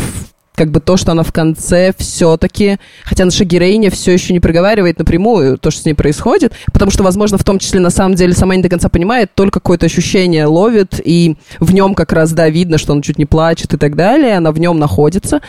как 0.56 0.70
бы 0.70 0.80
то, 0.80 0.98
что 0.98 1.12
она 1.12 1.24
в 1.24 1.32
конце 1.32 1.94
все-таки, 1.98 2.78
хотя 3.04 3.26
наша 3.26 3.46
героиня 3.46 3.90
все 3.90 4.12
еще 4.12 4.34
не 4.34 4.40
проговаривает 4.40 5.00
напрямую 5.00 5.58
то, 5.58 5.72
что 5.72 5.82
с 5.82 5.86
ней 5.86 5.94
происходит, 5.94 6.54
потому 6.72 6.92
что, 6.92 7.04
возможно, 7.04 7.38
в 7.38 7.44
том 7.44 7.58
числе 7.58 7.80
на 7.80 7.90
самом 7.90 8.16
деле 8.16 8.34
сама 8.34 8.56
не 8.56 8.62
до 8.62 8.70
конца 8.70 8.90
понимает, 8.90 9.32
только 9.34 9.60
какое-то 9.60 9.86
ощущение 9.86 10.46
ловит, 10.46 11.00
и 11.04 11.36
в 11.60 11.74
нем 11.74 11.96
как 11.96 12.14
раз, 12.14 12.34
да, 12.34 12.50
видно, 12.50 12.78
что 12.78 12.94
он 12.94 13.02
чуть 13.02 13.18
не 13.18 13.26
плачет 13.26 13.74
и 13.74 13.78
так 13.78 13.96
далее, 13.96 14.38
она 14.38 14.52
в 14.52 14.60
нем 14.60 14.78
находится, 14.78 15.42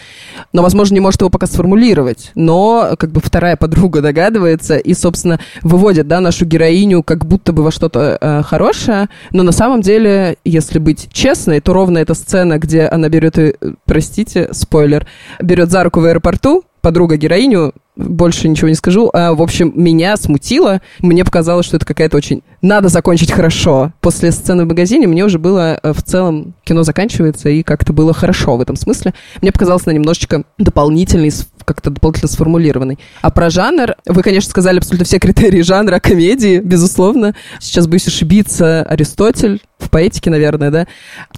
но, 0.52 0.62
возможно, 0.62 0.94
не 0.94 1.00
может 1.00 1.20
его 1.20 1.30
пока 1.30 1.46
сформулировать, 1.46 2.30
но 2.34 2.94
как 2.98 3.10
бы 3.10 3.20
вторая 3.20 3.56
подруга 3.56 4.00
догадывается 4.00 4.76
и, 4.76 4.94
собственно, 4.94 5.40
выводит, 5.62 6.08
да, 6.08 6.20
нашу 6.20 6.44
героиню 6.46 7.02
как 7.02 7.26
будто 7.26 7.52
бы 7.52 7.62
во 7.62 7.70
что-то 7.70 8.18
э, 8.20 8.42
хорошее, 8.42 9.08
но 9.30 9.42
на 9.42 9.52
самом 9.52 9.80
деле, 9.80 10.36
если 10.44 10.78
быть 10.78 11.08
честной, 11.12 11.60
то 11.60 11.72
ровно 11.72 11.98
эта 11.98 12.14
сцена, 12.14 12.58
где 12.58 12.82
она 12.82 13.08
берет, 13.08 13.38
и, 13.38 13.54
э, 13.60 13.72
простите, 13.84 14.48
спойлер, 14.52 15.01
спойлер, 15.02 15.06
берет 15.40 15.70
за 15.70 15.84
руку 15.84 16.00
в 16.00 16.04
аэропорту, 16.04 16.64
подруга 16.80 17.16
героиню, 17.16 17.72
больше 17.96 18.48
ничего 18.48 18.68
не 18.68 18.74
скажу. 18.74 19.10
А, 19.12 19.34
в 19.34 19.42
общем, 19.42 19.72
меня 19.74 20.16
смутило. 20.16 20.80
Мне 21.00 21.24
показалось, 21.24 21.66
что 21.66 21.76
это 21.76 21.86
какая-то 21.86 22.16
очень... 22.16 22.42
Надо 22.62 22.88
закончить 22.88 23.32
хорошо. 23.32 23.92
После 24.00 24.30
сцены 24.30 24.64
в 24.64 24.68
магазине 24.68 25.08
мне 25.08 25.24
уже 25.24 25.38
было 25.38 25.80
э, 25.82 25.92
в 25.92 26.02
целом... 26.02 26.54
Кино 26.64 26.84
заканчивается, 26.84 27.48
и 27.48 27.64
как-то 27.64 27.92
было 27.92 28.14
хорошо 28.14 28.56
в 28.56 28.60
этом 28.60 28.76
смысле. 28.76 29.14
Мне 29.42 29.50
показалось, 29.50 29.82
она 29.84 29.94
немножечко 29.94 30.44
дополнительный, 30.58 31.32
как-то 31.64 31.90
дополнительно 31.90 32.28
сформулированный. 32.28 33.00
А 33.20 33.30
про 33.30 33.50
жанр... 33.50 33.96
Вы, 34.06 34.22
конечно, 34.22 34.48
сказали 34.48 34.78
абсолютно 34.78 35.04
все 35.04 35.18
критерии 35.18 35.62
жанра 35.62 35.98
комедии, 36.00 36.60
безусловно. 36.60 37.34
Сейчас 37.58 37.88
боюсь 37.88 38.06
ошибиться. 38.06 38.84
Аристотель 38.84 39.60
в 39.82 39.90
поэтике, 39.90 40.30
наверное, 40.30 40.70
да, 40.70 40.86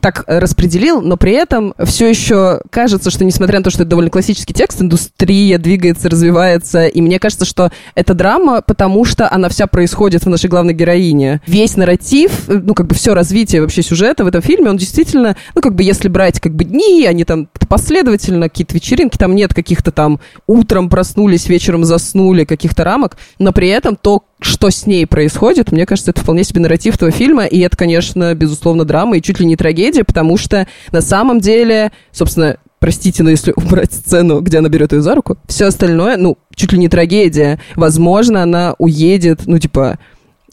так 0.00 0.24
распределил, 0.26 1.00
но 1.00 1.16
при 1.16 1.32
этом 1.32 1.74
все 1.84 2.08
еще 2.08 2.60
кажется, 2.70 3.10
что 3.10 3.24
несмотря 3.24 3.58
на 3.58 3.64
то, 3.64 3.70
что 3.70 3.82
это 3.82 3.90
довольно 3.90 4.10
классический 4.10 4.52
текст, 4.52 4.80
индустрия 4.82 5.58
двигается, 5.58 6.08
развивается, 6.08 6.86
и 6.86 7.00
мне 7.00 7.18
кажется, 7.18 7.44
что 7.44 7.70
это 7.94 8.14
драма, 8.14 8.62
потому 8.62 9.04
что 9.04 9.32
она 9.32 9.48
вся 9.48 9.66
происходит 9.66 10.24
в 10.24 10.28
нашей 10.28 10.50
главной 10.50 10.74
героине. 10.74 11.13
Весь 11.46 11.76
нарратив, 11.76 12.48
ну, 12.48 12.74
как 12.74 12.86
бы 12.86 12.94
все 12.94 13.14
развитие 13.14 13.62
вообще 13.62 13.82
сюжета 13.82 14.24
в 14.24 14.26
этом 14.26 14.42
фильме, 14.42 14.70
он 14.70 14.76
действительно, 14.76 15.36
ну, 15.54 15.60
как 15.60 15.74
бы 15.74 15.82
если 15.82 16.08
брать 16.08 16.40
как 16.40 16.54
бы 16.54 16.64
дни, 16.64 17.06
они 17.06 17.24
там 17.24 17.48
последовательно, 17.68 18.48
какие-то 18.48 18.74
вечеринки, 18.74 19.16
там 19.16 19.34
нет 19.34 19.54
каких-то 19.54 19.90
там 19.90 20.20
утром 20.46 20.88
проснулись, 20.88 21.48
вечером 21.48 21.84
заснули, 21.84 22.44
каких-то 22.44 22.84
рамок, 22.84 23.16
но 23.38 23.52
при 23.52 23.68
этом 23.68 23.96
то, 23.96 24.24
что 24.40 24.70
с 24.70 24.86
ней 24.86 25.06
происходит, 25.06 25.72
мне 25.72 25.86
кажется, 25.86 26.10
это 26.10 26.20
вполне 26.20 26.44
себе 26.44 26.60
нарратив 26.60 26.96
этого 26.96 27.10
фильма, 27.10 27.46
и 27.46 27.60
это, 27.60 27.76
конечно, 27.76 28.34
безусловно, 28.34 28.84
драма 28.84 29.16
и 29.16 29.22
чуть 29.22 29.40
ли 29.40 29.46
не 29.46 29.56
трагедия, 29.56 30.04
потому 30.04 30.36
что 30.36 30.66
на 30.92 31.00
самом 31.00 31.40
деле, 31.40 31.92
собственно, 32.12 32.58
простите, 32.84 33.22
но 33.22 33.30
если 33.30 33.52
убрать 33.56 33.94
сцену, 33.94 34.40
где 34.40 34.58
она 34.58 34.68
берет 34.68 34.92
ее 34.92 35.00
за 35.00 35.14
руку, 35.14 35.38
все 35.46 35.64
остальное, 35.66 36.18
ну, 36.18 36.36
чуть 36.54 36.72
ли 36.72 36.78
не 36.78 36.90
трагедия. 36.90 37.58
Возможно, 37.76 38.42
она 38.42 38.74
уедет, 38.78 39.46
ну, 39.46 39.58
типа, 39.58 39.98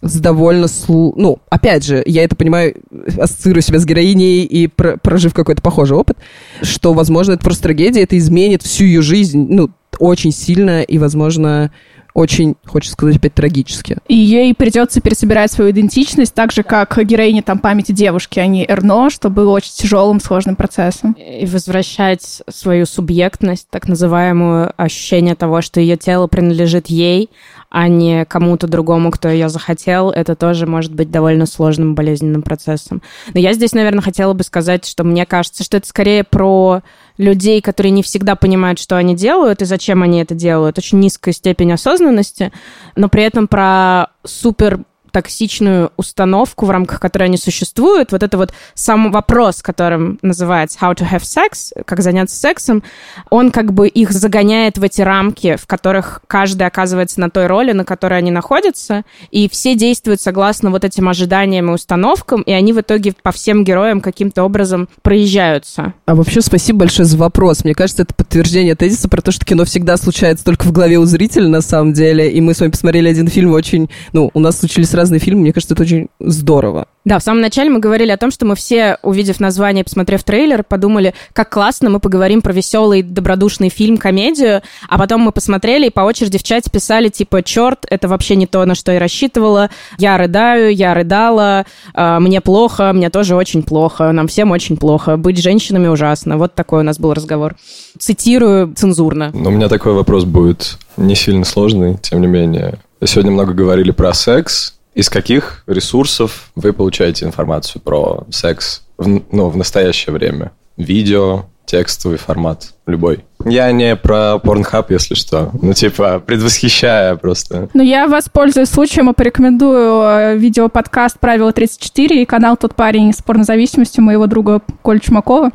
с 0.01 0.19
довольно... 0.19 0.67
Слу... 0.67 1.13
Ну, 1.15 1.39
опять 1.49 1.83
же, 1.83 2.01
я 2.05 2.23
это 2.23 2.35
понимаю, 2.35 2.75
ассоциирую 3.19 3.61
себя 3.61 3.79
с 3.79 3.85
героиней 3.85 4.43
и 4.43 4.67
про 4.67 4.97
прожив 4.97 5.33
какой-то 5.33 5.61
похожий 5.61 5.97
опыт, 5.97 6.17
что, 6.61 6.93
возможно, 6.93 7.33
это 7.33 7.43
просто 7.43 7.63
трагедия, 7.63 8.01
это 8.01 8.17
изменит 8.17 8.63
всю 8.63 8.85
ее 8.85 9.01
жизнь, 9.01 9.47
ну, 9.49 9.69
очень 9.99 10.31
сильно, 10.31 10.81
и, 10.81 10.97
возможно, 10.97 11.71
очень, 12.13 12.55
хочется 12.65 12.93
сказать, 12.93 13.17
опять 13.17 13.33
трагически. 13.33 13.97
И 14.07 14.15
ей 14.15 14.53
придется 14.53 15.01
пересобирать 15.01 15.51
свою 15.51 15.71
идентичность, 15.71 16.33
так 16.33 16.51
же, 16.51 16.63
как 16.63 16.97
героине 17.03 17.41
там 17.41 17.59
памяти 17.59 17.91
девушки, 17.91 18.39
а 18.39 18.47
не 18.47 18.65
Эрно, 18.65 19.09
что 19.09 19.29
было 19.29 19.51
очень 19.51 19.71
тяжелым, 19.73 20.19
сложным 20.19 20.55
процессом. 20.55 21.13
И 21.13 21.45
возвращать 21.45 22.41
свою 22.49 22.85
субъектность, 22.85 23.67
так 23.69 23.87
называемую, 23.87 24.73
ощущение 24.75 25.35
того, 25.35 25.61
что 25.61 25.79
ее 25.79 25.97
тело 25.97 26.27
принадлежит 26.27 26.87
ей, 26.87 27.29
а 27.71 27.87
не 27.87 28.25
кому-то 28.25 28.67
другому, 28.67 29.11
кто 29.11 29.29
ее 29.29 29.47
захотел, 29.47 30.11
это 30.11 30.35
тоже 30.35 30.67
может 30.67 30.93
быть 30.93 31.09
довольно 31.09 31.45
сложным 31.45 31.95
болезненным 31.95 32.41
процессом. 32.41 33.01
Но 33.33 33.39
я 33.39 33.53
здесь, 33.53 33.71
наверное, 33.71 34.01
хотела 34.01 34.33
бы 34.33 34.43
сказать, 34.43 34.85
что 34.85 35.05
мне 35.05 35.25
кажется, 35.25 35.63
что 35.63 35.77
это 35.77 35.87
скорее 35.87 36.25
про 36.25 36.81
людей, 37.17 37.61
которые 37.61 37.91
не 37.91 38.03
всегда 38.03 38.35
понимают, 38.35 38.77
что 38.77 38.97
они 38.97 39.15
делают 39.15 39.61
и 39.61 39.65
зачем 39.65 40.03
они 40.03 40.21
это 40.21 40.35
делают. 40.35 40.77
Очень 40.77 40.99
низкая 40.99 41.33
степень 41.33 41.71
осознанности, 41.71 42.51
но 42.97 43.07
при 43.07 43.23
этом 43.23 43.47
про 43.47 44.07
супер 44.25 44.81
токсичную 45.11 45.91
установку, 45.97 46.65
в 46.65 46.69
рамках 46.69 46.99
которой 46.99 47.25
они 47.25 47.37
существуют, 47.37 48.11
вот 48.11 48.23
это 48.23 48.37
вот 48.37 48.53
сам 48.73 49.11
вопрос, 49.11 49.61
которым 49.61 50.19
называется 50.21 50.79
how 50.81 50.95
to 50.95 51.09
have 51.09 51.21
sex, 51.21 51.71
как 51.85 52.01
заняться 52.01 52.35
сексом, 52.35 52.83
он 53.29 53.51
как 53.51 53.73
бы 53.73 53.87
их 53.87 54.11
загоняет 54.11 54.77
в 54.77 54.83
эти 54.83 55.01
рамки, 55.01 55.55
в 55.55 55.67
которых 55.67 56.21
каждый 56.27 56.67
оказывается 56.67 57.19
на 57.19 57.29
той 57.29 57.47
роли, 57.47 57.71
на 57.71 57.85
которой 57.85 58.19
они 58.19 58.31
находятся, 58.31 59.03
и 59.29 59.49
все 59.49 59.75
действуют 59.75 60.21
согласно 60.21 60.71
вот 60.71 60.85
этим 60.85 61.09
ожиданиям 61.09 61.69
и 61.69 61.73
установкам, 61.73 62.41
и 62.41 62.51
они 62.51 62.73
в 62.73 62.81
итоге 62.81 63.13
по 63.21 63.31
всем 63.31 63.63
героям 63.63 64.01
каким-то 64.01 64.43
образом 64.43 64.87
проезжаются. 65.01 65.93
А 66.05 66.15
вообще 66.15 66.41
спасибо 66.41 66.79
большое 66.79 67.05
за 67.05 67.17
вопрос. 67.17 67.63
Мне 67.63 67.73
кажется, 67.73 68.03
это 68.03 68.13
подтверждение 68.13 68.75
тезиса 68.75 69.09
про 69.09 69.21
то, 69.21 69.31
что 69.31 69.45
кино 69.45 69.65
всегда 69.65 69.97
случается 69.97 70.45
только 70.45 70.63
в 70.65 70.71
голове 70.71 70.97
у 70.97 71.05
зрителя 71.05 71.47
на 71.47 71.61
самом 71.61 71.93
деле, 71.93 72.31
и 72.31 72.41
мы 72.41 72.53
с 72.53 72.59
вами 72.59 72.71
посмотрели 72.71 73.09
один 73.09 73.27
фильм 73.27 73.51
очень... 73.51 73.89
Ну, 74.13 74.31
у 74.33 74.39
нас 74.39 74.59
случились 74.59 74.93
разные 75.01 75.19
фильмы, 75.19 75.41
мне 75.41 75.53
кажется, 75.53 75.73
это 75.73 75.83
очень 75.83 76.07
здорово. 76.19 76.87
Да, 77.03 77.17
в 77.17 77.23
самом 77.23 77.41
начале 77.41 77.71
мы 77.71 77.79
говорили 77.79 78.11
о 78.11 78.17
том, 78.17 78.29
что 78.29 78.45
мы 78.45 78.55
все, 78.55 78.97
увидев 79.01 79.39
название, 79.39 79.83
посмотрев 79.83 80.23
трейлер, 80.23 80.63
подумали, 80.63 81.15
как 81.33 81.49
классно 81.49 81.89
мы 81.89 81.99
поговорим 81.99 82.43
про 82.43 82.53
веселый, 82.53 83.01
добродушный 83.01 83.69
фильм, 83.69 83.97
комедию, 83.97 84.61
а 84.87 84.99
потом 84.99 85.21
мы 85.21 85.31
посмотрели 85.31 85.87
и 85.87 85.89
по 85.89 86.01
очереди 86.01 86.37
в 86.37 86.43
чате 86.43 86.69
писали, 86.69 87.09
типа, 87.09 87.41
черт, 87.41 87.87
это 87.89 88.07
вообще 88.07 88.35
не 88.35 88.45
то, 88.45 88.63
на 88.65 88.75
что 88.75 88.91
я 88.91 88.99
рассчитывала, 88.99 89.71
я 89.97 90.15
рыдаю, 90.17 90.73
я 90.75 90.93
рыдала, 90.93 91.65
э, 91.95 92.19
мне 92.19 92.39
плохо, 92.39 92.93
мне 92.93 93.09
тоже 93.09 93.35
очень 93.35 93.63
плохо, 93.63 94.11
нам 94.11 94.27
всем 94.27 94.51
очень 94.51 94.77
плохо, 94.77 95.17
быть 95.17 95.41
женщинами 95.41 95.87
ужасно. 95.87 96.37
Вот 96.37 96.53
такой 96.53 96.81
у 96.81 96.83
нас 96.83 96.99
был 96.99 97.13
разговор. 97.13 97.55
Цитирую 97.97 98.75
цензурно. 98.75 99.31
Но 99.33 99.49
у 99.49 99.53
меня 99.53 99.69
такой 99.69 99.93
вопрос 99.93 100.23
будет 100.25 100.77
не 100.97 101.15
сильно 101.15 101.45
сложный, 101.45 101.97
тем 101.97 102.21
не 102.21 102.27
менее. 102.27 102.77
Сегодня 103.03 103.31
много 103.31 103.53
говорили 103.53 103.89
про 103.89 104.13
секс, 104.13 104.75
из 104.93 105.09
каких 105.09 105.63
ресурсов 105.67 106.51
вы 106.55 106.73
получаете 106.73 107.25
информацию 107.25 107.81
про 107.81 108.25
секс 108.29 108.83
в, 108.97 109.21
ну, 109.31 109.49
в 109.49 109.57
настоящее 109.57 110.13
время? 110.13 110.51
Видео, 110.77 111.45
текстовый 111.65 112.17
формат, 112.17 112.73
любой. 112.85 113.23
Я 113.45 113.71
не 113.71 113.95
про 113.95 114.35
Pornhub, 114.43 114.87
если 114.89 115.15
что. 115.15 115.51
Ну, 115.61 115.73
типа, 115.73 116.19
предвосхищая 116.19 117.15
просто. 117.15 117.69
Ну, 117.73 117.81
я 117.81 118.07
воспользуюсь 118.07 118.69
случаем 118.69 119.09
и 119.09 119.13
порекомендую 119.13 120.01
э, 120.01 120.37
видеоподкаст 120.37 121.19
«Правило 121.19 121.51
34» 121.51 122.07
и 122.21 122.25
канал 122.25 122.57
«Тот 122.57 122.75
парень 122.75 123.13
с 123.13 123.21
порнозависимостью» 123.21 124.03
моего 124.03 124.27
друга 124.27 124.61
Коля 124.81 124.99
Чумакова. 124.99 125.51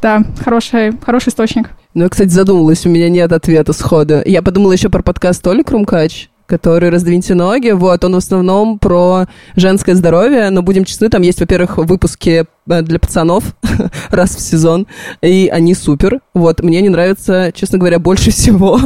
Да, 0.00 0.24
хороший, 0.44 0.92
хороший 1.00 1.28
источник. 1.28 1.70
Ну, 1.94 2.04
я, 2.04 2.08
кстати, 2.08 2.30
задумалась, 2.30 2.84
у 2.84 2.88
меня 2.88 3.08
нет 3.08 3.30
ответа 3.30 3.72
схода. 3.72 4.22
Я 4.26 4.42
подумала 4.42 4.72
еще 4.72 4.88
про 4.88 5.02
подкаст 5.02 5.42
Толик 5.42 5.70
Румкач, 5.70 6.28
который 6.52 6.90
«Раздвиньте 6.90 7.34
ноги». 7.34 7.70
Вот, 7.70 8.04
он 8.04 8.12
в 8.12 8.18
основном 8.18 8.78
про 8.78 9.24
женское 9.56 9.94
здоровье, 9.94 10.50
но 10.50 10.60
будем 10.60 10.84
честны, 10.84 11.08
там 11.08 11.22
есть, 11.22 11.40
во-первых, 11.40 11.78
выпуски 11.78 12.44
э, 12.68 12.82
для 12.82 12.98
пацанов 12.98 13.56
раз 14.10 14.36
в 14.36 14.40
сезон, 14.40 14.86
и 15.22 15.48
они 15.50 15.74
супер. 15.74 16.20
Вот, 16.34 16.62
мне 16.62 16.82
не 16.82 16.90
нравится, 16.90 17.52
честно 17.54 17.78
говоря, 17.78 17.98
больше 17.98 18.30
всего. 18.32 18.78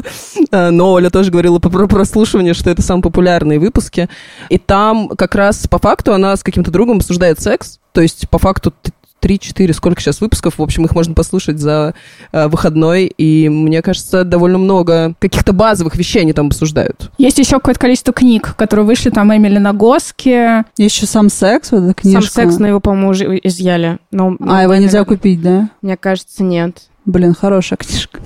Э, 0.52 0.70
но 0.70 0.92
Оля 0.92 1.10
тоже 1.10 1.32
говорила 1.32 1.58
про 1.58 1.88
прослушивание, 1.88 2.54
что 2.54 2.70
это 2.70 2.82
самые 2.82 3.02
популярные 3.02 3.58
выпуски. 3.58 4.08
И 4.48 4.58
там 4.58 5.08
как 5.08 5.34
раз 5.34 5.66
по 5.66 5.80
факту 5.80 6.12
она 6.12 6.36
с 6.36 6.44
каким-то 6.44 6.70
другом 6.70 6.98
обсуждает 6.98 7.40
секс, 7.40 7.80
то 7.96 8.00
есть, 8.00 8.28
по 8.28 8.38
факту, 8.38 8.74
3-4, 9.20 9.72
сколько 9.72 10.00
сейчас 10.00 10.20
выпусков, 10.20 10.58
в 10.58 10.62
общем, 10.62 10.84
их 10.84 10.94
можно 10.94 11.14
послушать 11.14 11.58
за 11.58 11.94
э, 12.32 12.48
выходной, 12.48 13.06
и 13.06 13.48
мне 13.48 13.82
кажется, 13.82 14.24
довольно 14.24 14.58
много 14.58 15.14
каких-то 15.18 15.52
базовых 15.52 15.96
вещей 15.96 16.22
они 16.22 16.32
там 16.32 16.48
обсуждают. 16.48 17.10
Есть 17.18 17.38
еще 17.38 17.56
какое-то 17.56 17.80
количество 17.80 18.12
книг, 18.12 18.54
которые 18.56 18.86
вышли, 18.86 19.10
там 19.10 19.34
Эмили 19.34 19.58
Нагоски. 19.58 20.64
Есть 20.80 20.96
еще 20.96 21.06
«Сам 21.06 21.28
секс», 21.28 21.72
вот 21.72 21.84
эта 21.84 21.94
книжка. 21.94 22.22
Сам 22.22 22.44
секс, 22.44 22.58
но 22.58 22.68
его, 22.68 22.80
по-моему, 22.80 23.08
уже 23.08 23.38
изъяли. 23.42 23.98
Но, 24.10 24.36
а, 24.40 24.62
его 24.62 24.74
нельзя 24.74 25.04
купить, 25.04 25.42
да? 25.42 25.70
Мне 25.82 25.96
кажется, 25.96 26.42
нет. 26.42 26.82
Блин, 27.04 27.34
хорошая 27.34 27.76
книжка. 27.76 28.20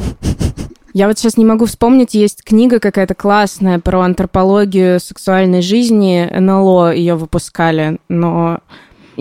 Я 0.92 1.06
вот 1.06 1.18
сейчас 1.18 1.36
не 1.36 1.44
могу 1.44 1.66
вспомнить, 1.66 2.14
есть 2.14 2.42
книга 2.42 2.80
какая-то 2.80 3.14
классная 3.14 3.78
про 3.78 4.00
антропологию 4.00 4.98
сексуальной 4.98 5.62
жизни, 5.62 6.28
НЛО 6.32 6.92
ее 6.92 7.14
выпускали, 7.14 7.98
но 8.08 8.58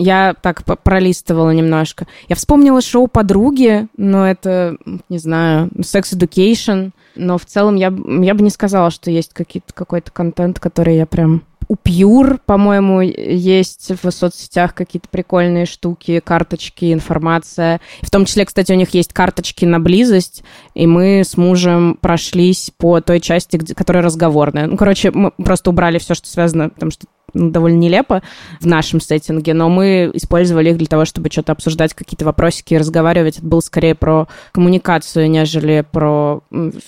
я 0.00 0.34
так 0.40 0.64
пролистывала 0.82 1.50
немножко. 1.50 2.06
Я 2.28 2.36
вспомнила 2.36 2.80
шоу 2.80 3.06
«Подруги», 3.06 3.86
но 3.96 4.26
это, 4.26 4.76
не 5.08 5.18
знаю, 5.18 5.68
«Sex 5.78 6.16
Education», 6.16 6.90
но 7.16 7.38
в 7.38 7.44
целом 7.44 7.76
я, 7.76 7.92
я 8.22 8.34
бы 8.34 8.42
не 8.42 8.50
сказала, 8.50 8.90
что 8.90 9.10
есть 9.10 9.32
какой-то 9.74 10.10
контент, 10.10 10.58
который 10.58 10.96
я 10.96 11.06
прям 11.06 11.42
у 11.70 11.76
Пьюр, 11.76 12.40
по-моему, 12.46 13.00
есть 13.00 13.92
в 14.02 14.10
соцсетях 14.10 14.74
какие-то 14.74 15.08
прикольные 15.08 15.66
штуки, 15.66 16.18
карточки, 16.18 16.92
информация. 16.92 17.80
В 18.02 18.10
том 18.10 18.24
числе, 18.24 18.44
кстати, 18.44 18.72
у 18.72 18.74
них 18.74 18.90
есть 18.92 19.12
карточки 19.12 19.64
на 19.66 19.78
близость, 19.78 20.42
и 20.74 20.88
мы 20.88 21.22
с 21.24 21.36
мужем 21.36 21.96
прошлись 22.00 22.72
по 22.76 23.00
той 23.00 23.20
части, 23.20 23.56
где, 23.56 23.76
которая 23.76 24.02
разговорная. 24.02 24.66
Ну, 24.66 24.76
короче, 24.76 25.12
мы 25.12 25.30
просто 25.30 25.70
убрали 25.70 25.98
все, 25.98 26.14
что 26.14 26.26
связано, 26.26 26.70
потому 26.70 26.90
что 26.90 27.06
довольно 27.34 27.78
нелепо 27.78 28.22
в 28.60 28.66
нашем 28.66 29.00
сеттинге, 29.00 29.54
но 29.54 29.68
мы 29.68 30.10
использовали 30.14 30.70
их 30.70 30.78
для 30.78 30.86
того, 30.86 31.04
чтобы 31.04 31.30
что-то 31.30 31.52
обсуждать, 31.52 31.94
какие-то 31.94 32.24
вопросики, 32.24 32.74
разговаривать. 32.74 33.38
Это 33.38 33.46
было 33.46 33.60
скорее 33.60 33.94
про 33.94 34.28
коммуникацию, 34.52 35.30
нежели 35.30 35.84
про 35.90 36.40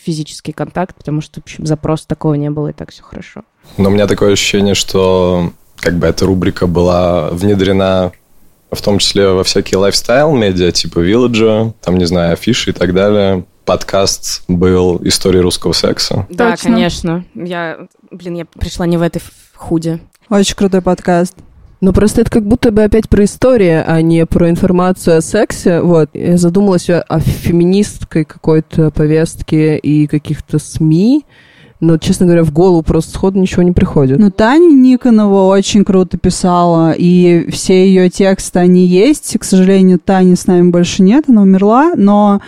физический 0.04 0.52
контакт, 0.52 0.96
потому 0.96 1.20
что, 1.20 1.40
в 1.40 1.44
общем, 1.44 1.66
запроса 1.66 2.06
такого 2.06 2.34
не 2.34 2.50
было, 2.50 2.68
и 2.68 2.72
так 2.72 2.90
все 2.90 3.02
хорошо. 3.02 3.42
Но 3.76 3.88
у 3.88 3.92
меня 3.92 4.06
такое 4.06 4.32
ощущение, 4.32 4.74
что 4.74 5.52
как 5.76 5.94
бы 5.94 6.06
эта 6.06 6.26
рубрика 6.26 6.66
была 6.66 7.30
внедрена 7.30 8.12
в 8.72 8.80
том 8.80 8.98
числе 8.98 9.28
во 9.28 9.44
всякие 9.44 9.78
лайфстайл-медиа, 9.78 10.72
типа 10.72 11.00
Villager, 11.00 11.74
там, 11.82 11.98
не 11.98 12.06
знаю, 12.06 12.32
афиши 12.32 12.70
и 12.70 12.72
так 12.72 12.94
далее. 12.94 13.44
Подкаст 13.66 14.44
был 14.48 14.98
«История 15.04 15.40
русского 15.40 15.72
секса». 15.72 16.26
Да, 16.30 16.52
Точно. 16.52 16.70
конечно. 16.70 17.24
Я, 17.34 17.86
блин, 18.10 18.34
я 18.34 18.44
пришла 18.46 18.86
не 18.86 18.96
в 18.96 19.02
этой 19.02 19.22
худе. 19.54 20.00
Очень 20.32 20.56
крутой 20.56 20.80
подкаст. 20.80 21.34
Ну, 21.82 21.92
просто 21.92 22.22
это 22.22 22.30
как 22.30 22.46
будто 22.46 22.70
бы 22.70 22.82
опять 22.82 23.06
про 23.06 23.24
историю, 23.24 23.84
а 23.86 24.00
не 24.00 24.24
про 24.24 24.48
информацию 24.48 25.18
о 25.18 25.20
сексе. 25.20 25.82
Вот. 25.82 26.08
Я 26.14 26.38
задумалась 26.38 26.88
о, 26.88 27.02
о 27.02 27.20
феминистской 27.20 28.24
какой-то 28.24 28.90
повестке 28.90 29.76
и 29.76 30.06
каких-то 30.06 30.58
СМИ, 30.58 31.26
но, 31.80 31.98
честно 31.98 32.24
говоря, 32.24 32.44
в 32.44 32.50
голову 32.50 32.82
просто 32.82 33.12
сходу 33.12 33.40
ничего 33.40 33.62
не 33.62 33.72
приходит. 33.72 34.18
Ну, 34.18 34.30
Таня 34.30 34.72
Никонова 34.72 35.48
очень 35.54 35.84
круто 35.84 36.16
писала, 36.16 36.92
и 36.92 37.50
все 37.50 37.86
ее 37.86 38.08
тексты, 38.08 38.60
они 38.60 38.86
есть. 38.86 39.36
К 39.38 39.44
сожалению, 39.44 39.98
Тани 39.98 40.34
с 40.34 40.46
нами 40.46 40.70
больше 40.70 41.02
нет, 41.02 41.24
она 41.28 41.42
умерла, 41.42 41.92
но 41.94 42.40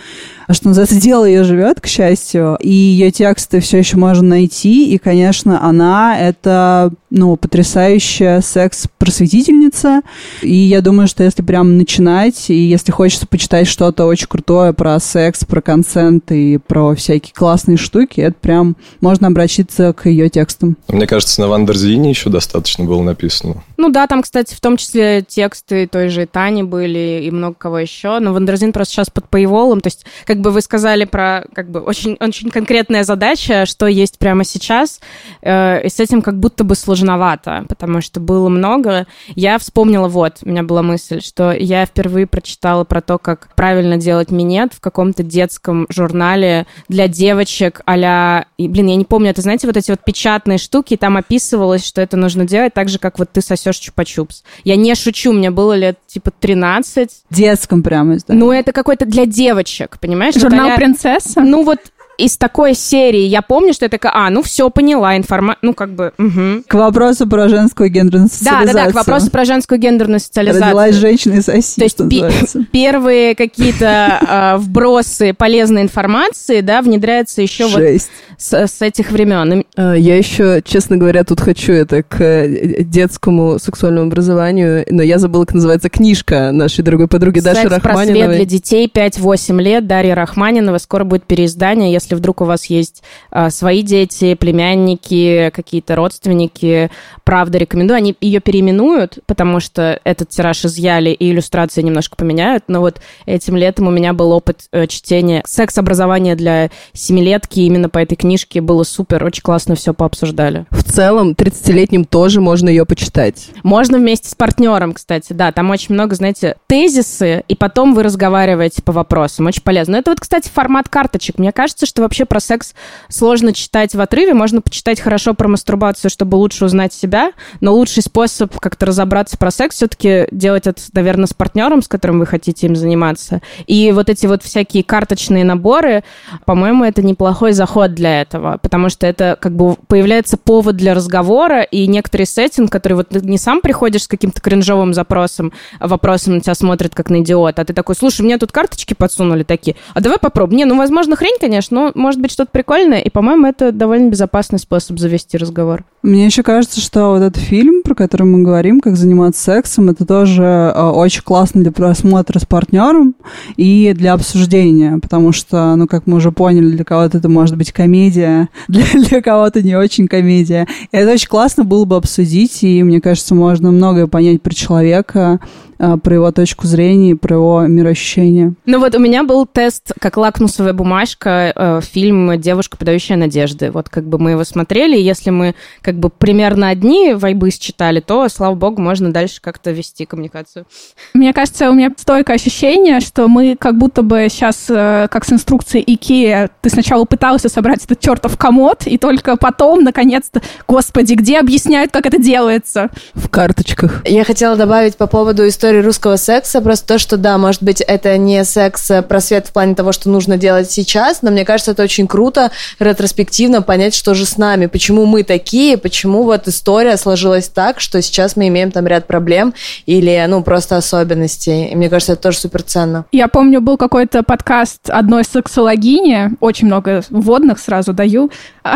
что 0.53 0.67
называется, 0.67 0.99
дело 0.99 1.25
ее 1.25 1.43
живет, 1.43 1.81
к 1.81 1.87
счастью, 1.87 2.57
и 2.59 2.69
ее 2.69 3.11
тексты 3.11 3.59
все 3.59 3.79
еще 3.79 3.97
можно 3.97 4.29
найти, 4.29 4.93
и, 4.93 4.97
конечно, 4.97 5.63
она 5.63 6.17
это, 6.19 6.91
ну, 7.09 7.35
потрясающая 7.35 8.41
секс-просветительница, 8.41 10.01
и 10.41 10.53
я 10.53 10.81
думаю, 10.81 11.07
что 11.07 11.23
если 11.23 11.41
прям 11.41 11.77
начинать, 11.77 12.49
и 12.49 12.55
если 12.55 12.91
хочется 12.91 13.27
почитать 13.27 13.67
что-то 13.67 14.05
очень 14.05 14.27
крутое 14.27 14.73
про 14.73 14.99
секс, 14.99 15.45
про 15.45 15.61
консент 15.61 16.31
и 16.31 16.57
про 16.57 16.95
всякие 16.95 17.33
классные 17.33 17.77
штуки, 17.77 18.21
это 18.21 18.35
прям 18.39 18.75
можно 19.01 19.27
обратиться 19.27 19.93
к 19.93 20.07
ее 20.07 20.29
текстам. 20.29 20.77
Мне 20.87 21.07
кажется, 21.07 21.41
на 21.41 21.47
Wonderzine 21.47 22.09
еще 22.09 22.29
достаточно 22.29 22.85
было 22.85 23.01
написано. 23.01 23.63
Ну 23.77 23.89
да, 23.89 24.07
там, 24.07 24.21
кстати, 24.21 24.53
в 24.53 24.61
том 24.61 24.77
числе 24.77 25.21
тексты 25.21 25.87
той 25.87 26.09
же 26.09 26.25
Тани 26.25 26.63
были 26.63 27.21
и 27.23 27.31
много 27.31 27.55
кого 27.55 27.79
еще, 27.79 28.19
но 28.19 28.33
Wonderzine 28.33 28.73
просто 28.73 28.93
сейчас 28.93 29.09
под 29.09 29.25
paywall, 29.25 29.79
то 29.79 29.87
есть, 29.87 30.05
как 30.25 30.34
как 30.35 30.41
бы 30.41 30.51
вы 30.51 30.59
сказали 30.59 31.05
про 31.05 31.45
как 31.53 31.71
бы 31.71 31.79
очень, 31.79 32.17
очень 32.19 32.49
конкретная 32.49 33.05
задача, 33.05 33.65
что 33.65 33.87
есть 33.87 34.17
прямо 34.17 34.43
сейчас, 34.43 34.99
э, 35.41 35.85
и 35.85 35.89
с 35.89 36.01
этим 36.01 36.21
как 36.21 36.37
будто 36.37 36.65
бы 36.65 36.75
сложновато, 36.75 37.63
потому 37.69 38.01
что 38.01 38.19
было 38.19 38.49
много. 38.49 39.07
Я 39.35 39.57
вспомнила, 39.57 40.09
вот, 40.09 40.39
у 40.43 40.49
меня 40.49 40.63
была 40.63 40.81
мысль, 40.81 41.21
что 41.21 41.53
я 41.53 41.85
впервые 41.85 42.27
прочитала 42.27 42.83
про 42.83 42.99
то, 42.99 43.17
как 43.17 43.47
правильно 43.55 43.95
делать 43.95 44.29
минет 44.29 44.73
в 44.73 44.81
каком-то 44.81 45.23
детском 45.23 45.87
журнале 45.89 46.67
для 46.89 47.07
девочек 47.07 47.81
а 47.85 48.45
и, 48.57 48.67
блин, 48.67 48.87
я 48.87 48.95
не 48.97 49.05
помню, 49.05 49.29
это, 49.29 49.41
знаете, 49.41 49.67
вот 49.67 49.77
эти 49.77 49.91
вот 49.91 50.01
печатные 50.03 50.57
штуки, 50.57 50.97
там 50.97 51.15
описывалось, 51.15 51.85
что 51.85 52.01
это 52.01 52.17
нужно 52.17 52.45
делать 52.45 52.73
так 52.73 52.89
же, 52.89 52.99
как 52.99 53.19
вот 53.19 53.29
ты 53.31 53.41
сосешь 53.41 53.79
чупа-чупс. 53.79 54.43
Я 54.65 54.75
не 54.75 54.93
шучу, 54.95 55.31
мне 55.31 55.49
было 55.49 55.77
лет 55.77 55.97
типа 56.07 56.31
13. 56.31 57.09
Детском 57.29 57.83
прямо, 57.83 58.17
да. 58.27 58.33
Ну, 58.33 58.51
это 58.51 58.73
какой-то 58.73 59.05
для 59.05 59.25
девочек, 59.25 59.97
понимаешь? 60.01 60.24
Журнал 60.33 60.67
Вот 60.67 60.71
а-ля- 60.71 60.75
«Принцесса»? 60.75 61.41
Ну, 61.41 61.63
вот 61.63 61.79
из 62.17 62.37
такой 62.37 62.73
серии 62.73 63.23
я 63.23 63.41
помню, 63.41 63.73
что 63.73 63.85
я 63.85 63.89
такая, 63.89 64.11
а, 64.15 64.29
ну 64.29 64.41
все, 64.43 64.69
поняла, 64.69 65.17
информация, 65.17 65.59
ну 65.61 65.73
как 65.73 65.93
бы, 65.95 66.13
мгм. 66.17 66.63
К 66.67 66.73
вопросу 66.75 67.27
про 67.27 67.47
женскую 67.49 67.89
гендерную 67.89 68.29
Да, 68.29 68.35
социализацию. 68.35 68.73
да, 68.73 68.85
да, 68.85 68.91
к 68.91 68.95
вопросу 68.95 69.31
про 69.31 69.45
женскую 69.45 69.79
гендерную 69.79 70.19
социализацию. 70.19 70.65
Родилась 70.65 70.95
женщина 70.95 71.33
и 71.35 71.41
соси, 71.41 71.75
То 71.79 71.83
есть 71.83 72.55
первые 72.71 73.35
какие-то 73.35 74.19
а, 74.27 74.57
вбросы 74.57 75.33
полезной 75.33 75.81
информации, 75.83 76.61
да, 76.61 76.81
внедряются 76.81 77.41
еще 77.41 77.65
вот 77.65 77.73
Жесть. 77.79 78.09
с, 78.37 78.53
с 78.53 78.81
этих 78.81 79.11
времен. 79.11 79.63
А, 79.75 79.93
Я 79.93 80.17
еще, 80.17 80.61
честно 80.63 80.97
говоря, 80.97 81.23
тут 81.23 81.39
хочу 81.41 81.71
это 81.73 82.03
к 82.03 82.21
э, 82.21 82.83
детскому 82.83 83.59
сексуальному 83.59 84.07
образованию, 84.07 84.85
но 84.89 85.01
я 85.03 85.17
забыла, 85.19 85.45
как 85.45 85.55
называется 85.55 85.89
книжка 85.89 86.51
нашей 86.51 86.83
дорогой 86.83 87.07
подруги 87.07 87.39
Даши 87.39 87.61
Секс-просвет 87.61 87.85
Рахманиновой. 87.85 88.35
для 88.37 88.45
детей 88.45 88.91
5-8 88.93 89.61
лет. 89.61 89.87
Дарья 89.87 90.15
Рахманинова. 90.15 90.77
Скоро 90.77 91.03
будет 91.03 91.23
переиздание. 91.25 91.91
Если 91.91 92.04
вдруг 92.13 92.41
у 92.41 92.45
вас 92.45 92.65
есть 92.65 93.01
а, 93.31 93.49
свои 93.49 93.81
дети, 93.81 94.35
племянники, 94.35 95.51
какие-то 95.53 95.95
родственники, 95.95 96.91
правда 97.23 97.57
рекомендую. 97.57 97.97
Они 97.97 98.15
ее 98.21 98.39
переименуют, 98.39 99.19
потому 99.25 99.59
что 99.59 99.99
этот 100.03 100.29
тираж 100.29 100.63
изъяли 100.63 101.09
и 101.09 101.31
иллюстрации 101.31 101.81
немножко 101.81 102.15
поменяют. 102.15 102.65
Но 102.67 102.81
вот 102.81 103.01
этим 103.25 103.55
летом 103.55 103.87
у 103.87 103.91
меня 103.91 104.13
был 104.13 104.31
опыт 104.31 104.67
э, 104.71 104.85
чтения 104.87 105.41
секс-образования 105.45 106.35
для 106.35 106.69
семилетки. 106.93 107.61
Именно 107.61 107.89
по 107.89 107.97
этой 107.97 108.15
книжке 108.15 108.61
было 108.61 108.83
супер. 108.83 109.23
Очень 109.23 109.41
классно 109.41 109.75
все 109.75 109.93
пообсуждали. 109.93 110.65
В 110.69 110.83
целом, 110.83 111.31
30-летним 111.31 112.05
тоже 112.05 112.41
можно 112.41 112.69
ее 112.69 112.85
почитать. 112.85 113.49
Можно 113.63 113.97
вместе 113.97 114.29
с 114.29 114.35
партнером, 114.35 114.93
кстати, 114.93 115.33
да. 115.33 115.51
Там 115.51 115.71
очень 115.71 115.95
много, 115.95 116.15
знаете, 116.15 116.57
тезисы, 116.67 117.43
и 117.47 117.55
потом 117.55 117.95
вы 117.95 118.03
разговариваете 118.03 118.83
по 118.83 118.91
вопросам. 118.91 119.47
Очень 119.47 119.63
полезно. 119.63 119.95
Но 119.95 119.99
это 119.99 120.11
вот, 120.11 120.19
кстати, 120.19 120.49
формат 120.49 120.89
карточек. 120.89 121.37
Мне 121.39 121.53
кажется, 121.53 121.85
что 121.85 121.94
вообще 122.01 122.25
про 122.25 122.39
секс 122.39 122.73
сложно 123.09 123.53
читать 123.53 123.95
в 123.95 124.01
отрыве. 124.01 124.33
Можно 124.33 124.61
почитать 124.61 124.99
хорошо 124.99 125.33
про 125.33 125.47
мастурбацию, 125.47 126.11
чтобы 126.11 126.35
лучше 126.35 126.65
узнать 126.65 126.93
себя. 126.93 127.31
Но 127.61 127.73
лучший 127.73 128.03
способ 128.03 128.57
как-то 128.59 128.85
разобраться 128.85 129.37
про 129.37 129.51
секс 129.51 129.75
все-таки 129.75 130.27
делать 130.31 130.67
это, 130.67 130.81
наверное, 130.93 131.27
с 131.27 131.33
партнером, 131.33 131.81
с 131.81 131.87
которым 131.87 132.19
вы 132.19 132.25
хотите 132.25 132.67
им 132.67 132.75
заниматься. 132.75 133.41
И 133.67 133.91
вот 133.91 134.09
эти 134.09 134.25
вот 134.25 134.43
всякие 134.43 134.83
карточные 134.83 135.43
наборы, 135.43 136.03
по-моему, 136.45 136.83
это 136.83 137.01
неплохой 137.01 137.53
заход 137.53 137.93
для 137.93 138.21
этого, 138.21 138.57
потому 138.61 138.89
что 138.89 139.07
это 139.07 139.37
как 139.39 139.55
бы 139.55 139.75
появляется 139.87 140.37
повод 140.37 140.75
для 140.75 140.93
разговора 140.93 141.61
и 141.61 141.87
некоторый 141.87 142.25
сеттинг, 142.25 142.71
который 142.71 142.93
вот 142.93 143.09
ты 143.09 143.21
не 143.21 143.37
сам 143.37 143.61
приходишь 143.61 144.03
с 144.03 144.07
каким-то 144.07 144.41
кринжовым 144.41 144.93
запросом, 144.93 145.53
вопросом 145.79 146.35
на 146.35 146.41
тебя 146.41 146.55
смотрят 146.55 146.95
как 146.95 147.09
на 147.09 147.21
идиота, 147.21 147.61
а 147.61 147.65
ты 147.65 147.73
такой, 147.73 147.95
слушай, 147.95 148.21
мне 148.21 148.37
тут 148.37 148.51
карточки 148.51 148.93
подсунули 148.93 149.43
такие, 149.43 149.75
а 149.93 150.01
давай 150.01 150.19
попробуем. 150.19 150.57
Не, 150.57 150.65
ну, 150.65 150.77
возможно, 150.77 151.15
хрень, 151.15 151.37
конечно, 151.39 151.75
но 151.75 151.84
может 151.93 152.21
быть 152.21 152.31
что-то 152.31 152.51
прикольное, 152.51 152.99
и, 152.99 153.09
по-моему, 153.09 153.47
это 153.47 153.71
довольно 153.71 154.09
безопасный 154.09 154.59
способ 154.59 154.97
завести 154.97 155.37
разговор. 155.37 155.85
Мне 156.05 156.27
еще 156.27 156.43
кажется, 156.43 156.79
что 156.81 157.09
вот 157.09 157.23
этот 157.23 157.41
фильм, 157.41 157.81
про 157.81 157.95
который 157.95 158.27
мы 158.27 158.43
говорим, 158.43 158.79
как 158.79 158.95
заниматься 158.95 159.41
сексом, 159.41 159.89
это 159.89 160.05
тоже 160.05 160.43
э, 160.43 160.79
очень 160.79 161.23
классно 161.23 161.63
для 161.63 161.71
просмотра 161.71 162.37
с 162.37 162.45
партнером 162.45 163.15
и 163.57 163.91
для 163.97 164.13
обсуждения, 164.13 164.99
потому 165.01 165.31
что, 165.31 165.75
ну, 165.75 165.87
как 165.87 166.05
мы 166.05 166.17
уже 166.17 166.31
поняли, 166.31 166.75
для 166.75 166.85
кого-то 166.85 167.17
это 167.17 167.27
может 167.27 167.57
быть 167.57 167.71
комедия, 167.71 168.49
для, 168.67 168.85
для 168.93 169.19
кого-то 169.23 169.63
не 169.63 169.75
очень 169.75 170.07
комедия. 170.07 170.67
И 170.91 170.95
это 170.95 171.11
очень 171.11 171.27
классно 171.27 171.63
было 171.63 171.85
бы 171.85 171.95
обсудить, 171.95 172.61
и 172.61 172.83
мне 172.83 173.01
кажется, 173.01 173.33
можно 173.33 173.71
многое 173.71 174.05
понять 174.05 174.43
про 174.43 174.53
человека, 174.53 175.39
э, 175.79 175.97
про 175.97 176.13
его 176.13 176.31
точку 176.31 176.67
зрения 176.67 177.15
про 177.15 177.35
его 177.35 177.65
мироощущение. 177.67 178.53
Ну 178.67 178.79
вот 178.79 178.93
у 178.93 178.99
меня 178.99 179.23
был 179.23 179.47
тест 179.47 179.93
как 179.99 180.17
лакмусовая 180.17 180.73
бумажка, 180.73 181.51
э, 181.55 181.81
фильм 181.81 182.39
«Девушка, 182.39 182.77
подающая 182.77 183.17
надежды». 183.17 183.71
Вот 183.71 183.89
как 183.89 184.05
бы 184.05 184.19
мы 184.19 184.31
его 184.31 184.43
смотрели, 184.43 184.97
и 184.97 185.01
если 185.01 185.31
мы 185.31 185.55
как 185.81 185.94
бы 185.97 186.09
примерно 186.09 186.69
одни 186.69 187.13
вайбы 187.13 187.49
считали, 187.51 187.99
то, 187.99 188.27
слава 188.29 188.55
богу, 188.55 188.81
можно 188.81 189.11
дальше 189.11 189.39
как-то 189.41 189.71
вести 189.71 190.05
коммуникацию. 190.05 190.65
Мне 191.13 191.33
кажется, 191.33 191.69
у 191.69 191.73
меня 191.73 191.91
стойкое 191.97 192.35
ощущение, 192.35 192.99
что 192.99 193.27
мы 193.27 193.55
как 193.59 193.77
будто 193.77 194.01
бы 194.01 194.27
сейчас, 194.29 194.65
э, 194.69 195.07
как 195.09 195.25
с 195.25 195.31
инструкцией 195.31 195.83
Икея, 195.87 196.49
ты 196.61 196.69
сначала 196.69 197.05
пытался 197.05 197.49
собрать 197.49 197.83
этот 197.83 197.99
чертов 197.99 198.37
комод, 198.37 198.85
и 198.85 198.97
только 198.97 199.35
потом, 199.37 199.83
наконец-то, 199.83 200.41
господи, 200.67 201.13
где 201.13 201.39
объясняют, 201.39 201.91
как 201.91 202.05
это 202.05 202.17
делается? 202.17 202.89
В 203.13 203.29
карточках. 203.29 204.01
Я 204.05 204.23
хотела 204.23 204.55
добавить 204.55 204.97
по 204.97 205.07
поводу 205.07 205.47
истории 205.47 205.81
русского 205.81 206.17
секса 206.17 206.61
просто 206.61 206.87
то, 206.87 206.99
что 206.99 207.17
да, 207.17 207.37
может 207.37 207.63
быть, 207.63 207.81
это 207.81 208.17
не 208.17 208.43
секс-просвет 208.43 209.47
в 209.47 209.53
плане 209.53 209.75
того, 209.75 209.91
что 209.91 210.09
нужно 210.09 210.37
делать 210.37 210.71
сейчас, 210.71 211.21
но 211.21 211.31
мне 211.31 211.45
кажется, 211.45 211.71
это 211.71 211.83
очень 211.83 212.07
круто 212.07 212.51
ретроспективно 212.79 213.61
понять, 213.61 213.95
что 213.95 214.13
же 214.13 214.25
с 214.25 214.37
нами, 214.37 214.65
почему 214.67 215.05
мы 215.05 215.23
такие, 215.23 215.77
почему 215.85 216.23
вот 216.23 216.47
история 216.47 216.97
сложилась 216.97 217.47
так, 217.47 217.79
что 217.79 218.01
сейчас 218.01 218.35
мы 218.35 218.47
имеем 218.47 218.71
там 218.71 218.87
ряд 218.87 219.05
проблем 219.05 219.53
или, 219.85 220.25
ну, 220.27 220.41
просто 220.41 220.77
особенностей. 220.77 221.67
И 221.67 221.75
мне 221.75 221.89
кажется, 221.89 222.13
это 222.13 222.23
тоже 222.23 222.39
супер 222.39 222.63
ценно. 222.63 223.05
Я 223.11 223.27
помню, 223.27 223.61
был 223.61 223.77
какой-то 223.77 224.23
подкаст 224.23 224.89
одной 224.89 225.23
сексологини, 225.23 226.31
очень 226.39 226.65
много 226.65 227.03
вводных 227.11 227.59
сразу 227.59 227.93
даю, 227.93 228.31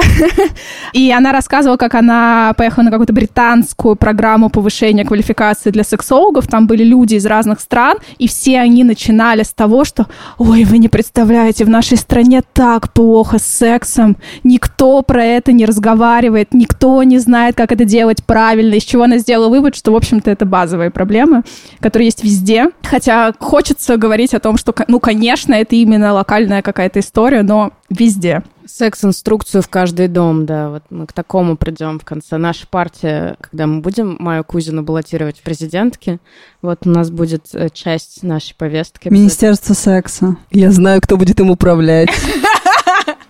и 0.94 1.12
она 1.12 1.32
рассказывала, 1.32 1.78
как 1.78 1.96
она 1.96 2.54
поехала 2.56 2.84
на 2.84 2.92
какую-то 2.92 3.14
британскую 3.14 3.96
программу 3.96 4.52
повышения 4.52 5.04
квалификации 5.04 5.72
для 5.72 5.84
сексологов, 5.84 6.48
там 6.48 6.68
были 6.68 6.84
люди 6.84 7.16
из 7.16 7.26
разных 7.26 7.60
стран, 7.60 7.98
и 8.20 8.28
все 8.28 8.60
они 8.60 8.84
начинали 8.84 9.42
с 9.42 9.52
того, 9.52 9.84
что 9.84 10.06
«Ой, 10.38 10.64
вы 10.64 10.78
не 10.78 10.90
представляете, 10.90 11.66
в 11.66 11.70
нашей 11.70 11.98
стране 11.98 12.44
так 12.54 12.94
плохо 12.94 13.40
с 13.40 13.46
сексом, 13.46 14.18
никто 14.44 15.02
про 15.02 15.26
это 15.26 15.54
не 15.54 15.66
разговаривает, 15.66 16.54
никто 16.54 16.99
не 17.04 17.20
знает, 17.20 17.56
как 17.56 17.72
это 17.72 17.86
делать 17.86 18.24
правильно», 18.24 18.76
из 18.76 18.84
чего 18.84 19.04
она 19.04 19.18
сделала 19.18 19.50
вывод, 19.50 19.76
что, 19.76 19.92
в 19.92 19.96
общем-то, 19.96 20.30
это 20.30 20.46
базовые 20.46 20.92
проблемы, 20.92 21.44
которые 21.80 22.08
есть 22.08 22.24
везде. 22.24 22.70
Хотя 22.84 23.34
хочется 23.40 23.98
говорить 23.98 24.34
о 24.34 24.40
том, 24.40 24.58
что, 24.58 24.74
ну, 24.88 25.00
конечно, 25.00 25.54
это 25.54 25.76
именно 25.76 26.14
локальная 26.14 26.62
какая-то 26.62 27.00
история, 27.00 27.44
но 27.44 27.72
везде. 27.90 28.44
Секс-инструкцию 28.66 29.64
в 29.64 29.68
каждый 29.68 30.08
дом, 30.08 30.46
да, 30.46 30.70
вот 30.70 30.84
мы 30.92 31.08
к 31.08 31.14
такому 31.14 31.58
придем 31.58 32.00
в 32.00 32.06
конце. 32.06 32.38
Наша 32.38 32.68
партия, 32.68 33.36
когда 33.42 33.66
мы 33.66 33.82
будем 33.82 34.16
мою 34.20 34.44
кузину 34.44 34.84
баллотировать 34.84 35.40
в 35.40 35.42
президентки, 35.42 36.20
вот 36.62 36.86
у 36.86 36.90
нас 36.90 37.10
будет 37.10 37.48
э, 37.54 37.70
часть 37.74 38.22
нашей 38.22 38.54
повестки. 38.56 39.10
Министерство 39.10 39.74
секса. 39.74 40.38
Я 40.52 40.72
знаю, 40.72 41.02
кто 41.02 41.18
будет 41.18 41.40
им 41.40 41.50
управлять. 41.50 42.10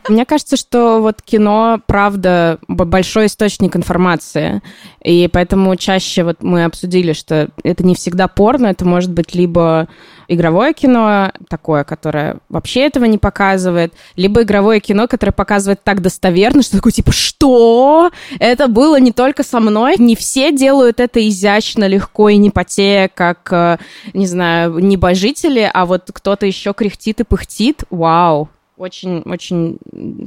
Мне 0.09 0.25
кажется, 0.25 0.57
что 0.57 1.01
вот 1.01 1.21
кино, 1.21 1.79
правда, 1.85 2.59
большой 2.67 3.27
источник 3.27 3.75
информации. 3.75 4.61
И 5.03 5.29
поэтому 5.31 5.75
чаще 5.75 6.23
вот 6.23 6.41
мы 6.41 6.65
обсудили, 6.65 7.13
что 7.13 7.49
это 7.63 7.85
не 7.85 7.95
всегда 7.95 8.27
порно, 8.27 8.67
это 8.67 8.85
может 8.85 9.11
быть 9.11 9.35
либо 9.35 9.87
игровое 10.27 10.73
кино, 10.73 11.31
такое, 11.49 11.83
которое 11.83 12.37
вообще 12.49 12.81
этого 12.81 13.05
не 13.05 13.17
показывает, 13.17 13.93
либо 14.15 14.43
игровое 14.43 14.79
кино, 14.79 15.07
которое 15.07 15.31
показывает 15.31 15.83
так 15.83 16.01
достоверно, 16.01 16.61
что 16.61 16.77
такое 16.77 16.91
типа, 16.91 17.11
что? 17.11 18.11
Это 18.39 18.67
было 18.67 18.99
не 18.99 19.11
только 19.11 19.43
со 19.43 19.59
мной. 19.59 19.95
Не 19.97 20.15
все 20.15 20.51
делают 20.51 20.99
это 20.99 21.27
изящно, 21.27 21.87
легко 21.87 22.29
и 22.29 22.37
не 22.37 22.49
потея, 22.51 23.09
как, 23.13 23.47
э, 23.51 23.77
не 24.13 24.27
знаю, 24.27 24.79
небожители, 24.79 25.69
а 25.73 25.85
вот 25.85 26.09
кто-то 26.13 26.45
еще 26.45 26.73
кряхтит 26.73 27.21
и 27.21 27.23
пыхтит. 27.23 27.83
Вау. 27.89 28.49
Очень, 28.79 29.23
очень 29.25 29.77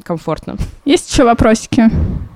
комфортно. 0.05 0.57
Есть 0.85 1.11
еще 1.11 1.25
вопросики? 1.25 1.91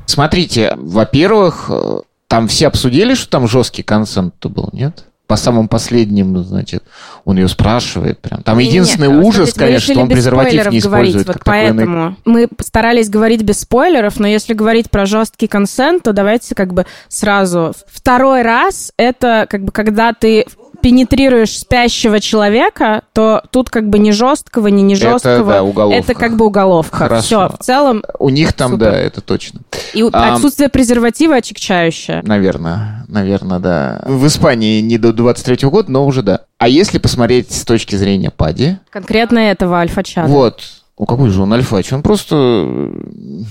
Смотрите, 0.07 0.73
во-первых, 0.75 1.67
э, 1.69 2.01
там 2.27 2.49
все 2.49 2.69
обсудили, 2.69 3.13
что 3.13 3.29
там 3.29 3.47
жесткий 3.47 3.83
консент 3.83 4.35
был, 4.47 4.71
нет? 4.73 5.05
По 5.27 5.37
самым 5.37 5.69
последним, 5.69 6.43
значит, 6.43 6.85
он 7.27 7.37
ее 7.37 7.49
спрашивает 7.49 8.21
прям. 8.21 8.43
Там 8.43 8.59
единственный 8.61 9.09
вот 9.09 9.25
ужас, 9.27 9.51
смотрите, 9.51 9.59
конечно, 9.59 9.95
что 9.95 10.03
он 10.05 10.09
презерватив 10.09 10.53
не 10.53 10.81
говорить, 10.81 10.85
использует. 10.85 11.27
вот 11.27 11.35
как 11.35 11.45
такой 11.45 11.61
поэтому 11.61 12.17
мы 12.25 12.49
старались 12.61 13.11
говорить 13.11 13.43
без 13.43 13.61
спойлеров, 13.61 14.19
но 14.19 14.27
если 14.27 14.55
говорить 14.55 14.89
про 14.89 15.05
жесткий 15.05 15.49
консент, 15.49 16.05
то 16.05 16.15
давайте 16.15 16.55
как 16.55 16.73
бы 16.73 16.87
сразу. 17.09 17.75
Второй 17.89 18.41
раз 18.41 18.91
это 18.97 19.47
как 19.51 19.65
бы 19.65 19.73
когда 19.73 20.15
ты 20.15 20.47
пенетрируешь 20.77 21.59
спящего 21.59 22.21
человека, 22.21 23.03
то 23.13 23.43
тут 23.51 23.71
как 23.71 23.89
бы 23.89 23.99
ни 23.99 24.11
жесткого, 24.11 24.69
ни 24.69 24.83
не 24.83 24.95
жесткого. 24.95 25.53
да, 25.53 25.63
уголовка. 25.63 25.99
Это 25.99 26.15
как 26.15 26.37
бы 26.37 26.47
уголовка. 26.47 26.97
Хорошо. 26.97 27.23
Все, 27.23 27.49
в 27.49 27.59
целом. 27.65 28.03
У 28.19 28.29
них 28.29 28.53
там, 28.53 28.73
Супер. 28.73 28.91
да, 28.93 28.99
это 28.99 29.21
точно. 29.21 29.61
И 29.95 30.03
А, 30.13 30.35
отсутствие 30.35 30.69
презерватива 30.69 31.37
отягчающее. 31.37 32.23
Наверное, 32.23 33.05
наверное, 33.09 33.59
да. 33.59 34.03
В 34.07 34.27
Испании 34.27 34.81
не 34.81 34.99
до 34.99 35.13
23 35.13 35.69
года, 35.69 35.91
но 35.91 36.07
уже 36.07 36.23
да. 36.23 36.41
А 36.59 36.69
если 36.69 36.99
посмотреть 36.99 37.53
с 37.53 37.65
точки 37.65 37.97
зрения 37.97 38.31
Пади, 38.31 38.77
Конкретно 38.91 39.39
этого 39.39 39.79
альфа-чата. 39.79 40.29
вот, 40.29 40.63
ну 40.99 41.05
какой 41.07 41.29
же 41.31 41.43
он 41.43 41.53
альфач? 41.53 41.93
Он 41.93 42.03
просто... 42.03 42.35
э, 42.37 42.91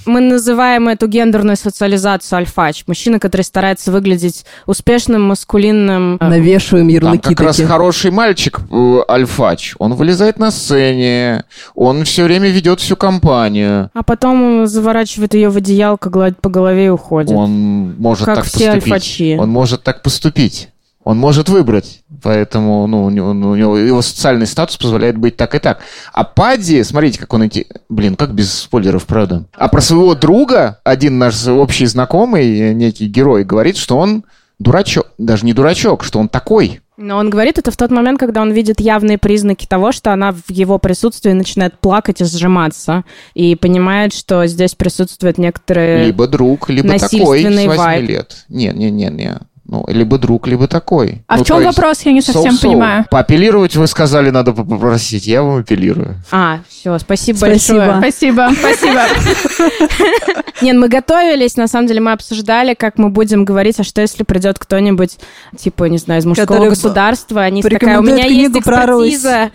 Мы 0.05 0.19
называем 0.19 0.87
эту 0.87 1.07
гендерную 1.07 1.55
социализацию 1.57 2.37
альфач. 2.37 2.83
Мужчина, 2.87 3.19
который 3.19 3.43
старается 3.43 3.91
выглядеть 3.91 4.45
успешным, 4.65 5.21
маскулинным. 5.23 6.17
э, 6.19 6.27
Навешиваем 6.27 6.87
Там 6.87 6.93
ярлыки 6.95 7.29
как 7.35 7.41
раз 7.41 7.57
такие. 7.57 7.67
хороший 7.69 8.11
мальчик, 8.11 8.59
э, 8.71 8.99
альфач. 9.07 9.75
Он 9.77 9.93
вылезает 9.93 10.39
на 10.39 10.49
сцене, 10.51 11.43
он 11.75 12.03
все 12.03 12.23
время 12.23 12.49
ведет 12.49 12.79
всю 12.79 12.95
компанию. 12.95 13.91
А 13.93 14.03
потом 14.03 14.41
он 14.61 14.67
заворачивает 14.67 15.33
ее 15.35 15.49
в 15.49 15.57
одеялко, 15.57 16.09
гладит 16.09 16.41
по 16.41 16.49
голове 16.49 16.87
и 16.87 16.89
уходит. 16.89 17.31
Он 17.35 17.95
может 17.99 18.25
Как 18.25 18.37
так 18.37 18.45
все 18.45 18.71
поступить. 18.73 18.93
альфачи. 18.93 19.37
Он 19.39 19.49
может 19.49 19.83
так 19.83 20.01
поступить. 20.01 20.69
Он 21.05 21.19
может 21.19 21.49
выбрать. 21.49 22.01
Поэтому 22.23 22.87
ну, 22.87 23.05
у 23.05 23.09
него, 23.11 23.33
ну, 23.33 23.51
у 23.51 23.55
него 23.55 23.77
его 23.77 24.01
социальный 24.01 24.47
статус 24.47 24.75
позволяет 24.75 25.17
быть 25.17 25.37
так 25.37 25.53
и 25.53 25.59
так. 25.59 25.79
А 26.11 26.23
Падди, 26.23 26.81
смотрите, 26.81 27.19
как 27.19 27.31
он 27.31 27.43
эти... 27.43 27.67
Блин, 27.89 28.15
как 28.15 28.33
без 28.33 28.51
спойлеров, 28.51 29.05
правда? 29.05 29.45
А 29.53 29.67
про 29.67 29.81
своего 29.81 30.15
друга 30.15 30.79
один 30.83 31.19
наш 31.19 31.45
общий 31.47 31.85
знакомый, 31.85 32.59
э, 32.59 32.73
некий 32.73 33.05
герой, 33.05 33.43
говорит, 33.43 33.77
что 33.77 33.97
он 33.97 34.25
дурачок. 34.57 35.11
Даже 35.19 35.45
не 35.45 35.53
дурачок, 35.53 36.03
что 36.03 36.17
он 36.17 36.27
такой. 36.27 36.81
Но 36.97 37.17
он 37.17 37.29
говорит 37.29 37.59
это 37.59 37.69
в 37.69 37.77
тот 37.77 37.91
момент, 37.91 38.19
когда 38.19 38.41
он 38.41 38.51
видит 38.51 38.81
явные 38.81 39.19
признаки 39.19 39.67
того, 39.67 39.91
что 39.91 40.11
она 40.11 40.31
в 40.31 40.49
его 40.49 40.79
присутствии 40.79 41.33
начинает 41.33 41.77
плакать 41.77 42.21
и 42.21 42.25
сжиматься. 42.25 43.03
И 43.35 43.55
понимает, 43.55 44.11
что 44.11 44.47
здесь 44.47 44.73
присутствует 44.73 45.37
некоторые... 45.37 46.05
Либо 46.05 46.25
друг, 46.27 46.67
либо 46.69 46.87
такой 46.87 46.97
с 46.97 47.01
насильственный 47.01 47.67
8 47.67 47.77
вайб. 47.77 48.09
лет. 48.09 48.45
Не, 48.49 48.69
не, 48.73 48.89
не, 48.89 49.11
не. 49.11 49.37
Ну, 49.68 49.84
либо 49.88 50.20
друг, 50.20 50.47
либо 50.47 50.68
такой. 50.68 51.24
А 51.28 51.38
Ну, 51.38 51.43
в 51.43 51.47
чем 51.47 51.59
есть 51.59 51.76
вопрос, 51.76 52.01
я 52.01 52.11
не 52.11 52.22
совсем 52.22 52.51
соу-соу. 52.51 52.70
понимаю. 52.72 53.05
Поапеллировать 53.09 53.76
вы 53.76 53.88
сказали, 53.88 54.30
надо 54.30 54.53
попросить. 54.53 55.26
Я 55.26 55.41
вам 55.41 55.57
апеллирую. 55.57 56.18
А, 56.32 56.59
все, 56.70 56.99
спасибо, 56.99 57.38
Спасибо. 57.38 57.80
большое. 57.80 57.97
Спасибо, 57.99 58.49
спасибо. 58.59 59.01
Нет, 60.61 60.78
мы 60.78 60.88
готовились, 60.88 61.57
на 61.57 61.68
самом 61.68 61.88
деле 61.88 61.99
мы 61.99 62.11
обсуждали, 62.11 62.76
как 62.76 62.99
мы 62.99 63.09
будем 63.09 63.43
говорить, 63.43 63.80
а 63.80 63.84
что 63.84 64.01
если 64.01 64.24
придет 64.24 64.59
кто-нибудь, 64.59 65.18
типа, 65.57 65.86
не 65.86 65.97
знаю, 65.97 66.22
из 66.22 66.26
мужского 66.26 66.70
государства, 66.70 67.41
они 67.41 67.63
такая, 67.63 67.99
у 67.99 68.03
меня 68.03 68.26
есть 68.26 68.51
книгу 68.51 68.61
про 68.61 68.86
Русь». 68.86 69.16
экспертиза. 69.16 69.51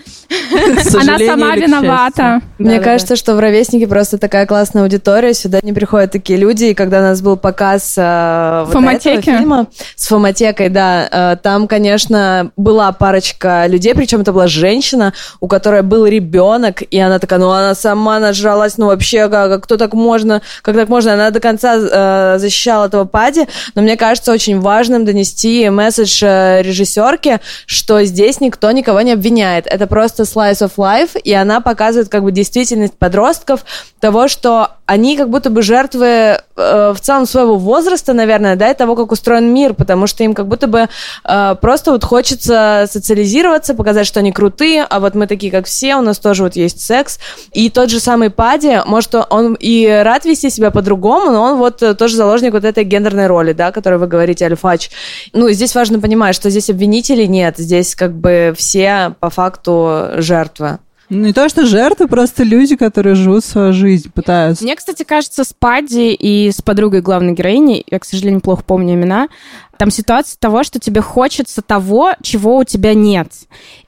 Она 1.01 1.19
сама 1.19 1.57
виновата. 1.57 2.41
Мне 2.59 2.81
кажется, 2.81 3.15
что 3.15 3.37
в 3.37 3.41
«Ровеснике» 3.41 3.87
просто 3.87 4.19
такая 4.19 4.47
классная 4.47 4.83
аудитория, 4.83 5.35
сюда 5.35 5.61
не 5.63 5.73
приходят 5.73 6.11
такие 6.11 6.39
люди, 6.39 6.65
и 6.67 6.75
когда 6.75 6.99
у 6.99 7.03
нас 7.03 7.23
был 7.23 7.37
показ 7.37 7.95
э, 7.97 8.65
вот 8.67 8.75
этого 8.75 9.23
фильма 9.23 9.69
с 10.01 10.07
фоматекой, 10.07 10.71
да, 10.71 11.09
э, 11.11 11.37
там, 11.43 11.69
конечно, 11.69 12.53
была 12.57 12.91
парочка 12.91 13.67
людей, 13.67 13.95
причем 13.95 14.23
это 14.23 14.33
была 14.33 14.47
женщина, 14.47 15.13
у 15.41 15.47
которой 15.47 15.83
был 15.83 16.07
ребенок, 16.07 16.83
и 16.91 16.99
она 16.99 17.19
такая, 17.19 17.39
ну 17.39 17.51
она 17.51 17.75
сама 17.75 18.19
нажралась, 18.19 18.79
ну 18.79 18.87
вообще, 18.87 19.29
как, 19.29 19.63
кто 19.63 19.77
так 19.77 19.93
можно, 19.93 20.41
как 20.63 20.75
так 20.75 20.89
можно, 20.89 21.13
она 21.13 21.31
до 21.31 21.39
конца 21.41 21.77
э, 21.77 22.39
защищала 22.39 22.87
этого 22.87 23.05
пади, 23.05 23.47
но 23.75 23.83
мне 23.83 23.99
кажется 23.99 24.33
очень 24.33 24.59
важным 24.61 25.05
донести 25.05 25.69
месседж 25.69 26.25
э, 26.25 26.63
режиссерке, 26.63 27.41
что 27.67 28.03
здесь 28.05 28.41
никто 28.41 28.71
никого 28.71 29.03
не 29.03 29.13
обвиняет, 29.13 29.67
это 29.67 29.87
просто 29.87 30.23
slice 30.23 30.67
of 30.67 30.73
life, 30.79 31.21
и 31.21 31.35
она 31.35 31.61
показывает 31.61 32.09
как 32.09 32.23
бы 32.23 32.33
действительность 32.33 32.97
подростков, 32.97 33.67
того, 34.01 34.29
что 34.29 34.71
они 34.91 35.17
как 35.17 35.31
будто 35.31 35.51
бы 35.51 35.63
жертвы 35.63 36.07
э, 36.09 36.41
в 36.57 36.97
целом 37.01 37.25
своего 37.25 37.55
возраста, 37.55 38.13
наверное, 38.13 38.57
да, 38.57 38.73
и 38.73 38.75
того, 38.75 38.97
как 38.97 39.13
устроен 39.13 39.55
мир, 39.55 39.73
потому 39.73 40.09
что 40.09 40.25
им 40.25 40.35
как 40.35 40.49
будто 40.49 40.67
бы 40.67 40.89
э, 41.23 41.55
просто 41.61 41.93
вот 41.93 42.03
хочется 42.03 42.89
социализироваться, 42.91 43.75
показать, 43.75 44.05
что 44.05 44.19
они 44.19 44.33
крутые, 44.33 44.83
а 44.83 44.99
вот 44.99 45.15
мы 45.15 45.29
такие, 45.29 45.53
как 45.53 45.67
все, 45.67 45.95
у 45.95 46.03
нас 46.03 46.19
тоже 46.19 46.43
вот 46.43 46.57
есть 46.57 46.81
секс. 46.81 47.21
И 47.53 47.71
тот 47.71 47.89
же 47.89 48.01
самый 48.01 48.31
Пади, 48.31 48.81
может, 48.85 49.15
он 49.31 49.55
и 49.61 49.87
рад 49.87 50.25
вести 50.25 50.51
себя 50.51 50.73
по-другому, 50.73 51.31
но 51.31 51.43
он 51.45 51.59
вот 51.59 51.85
э, 51.85 51.95
тоже 51.95 52.17
заложник 52.17 52.53
вот 52.53 52.65
этой 52.65 52.83
гендерной 52.83 53.29
роли, 53.29 53.53
да, 53.53 53.71
которой 53.71 54.01
вы 54.01 54.09
говорите, 54.09 54.45
Альфач. 54.45 54.91
Ну, 55.33 55.51
здесь 55.51 55.73
важно 55.77 56.01
понимать, 56.01 56.35
что 56.35 56.51
здесь 56.51 56.69
обвинителей 56.69 57.29
нет, 57.29 57.59
здесь 57.59 57.95
как 57.95 58.13
бы 58.13 58.53
все 58.57 59.15
по 59.21 59.31
факту 59.31 60.09
жертвы. 60.17 60.81
Ну, 61.11 61.27
Не 61.27 61.33
то, 61.33 61.49
что 61.49 61.67
жертвы, 61.67 62.07
просто 62.07 62.45
люди, 62.45 62.77
которые 62.77 63.17
живут 63.17 63.45
свою 63.45 63.73
жизнь, 63.73 64.11
пытаются. 64.13 64.63
Мне, 64.63 64.77
кстати, 64.77 65.03
кажется, 65.03 65.43
с 65.43 65.53
Падди 65.53 66.15
и 66.15 66.53
с 66.53 66.63
подругой 66.63 67.03
главной 67.03 67.33
героини, 67.33 67.85
я, 67.91 67.99
к 67.99 68.05
сожалению, 68.05 68.41
плохо 68.41 68.63
помню 68.65 68.95
имена, 68.95 69.29
там 69.77 69.91
ситуация 69.91 70.39
того, 70.39 70.63
что 70.63 70.79
тебе 70.79 71.01
хочется 71.01 71.63
того, 71.63 72.13
чего 72.23 72.59
у 72.59 72.65
тебя 72.65 72.95
нет. 72.95 73.29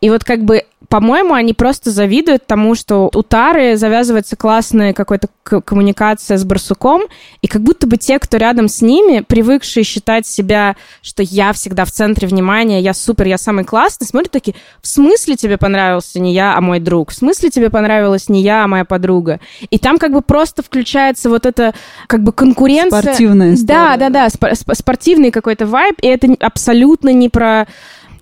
И 0.01 0.11
вот 0.11 0.25
как 0.25 0.43
бы 0.45 0.65
по-моему, 0.93 1.33
они 1.33 1.55
просто 1.55 1.91
завидуют 1.91 2.47
тому, 2.47 2.75
что 2.75 3.11
у 3.15 3.23
Тары 3.23 3.79
завязывается 3.79 4.37
классная 4.37 4.93
какая-то 4.93 5.29
коммуникация 5.63 6.37
с 6.37 6.45
барсуком, 6.45 7.05
и 7.41 7.47
как 7.47 7.63
будто 7.63 7.87
бы 7.87 7.97
те, 7.97 8.19
кто 8.19 8.37
рядом 8.37 8.69
с 8.69 8.83
ними, 8.83 9.25
привыкшие 9.27 9.85
считать 9.85 10.27
себя, 10.27 10.77
что 11.01 11.23
я 11.23 11.55
всегда 11.55 11.87
в 11.87 11.91
центре 11.91 12.29
внимания, 12.29 12.79
я 12.83 12.93
супер, 12.93 13.27
я 13.27 13.39
самый 13.39 13.65
классный, 13.65 14.07
смотрят 14.07 14.33
такие, 14.33 14.55
в 14.83 14.87
смысле 14.87 15.37
тебе 15.37 15.57
понравился 15.57 16.21
не 16.21 16.35
я, 16.35 16.55
а 16.55 16.61
мой 16.61 16.79
друг? 16.79 17.13
В 17.13 17.15
смысле 17.15 17.49
тебе 17.49 17.71
понравилась 17.71 18.29
не 18.29 18.43
я, 18.43 18.63
а 18.63 18.69
моя 18.69 18.85
подруга? 18.85 19.41
И 19.71 19.79
там 19.79 19.97
как 19.97 20.13
бы 20.13 20.21
просто 20.21 20.63
включается 20.63 21.31
вот 21.31 21.47
эта 21.47 21.73
как 22.07 22.23
бы 22.23 22.33
конкуренция. 22.33 23.01
Спортивная 23.01 23.55
история. 23.55 23.79
Да, 23.79 23.97
да, 23.97 24.09
да, 24.11 24.29
спор- 24.29 24.53
сп- 24.53 24.75
спортивный 24.75 25.31
какой-то 25.31 25.65
вайб, 25.65 25.99
и 26.03 26.07
это 26.07 26.37
абсолютно 26.39 27.15
не 27.15 27.31
про 27.31 27.67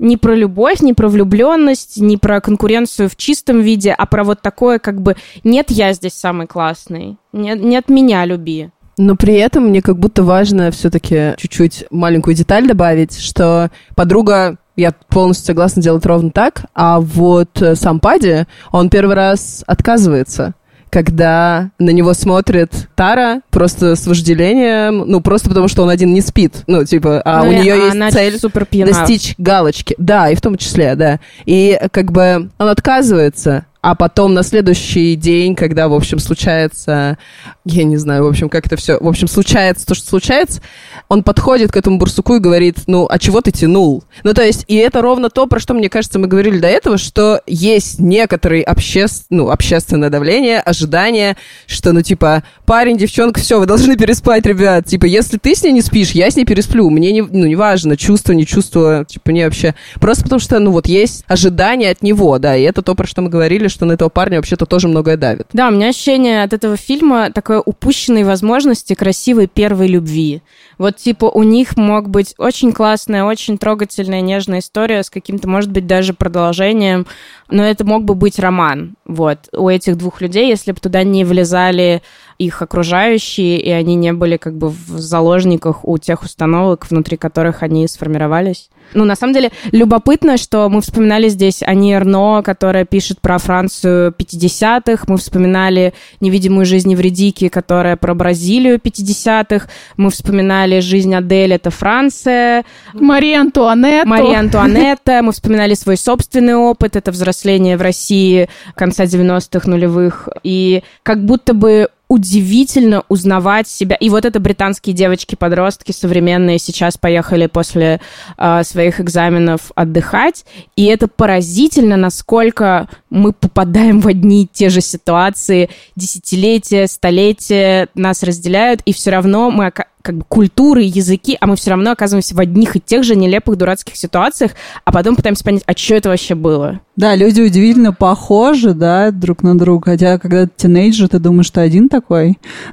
не 0.00 0.16
про 0.16 0.34
любовь, 0.34 0.80
не 0.80 0.94
про 0.94 1.08
влюбленность, 1.08 2.00
не 2.00 2.16
про 2.16 2.40
конкуренцию 2.40 3.08
в 3.08 3.16
чистом 3.16 3.60
виде, 3.60 3.92
а 3.92 4.06
про 4.06 4.24
вот 4.24 4.40
такое 4.40 4.78
как 4.78 5.00
бы 5.00 5.14
«нет, 5.44 5.70
я 5.70 5.92
здесь 5.92 6.14
самый 6.14 6.46
классный, 6.46 7.18
нет, 7.32 7.62
нет 7.62 7.88
меня 7.88 8.24
люби». 8.24 8.70
Но 8.98 9.16
при 9.16 9.34
этом 9.34 9.68
мне 9.68 9.80
как 9.80 9.98
будто 9.98 10.22
важно 10.22 10.70
все-таки 10.70 11.34
чуть-чуть 11.36 11.84
маленькую 11.90 12.34
деталь 12.34 12.66
добавить, 12.66 13.18
что 13.18 13.70
подруга 13.94 14.58
я 14.76 14.92
полностью 15.08 15.46
согласна 15.46 15.82
делать 15.82 16.04
ровно 16.06 16.30
так, 16.30 16.64
а 16.74 17.00
вот 17.00 17.60
э, 17.60 17.74
сам 17.76 18.00
Пади, 18.00 18.46
он 18.72 18.88
первый 18.88 19.14
раз 19.14 19.62
отказывается 19.66 20.54
когда 20.90 21.70
на 21.78 21.90
него 21.90 22.12
смотрит 22.14 22.88
Тара 22.94 23.40
просто 23.50 23.96
с 23.96 24.06
вожделением, 24.06 25.04
ну, 25.06 25.20
просто 25.20 25.48
потому 25.48 25.68
что 25.68 25.82
он 25.82 25.88
один 25.88 26.12
не 26.12 26.20
спит, 26.20 26.64
ну, 26.66 26.84
типа, 26.84 27.22
а 27.24 27.44
Ну 27.44 27.50
у 27.50 27.52
нее 27.52 27.76
есть 27.76 27.94
она 27.94 28.10
цель 28.10 28.38
супер 28.38 28.66
пьяна. 28.66 28.92
достичь 28.92 29.34
галочки. 29.38 29.94
Да, 29.98 30.28
и 30.30 30.34
в 30.34 30.40
том 30.40 30.56
числе, 30.56 30.94
да. 30.96 31.20
И 31.46 31.78
как 31.92 32.12
бы 32.12 32.50
он 32.58 32.68
отказывается, 32.68 33.66
а 33.82 33.94
потом 33.94 34.34
на 34.34 34.42
следующий 34.42 35.16
день, 35.16 35.54
когда, 35.54 35.88
в 35.88 35.94
общем, 35.94 36.18
случается, 36.18 37.18
я 37.64 37.84
не 37.84 37.96
знаю, 37.96 38.24
в 38.24 38.28
общем, 38.28 38.48
как 38.48 38.66
это 38.66 38.76
все, 38.76 38.98
в 38.98 39.08
общем, 39.08 39.26
случается 39.26 39.86
то, 39.86 39.94
что 39.94 40.06
случается, 40.06 40.60
он 41.08 41.22
подходит 41.22 41.72
к 41.72 41.76
этому 41.76 41.98
бурсуку 41.98 42.36
и 42.36 42.40
говорит, 42.40 42.76
ну, 42.86 43.06
а 43.08 43.18
чего 43.18 43.40
ты 43.40 43.52
тянул? 43.52 44.04
Ну, 44.22 44.34
то 44.34 44.42
есть, 44.42 44.64
и 44.68 44.76
это 44.76 45.00
ровно 45.00 45.30
то, 45.30 45.46
про 45.46 45.60
что, 45.60 45.72
мне 45.74 45.88
кажется, 45.88 46.18
мы 46.18 46.26
говорили 46.26 46.58
до 46.58 46.68
этого, 46.68 46.98
что 46.98 47.40
есть 47.46 47.98
некоторый 47.98 48.62
обществ... 48.62 49.26
ну, 49.30 49.50
общественное 49.50 50.10
давление, 50.10 50.60
ожидание, 50.60 51.36
что, 51.66 51.92
ну, 51.92 52.02
типа, 52.02 52.42
парень, 52.66 52.98
девчонка, 52.98 53.40
все, 53.40 53.58
вы 53.58 53.66
должны 53.66 53.96
переспать, 53.96 54.44
ребят. 54.44 54.86
Типа, 54.86 55.06
если 55.06 55.38
ты 55.38 55.54
с 55.54 55.62
ней 55.62 55.72
не 55.72 55.82
спишь, 55.82 56.10
я 56.12 56.30
с 56.30 56.36
ней 56.36 56.44
пересплю. 56.44 56.90
Мне 56.90 57.12
не, 57.12 57.22
ну, 57.22 57.46
не 57.46 57.56
важно, 57.56 57.96
чувство, 57.96 58.32
не 58.32 58.46
чувство, 58.46 59.04
типа, 59.08 59.30
мне 59.30 59.44
вообще... 59.44 59.74
Просто 60.00 60.24
потому 60.24 60.40
что, 60.40 60.58
ну, 60.58 60.70
вот 60.70 60.86
есть 60.86 61.24
ожидание 61.26 61.90
от 61.90 62.02
него, 62.02 62.38
да, 62.38 62.56
и 62.56 62.62
это 62.62 62.82
то, 62.82 62.94
про 62.94 63.06
что 63.06 63.22
мы 63.22 63.30
говорили, 63.30 63.69
что 63.70 63.86
на 63.86 63.92
этого 63.92 64.08
парня 64.08 64.38
вообще-то 64.38 64.66
тоже 64.66 64.88
многое 64.88 65.16
давит. 65.16 65.46
Да, 65.52 65.68
у 65.68 65.70
меня 65.70 65.88
ощущение 65.88 66.42
от 66.42 66.52
этого 66.52 66.76
фильма 66.76 67.30
такой 67.30 67.62
упущенной 67.64 68.24
возможности 68.24 68.94
красивой 68.94 69.46
первой 69.46 69.86
любви. 69.86 70.42
Вот, 70.78 70.96
типа, 70.96 71.26
у 71.26 71.42
них 71.42 71.76
мог 71.76 72.08
быть 72.08 72.34
очень 72.38 72.72
классная, 72.72 73.24
очень 73.24 73.58
трогательная, 73.58 74.20
нежная 74.20 74.60
история 74.60 75.02
с 75.02 75.10
каким-то, 75.10 75.48
может 75.48 75.70
быть, 75.70 75.86
даже 75.86 76.14
продолжением, 76.14 77.06
но 77.48 77.64
это 77.64 77.84
мог 77.84 78.04
бы 78.04 78.14
быть 78.14 78.38
роман, 78.38 78.94
вот, 79.04 79.38
у 79.52 79.68
этих 79.68 79.96
двух 79.96 80.20
людей, 80.20 80.48
если 80.48 80.72
бы 80.72 80.80
туда 80.80 81.02
не 81.02 81.24
влезали 81.24 82.02
их 82.40 82.62
окружающие, 82.62 83.60
и 83.60 83.70
они 83.70 83.96
не 83.96 84.14
были 84.14 84.38
как 84.38 84.56
бы 84.56 84.70
в 84.70 84.98
заложниках 84.98 85.84
у 85.86 85.98
тех 85.98 86.22
установок, 86.22 86.86
внутри 86.90 87.18
которых 87.18 87.62
они 87.62 87.86
сформировались. 87.86 88.70
Ну, 88.94 89.04
на 89.04 89.14
самом 89.14 89.34
деле, 89.34 89.52
любопытно, 89.70 90.36
что 90.38 90.68
мы 90.68 90.80
вспоминали 90.80 91.28
здесь 91.28 91.62
Ани 91.62 91.92
Эрно, 91.92 92.42
которая 92.42 92.84
пишет 92.86 93.20
про 93.20 93.38
Францию 93.38 94.12
50-х, 94.18 95.04
мы 95.06 95.18
вспоминали 95.18 95.92
«Невидимую 96.20 96.64
жизнь 96.64 96.90
Евредики», 96.90 97.48
которая 97.48 97.96
про 97.96 98.14
Бразилию 98.14 98.78
50-х, 98.78 99.68
мы 99.98 100.10
вспоминали 100.10 100.80
«Жизнь 100.80 101.14
Адель»— 101.14 101.52
это 101.54 101.70
Франция, 101.70 102.64
Мария 102.94 103.42
Антуанетта. 103.42 104.08
Мария 104.08 104.38
Антуанетта, 104.40 105.20
мы 105.22 105.32
вспоминали 105.32 105.74
свой 105.74 105.98
собственный 105.98 106.54
опыт, 106.54 106.96
это 106.96 107.12
взросление 107.12 107.76
в 107.76 107.82
России 107.82 108.48
конца 108.74 109.04
90-х 109.04 109.70
нулевых, 109.70 110.28
и 110.42 110.82
как 111.04 111.24
будто 111.24 111.52
бы 111.54 111.90
удивительно 112.10 113.04
узнавать 113.08 113.68
себя. 113.68 113.94
И 113.94 114.10
вот 114.10 114.24
это 114.24 114.40
британские 114.40 114.96
девочки-подростки 114.96 115.92
современные 115.92 116.58
сейчас 116.58 116.98
поехали 116.98 117.46
после 117.46 118.00
э, 118.36 118.64
своих 118.64 119.00
экзаменов 119.00 119.70
отдыхать. 119.76 120.44
И 120.74 120.86
это 120.86 121.06
поразительно, 121.06 121.96
насколько 121.96 122.88
мы 123.10 123.32
попадаем 123.32 124.00
в 124.00 124.08
одни 124.08 124.42
и 124.42 124.48
те 124.52 124.70
же 124.70 124.80
ситуации. 124.80 125.70
Десятилетия, 125.94 126.88
столетия 126.88 127.86
нас 127.94 128.24
разделяют, 128.24 128.80
и 128.86 128.92
все 128.92 129.12
равно 129.12 129.52
мы 129.52 129.66
как 130.02 130.16
бы 130.16 130.24
культуры, 130.28 130.82
языки, 130.82 131.36
а 131.40 131.46
мы 131.46 131.56
все 131.56 131.70
равно 131.70 131.92
оказываемся 131.92 132.34
в 132.34 132.40
одних 132.40 132.76
и 132.76 132.80
тех 132.80 133.04
же 133.04 133.16
нелепых 133.16 133.56
дурацких 133.56 133.96
ситуациях, 133.96 134.52
а 134.84 134.92
потом 134.92 135.16
пытаемся 135.16 135.44
понять, 135.44 135.62
а 135.66 135.76
что 135.76 135.94
это 135.94 136.08
вообще 136.08 136.34
было? 136.34 136.80
Да, 136.96 137.14
люди 137.14 137.40
удивительно 137.40 137.92
похожи, 137.92 138.74
да, 138.74 139.10
друг 139.10 139.42
на 139.42 139.58
друга, 139.58 139.92
хотя 139.92 140.18
когда 140.18 140.46
ты 140.46 140.50
тинейджер, 140.56 141.08
ты 141.08 141.18
думаешь, 141.18 141.46
что 141.46 141.60
один 141.60 141.88
такой, 141.88 142.38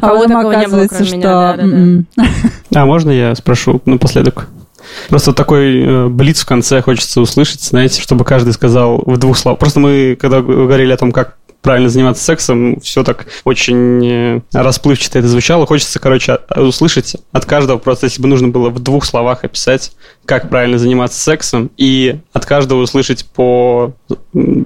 а 0.00 0.08
потом 0.08 0.36
оказывается, 0.36 1.04
что... 1.04 1.56
М-м. 1.58 2.06
А 2.74 2.84
можно 2.84 3.10
я 3.10 3.34
спрошу 3.34 3.80
напоследок? 3.84 4.48
Просто 5.08 5.32
такой 5.32 5.82
э, 5.82 6.08
блиц 6.08 6.42
в 6.42 6.46
конце 6.46 6.80
хочется 6.82 7.20
услышать, 7.20 7.62
знаете, 7.62 8.00
чтобы 8.00 8.24
каждый 8.24 8.52
сказал 8.52 9.02
в 9.04 9.18
двух 9.18 9.36
словах. 9.36 9.58
Просто 9.58 9.80
мы, 9.80 10.16
когда 10.20 10.40
говорили 10.40 10.92
о 10.92 10.96
том, 10.96 11.12
как 11.12 11.36
правильно 11.66 11.88
заниматься 11.88 12.22
сексом, 12.22 12.78
все 12.80 13.02
так 13.02 13.26
очень 13.42 14.06
э, 14.06 14.40
расплывчато 14.52 15.18
это 15.18 15.26
звучало. 15.26 15.66
Хочется, 15.66 15.98
короче, 15.98 16.38
услышать 16.54 17.16
от 17.32 17.44
каждого, 17.44 17.78
просто 17.78 18.06
если 18.06 18.22
бы 18.22 18.28
нужно 18.28 18.46
было 18.46 18.70
в 18.70 18.78
двух 18.78 19.04
словах 19.04 19.42
описать, 19.42 19.90
как 20.26 20.48
правильно 20.48 20.78
заниматься 20.78 21.18
сексом, 21.18 21.72
и 21.76 22.20
от 22.32 22.46
каждого 22.46 22.82
услышать 22.82 23.26
по 23.26 23.92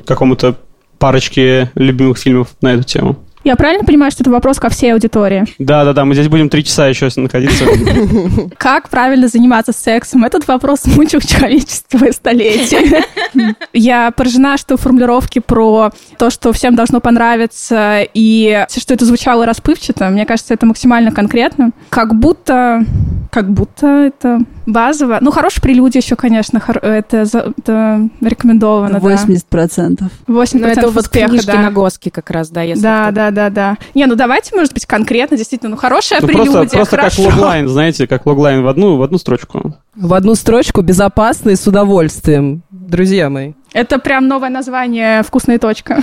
какому-то 0.05 0.57
парочке 0.99 1.71
любимых 1.75 2.19
фильмов 2.19 2.49
на 2.61 2.75
эту 2.75 2.83
тему. 2.83 3.17
Я 3.43 3.57
правильно 3.57 3.85
понимаю, 3.85 4.11
что 4.13 4.23
это 4.23 4.31
вопрос 4.31 4.59
ко 4.59 4.69
всей 4.69 4.93
аудитории? 4.93 5.47
Да, 5.59 5.85
да, 5.85 5.95
да, 5.95 6.05
мы 6.05 6.15
здесь 6.15 6.29
будем 6.29 6.51
три 6.51 6.63
часа 6.63 6.89
еще 6.89 7.09
находиться. 7.17 7.65
Как 8.59 8.91
правильно 8.91 9.29
заниматься 9.29 9.73
сексом? 9.73 10.25
Этот 10.25 10.47
вопрос 10.47 10.85
мучил 10.85 11.21
человечество 11.21 12.11
столетия. 12.13 13.05
Я 13.73 14.11
поражена, 14.11 14.59
что 14.59 14.77
формулировки 14.77 15.39
про 15.39 15.91
то, 16.19 16.29
что 16.29 16.53
всем 16.53 16.75
должно 16.75 17.01
понравиться, 17.01 18.07
и 18.13 18.67
что 18.77 18.95
это 18.95 19.07
звучало 19.07 19.47
расплывчато, 19.47 20.09
мне 20.11 20.27
кажется, 20.27 20.53
это 20.53 20.67
максимально 20.67 21.11
конкретно. 21.11 21.71
Как 21.89 22.15
будто 22.15 22.85
как 23.31 23.51
будто 23.51 23.87
это 23.87 24.41
базово. 24.67 25.19
Ну, 25.21 25.31
хорошая 25.31 25.63
прелюдия 25.63 26.03
еще, 26.03 26.17
конечно, 26.17 26.63
это, 26.83 27.17
это 27.19 28.09
рекомендовано, 28.21 28.97
80%. 28.97 29.43
Да. 29.51 30.11
80% 30.27 30.27
Но 30.27 30.61
ну, 30.61 30.67
это 30.67 30.91
вот 30.91 31.09
книжки 31.09 31.47
да. 31.47 31.63
на 31.63 31.71
Госки 31.71 32.09
как 32.11 32.31
раз, 32.31 32.51
да, 32.51 32.63
если 32.63 32.83
Да, 32.83 33.11
да, 33.11 33.31
да, 33.31 33.51
да. 33.51 33.79
Не, 33.95 34.07
ну 34.07 34.17
давайте, 34.17 34.55
может 34.55 34.75
быть, 34.75 34.87
конкретно, 34.87 35.37
действительно, 35.37 35.71
ну, 35.71 35.77
хорошая 35.77 36.21
ну, 36.21 36.27
прелюдия, 36.27 36.53
Просто, 36.53 36.77
просто 36.77 36.97
хорошо. 36.97 37.25
как 37.25 37.33
логлайн, 37.33 37.69
знаете, 37.69 38.07
как 38.07 38.27
логлайн 38.27 38.63
в 38.63 38.69
одну, 38.69 38.97
в 38.97 39.03
одну 39.03 39.19
строчку. 39.19 39.77
В 39.95 40.15
одну 40.15 40.35
строчку, 40.35 40.83
безопасно 40.83 41.51
и 41.51 41.57
с 41.57 41.67
удовольствием, 41.67 42.63
друзья 42.71 43.31
мои. 43.31 43.53
Это 43.73 43.99
прям 43.99 44.27
новое 44.27 44.51
название 44.51 45.23
«Вкусная 45.23 45.59
точка». 45.59 46.03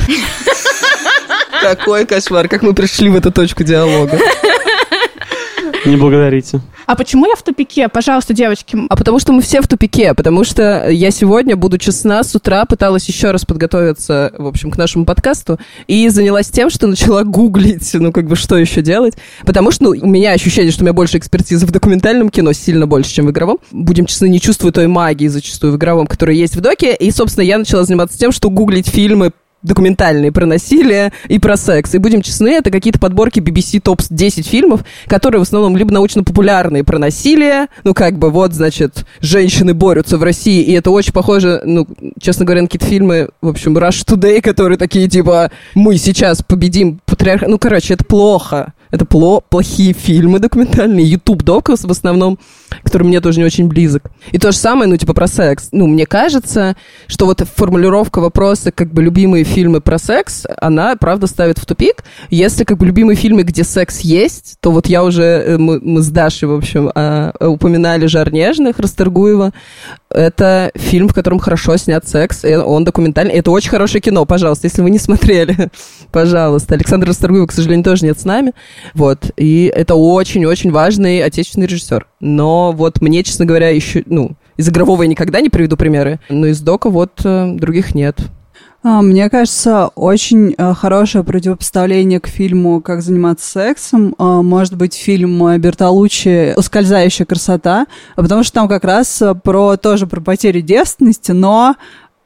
Какой 1.62 2.06
кошмар, 2.06 2.48
как 2.48 2.62
мы 2.62 2.74
пришли 2.74 3.10
в 3.10 3.16
эту 3.16 3.32
точку 3.32 3.64
диалога. 3.64 4.18
Не 5.88 5.96
благодарите. 5.96 6.60
А 6.86 6.96
почему 6.96 7.26
я 7.28 7.36
в 7.36 7.42
тупике? 7.42 7.88
Пожалуйста, 7.88 8.34
девочки. 8.34 8.78
А 8.90 8.96
потому 8.96 9.20
что 9.20 9.32
мы 9.32 9.42
все 9.42 9.62
в 9.62 9.68
тупике, 9.68 10.14
потому 10.14 10.44
что 10.44 10.90
я 10.90 11.12
сегодня, 11.12 11.56
буду 11.56 11.78
честна, 11.78 12.24
с 12.24 12.36
утра 12.36 12.66
пыталась 12.66 13.08
еще 13.08 13.32
раз 13.32 13.46
подготовиться, 13.46 14.34
в 14.38 14.48
общем, 14.48 14.70
к 14.70 14.78
нашему 14.78 15.06
подкасту 15.06 15.60
и 15.88 16.10
занялась 16.10 16.50
тем, 16.50 16.70
что 16.70 16.88
начала 16.88 17.24
гуглить, 17.24 17.90
ну, 17.94 18.12
как 18.12 18.28
бы, 18.28 18.36
что 18.36 18.58
еще 18.58 18.82
делать. 18.82 19.14
Потому 19.46 19.72
что, 19.72 19.86
ну, 19.86 19.90
у 20.02 20.08
меня 20.08 20.34
ощущение, 20.34 20.72
что 20.72 20.82
у 20.82 20.86
меня 20.86 20.94
больше 20.94 21.18
экспертизы 21.18 21.66
в 21.66 21.72
документальном 21.72 22.30
кино, 22.30 22.52
сильно 22.52 22.86
больше, 22.86 23.14
чем 23.14 23.28
в 23.28 23.32
игровом. 23.32 23.60
Будем 23.72 24.06
честны, 24.06 24.28
не 24.28 24.42
чувствую 24.42 24.74
той 24.74 24.88
магии 24.88 25.28
зачастую 25.28 25.74
в 25.74 25.78
игровом, 25.78 26.06
которая 26.06 26.36
есть 26.36 26.56
в 26.56 26.62
доке. 26.62 26.96
И, 26.96 27.12
собственно, 27.12 27.44
я 27.46 27.58
начала 27.58 27.84
заниматься 27.84 28.18
тем, 28.18 28.32
что 28.32 28.50
гуглить 28.50 28.88
фильмы 28.88 29.32
документальные 29.68 30.32
про 30.32 30.46
насилие 30.46 31.12
и 31.28 31.40
про 31.40 31.58
секс. 31.58 31.94
И 31.96 31.98
будем 31.98 32.22
честны, 32.22 32.50
это 32.50 32.72
какие-то 32.72 33.00
подборки 33.00 33.40
BBC 33.40 33.80
топ-10 33.82 34.44
фильмов, 34.44 34.84
которые 35.08 35.40
в 35.40 35.44
основном 35.44 35.78
либо 35.78 35.94
научно-популярные 35.94 36.84
про 36.84 36.98
насилие, 36.98 37.68
ну, 37.84 37.94
как 37.94 38.18
бы, 38.18 38.30
вот, 38.30 38.54
значит, 38.54 39.06
женщины 39.20 39.74
борются 39.74 40.18
в 40.18 40.24
России, 40.24 40.62
и 40.62 40.74
это 40.74 40.92
очень 40.92 41.14
похоже, 41.14 41.62
ну, 41.66 41.88
честно 42.20 42.46
говоря, 42.46 42.62
на 42.62 42.68
какие-то 42.68 42.88
фильмы, 42.88 43.30
в 43.42 43.50
общем, 43.50 43.78
Rush 43.78 44.06
Today, 44.06 44.42
которые 44.42 44.78
такие, 44.78 45.08
типа, 45.10 45.52
мы 45.76 45.98
сейчас 45.98 46.42
победим 46.42 47.00
патриарха... 47.06 47.48
Ну, 47.48 47.58
короче, 47.60 47.94
это 47.94 48.06
плохо. 48.06 48.74
Это 48.92 49.06
пло 49.06 49.42
плохие 49.42 49.94
фильмы 49.94 50.40
документальные, 50.40 51.06
YouTube 51.06 51.44
докус 51.44 51.84
в 51.84 51.92
основном, 51.92 52.40
который 52.84 53.04
мне 53.04 53.22
тоже 53.22 53.40
не 53.40 53.46
очень 53.46 53.68
близок. 53.68 54.04
И 54.32 54.38
то 54.38 54.52
же 54.52 54.58
самое, 54.58 54.90
ну, 54.90 54.98
типа, 54.98 55.14
про 55.14 55.28
секс. 55.28 55.70
Ну, 55.72 55.88
мне 55.88 56.06
кажется, 56.06 56.76
что 57.08 57.26
вот 57.26 57.42
формулировка 57.56 58.20
вопроса, 58.20 58.72
как 58.72 58.94
бы, 58.94 59.02
любимые 59.02 59.44
фильмы 59.44 59.82
про 59.82 59.98
секс, 60.00 60.46
она, 60.58 60.96
правда, 60.96 61.28
ставит 61.28 61.58
в 61.58 61.66
тупик. 61.66 62.04
Если, 62.30 62.64
как 62.64 62.78
бы, 62.78 62.86
любимые 62.86 63.16
фильмы, 63.16 63.44
где 63.44 63.64
секс 63.64 64.02
есть, 64.02 64.58
то 64.62 64.72
вот 64.72 64.88
я 64.88 65.04
уже, 65.04 65.24
э, 65.24 65.58
мы, 65.58 65.80
мы 65.82 66.02
с 66.02 66.10
Дашей, 66.10 66.48
в 66.48 66.54
общем, 66.54 66.92
а, 66.96 67.34
упоминали 67.40 68.06
«Жар 68.06 68.32
нежных» 68.32 68.80
Расторгуева. 68.80 69.54
Это 70.10 70.72
фильм, 70.76 71.10
в 71.10 71.14
котором 71.14 71.40
хорошо 71.40 71.76
снят 71.78 72.08
секс, 72.08 72.46
и 72.46 72.56
он 72.56 72.86
документальный. 72.86 73.34
Это 73.34 73.52
очень 73.52 73.70
хорошее 73.70 74.02
кино, 74.02 74.26
пожалуйста, 74.26 74.68
если 74.68 74.82
вы 74.82 74.90
не 74.90 75.00
смотрели, 75.00 75.70
пожалуйста. 76.12 76.76
Александр 76.76 77.08
Расторгуева, 77.08 77.48
к 77.48 77.52
сожалению, 77.52 77.84
тоже 77.84 78.06
нет 78.06 78.20
с 78.20 78.26
нами. 78.26 78.54
Вот. 78.94 79.32
И 79.38 79.72
это 79.74 79.96
очень-очень 79.96 80.72
важный 80.72 81.24
отечественный 81.24 81.68
режиссер. 81.68 82.08
Но 82.20 82.72
вот 82.72 83.02
мне, 83.02 83.24
честно 83.24 83.46
говоря, 83.46 83.70
еще, 83.70 84.04
ну, 84.06 84.36
из 84.58 84.68
игрового 84.70 85.04
я 85.04 85.08
никогда 85.08 85.42
не 85.42 85.50
приведу 85.50 85.78
примеры, 85.78 86.20
но 86.30 86.48
из 86.48 86.62
дока 86.62 86.90
вот 86.90 87.22
э, 87.24 87.54
других 87.54 87.94
нет. 87.94 88.20
А, 88.84 89.02
мне 89.02 89.30
кажется, 89.30 89.90
очень 89.96 90.56
э, 90.58 90.74
хорошее 90.74 91.24
противопоставление 91.24 92.20
к 92.20 92.28
фильму 92.28 92.80
«Как 92.82 93.02
заниматься 93.02 93.50
сексом» 93.50 94.16
э, 94.18 94.24
может 94.24 94.76
быть 94.76 94.94
фильм 94.94 95.60
Бертолуччи 95.60 96.54
«Ускользающая 96.56 97.26
красота», 97.26 97.88
потому 98.16 98.44
что 98.44 98.54
там 98.54 98.68
как 98.68 98.84
раз 98.84 99.22
про 99.44 99.78
тоже 99.78 100.08
про 100.08 100.22
потерю 100.22 100.62
девственности, 100.62 101.32
но 101.32 101.76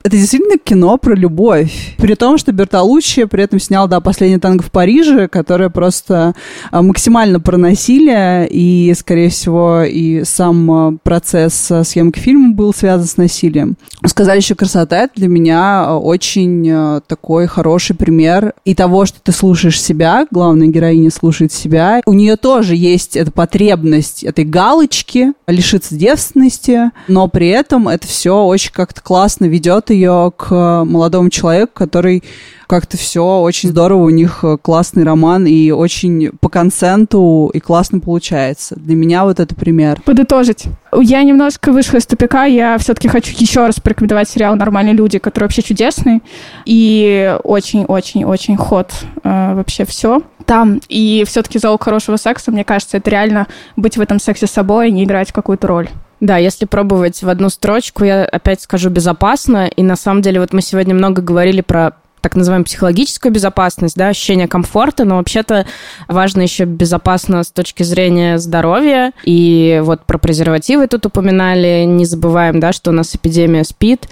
это 0.04 0.18
действительно 0.18 0.58
кино 0.58 0.98
про 0.98 1.14
любовь. 1.14 1.96
При 1.98 2.16
том, 2.16 2.38
что 2.38 2.52
Бертолуччи 2.52 3.26
при 3.26 3.44
этом 3.44 3.60
снял, 3.60 3.88
да, 3.88 4.00
«Последний 4.00 4.40
танго 4.40 4.64
в 4.64 4.72
Париже», 4.72 5.28
которое 5.28 5.70
просто 5.70 6.34
а, 6.72 6.82
максимально 6.82 7.40
про 7.40 7.58
насилие, 7.58 8.48
и, 8.50 8.94
скорее 8.98 9.30
всего, 9.30 9.84
и 9.84 10.24
сам 10.24 10.72
а, 10.72 10.94
процесс 11.04 11.72
а, 11.72 11.84
съемки 11.84 12.20
фильма 12.20 12.54
был 12.54 12.74
связан 12.74 13.08
с 13.08 13.18
насилием. 13.18 13.76
«Сказали 14.06 14.38
еще 14.38 14.56
красота»— 14.56 14.98
это 15.04 15.14
для 15.16 15.28
меня 15.28 15.98
очень 15.98 17.02
такой 17.08 17.46
хороший 17.48 17.96
пример 17.96 18.54
и 18.66 18.74
того, 18.74 19.06
что 19.06 19.20
ты 19.22 19.32
слушаешь 19.32 19.82
себя, 19.82 20.26
главная 20.32 20.68
героиня 20.68 21.12
слушает 21.12 21.52
себя. 21.52 22.02
У 22.06 22.14
нее 22.14 22.36
тоже 22.38 22.76
есть 22.76 23.16
эта 23.16 23.32
потребность 23.32 24.24
этой 24.24 24.46
галочки, 24.46 25.34
лишиться 25.48 25.96
девственности, 25.96 26.92
но 27.08 27.28
при 27.28 27.50
этом 27.50 27.88
это 27.88 28.08
все 28.08 28.44
очень 28.44 28.72
как-то 28.72 29.02
классно 29.02 29.46
ведет 29.46 29.91
ее 29.94 30.32
к 30.36 30.84
молодому 30.86 31.30
человеку, 31.30 31.72
который 31.74 32.24
как-то 32.68 32.96
все 32.96 33.40
очень 33.40 33.68
здорово, 33.68 34.04
у 34.04 34.10
них 34.10 34.46
классный 34.62 35.04
роман 35.04 35.46
и 35.46 35.72
очень 35.72 36.32
по 36.40 36.48
консенту 36.48 37.52
и 37.54 37.60
классно 37.60 38.00
получается. 38.00 38.76
Для 38.78 38.96
меня 38.96 39.26
вот 39.26 39.42
это 39.42 39.54
пример. 39.56 40.02
Подытожить. 40.06 40.68
Я 40.98 41.22
немножко 41.24 41.74
вышла 41.74 41.98
из 41.98 42.06
тупика, 42.06 42.46
я 42.46 42.78
все-таки 42.78 43.10
хочу 43.10 43.34
еще 43.38 43.66
раз 43.66 43.82
порекомендовать 43.82 44.30
сериал 44.30 44.56
«Нормальные 44.56 44.94
люди», 44.94 45.20
который 45.20 45.46
вообще 45.46 45.62
чудесный 45.62 46.24
и 46.66 47.36
очень-очень-очень 47.44 48.56
ход 48.56 48.92
э, 49.24 49.54
вообще 49.56 49.84
все 49.84 50.22
там. 50.46 50.80
И 50.88 51.26
все-таки 51.28 51.60
залог 51.60 51.84
хорошего 51.84 52.16
секса, 52.16 52.52
мне 52.52 52.64
кажется, 52.64 52.98
это 52.98 53.10
реально 53.10 53.48
быть 53.76 53.98
в 53.98 54.02
этом 54.02 54.20
сексе 54.20 54.48
собой 54.48 54.90
и 54.90 54.92
не 54.92 55.04
играть 55.04 55.34
какую-то 55.34 55.68
роль. 55.68 55.90
Да, 56.22 56.38
если 56.38 56.66
пробовать 56.66 57.24
в 57.24 57.30
одну 57.30 57.50
строчку, 57.50 58.04
я 58.04 58.24
опять 58.24 58.62
скажу 58.62 58.92
безопасно. 58.92 59.68
И 59.68 59.82
на 59.82 59.96
самом 59.96 60.22
деле 60.22 60.40
вот 60.40 60.54
мы 60.54 60.62
сегодня 60.62 60.94
много 60.94 61.24
говорили 61.24 61.62
про 61.62 61.94
так 62.22 62.36
называемую 62.36 62.66
психологическую 62.66 63.32
безопасность, 63.32 63.96
да, 63.96 64.10
ощущение 64.10 64.48
комфорта, 64.48 65.06
но 65.06 65.18
вообще-то 65.18 65.66
важно 66.08 66.42
еще 66.42 66.66
безопасно 66.66 67.44
с 67.44 67.52
точки 67.52 67.84
зрения 67.84 68.38
здоровья. 68.38 69.12
И 69.26 69.82
вот 69.84 70.06
про 70.06 70.18
презервативы 70.18 70.88
тут 70.88 71.06
упоминали. 71.06 71.84
Не 71.86 72.06
забываем, 72.06 72.60
да, 72.60 72.72
что 72.72 72.92
у 72.92 72.94
нас 72.94 73.16
эпидемия 73.16 73.64
спит 73.64 74.08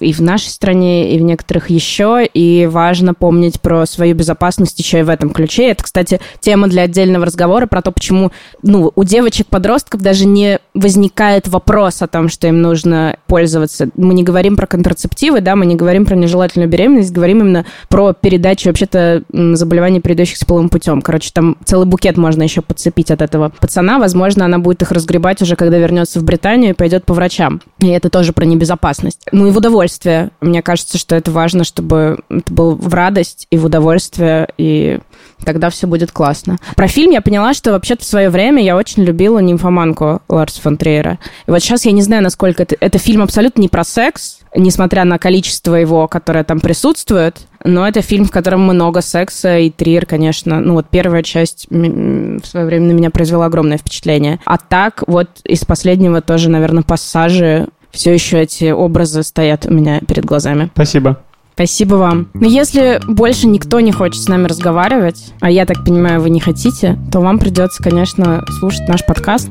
и 0.00 0.12
в 0.12 0.20
нашей 0.20 0.48
стране, 0.48 1.14
и 1.14 1.18
в 1.18 1.22
некоторых 1.22 1.70
еще. 1.70 2.26
И 2.26 2.66
важно 2.70 3.14
помнить 3.14 3.60
про 3.60 3.86
свою 3.86 4.14
безопасность 4.14 4.78
еще 4.78 5.00
и 5.00 5.02
в 5.02 5.08
этом 5.08 5.30
ключе. 5.30 5.70
Это, 5.70 5.84
кстати, 5.84 6.20
тема 6.40 6.68
для 6.68 6.82
отдельного 6.82 7.24
разговора 7.24 7.66
про 7.66 7.80
то, 7.80 7.92
почему 7.92 8.30
ну, 8.62 8.92
у 8.94 9.04
девочек-подростков 9.04 10.02
даже 10.02 10.26
не 10.26 10.58
возникает 10.74 11.48
вопрос 11.48 12.02
о 12.02 12.08
том, 12.08 12.28
что 12.28 12.46
им 12.46 12.60
нужно 12.60 13.16
пользоваться. 13.26 13.88
Мы 13.96 14.14
не 14.14 14.22
говорим 14.22 14.56
про 14.56 14.66
контрацептивы, 14.66 15.40
да, 15.40 15.56
мы 15.56 15.66
не 15.66 15.76
говорим 15.76 16.04
про 16.04 16.16
нежелательную 16.16 16.68
беременность, 16.68 17.12
говорим 17.12 17.40
именно 17.40 17.53
про 17.88 18.12
передачу 18.12 18.68
вообще-то 18.68 19.22
заболеваний, 19.32 20.00
передающихся 20.00 20.46
половым 20.46 20.68
путем. 20.68 21.02
Короче, 21.02 21.30
там 21.32 21.56
целый 21.64 21.86
букет 21.86 22.16
можно 22.16 22.42
еще 22.42 22.60
подцепить 22.60 23.10
от 23.10 23.22
этого 23.22 23.50
пацана. 23.60 23.98
Возможно, 23.98 24.44
она 24.44 24.58
будет 24.58 24.82
их 24.82 24.90
разгребать 24.90 25.42
уже, 25.42 25.56
когда 25.56 25.78
вернется 25.78 26.20
в 26.20 26.24
Британию 26.24 26.70
и 26.70 26.74
пойдет 26.74 27.04
по 27.04 27.14
врачам. 27.14 27.60
И 27.78 27.88
это 27.88 28.10
тоже 28.10 28.32
про 28.32 28.44
небезопасность. 28.44 29.20
Ну 29.32 29.46
и 29.46 29.50
в 29.50 29.56
удовольствие. 29.56 30.30
Мне 30.40 30.62
кажется, 30.62 30.98
что 30.98 31.14
это 31.14 31.30
важно, 31.30 31.64
чтобы 31.64 32.18
это 32.28 32.52
был 32.52 32.74
в 32.74 32.92
радость 32.94 33.46
и 33.50 33.56
в 33.56 33.66
удовольствие, 33.66 34.48
и 34.58 34.98
тогда 35.44 35.70
все 35.70 35.86
будет 35.86 36.10
классно. 36.10 36.58
Про 36.76 36.88
фильм 36.88 37.10
я 37.10 37.20
поняла, 37.20 37.54
что 37.54 37.72
вообще-то 37.72 38.02
в 38.02 38.06
свое 38.06 38.30
время 38.30 38.62
я 38.62 38.76
очень 38.76 39.02
любила 39.04 39.38
«Нимфоманку» 39.38 40.22
Ларса 40.28 40.60
фон 40.60 40.76
Триера. 40.76 41.18
И 41.46 41.50
вот 41.50 41.60
сейчас 41.60 41.84
я 41.84 41.92
не 41.92 42.02
знаю, 42.02 42.22
насколько 42.22 42.62
это... 42.62 42.76
Это 42.80 42.98
фильм 42.98 43.22
абсолютно 43.22 43.60
не 43.60 43.68
про 43.68 43.84
секс, 43.84 44.38
несмотря 44.54 45.04
на 45.04 45.18
количество 45.18 45.74
его, 45.74 46.08
которое 46.08 46.44
там 46.44 46.60
присутствует. 46.60 47.38
Но 47.64 47.86
это 47.86 48.02
фильм, 48.02 48.24
в 48.24 48.30
котором 48.30 48.62
много 48.62 49.00
секса, 49.00 49.58
и 49.58 49.70
Триер, 49.70 50.06
конечно, 50.06 50.60
ну 50.60 50.74
вот 50.74 50.86
первая 50.90 51.22
часть 51.22 51.66
в 51.70 52.44
свое 52.44 52.66
время 52.66 52.86
на 52.86 52.92
меня 52.92 53.10
произвела 53.10 53.46
огромное 53.46 53.78
впечатление. 53.78 54.40
А 54.44 54.58
так, 54.58 55.02
вот 55.06 55.28
из 55.44 55.64
последнего 55.64 56.20
тоже, 56.20 56.50
наверное, 56.50 56.82
пассажи 56.82 57.68
все 57.90 58.12
еще 58.12 58.42
эти 58.42 58.70
образы 58.70 59.22
стоят 59.22 59.66
у 59.66 59.72
меня 59.72 60.00
перед 60.00 60.24
глазами. 60.24 60.70
Спасибо. 60.74 61.20
Спасибо 61.54 61.94
вам. 61.94 62.28
Но 62.34 62.46
если 62.46 63.00
больше 63.06 63.46
никто 63.46 63.78
не 63.78 63.92
хочет 63.92 64.20
с 64.20 64.28
нами 64.28 64.48
разговаривать, 64.48 65.32
а 65.40 65.48
я 65.50 65.66
так 65.66 65.84
понимаю, 65.84 66.20
вы 66.20 66.30
не 66.30 66.40
хотите, 66.40 66.98
то 67.12 67.20
вам 67.20 67.38
придется, 67.38 67.80
конечно, 67.80 68.44
слушать 68.58 68.88
наш 68.88 69.06
подкаст, 69.06 69.50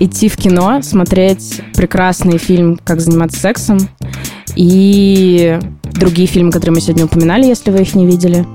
идти 0.00 0.28
в 0.28 0.36
кино, 0.36 0.82
смотреть 0.82 1.60
прекрасный 1.74 2.38
фильм 2.38 2.80
«Как 2.82 3.00
заниматься 3.00 3.38
сексом» 3.38 3.78
и 4.56 5.58
другие 5.84 6.26
фильмы, 6.26 6.50
которые 6.50 6.74
мы 6.74 6.80
сегодня 6.80 7.04
упоминали, 7.04 7.44
если 7.44 7.70
вы 7.70 7.82
их 7.82 7.94
не 7.94 8.06
видели. 8.06 8.46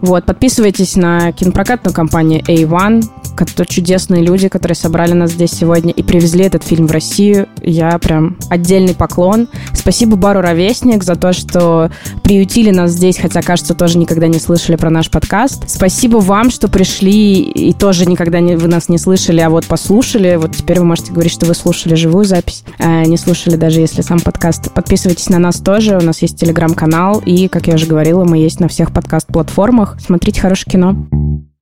Вот, 0.00 0.26
подписывайтесь 0.26 0.96
на 0.96 1.32
кинопрокатную 1.32 1.94
компанию 1.94 2.40
A1, 2.40 3.04
которые 3.04 3.23
чудесные 3.66 4.22
люди, 4.22 4.48
которые 4.48 4.76
собрали 4.76 5.12
нас 5.12 5.32
здесь 5.32 5.50
сегодня 5.50 5.92
и 5.92 6.02
привезли 6.02 6.44
этот 6.44 6.62
фильм 6.62 6.86
в 6.86 6.90
Россию. 6.90 7.48
Я 7.62 7.98
прям 7.98 8.36
отдельный 8.50 8.94
поклон. 8.94 9.48
Спасибо 9.72 10.16
Бару 10.16 10.40
Ровесник 10.40 11.02
за 11.04 11.16
то, 11.16 11.32
что 11.32 11.90
приютили 12.22 12.70
нас 12.70 12.92
здесь, 12.92 13.18
хотя, 13.18 13.42
кажется, 13.42 13.74
тоже 13.74 13.98
никогда 13.98 14.26
не 14.28 14.38
слышали 14.38 14.76
про 14.76 14.90
наш 14.90 15.10
подкаст. 15.10 15.68
Спасибо 15.68 16.18
вам, 16.18 16.50
что 16.50 16.68
пришли 16.68 17.42
и 17.42 17.72
тоже 17.72 18.06
никогда 18.06 18.40
не, 18.40 18.56
вы 18.56 18.68
нас 18.68 18.88
не 18.88 18.98
слышали, 18.98 19.40
а 19.40 19.50
вот 19.50 19.66
послушали. 19.66 20.36
Вот 20.36 20.56
теперь 20.56 20.78
вы 20.78 20.84
можете 20.84 21.12
говорить, 21.12 21.32
что 21.32 21.46
вы 21.46 21.54
слушали 21.54 21.94
живую 21.94 22.24
запись, 22.24 22.64
а 22.78 23.04
не 23.04 23.16
слушали 23.16 23.56
даже 23.56 23.80
если 23.80 24.02
сам 24.02 24.20
подкаст. 24.20 24.72
Подписывайтесь 24.72 25.28
на 25.28 25.38
нас 25.38 25.56
тоже. 25.56 25.98
У 25.98 26.02
нас 26.02 26.22
есть 26.22 26.38
телеграм-канал 26.38 27.22
и, 27.24 27.48
как 27.48 27.66
я 27.66 27.74
уже 27.74 27.86
говорила, 27.86 28.24
мы 28.24 28.38
есть 28.38 28.60
на 28.60 28.68
всех 28.68 28.92
подкаст-платформах. 28.92 29.96
Смотрите 30.00 30.40
хорошее 30.40 30.72
кино. 30.72 31.53